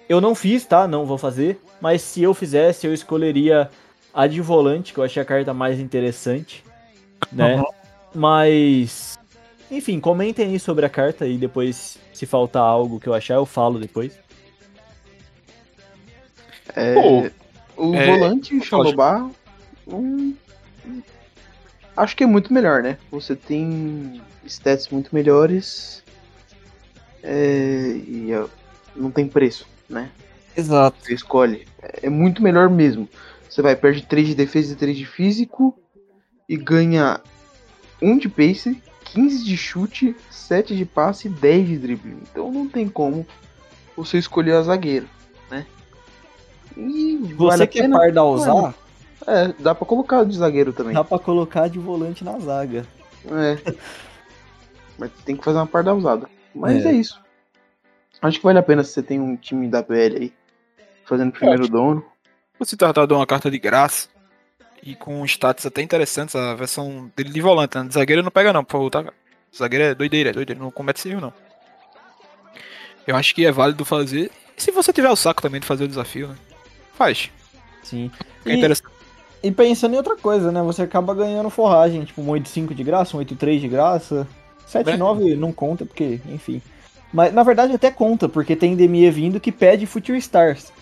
eu 0.08 0.22
não 0.22 0.36
fiz, 0.36 0.64
tá? 0.66 0.88
Não 0.88 1.06
vou 1.06 1.18
fazer, 1.18 1.60
mas 1.82 2.02
se 2.04 2.22
eu 2.22 2.34
fizesse, 2.36 2.86
eu 2.86 2.94
escolheria 2.94 3.70
a 4.14 4.28
de 4.28 4.40
volante, 4.42 4.94
que 4.94 5.00
eu 5.00 5.04
achei 5.04 5.22
a 5.22 5.26
carta 5.26 5.54
mais 5.54 5.80
interessante. 5.80 6.64
né? 7.32 7.64
Mas, 8.14 9.18
enfim, 9.72 10.00
comentem 10.00 10.46
aí 10.46 10.60
sobre 10.60 10.86
a 10.86 10.90
carta 10.90 11.26
e 11.28 11.38
depois, 11.38 11.98
se 12.14 12.26
faltar 12.26 12.62
algo 12.62 13.00
que 13.00 13.08
eu 13.10 13.14
achar, 13.14 13.34
eu 13.36 13.46
falo 13.46 13.80
depois. 13.80 14.18
É, 16.76 16.94
Pô, 16.94 17.30
o 17.78 17.94
é, 17.94 18.06
volante 18.06 18.60
Xalobá, 18.64 19.30
um, 19.88 20.34
acho 21.96 22.16
que 22.16 22.24
é 22.24 22.28
muito 22.28 22.54
melhor, 22.54 22.82
né? 22.82 22.98
Você 23.12 23.36
tem 23.36 24.22
stats 24.46 24.90
muito 24.90 25.14
melhores 25.14 26.04
é, 27.24 28.00
e 28.08 28.30
não 28.96 29.12
tem 29.12 29.28
preço, 29.28 29.68
né? 29.90 30.10
Exato. 30.56 30.98
Você 31.02 31.14
escolhe. 31.14 31.68
É 32.02 32.10
muito 32.10 32.42
melhor 32.42 32.70
mesmo. 32.70 33.10
Você 33.50 33.62
vai, 33.62 33.76
perde 33.76 34.06
3 34.06 34.30
de 34.30 34.36
defesa 34.36 34.74
e 34.74 34.76
3 34.76 34.98
de 34.98 35.06
físico 35.06 35.78
e 36.48 36.56
ganha 36.56 37.20
1 38.02 38.18
de 38.18 38.30
pace, 38.30 38.82
15 39.06 39.44
de 39.44 39.58
chute, 39.58 40.16
7 40.30 40.76
de 40.76 40.86
passe 40.86 41.28
e 41.28 41.32
10 41.32 41.68
de 41.68 41.78
drible. 41.78 42.18
Então 42.30 42.52
não 42.52 42.68
tem 42.68 42.88
como 42.88 43.26
você 43.96 44.18
escolher 44.18 44.54
a 44.54 44.62
zagueiro, 44.62 45.06
né? 45.06 45.10
E 46.78 47.18
Você 47.36 47.58
vale 47.58 47.68
que 47.68 47.80
é 47.82 47.90
pardalzar, 47.90 48.74
É, 49.28 49.54
dá 49.60 49.74
pra 49.74 49.86
colocar 49.86 50.24
de 50.26 50.36
zagueiro 50.38 50.74
também. 50.74 50.94
dá 50.94 51.04
pra 51.04 51.18
colocar 51.20 51.68
de 51.70 51.80
volante 51.80 52.24
na 52.24 52.38
zaga. 52.40 52.86
É. 53.26 53.74
Mas 54.98 55.12
tem 55.26 55.36
que 55.36 55.44
fazer 55.44 55.58
uma 55.58 55.68
parda 55.68 55.94
usada. 55.94 56.28
Mas 56.54 56.86
É. 56.86 56.90
é. 56.90 56.94
isso. 56.94 57.20
Acho 58.22 58.38
que 58.40 58.44
vale 58.44 58.60
a 58.60 58.64
pena 58.64 58.84
se 58.84 58.92
você 58.92 59.04
tem 59.04 59.20
um 59.20 59.36
time 59.36 59.68
da 59.68 59.84
PL 59.84 60.16
aí. 60.18 60.34
Fazendo 61.06 61.32
primeiro 61.32 61.68
dono. 61.68 62.04
Você 62.58 62.76
tratar 62.78 63.06
de 63.06 63.14
uma 63.14 63.26
carta 63.28 63.52
de 63.52 63.60
graça 63.60 64.08
e 64.82 64.96
com 64.96 65.24
status 65.26 65.66
até 65.66 65.82
interessantes, 65.82 66.36
a 66.36 66.56
versão 66.56 67.12
dele 67.16 67.30
de 67.30 67.42
volante, 67.42 67.78
né? 67.78 67.84
De 67.86 67.94
zagueiro 67.94 68.24
não 68.24 68.32
pega 68.32 68.54
não, 68.54 68.64
por 68.64 68.72
favor, 68.74 68.90
tá? 68.90 69.06
Zagueiro 69.56 69.86
é 69.86 69.96
doideira, 69.96 70.30
é 70.30 70.34
doideira, 70.34 70.62
não 70.62 70.72
comete 70.72 71.00
civil 71.02 71.20
não. 71.20 71.34
Eu 73.06 73.16
acho 73.16 73.36
que 73.36 73.46
é 73.46 73.52
válido 73.52 73.84
fazer. 73.86 74.32
E 74.58 74.62
se 74.62 74.72
você 74.72 74.92
tiver 74.94 75.10
o 75.10 75.16
saco 75.16 75.42
também 75.42 75.60
de 75.60 75.68
fazer 75.68 75.84
o 75.84 75.88
desafio, 75.88 76.30
né? 76.30 76.36
Faz. 76.98 77.30
Sim. 77.84 78.10
É 78.46 78.52
E, 78.52 78.58
interessante. 78.58 78.90
e 79.44 79.52
pensando 79.52 79.94
em 79.94 79.98
outra 79.98 80.16
coisa, 80.16 80.52
né? 80.52 80.62
Você 80.64 80.82
acaba 80.82 81.14
ganhando 81.14 81.50
forragem, 81.50 82.04
tipo 82.04 82.22
um 82.22 82.28
8.5 82.28 82.74
de 82.74 82.84
graça, 82.84 83.16
um 83.16 83.20
8.3 83.20 83.60
de 83.60 83.68
graça. 83.68 84.28
7.9 84.68 85.36
não 85.36 85.52
conta, 85.52 85.86
porque, 85.86 86.20
enfim. 86.28 86.62
Mas 87.14 87.34
na 87.34 87.44
verdade 87.44 87.74
até 87.74 87.92
conta, 87.92 88.28
porque 88.28 88.56
tem 88.56 88.76
DME 88.76 89.10
vindo 89.12 89.40
que 89.40 89.52
pede 89.52 89.86
Future 89.86 90.18
Stars. 90.18 90.74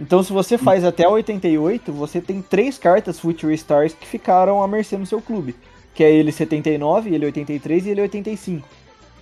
Então 0.00 0.22
se 0.22 0.32
você 0.32 0.56
faz 0.56 0.84
até 0.84 1.06
88, 1.08 1.92
você 1.92 2.20
tem 2.20 2.40
três 2.40 2.78
cartas 2.78 3.18
Future 3.18 3.52
Stars 3.54 3.92
que 3.92 4.06
ficaram 4.06 4.62
à 4.62 4.68
mercê 4.68 4.96
no 4.96 5.04
seu 5.04 5.20
clube. 5.20 5.56
Que 5.94 6.04
é 6.04 6.12
ele 6.12 6.30
79, 6.30 7.12
ele 7.12 7.26
83 7.26 7.86
e 7.86 7.90
ele 7.90 8.00
85. 8.02 8.66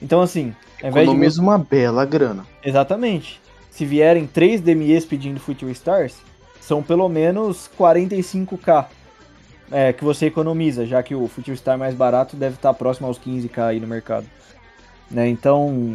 Então 0.03 0.21
assim, 0.21 0.55
ao 0.83 0.91
invés 0.91 1.07
de 1.07 1.11
Economiza 1.13 1.41
uma 1.41 1.57
bela 1.59 2.05
grana. 2.05 2.47
Exatamente. 2.63 3.41
Se 3.77 3.85
vierem 3.85 4.27
3 4.27 4.63
DMEs 4.63 5.05
pedindo 5.05 5.39
Future 5.39 5.71
Stars, 5.73 6.17
são 6.63 6.83
pelo 6.83 7.11
menos 7.11 7.71
45k 7.79 8.87
é, 9.71 9.93
que 9.93 10.03
você 10.03 10.25
economiza, 10.25 10.87
já 10.87 11.03
que 11.03 11.15
o 11.15 11.29
Future 11.29 11.55
Star 11.59 11.77
mais 11.77 11.95
barato 11.95 12.39
deve 12.39 12.55
estar 12.55 12.73
próximo 12.73 13.07
aos 13.07 13.19
15k 13.19 13.59
aí 13.59 13.79
no 13.79 13.87
mercado. 13.87 14.25
Né? 15.11 15.29
Então, 15.29 15.95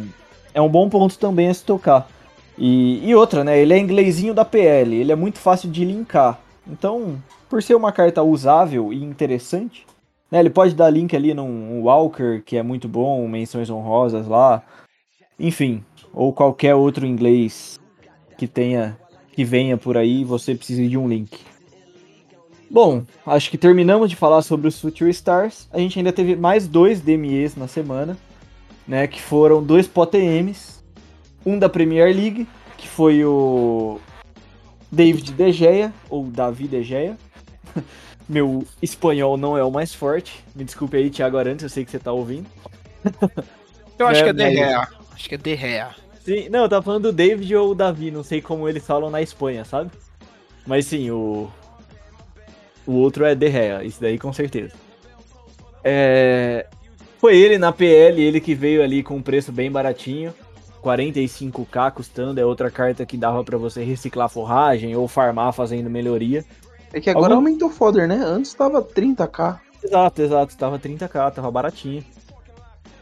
é 0.54 0.60
um 0.60 0.68
bom 0.68 0.88
ponto 0.88 1.18
também 1.18 1.48
a 1.48 1.54
se 1.54 1.64
tocar. 1.64 2.08
E, 2.56 3.04
e 3.04 3.16
outra, 3.16 3.42
né? 3.42 3.58
Ele 3.58 3.74
é 3.74 3.78
inglesinho 3.78 4.32
da 4.32 4.44
PL, 4.44 4.94
ele 4.94 5.10
é 5.10 5.16
muito 5.16 5.40
fácil 5.40 5.68
de 5.68 5.84
linkar. 5.84 6.38
Então, 6.64 7.20
por 7.50 7.64
ser 7.64 7.74
uma 7.74 7.90
carta 7.90 8.22
usável 8.22 8.92
e 8.92 9.02
interessante, 9.02 9.84
né? 10.30 10.38
Ele 10.38 10.50
pode 10.50 10.76
dar 10.76 10.88
link 10.88 11.16
ali 11.16 11.34
num 11.34 11.82
Walker, 11.82 12.42
que 12.46 12.56
é 12.56 12.62
muito 12.62 12.86
bom, 12.86 13.26
menções 13.26 13.68
honrosas 13.68 14.28
lá. 14.28 14.62
Enfim, 15.36 15.82
ou 16.12 16.32
qualquer 16.32 16.74
outro 16.74 17.06
inglês 17.06 17.78
que 18.38 18.46
tenha 18.46 18.98
que 19.32 19.44
venha 19.44 19.78
por 19.78 19.96
aí, 19.96 20.24
você 20.24 20.54
precisa 20.54 20.86
de 20.86 20.98
um 20.98 21.08
link. 21.08 21.38
Bom, 22.70 23.02
acho 23.26 23.50
que 23.50 23.56
terminamos 23.58 24.10
de 24.10 24.16
falar 24.16 24.42
sobre 24.42 24.68
os 24.68 24.80
Future 24.80 25.10
Stars. 25.10 25.68
A 25.72 25.78
gente 25.78 25.98
ainda 25.98 26.12
teve 26.12 26.36
mais 26.36 26.66
dois 26.68 27.00
DMEs 27.00 27.56
na 27.56 27.66
semana, 27.66 28.16
né, 28.86 29.06
que 29.06 29.20
foram 29.20 29.62
dois 29.62 29.86
POTMs. 29.86 30.82
Um 31.44 31.58
da 31.58 31.68
Premier 31.68 32.14
League, 32.14 32.46
que 32.78 32.86
foi 32.88 33.24
o 33.24 33.98
David 34.90 35.32
De 35.32 35.50
Gea, 35.52 35.92
ou 36.08 36.24
Davi 36.26 36.68
De 36.68 36.82
Gea. 36.82 37.16
Meu 38.28 38.64
espanhol 38.80 39.36
não 39.36 39.56
é 39.58 39.64
o 39.64 39.70
mais 39.70 39.92
forte. 39.94 40.44
Me 40.54 40.62
desculpe 40.64 40.96
aí, 40.96 41.10
Thiago 41.10 41.36
Arantes, 41.36 41.62
eu 41.64 41.68
sei 41.68 41.84
que 41.84 41.90
você 41.90 41.98
tá 41.98 42.12
ouvindo. 42.12 42.46
Eu 43.98 44.06
acho 44.06 44.20
É, 44.20 44.24
que 44.24 44.28
é 44.30 44.32
de 44.32 44.42
mas- 44.44 44.54
Rea. 44.54 44.88
Acho 45.22 45.28
que 45.28 45.36
é 45.36 45.38
de 45.38 45.54
Rea. 45.54 45.90
Sim, 46.24 46.48
não, 46.48 46.62
eu 46.64 46.68
tava 46.68 46.82
falando 46.82 47.04
do 47.04 47.12
David 47.12 47.54
ou 47.54 47.70
o 47.70 47.74
Davi, 47.76 48.10
não 48.10 48.24
sei 48.24 48.42
como 48.42 48.68
eles 48.68 48.84
falam 48.84 49.08
na 49.08 49.22
Espanha, 49.22 49.64
sabe? 49.64 49.88
Mas 50.66 50.86
sim, 50.86 51.12
o. 51.12 51.48
O 52.84 52.94
outro 52.94 53.24
é 53.24 53.32
De 53.32 53.48
Gea, 53.48 53.84
isso 53.84 54.00
daí 54.00 54.18
com 54.18 54.32
certeza. 54.32 54.72
É. 55.84 56.66
Foi 57.20 57.36
ele 57.36 57.56
na 57.56 57.70
PL, 57.70 58.20
ele 58.20 58.40
que 58.40 58.52
veio 58.52 58.82
ali 58.82 59.00
com 59.04 59.14
um 59.14 59.22
preço 59.22 59.52
bem 59.52 59.70
baratinho. 59.70 60.34
45k 60.82 61.92
custando, 61.92 62.40
é 62.40 62.44
outra 62.44 62.68
carta 62.68 63.06
que 63.06 63.16
dava 63.16 63.44
pra 63.44 63.56
você 63.56 63.84
reciclar 63.84 64.28
forragem 64.28 64.96
ou 64.96 65.06
farmar 65.06 65.52
fazendo 65.52 65.88
melhoria. 65.88 66.44
É 66.92 67.00
que 67.00 67.08
agora 67.08 67.34
Algum- 67.34 67.46
aumentou 67.46 67.70
foder, 67.70 68.08
né? 68.08 68.16
Antes 68.16 68.52
tava 68.54 68.82
30k. 68.82 69.60
Exato, 69.84 70.20
exato, 70.20 70.56
tava 70.56 70.80
30k, 70.80 71.30
tava 71.30 71.48
baratinho. 71.48 72.04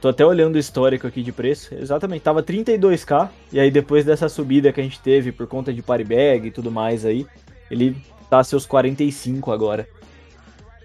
Tô 0.01 0.09
até 0.09 0.25
olhando 0.25 0.55
o 0.55 0.59
histórico 0.59 1.07
aqui 1.07 1.23
de 1.23 1.31
preço. 1.31 1.75
Exatamente, 1.75 2.23
tava 2.23 2.43
32k. 2.43 3.29
E 3.53 3.61
aí 3.61 3.71
depois 3.71 4.05
dessa 4.05 4.29
subida 4.31 4.73
que 4.73 4.81
a 4.81 4.83
gente 4.83 4.99
teve 4.99 5.31
por 5.31 5.47
conta 5.47 5.73
de 5.73 5.83
paribag 5.83 6.47
e 6.47 6.51
tudo 6.51 6.71
mais 6.71 7.05
aí, 7.05 7.27
ele 7.71 7.95
tá 8.31 8.43
seus 8.43 8.65
45 8.65 9.53
agora. 9.53 9.87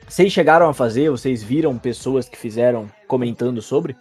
Vocês 0.05 0.33
chegaram 0.33 0.67
a 0.67 0.73
fazer? 0.73 1.09
Vocês 1.09 1.41
viram 1.41 1.77
pessoas 1.77 2.27
que 2.27 2.37
fizeram 2.37 2.91
comentando 3.07 3.61
sobre? 3.61 3.95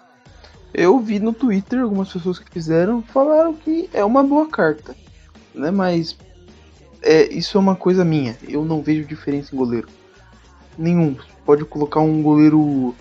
Eu 0.73 0.99
vi 0.99 1.21
no 1.21 1.33
Twitter 1.33 1.81
algumas 1.81 2.13
pessoas 2.13 2.41
que 2.41 2.51
fizeram 2.51 3.01
falaram 3.01 3.55
que 3.55 3.89
é 3.93 4.05
uma 4.05 4.25
boa 4.25 4.49
carta, 4.49 4.97
né? 5.55 5.71
Mas 5.71 6.19
é, 7.01 7.33
isso 7.33 7.57
é 7.57 7.61
uma 7.61 7.77
coisa 7.77 8.05
minha. 8.05 8.37
Eu 8.49 8.65
não 8.65 8.83
vejo 8.83 9.07
diferença 9.07 9.55
em 9.55 9.59
goleiro. 9.59 9.87
Nenhum. 10.77 11.17
Pode 11.47 11.65
colocar 11.65 12.01
um 12.01 12.21
goleiro 12.21 12.95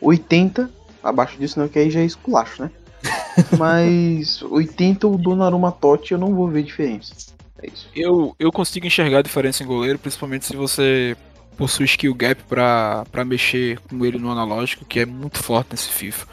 80 0.00 0.81
abaixo 1.02 1.38
disso, 1.38 1.58
não, 1.58 1.68
que 1.68 1.78
aí 1.78 1.90
já 1.90 2.00
é 2.00 2.04
esculacho, 2.04 2.62
né? 2.62 2.70
Mas 3.58 4.42
80 4.42 5.06
ou 5.06 5.18
Donnarumma 5.18 5.72
Totti 5.72 6.12
eu 6.12 6.18
não 6.18 6.34
vou 6.34 6.48
ver 6.48 6.62
diferença. 6.62 7.14
É 7.62 7.66
isso. 7.66 7.88
Eu, 7.94 8.34
eu 8.38 8.52
consigo 8.52 8.86
enxergar 8.86 9.18
a 9.18 9.22
diferença 9.22 9.62
em 9.62 9.66
goleiro, 9.66 9.98
principalmente 9.98 10.46
se 10.46 10.56
você 10.56 11.16
possui 11.56 11.84
skill 11.84 12.14
gap 12.14 12.42
pra 12.44 13.24
mexer 13.24 13.78
com 13.80 14.04
ele 14.04 14.18
no 14.18 14.30
analógico, 14.30 14.84
que 14.84 15.00
é 15.00 15.06
muito 15.06 15.38
forte 15.38 15.72
nesse 15.72 15.88
FIFA. 15.88 16.26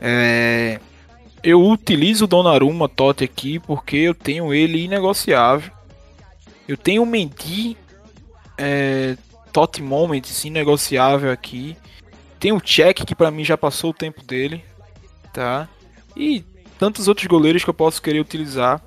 É, 0.00 0.80
eu 1.42 1.62
utilizo 1.62 2.24
o 2.24 2.28
Donnarumma 2.28 2.88
Totti 2.88 3.24
aqui 3.24 3.58
porque 3.58 3.96
eu 3.96 4.14
tenho 4.14 4.52
ele 4.52 4.84
inegociável. 4.84 5.70
Eu 6.66 6.76
tenho 6.76 7.02
o 7.02 7.06
Mendy 7.06 7.76
é, 8.58 9.16
Totti 9.52 9.82
Moments 9.82 10.44
inegociável 10.44 11.30
aqui. 11.30 11.76
Tem 12.46 12.52
o 12.52 12.60
Check 12.60 13.04
que 13.04 13.12
pra 13.12 13.28
mim 13.28 13.42
já 13.42 13.58
passou 13.58 13.90
o 13.90 13.92
tempo 13.92 14.22
dele, 14.22 14.62
tá? 15.32 15.68
E 16.16 16.44
tantos 16.78 17.08
outros 17.08 17.26
goleiros 17.26 17.64
que 17.64 17.70
eu 17.70 17.74
posso 17.74 18.00
querer 18.00 18.20
utilizar. 18.20 18.80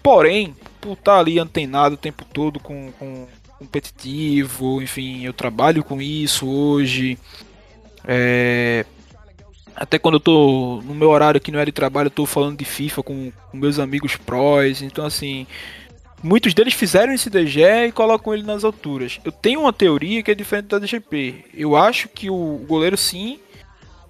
Porém, 0.00 0.54
por 0.80 0.92
estar 0.92 1.18
ali 1.18 1.36
antenado 1.36 1.96
o 1.96 1.98
tempo 1.98 2.24
todo 2.24 2.60
com, 2.60 2.92
com 2.92 3.26
competitivo, 3.58 4.80
enfim, 4.80 5.24
eu 5.24 5.32
trabalho 5.32 5.82
com 5.82 6.00
isso 6.00 6.48
hoje. 6.48 7.18
É, 8.06 8.86
até 9.74 9.98
quando 9.98 10.14
eu 10.14 10.20
tô 10.20 10.80
no 10.84 10.94
meu 10.94 11.10
horário 11.10 11.38
aqui 11.38 11.50
no 11.50 11.58
área 11.58 11.72
de 11.72 11.74
trabalho, 11.74 12.06
eu 12.06 12.12
tô 12.12 12.24
falando 12.24 12.56
de 12.56 12.64
FIFA 12.64 13.02
com, 13.02 13.32
com 13.50 13.56
meus 13.56 13.80
amigos 13.80 14.14
prós, 14.14 14.80
então 14.80 15.04
assim, 15.04 15.44
muitos 16.22 16.54
deles 16.54 16.74
fizeram 16.74 17.12
esse 17.12 17.28
DG 17.28 17.62
e 17.88 17.92
colocam 17.92 18.32
ele 18.32 18.42
nas 18.42 18.64
alturas. 18.64 19.20
Eu 19.24 19.32
tenho 19.32 19.60
uma 19.60 19.72
teoria 19.72 20.22
que 20.22 20.30
é 20.30 20.34
diferente 20.34 20.66
da 20.66 20.78
DGP. 20.78 21.46
Eu 21.54 21.76
acho 21.76 22.08
que 22.08 22.30
o 22.30 22.64
goleiro 22.68 22.96
sim, 22.96 23.40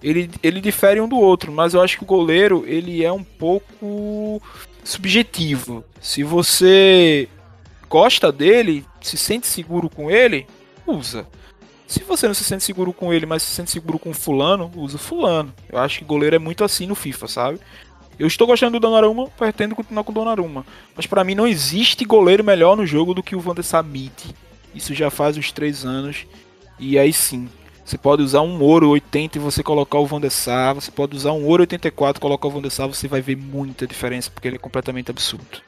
ele, 0.01 0.29
ele 0.41 0.61
difere 0.61 1.01
um 1.01 1.07
do 1.07 1.17
outro, 1.17 1.51
mas 1.51 1.73
eu 1.73 1.81
acho 1.81 1.97
que 1.97 2.03
o 2.03 2.07
goleiro 2.07 2.63
ele 2.67 3.03
é 3.03 3.11
um 3.11 3.23
pouco 3.23 4.41
subjetivo. 4.83 5.83
Se 5.99 6.23
você 6.23 7.27
gosta 7.89 8.31
dele, 8.31 8.85
se 9.01 9.17
sente 9.17 9.47
seguro 9.47 9.89
com 9.89 10.11
ele, 10.11 10.45
usa. 10.85 11.27
Se 11.87 12.03
você 12.03 12.27
não 12.27 12.33
se 12.33 12.43
sente 12.43 12.63
seguro 12.63 12.91
com 12.91 13.13
ele, 13.13 13.25
mas 13.25 13.43
se 13.43 13.51
sente 13.51 13.69
seguro 13.69 13.99
com 13.99 14.13
fulano, 14.13 14.71
usa 14.75 14.97
fulano. 14.97 15.53
Eu 15.69 15.77
acho 15.77 15.99
que 15.99 16.05
goleiro 16.05 16.35
é 16.35 16.39
muito 16.39 16.63
assim 16.63 16.87
no 16.87 16.95
FIFA, 16.95 17.27
sabe? 17.27 17.59
Eu 18.17 18.27
estou 18.27 18.45
gostando 18.45 18.79
do 18.79 18.81
Donnarumma, 18.81 19.27
pretendo 19.37 19.75
continuar 19.75 20.03
com 20.03 20.11
o 20.11 20.15
Donnarumma. 20.15 20.65
Mas 20.95 21.07
para 21.07 21.23
mim 21.23 21.35
não 21.35 21.47
existe 21.47 22.05
goleiro 22.05 22.43
melhor 22.43 22.77
no 22.77 22.85
jogo 22.85 23.13
do 23.13 23.23
que 23.23 23.35
o 23.35 23.39
Van 23.39 23.55
der. 23.55 23.65
Isso 24.75 24.93
já 24.93 25.09
faz 25.09 25.37
uns 25.37 25.51
três 25.51 25.83
anos. 25.83 26.25
E 26.79 26.97
aí 26.97 27.13
sim, 27.13 27.47
Você 27.85 27.97
pode 27.97 28.21
usar 28.21 28.41
um 28.41 28.61
ouro 28.61 28.89
80 28.89 29.37
e 29.37 29.41
você 29.41 29.61
colocar 29.61 29.97
o 29.99 30.05
Van 30.05 30.21
der 30.21 30.31
Sar. 30.31 30.75
Você 30.75 30.89
pode 30.89 31.15
usar 31.15 31.33
um 31.33 31.45
ouro 31.45 31.63
84 31.63 32.19
e 32.19 32.21
colocar 32.21 32.47
o 32.47 32.51
Van 32.51 32.61
der 32.61 32.71
Sar. 32.71 32.87
Você 32.87 33.07
vai 33.07 33.21
ver 33.21 33.35
muita 33.35 33.85
diferença, 33.85 34.31
porque 34.31 34.47
ele 34.47 34.55
é 34.55 34.59
completamente 34.59 35.11
absurdo. 35.11 35.61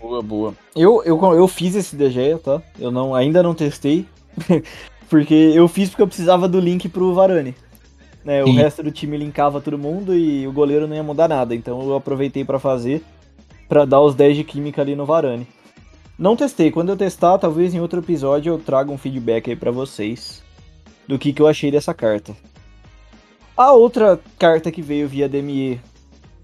Boa, 0.00 0.22
boa. 0.22 0.54
Eu, 0.74 1.02
eu, 1.04 1.20
eu 1.34 1.48
fiz 1.48 1.74
esse 1.74 1.94
DG, 1.96 2.38
tá? 2.42 2.62
Eu 2.78 2.90
não, 2.90 3.14
ainda 3.14 3.42
não 3.42 3.54
testei. 3.54 4.06
porque 5.08 5.34
eu 5.34 5.68
fiz 5.68 5.88
porque 5.90 6.02
eu 6.02 6.06
precisava 6.06 6.48
do 6.48 6.60
link 6.60 6.88
pro 6.88 7.14
Varane. 7.14 7.54
Né, 8.26 8.42
o 8.42 8.46
Sim. 8.48 8.54
resto 8.54 8.82
do 8.82 8.90
time 8.90 9.16
linkava 9.16 9.60
todo 9.60 9.78
mundo 9.78 10.12
e 10.12 10.48
o 10.48 10.52
goleiro 10.52 10.88
não 10.88 10.96
ia 10.96 11.02
mudar 11.04 11.28
nada. 11.28 11.54
Então 11.54 11.80
eu 11.80 11.94
aproveitei 11.94 12.44
pra 12.44 12.58
fazer, 12.58 13.04
pra 13.68 13.84
dar 13.84 14.00
os 14.00 14.16
10 14.16 14.38
de 14.38 14.42
química 14.42 14.82
ali 14.82 14.96
no 14.96 15.06
Varane. 15.06 15.46
Não 16.18 16.34
testei. 16.34 16.72
Quando 16.72 16.88
eu 16.88 16.96
testar, 16.96 17.38
talvez 17.38 17.72
em 17.72 17.80
outro 17.80 18.00
episódio 18.00 18.52
eu 18.52 18.58
traga 18.58 18.90
um 18.90 18.98
feedback 18.98 19.48
aí 19.48 19.54
pra 19.54 19.70
vocês 19.70 20.42
do 21.06 21.16
que, 21.20 21.32
que 21.32 21.40
eu 21.40 21.46
achei 21.46 21.70
dessa 21.70 21.94
carta. 21.94 22.36
A 23.56 23.70
outra 23.70 24.18
carta 24.36 24.72
que 24.72 24.82
veio 24.82 25.06
via 25.06 25.28
DME 25.28 25.80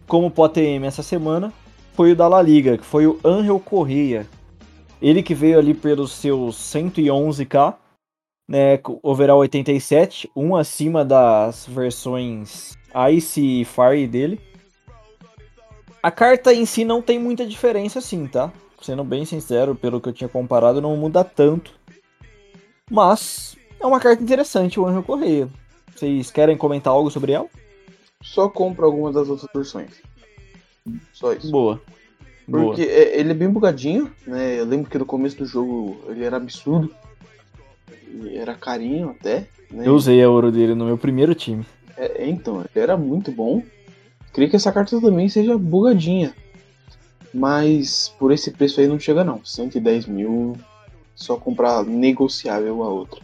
como 0.06 0.30
POTM 0.30 0.84
essa 0.86 1.02
semana 1.02 1.52
foi 1.94 2.12
o 2.12 2.16
da 2.16 2.28
La 2.28 2.40
Liga, 2.40 2.78
que 2.78 2.84
foi 2.84 3.08
o 3.08 3.18
Angel 3.24 3.58
Correia. 3.58 4.24
Ele 5.00 5.20
que 5.20 5.34
veio 5.34 5.58
ali 5.58 5.74
pelos 5.74 6.12
seus 6.12 6.54
111k, 6.54 7.74
né, 8.52 8.78
overall 9.02 9.38
87, 9.38 10.30
um 10.36 10.54
acima 10.54 11.02
das 11.02 11.66
versões 11.66 12.76
Ice 13.10 13.40
e 13.40 13.64
Fire 13.64 14.06
dele. 14.06 14.38
A 16.02 16.10
carta 16.10 16.52
em 16.52 16.66
si 16.66 16.84
não 16.84 17.00
tem 17.00 17.18
muita 17.18 17.46
diferença 17.46 18.00
assim, 18.00 18.26
tá? 18.26 18.52
Sendo 18.82 19.04
bem 19.04 19.24
sincero, 19.24 19.74
pelo 19.74 20.02
que 20.02 20.10
eu 20.10 20.12
tinha 20.12 20.28
comparado, 20.28 20.82
não 20.82 20.94
muda 20.98 21.24
tanto. 21.24 21.72
Mas 22.90 23.56
é 23.80 23.86
uma 23.86 23.98
carta 23.98 24.22
interessante, 24.22 24.78
o 24.78 24.86
Angel 24.86 25.02
Correia. 25.02 25.48
Vocês 25.96 26.30
querem 26.30 26.54
comentar 26.54 26.92
algo 26.92 27.10
sobre 27.10 27.32
ela? 27.32 27.48
Só 28.22 28.50
compra 28.50 28.84
algumas 28.84 29.14
das 29.14 29.30
outras 29.30 29.48
versões. 29.54 30.02
Só 31.14 31.32
isso. 31.32 31.50
Boa. 31.50 31.80
Boa. 32.46 32.64
Porque 32.66 32.82
é, 32.82 33.18
ele 33.18 33.30
é 33.30 33.34
bem 33.34 33.48
bugadinho, 33.48 34.12
né? 34.26 34.60
Eu 34.60 34.66
lembro 34.66 34.90
que 34.90 34.98
no 34.98 35.06
começo 35.06 35.38
do 35.38 35.46
jogo 35.46 35.96
ele 36.08 36.22
era 36.22 36.36
absurdo. 36.36 36.94
E 38.12 38.36
era 38.36 38.54
carinho 38.54 39.10
até. 39.10 39.46
Né? 39.70 39.86
Eu 39.86 39.94
usei 39.94 40.22
a 40.22 40.28
ouro 40.28 40.52
dele 40.52 40.74
no 40.74 40.84
meu 40.84 40.98
primeiro 40.98 41.34
time. 41.34 41.64
É, 41.96 42.28
então, 42.28 42.60
ele 42.60 42.82
era 42.82 42.96
muito 42.96 43.30
bom. 43.32 43.62
Creio 44.32 44.50
que 44.50 44.56
essa 44.56 44.72
carta 44.72 45.00
também 45.00 45.28
seja 45.28 45.56
bugadinha. 45.58 46.34
Mas 47.32 48.14
por 48.18 48.32
esse 48.32 48.50
preço 48.50 48.80
aí 48.80 48.86
não 48.86 48.98
chega 48.98 49.24
não. 49.24 49.42
110 49.44 50.06
mil, 50.06 50.56
só 51.14 51.36
comprar 51.36 51.82
negociável 51.84 52.82
a 52.82 52.88
outra. 52.88 53.20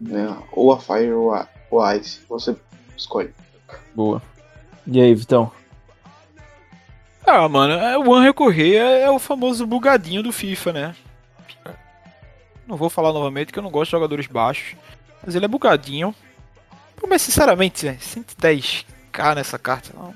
Né? 0.00 0.36
Ou 0.52 0.72
a 0.72 0.78
Fire 0.78 1.12
ou 1.12 1.32
a, 1.34 1.48
ou 1.70 1.80
a 1.80 1.96
Ice. 1.96 2.20
Você 2.28 2.54
escolhe. 2.96 3.30
Boa. 3.94 4.22
E 4.86 5.00
aí, 5.00 5.14
Vitão? 5.14 5.50
Ah, 7.26 7.48
mano, 7.48 7.74
é- 7.74 7.98
o 7.98 8.12
Angel 8.14 8.34
Correia 8.34 8.82
é 8.82 9.10
o 9.10 9.18
famoso 9.18 9.66
bugadinho 9.66 10.22
do 10.22 10.32
FIFA, 10.32 10.72
né? 10.72 10.96
Não 12.70 12.76
vou 12.76 12.88
falar 12.88 13.12
novamente 13.12 13.52
que 13.52 13.58
eu 13.58 13.62
não 13.62 13.70
gosto 13.70 13.86
de 13.90 13.96
jogadores 13.96 14.26
baixos. 14.28 14.76
Mas 15.26 15.34
ele 15.34 15.44
é 15.44 15.48
bugadinho. 15.48 16.14
Mas 17.08 17.22
sinceramente, 17.22 17.88
é 17.88 17.94
110k 17.94 19.34
nessa 19.34 19.58
carta. 19.58 19.90
Não. 19.94 20.14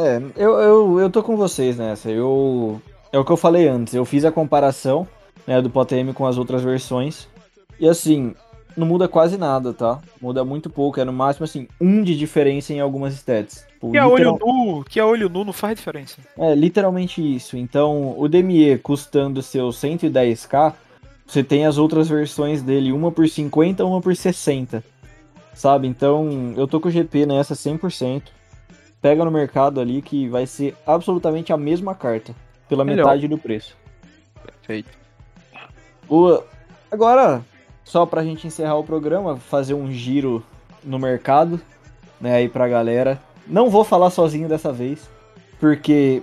É, 0.00 0.20
eu, 0.36 0.52
eu, 0.58 1.00
eu 1.00 1.10
tô 1.10 1.22
com 1.22 1.36
vocês 1.36 1.76
nessa. 1.76 2.10
Eu. 2.10 2.80
É 3.12 3.18
o 3.18 3.24
que 3.24 3.30
eu 3.32 3.36
falei 3.36 3.68
antes. 3.68 3.94
Eu 3.94 4.04
fiz 4.04 4.24
a 4.24 4.32
comparação 4.32 5.06
né, 5.46 5.60
do 5.60 5.70
POTM 5.70 6.12
com 6.14 6.26
as 6.26 6.36
outras 6.38 6.62
versões. 6.62 7.28
E 7.78 7.88
assim, 7.88 8.34
não 8.76 8.86
muda 8.86 9.06
quase 9.08 9.36
nada, 9.38 9.72
tá? 9.72 10.00
Muda 10.20 10.44
muito 10.44 10.68
pouco. 10.68 11.00
É 11.00 11.04
no 11.04 11.12
máximo 11.12 11.44
assim, 11.44 11.68
um 11.80 12.02
de 12.02 12.16
diferença 12.16 12.72
em 12.72 12.80
algumas 12.80 13.14
stats. 13.14 13.64
Tipo, 13.72 13.92
Que 13.92 13.98
a 13.98 14.06
olho 14.06 14.30
literal- 14.32 14.38
nu, 14.40 14.84
que 14.84 14.98
a 15.00 15.06
olho 15.06 15.28
nu 15.28 15.44
não 15.44 15.52
faz 15.52 15.76
diferença. 15.76 16.18
É, 16.38 16.54
literalmente 16.54 17.20
isso. 17.36 17.56
Então, 17.56 18.14
o 18.18 18.28
DME 18.28 18.78
custando 18.78 19.42
seus 19.42 19.76
110k, 19.80 20.72
você 21.26 21.42
tem 21.42 21.66
as 21.66 21.78
outras 21.78 22.08
versões 22.08 22.62
dele, 22.62 22.92
uma 22.92 23.10
por 23.10 23.28
50, 23.28 23.84
uma 23.84 24.00
por 24.00 24.14
60. 24.14 24.84
Sabe? 25.54 25.86
Então, 25.86 26.52
eu 26.56 26.66
tô 26.66 26.80
com 26.80 26.88
o 26.88 26.90
GP 26.90 27.26
nessa 27.26 27.54
100%. 27.54 28.22
Pega 29.00 29.24
no 29.24 29.30
mercado 29.30 29.80
ali 29.80 30.02
que 30.02 30.28
vai 30.28 30.46
ser 30.46 30.74
absolutamente 30.86 31.52
a 31.52 31.56
mesma 31.56 31.94
carta, 31.94 32.34
pela 32.68 32.84
Melhor. 32.84 33.04
metade 33.04 33.28
do 33.28 33.38
preço. 33.38 33.76
Perfeito. 34.42 34.90
Boa. 36.08 36.44
Agora, 36.90 37.44
só 37.84 38.06
pra 38.06 38.24
gente 38.24 38.46
encerrar 38.46 38.76
o 38.76 38.84
programa, 38.84 39.36
fazer 39.36 39.74
um 39.74 39.90
giro 39.90 40.42
no 40.82 40.98
mercado, 40.98 41.60
né, 42.20 42.36
aí 42.36 42.48
pra 42.48 42.68
galera. 42.68 43.20
Não 43.46 43.68
vou 43.68 43.84
falar 43.84 44.10
sozinho 44.10 44.48
dessa 44.48 44.72
vez, 44.72 45.08
porque 45.60 46.22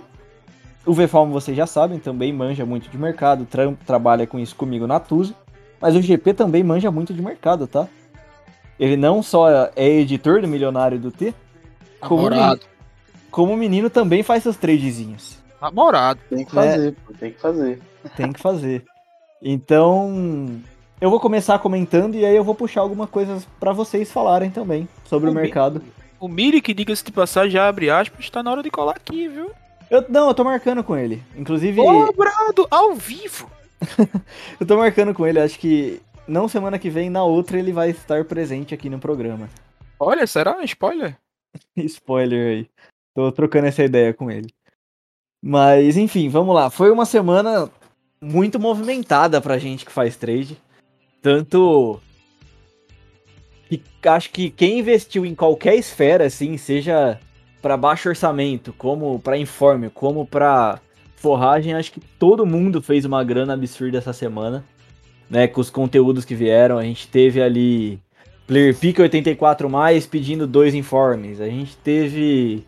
o 0.86 0.92
VFalm 0.92 1.30
vocês 1.30 1.56
já 1.56 1.66
sabem, 1.66 1.98
também 1.98 2.32
manja 2.32 2.64
muito 2.66 2.88
de 2.90 2.98
mercado, 2.98 3.44
tra- 3.44 3.72
trabalha 3.86 4.26
com 4.26 4.38
isso 4.38 4.54
comigo 4.56 4.86
na 4.86 4.98
Tusa, 5.00 5.34
mas 5.80 5.94
o 5.96 6.02
GP 6.02 6.34
também 6.34 6.62
manja 6.62 6.90
muito 6.90 7.12
de 7.14 7.22
mercado, 7.22 7.66
tá? 7.66 7.86
Ele 8.78 8.96
não 8.96 9.22
só 9.22 9.48
é 9.76 9.88
editor 9.88 10.40
do 10.40 10.48
Milionário 10.48 10.98
do 10.98 11.10
T, 11.10 11.34
como, 12.00 12.28
Namorado. 12.30 12.60
como 13.30 13.52
o 13.52 13.56
menino 13.56 13.88
também 13.90 14.22
faz 14.22 14.42
seus 14.42 14.56
tradezinhos. 14.56 15.38
Namorado. 15.60 16.18
Tem 16.28 16.44
que 16.44 16.50
fazer, 16.52 16.94
pô, 17.06 17.12
tem 17.14 17.32
que 17.32 17.40
fazer. 17.40 17.80
Tem 18.16 18.32
que 18.32 18.40
fazer. 18.40 18.84
Então, 19.40 20.60
eu 21.00 21.10
vou 21.10 21.20
começar 21.20 21.58
comentando 21.58 22.14
e 22.16 22.24
aí 22.24 22.34
eu 22.34 22.42
vou 22.42 22.54
puxar 22.54 22.80
algumas 22.80 23.08
coisas 23.10 23.46
pra 23.60 23.72
vocês 23.72 24.10
falarem 24.10 24.50
também 24.50 24.88
sobre 25.04 25.28
o 25.28 25.32
Comi- 25.32 25.42
mercado. 25.42 25.82
O 26.18 26.26
Miri, 26.28 26.60
que 26.60 26.72
diga-se 26.72 27.04
de 27.04 27.12
passar, 27.12 27.48
já 27.48 27.68
abre 27.68 27.90
aspas, 27.90 28.30
tá 28.30 28.42
na 28.42 28.50
hora 28.50 28.62
de 28.62 28.70
colar 28.70 28.96
aqui, 28.96 29.28
viu? 29.28 29.50
Eu, 29.92 30.02
não, 30.08 30.28
eu 30.28 30.34
tô 30.34 30.42
marcando 30.42 30.82
com 30.82 30.96
ele. 30.96 31.22
Inclusive, 31.36 31.76
Cobrado 31.76 32.66
ao 32.70 32.94
vivo. 32.94 33.50
eu 34.58 34.66
tô 34.66 34.78
marcando 34.78 35.12
com 35.12 35.26
ele. 35.26 35.38
Acho 35.38 35.58
que 35.58 36.00
não 36.26 36.48
semana 36.48 36.78
que 36.78 36.88
vem, 36.88 37.10
na 37.10 37.22
outra 37.22 37.58
ele 37.58 37.74
vai 37.74 37.90
estar 37.90 38.24
presente 38.24 38.72
aqui 38.72 38.88
no 38.88 38.98
programa. 38.98 39.50
Olha, 40.00 40.26
será? 40.26 40.64
Spoiler? 40.64 41.18
Spoiler 41.76 42.56
aí. 42.56 42.70
Tô 43.14 43.30
trocando 43.30 43.66
essa 43.66 43.84
ideia 43.84 44.14
com 44.14 44.30
ele. 44.30 44.48
Mas, 45.44 45.98
enfim, 45.98 46.30
vamos 46.30 46.54
lá. 46.54 46.70
Foi 46.70 46.90
uma 46.90 47.04
semana 47.04 47.70
muito 48.18 48.58
movimentada 48.58 49.42
pra 49.42 49.58
gente 49.58 49.84
que 49.84 49.92
faz 49.92 50.16
trade. 50.16 50.56
Tanto. 51.20 52.00
que 53.68 53.82
acho 54.08 54.30
que 54.30 54.48
quem 54.48 54.78
investiu 54.78 55.26
em 55.26 55.34
qualquer 55.34 55.74
esfera, 55.74 56.24
assim, 56.24 56.56
seja 56.56 57.20
pra 57.62 57.76
baixo 57.76 58.08
orçamento, 58.08 58.74
como 58.76 59.18
pra 59.20 59.38
informe, 59.38 59.88
como 59.88 60.26
pra 60.26 60.80
forragem, 61.16 61.72
acho 61.72 61.92
que 61.92 62.00
todo 62.18 62.44
mundo 62.44 62.82
fez 62.82 63.04
uma 63.04 63.22
grana 63.22 63.54
absurda 63.54 63.98
essa 63.98 64.12
semana. 64.12 64.64
Né, 65.30 65.46
com 65.46 65.62
os 65.62 65.70
conteúdos 65.70 66.26
que 66.26 66.34
vieram, 66.34 66.76
a 66.76 66.82
gente 66.82 67.08
teve 67.08 67.40
ali 67.40 67.98
Player 68.46 68.76
Pick 68.76 68.98
84 68.98 69.70
mais 69.70 70.04
pedindo 70.04 70.46
dois 70.46 70.74
informes. 70.74 71.40
A 71.40 71.46
gente 71.46 71.74
teve 71.78 72.66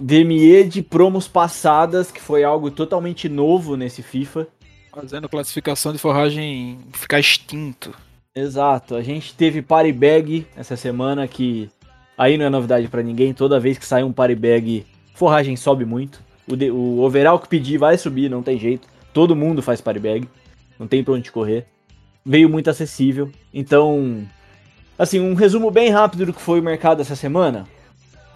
DME 0.00 0.64
de 0.64 0.80
promos 0.80 1.28
passadas, 1.28 2.10
que 2.10 2.20
foi 2.20 2.44
algo 2.44 2.70
totalmente 2.70 3.28
novo 3.28 3.76
nesse 3.76 4.02
FIFA. 4.02 4.46
Fazendo 4.90 5.28
classificação 5.28 5.92
de 5.92 5.98
forragem 5.98 6.78
ficar 6.94 7.20
extinto. 7.20 7.94
Exato. 8.34 8.94
A 8.94 9.02
gente 9.02 9.34
teve 9.34 9.60
Party 9.60 9.92
Bag 9.92 10.46
essa 10.56 10.76
semana, 10.76 11.28
que 11.28 11.68
aí 12.18 12.36
não 12.36 12.44
é 12.44 12.50
novidade 12.50 12.88
pra 12.88 13.02
ninguém. 13.02 13.32
Toda 13.32 13.58
vez 13.60 13.78
que 13.78 13.86
sai 13.86 14.02
um 14.02 14.12
Party 14.12 14.34
Bag, 14.34 14.84
forragem 15.14 15.56
sobe 15.56 15.84
muito. 15.84 16.20
O, 16.50 16.56
de- 16.56 16.70
o 16.70 17.00
overall 17.00 17.38
que 17.38 17.48
pedir 17.48 17.78
vai 17.78 17.96
subir, 17.96 18.28
não 18.28 18.42
tem 18.42 18.58
jeito. 18.58 18.88
Todo 19.14 19.36
mundo 19.36 19.62
faz 19.62 19.80
Party 19.80 20.00
Bag. 20.00 20.28
Não 20.78 20.86
tem 20.86 21.02
pra 21.04 21.14
onde 21.14 21.30
correr. 21.32 21.66
Veio 22.26 22.48
muito 22.48 22.68
acessível. 22.68 23.30
Então, 23.54 24.26
assim, 24.98 25.20
um 25.20 25.34
resumo 25.34 25.70
bem 25.70 25.90
rápido 25.90 26.26
do 26.26 26.32
que 26.34 26.40
foi 26.42 26.60
o 26.60 26.62
mercado 26.62 27.00
essa 27.00 27.16
semana. 27.16 27.66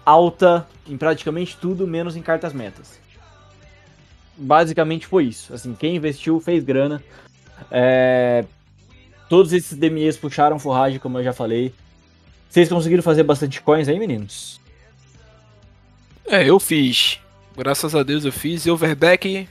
Alta 0.05 0.67
em 0.87 0.97
praticamente 0.97 1.55
tudo, 1.57 1.85
menos 1.87 2.15
em 2.15 2.21
cartas 2.21 2.53
metas. 2.53 2.99
Basicamente 4.35 5.05
foi 5.07 5.25
isso. 5.25 5.53
Assim, 5.53 5.73
quem 5.75 5.95
investiu 5.95 6.39
fez 6.39 6.63
grana. 6.63 7.01
É, 7.69 8.43
Todos 9.29 9.53
esses 9.53 9.77
DMEs 9.77 10.17
puxaram 10.17 10.59
forragem, 10.59 10.99
como 10.99 11.17
eu 11.17 11.23
já 11.23 11.33
falei. 11.33 11.73
Vocês 12.53 12.69
conseguiram 12.69 13.01
fazer 13.01 13.23
bastante 13.23 13.59
coins 13.61 13.87
aí, 13.87 13.97
meninos? 13.97 14.61
É, 16.27 16.47
eu 16.47 16.59
fiz. 16.59 17.19
Graças 17.57 17.95
a 17.95 18.03
Deus 18.03 18.25
eu 18.25 18.31
fiz. 18.31 18.63
E 18.67 18.69
overback. 18.69 19.49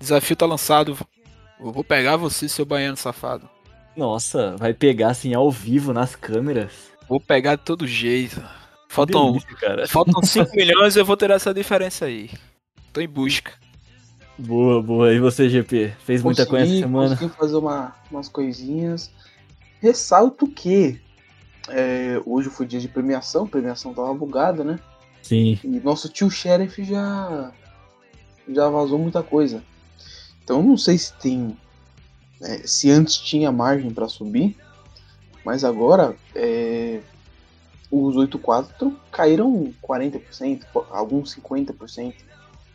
Desafio 0.00 0.34
tá 0.34 0.46
lançado. 0.46 0.96
Eu 1.60 1.70
vou 1.70 1.84
pegar 1.84 2.16
você, 2.16 2.48
seu 2.48 2.64
baiano 2.64 2.96
safado. 2.96 3.46
Nossa, 3.94 4.56
vai 4.56 4.72
pegar 4.72 5.10
assim 5.10 5.34
ao 5.34 5.50
vivo 5.50 5.92
nas 5.92 6.16
câmeras. 6.16 6.72
Vou 7.06 7.20
pegar 7.20 7.56
de 7.56 7.62
todo 7.62 7.86
jeito. 7.86 8.42
Faltam, 8.88 9.32
Delícia, 9.32 9.56
cara. 9.56 9.86
faltam 9.86 10.22
5 10.22 10.50
milhões 10.56 10.96
e 10.96 10.98
eu 10.98 11.04
vou 11.04 11.14
ter 11.16 11.30
essa 11.30 11.52
diferença 11.52 12.06
aí. 12.06 12.30
Tô 12.90 13.02
em 13.02 13.08
busca. 13.08 13.52
Boa, 14.38 14.82
boa. 14.82 15.12
E 15.12 15.20
você, 15.20 15.46
GP? 15.46 15.92
Fez 16.06 16.22
muita 16.22 16.46
coisa 16.46 16.64
essa 16.64 16.72
Consegui- 16.72 16.80
semana? 16.88 17.16
Consegui 17.16 17.36
fazer 17.36 17.56
uma, 17.56 17.94
umas 18.10 18.30
coisinhas. 18.30 19.10
ressalto 19.78 20.48
que 20.48 20.98
é, 21.68 22.20
hoje 22.26 22.48
foi 22.48 22.66
dia 22.66 22.80
de 22.80 22.88
premiação, 22.88 23.44
a 23.44 23.48
premiação 23.48 23.94
tava 23.94 24.12
bugada, 24.14 24.64
né? 24.64 24.78
Sim. 25.22 25.58
E 25.62 25.80
nosso 25.80 26.08
tio 26.08 26.30
Sheriff 26.30 26.82
já 26.84 27.52
já 28.48 28.68
vazou 28.68 28.98
muita 28.98 29.22
coisa. 29.22 29.62
Então 30.42 30.62
não 30.62 30.76
sei 30.76 30.98
se 30.98 31.12
tem 31.14 31.56
né, 32.40 32.62
se 32.64 32.90
antes 32.90 33.16
tinha 33.16 33.52
margem 33.52 33.92
para 33.92 34.08
subir, 34.08 34.56
mas 35.44 35.64
agora 35.64 36.16
é, 36.34 37.00
os 37.90 38.16
8.4 38.16 38.92
caíram 39.12 39.72
40%, 39.82 40.62
alguns 40.90 41.36
50%. 41.36 42.14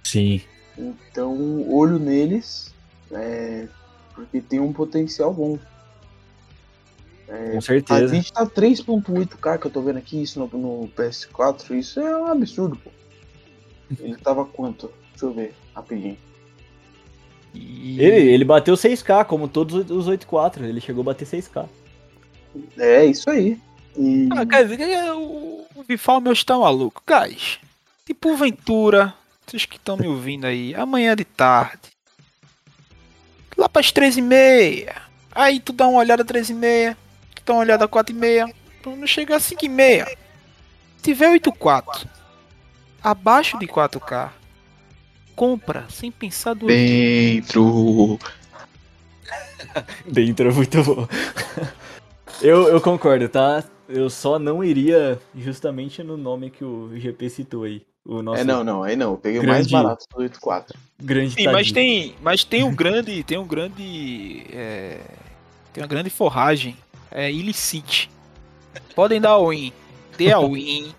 Sim. 0.04 0.42
Então 0.78 1.70
olho 1.70 2.00
neles, 2.00 2.74
é, 3.12 3.68
porque 4.14 4.40
tem 4.40 4.60
um 4.60 4.72
potencial 4.72 5.34
bom. 5.34 5.60
Com 7.28 7.58
A 7.58 7.62
certeza. 7.62 8.08
gente 8.16 8.32
tá 8.32 8.46
3.8K 8.46 9.58
que 9.60 9.68
eu 9.68 9.72
tô 9.72 9.82
vendo 9.82 9.98
aqui, 9.98 10.22
isso 10.22 10.40
no, 10.40 10.48
no 10.58 10.88
PS4, 10.90 11.72
isso 11.78 12.00
é 12.00 12.18
um 12.18 12.28
absurdo, 12.28 12.78
pô. 12.78 12.90
Ele 14.00 14.16
tava 14.18 14.46
quanto? 14.46 14.92
Deixa 15.12 15.26
eu 15.26 15.34
ver, 15.34 15.54
rapidinho. 15.76 16.18
E- 17.54 18.00
Ele, 18.02 18.30
ele 18.32 18.46
bateu 18.46 18.76
6K, 18.76 19.26
como 19.26 19.48
todos 19.48 19.90
os 19.90 20.08
8.4. 20.08 20.64
Ele 20.64 20.80
chegou 20.82 21.02
a 21.02 21.06
bater 21.06 21.26
6K. 21.26 21.68
É, 22.78 23.06
isso 23.06 23.30
aí. 23.30 23.60
E 23.98 24.30
Ah, 24.32 24.44
dizer, 24.44 24.80
é, 24.82 25.12
o, 25.14 25.66
o 25.76 25.84
Vifal 25.88 26.22
meu 26.22 26.34
está 26.34 26.58
maluco. 26.58 27.02
Guys, 27.08 27.60
tipo 28.06 28.36
Ventura, 28.36 29.14
vocês 29.46 29.66
que 29.66 29.78
estão 29.78 29.98
me 29.98 30.08
ouvindo 30.08 30.46
aí, 30.46 30.74
amanhã 30.76 31.16
de 31.16 31.26
tarde. 31.26 31.80
Lá 33.58 33.68
pras 33.68 33.92
três 33.92 34.18
e 34.18 34.22
meia. 34.22 34.96
Aí 35.32 35.60
tu 35.60 35.74
dá 35.74 35.88
uma 35.88 36.00
olhada 36.00 36.24
três 36.24 36.50
e 36.50 36.54
meia, 36.54 36.96
tu 36.96 37.07
dá 37.48 37.54
uma 37.54 37.62
olhada 37.62 37.88
quatro 37.88 38.14
e 38.14 38.20
meia. 38.20 38.54
Quando 38.84 39.08
chegar 39.08 39.38
às 39.38 39.44
cinco 39.44 39.66
e 39.66 39.70
meia, 39.70 40.06
se 40.98 41.04
tiver 41.04 41.30
8.4, 41.32 42.06
abaixo 43.04 43.58
de 43.58 43.66
4K, 43.68 44.30
compra, 45.36 45.86
sem 45.90 46.12
pensar 46.12 46.54
duas 46.54 46.74
vezes. 46.74 47.36
dentro. 47.36 48.20
Dentro 50.06 50.50
é 50.50 50.54
muito 50.54 50.84
bom. 50.84 51.08
eu, 52.42 52.68
eu 52.68 52.82
concordo, 52.82 53.28
tá? 53.28 53.64
Eu 53.90 54.10
só 54.10 54.38
não 54.38 54.64
iria 54.64 55.20
justamente 55.36 56.04
no 56.04 56.18
nome 56.18 56.50
que 56.50 56.64
o 56.64 56.92
GP 56.98 57.30
citou 57.30 57.64
aí. 57.64 57.82
O 58.06 58.22
nosso 58.22 58.42
É, 58.42 58.44
não, 58.44 58.64
não, 58.64 58.84
aí 58.84 58.96
não. 58.96 59.12
Eu 59.12 59.18
peguei 59.18 59.40
o 59.40 59.46
mais 59.46 59.68
Grande- 59.68 59.84
barato 59.84 60.06
do 60.12 60.24
8.4. 60.24 60.74
grande 61.02 61.34
Sim, 61.36 61.46
mas 61.46 61.72
tem, 61.72 62.16
mas 62.22 62.44
tem 62.44 62.64
um 62.64 62.74
grande, 62.74 63.22
tem 63.24 63.38
um 63.38 63.46
grande, 63.46 64.46
é, 64.54 65.00
tem 65.74 65.84
uma 65.84 65.88
grande 65.88 66.10
forragem, 66.10 66.78
é 67.12 67.32
ilicite. 67.32 68.10
Podem 68.96 69.20
dar 69.22 69.38
win, 69.40 69.72
dê 70.18 70.32
a 70.32 70.40
win, 70.40 70.94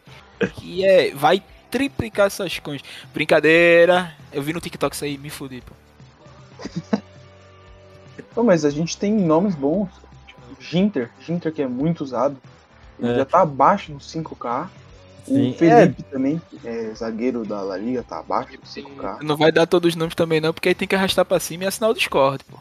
que 0.55 0.85
é, 0.85 1.12
vai 1.14 1.43
triplicar 1.70 2.26
essas 2.26 2.59
coisas. 2.59 2.86
Brincadeira, 3.12 4.12
eu 4.32 4.43
vi 4.43 4.52
no 4.52 4.60
TikTok 4.60 4.94
isso 4.94 5.05
aí, 5.05 5.18
me 5.18 5.30
fudi, 5.30 5.62
pô. 5.62 5.74
Pô, 8.35 8.43
mas 8.44 8.64
a 8.64 8.70
gente 8.70 8.97
tem 8.97 9.12
nomes 9.12 9.55
bons. 9.55 9.89
Tipo, 10.26 10.40
Ginter, 10.60 11.10
Ginter 11.20 11.52
que 11.52 11.62
é 11.62 11.66
muito 11.66 12.02
usado. 12.02 12.36
Ele 12.98 13.12
É. 13.12 13.16
já 13.16 13.24
tá 13.24 13.40
abaixo 13.40 13.93
do 13.93 13.98
5K. 13.98 14.68
Sim, 15.26 15.51
O 15.51 15.55
Felipe 15.55 16.02
também, 16.05 16.40
que 16.48 16.66
é 16.66 16.94
zagueiro 16.94 17.44
da 17.44 17.60
La 17.62 17.76
Liga, 17.76 18.02
tá 18.02 18.18
abaixo 18.20 18.52
do 18.56 18.66
5K. 18.66 19.22
Não 19.22 19.36
vai 19.36 19.52
dar 19.52 19.66
todos 19.66 19.89
os 19.90 19.97
nomes 19.97 20.14
também 20.14 20.40
não, 20.40 20.55
porque 20.55 20.68
aí 20.68 20.74
tem 20.74 20.89
que 20.89 20.94
arrastar 20.94 21.24
pra 21.24 21.39
cima 21.40 21.64
e 21.64 21.66
assinar 21.66 21.90
o 21.90 21.94
Discord, 21.94 22.44
pô. 22.44 22.59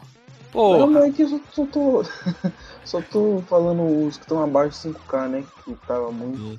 Pô, 0.50 0.78
Não, 0.78 0.90
mas 0.90 1.04
é 1.04 1.10
que 1.12 1.22
eu 1.22 1.66
tô. 1.66 2.04
só 2.88 3.02
tô 3.02 3.42
falando 3.48 4.06
os 4.06 4.16
que 4.16 4.24
estão 4.24 4.42
abaixo 4.42 4.88
do 4.88 4.94
5K, 4.94 5.28
né? 5.28 5.44
Que 5.64 5.74
tava 5.86 6.10
muito. 6.10 6.58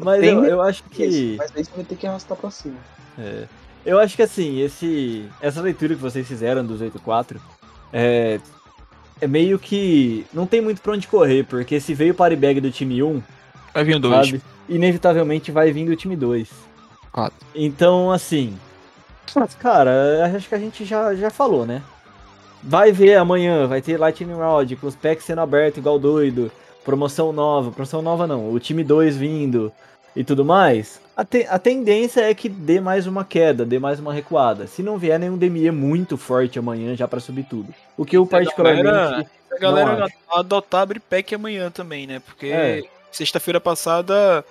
Mas 0.00 0.20
Tem 0.20 0.30
eu, 0.30 0.42
esse, 0.42 0.52
eu 0.52 0.62
acho 0.62 0.82
que. 0.84 1.34
Mas 1.36 1.52
aí 1.54 1.64
você 1.64 1.70
vai 1.74 1.84
ter 1.84 1.96
que 1.96 2.06
arrastar 2.06 2.38
pra 2.38 2.50
cima. 2.50 2.76
É. 3.18 3.46
Eu 3.84 3.98
acho 3.98 4.16
que 4.16 4.22
assim, 4.22 4.60
esse, 4.60 5.28
essa 5.40 5.60
leitura 5.60 5.94
que 5.94 6.00
vocês 6.00 6.26
fizeram 6.26 6.64
dos 6.64 6.80
8.4 6.80 7.36
é, 7.92 8.40
é 9.20 9.26
meio 9.26 9.58
que. 9.58 10.24
Não 10.32 10.46
tem 10.46 10.60
muito 10.60 10.80
pra 10.80 10.92
onde 10.92 11.08
correr, 11.08 11.44
porque 11.44 11.80
se 11.80 11.94
veio 11.94 12.12
o 12.12 12.16
party 12.16 12.36
bag 12.36 12.60
do 12.60 12.70
time 12.70 13.02
1, 13.02 13.22
vai 13.74 13.84
vir 13.84 13.96
um 13.96 14.00
dois. 14.00 14.26
sabe? 14.26 14.42
Inevitavelmente 14.68 15.50
vai 15.50 15.72
vir 15.72 15.86
do 15.86 15.96
time 15.96 16.16
2. 16.16 16.48
Quatro. 17.10 17.46
Então, 17.54 18.10
assim. 18.12 18.56
Cara, 19.58 20.32
acho 20.34 20.48
que 20.48 20.54
a 20.54 20.58
gente 20.58 20.84
já, 20.84 21.14
já 21.14 21.30
falou, 21.30 21.66
né? 21.66 21.82
Vai 22.68 22.90
ver 22.90 23.14
amanhã, 23.16 23.66
vai 23.68 23.80
ter 23.80 23.96
Lightning 23.96 24.34
Round 24.34 24.74
com 24.76 24.86
os 24.88 24.96
packs 24.96 25.24
sendo 25.24 25.40
aberto 25.40 25.78
igual 25.78 25.98
doido. 25.98 26.50
Promoção 26.84 27.32
nova, 27.32 27.70
promoção 27.70 28.02
nova 28.02 28.26
não, 28.26 28.52
o 28.52 28.58
time 28.60 28.82
2 28.84 29.16
vindo 29.16 29.72
e 30.14 30.22
tudo 30.24 30.44
mais. 30.44 31.00
A, 31.16 31.24
te- 31.24 31.46
a 31.48 31.58
tendência 31.58 32.20
é 32.20 32.34
que 32.34 32.48
dê 32.48 32.80
mais 32.80 33.06
uma 33.06 33.24
queda, 33.24 33.64
dê 33.64 33.78
mais 33.78 33.98
uma 34.00 34.12
recuada. 34.12 34.66
Se 34.66 34.82
não 34.82 34.98
vier 34.98 35.18
nenhum 35.18 35.36
DME 35.38 35.70
muito 35.70 36.16
forte 36.16 36.58
amanhã 36.58 36.94
já 36.96 37.06
pra 37.08 37.20
subir 37.20 37.44
tudo. 37.44 37.72
O 37.96 38.04
que 38.04 38.16
eu 38.16 38.24
Se 38.24 38.28
a 38.28 38.38
particularmente. 38.38 38.84
galera- 38.84 39.26
A 39.50 39.58
galera 39.58 39.96
Não 39.96 40.04
acho. 40.04 40.14
adotar 40.28 40.82
abrir 40.82 41.00
pack 41.00 41.34
amanhã 41.34 41.70
também, 41.70 42.06
né? 42.06 42.20
Porque 42.24 42.46
É. 42.48 42.82
sexta-feira 43.12 43.60
passada 43.60 44.44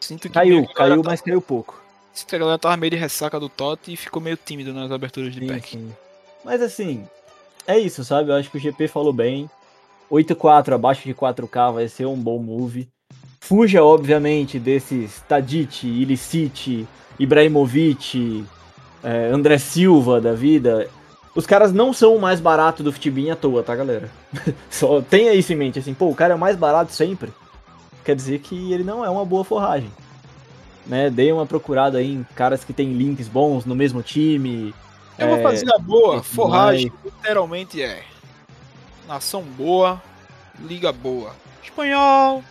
sinto 0.00 0.22
que 0.22 0.30
Caiu, 0.30 0.58
a 0.58 0.60
galera 0.60 0.74
caiu, 0.74 1.02
tá- 1.02 1.10
mas 1.10 1.20
caiu 1.20 1.42
pouco. 1.42 1.80
Sinto 2.14 2.28
que 2.30 2.36
a 2.36 2.38
galera 2.38 2.58
tava 2.58 2.76
meio 2.76 2.90
de 2.92 2.96
ressaca 2.96 3.38
do 3.38 3.48
Tot 3.48 3.92
e 3.92 3.96
ficou 3.96 4.22
meio 4.22 4.36
tímido 4.42 4.72
nas 4.72 4.90
aberturas 4.90 5.32
de 5.34 5.40
Sim, 5.40 5.46
pack. 5.48 5.68
sim. 5.70 5.92
Mas 6.44 6.62
assim, 6.62 7.06
é 7.66 7.78
isso, 7.78 8.04
sabe? 8.04 8.30
Eu 8.30 8.36
acho 8.36 8.50
que 8.50 8.56
o 8.56 8.60
GP 8.60 8.88
falou 8.88 9.12
bem. 9.12 9.48
8.4 10.10 10.74
abaixo 10.74 11.04
de 11.04 11.14
4K 11.14 11.72
vai 11.72 11.88
ser 11.88 12.06
um 12.06 12.16
bom 12.16 12.38
move. 12.38 12.88
Fuja, 13.40 13.82
obviamente, 13.82 14.58
desses 14.58 15.20
Tadic, 15.28 15.86
Illicite, 15.86 16.86
Ibrahimovic, 17.18 18.44
é, 19.02 19.30
André 19.32 19.58
Silva 19.58 20.20
da 20.20 20.32
vida. 20.32 20.88
Os 21.34 21.46
caras 21.46 21.72
não 21.72 21.92
são 21.92 22.16
o 22.16 22.20
mais 22.20 22.40
barato 22.40 22.82
do 22.82 22.92
Futibin 22.92 23.30
à 23.30 23.36
toa, 23.36 23.62
tá, 23.62 23.74
galera? 23.74 24.10
Só 24.68 25.00
tenha 25.00 25.32
isso 25.32 25.52
em 25.52 25.56
mente, 25.56 25.78
assim, 25.78 25.94
pô, 25.94 26.08
o 26.08 26.14
cara 26.14 26.34
é 26.34 26.36
mais 26.36 26.56
barato 26.56 26.92
sempre. 26.92 27.32
Quer 28.04 28.16
dizer 28.16 28.40
que 28.40 28.72
ele 28.72 28.82
não 28.82 29.04
é 29.04 29.10
uma 29.10 29.24
boa 29.24 29.44
forragem. 29.44 29.90
Né? 30.86 31.08
Dei 31.08 31.30
uma 31.30 31.46
procurada 31.46 31.98
aí 31.98 32.12
em 32.12 32.26
caras 32.34 32.64
que 32.64 32.72
têm 32.72 32.92
links 32.94 33.28
bons 33.28 33.64
no 33.64 33.76
mesmo 33.76 34.02
time. 34.02 34.74
Eu 35.20 35.28
vou 35.28 35.36
É, 35.38 35.42
fazer 35.42 35.72
a 35.74 35.78
boa, 35.78 36.14
tudo 36.14 36.22
forragem, 36.24 36.92
literalmente 37.04 37.82
é 37.82 38.02
nação 39.06 39.42
boa, 39.42 40.02
liga 40.60 40.92
boa. 40.92 41.32
Espanhol, 41.62 42.42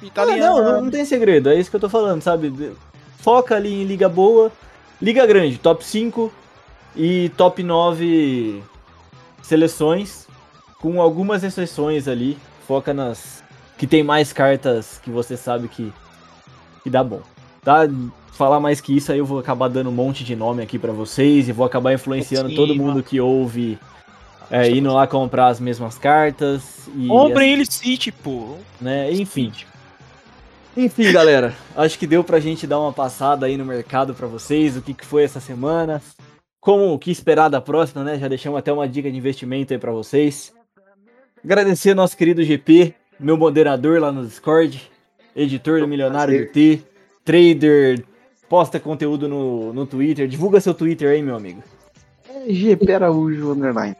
italiano. 0.00 0.62
não, 0.62 0.72
não, 0.72 0.82
não 0.82 0.90
tem 0.90 1.04
segredo, 1.04 1.50
é 1.50 1.56
isso 1.56 1.68
que 1.68 1.76
eu 1.76 1.80
tô 1.80 1.88
falando, 1.88 2.22
sabe? 2.22 2.74
Foca 3.18 3.56
ali 3.56 3.82
em 3.82 3.84
liga 3.84 4.08
boa, 4.08 4.52
liga 5.02 5.26
grande, 5.26 5.58
top 5.58 5.84
5 5.84 6.32
e 6.94 7.30
top 7.30 7.62
9 7.62 8.62
seleções, 9.42 10.26
com 10.80 11.00
algumas 11.00 11.42
exceções 11.42 12.06
ali. 12.08 12.38
Foca 12.66 12.92
nas 12.94 13.42
que 13.78 13.86
tem 13.86 14.02
mais 14.02 14.32
cartas 14.32 15.00
que 15.02 15.10
você 15.10 15.36
sabe 15.36 15.68
que, 15.68 15.92
que 16.82 16.90
dá 16.90 17.02
bom. 17.04 17.20
Tá? 17.62 17.80
Falar 18.36 18.60
mais 18.60 18.82
que 18.82 18.94
isso 18.94 19.10
aí 19.10 19.18
eu 19.18 19.24
vou 19.24 19.38
acabar 19.38 19.68
dando 19.68 19.88
um 19.88 19.92
monte 19.92 20.22
de 20.22 20.36
nome 20.36 20.62
aqui 20.62 20.78
pra 20.78 20.92
vocês 20.92 21.48
e 21.48 21.52
vou 21.52 21.64
acabar 21.64 21.94
influenciando 21.94 22.50
Sim, 22.50 22.54
todo 22.54 22.74
mundo 22.74 23.02
que 23.02 23.18
ouve 23.18 23.78
é, 24.50 24.68
indo 24.70 24.92
lá 24.92 25.06
comprar 25.06 25.46
as 25.46 25.58
mesmas 25.58 25.96
cartas. 25.96 26.86
E 26.94 27.06
Comprem 27.06 27.54
ele 27.54 27.64
City, 27.64 28.12
pô. 28.12 28.56
né? 28.78 29.10
Enfim. 29.10 29.52
Enfim, 30.76 31.10
galera, 31.10 31.54
acho 31.74 31.98
que 31.98 32.06
deu 32.06 32.22
pra 32.22 32.38
gente 32.38 32.66
dar 32.66 32.78
uma 32.78 32.92
passada 32.92 33.46
aí 33.46 33.56
no 33.56 33.64
mercado 33.64 34.14
pra 34.14 34.26
vocês, 34.26 34.76
o 34.76 34.82
que, 34.82 34.92
que 34.92 35.06
foi 35.06 35.24
essa 35.24 35.40
semana. 35.40 36.02
Como 36.60 36.92
o 36.92 36.98
que 36.98 37.10
esperar 37.10 37.48
da 37.48 37.60
próxima, 37.60 38.04
né? 38.04 38.18
Já 38.18 38.28
deixamos 38.28 38.58
até 38.58 38.70
uma 38.70 38.86
dica 38.86 39.10
de 39.10 39.16
investimento 39.16 39.72
aí 39.72 39.78
pra 39.78 39.92
vocês. 39.92 40.52
Agradecer 41.42 41.90
ao 41.90 41.96
nosso 41.96 42.16
querido 42.16 42.42
GP, 42.42 42.94
meu 43.18 43.36
moderador 43.38 43.98
lá 44.00 44.12
no 44.12 44.26
Discord, 44.26 44.90
editor 45.34 45.80
do 45.80 45.88
Milionário 45.88 46.44
do 46.44 46.52
T, 46.52 46.82
trader, 47.24 48.04
posta 48.48 48.80
conteúdo 48.80 49.28
no, 49.28 49.72
no 49.72 49.86
Twitter. 49.86 50.26
Divulga 50.28 50.60
seu 50.60 50.74
Twitter 50.74 51.10
aí, 51.10 51.22
meu 51.22 51.36
amigo. 51.36 51.62
É 52.28 52.52
GP 52.52 52.92
Araújo 52.92 53.52
Underline. 53.52 53.96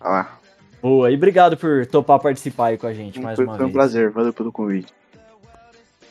Olha 0.00 0.10
lá. 0.10 0.38
Boa, 0.82 1.10
e 1.10 1.14
obrigado 1.14 1.56
por 1.56 1.84
topar 1.86 2.18
participar 2.18 2.68
aí 2.68 2.78
com 2.78 2.86
a 2.86 2.94
gente 2.94 3.20
mais 3.20 3.36
Foi, 3.36 3.44
uma 3.44 3.56
foi 3.56 3.64
um 3.66 3.68
vez. 3.68 3.74
prazer, 3.74 4.10
valeu 4.10 4.32
pelo 4.32 4.50
convite. 4.50 4.92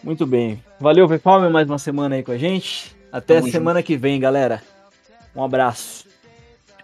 Muito 0.03 0.25
bem. 0.25 0.63
Valeu, 0.79 1.07
pessoal, 1.07 1.49
mais 1.49 1.67
uma 1.67 1.79
semana 1.79 2.15
aí 2.15 2.23
com 2.23 2.31
a 2.31 2.37
gente. 2.37 2.95
Até 3.11 3.39
Tamo 3.39 3.51
semana 3.51 3.81
que 3.81 3.97
vem, 3.97 4.19
galera. 4.19 4.61
Um 5.35 5.43
abraço. 5.43 6.05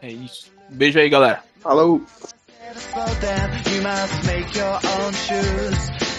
É 0.02 0.10
isso. 0.10 0.52
Um 0.72 0.76
beijo 0.76 1.00
aí, 1.00 1.10
galera. 1.10 1.44
Falou! 1.60 2.02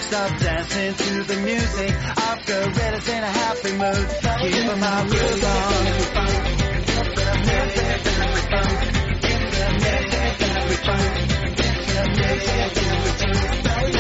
stop 0.07 0.39
dancing 0.39 0.95
to 0.95 1.25
the 1.25 1.37
music 1.43 1.91
of 1.91 2.47
gorillas 2.47 3.09
in 3.09 3.23
a 3.25 3.33
happy 3.43 3.73
mood. 3.73 4.07
Keep 4.41 4.67
them 4.67 4.83
groove 5.09 5.45
on. 5.45 5.85
Give 6.87 7.11
them 7.17 7.39
music 7.47 8.07
every 8.23 8.45
fun. 8.53 8.71
Give 9.21 9.45
them 9.57 9.73
music 9.83 10.39
every 10.57 10.79
fun. 10.87 11.03
Give 11.57 11.87
them 11.91 12.09
music 12.13 12.77
every 12.77 13.63
fun. 13.63 13.96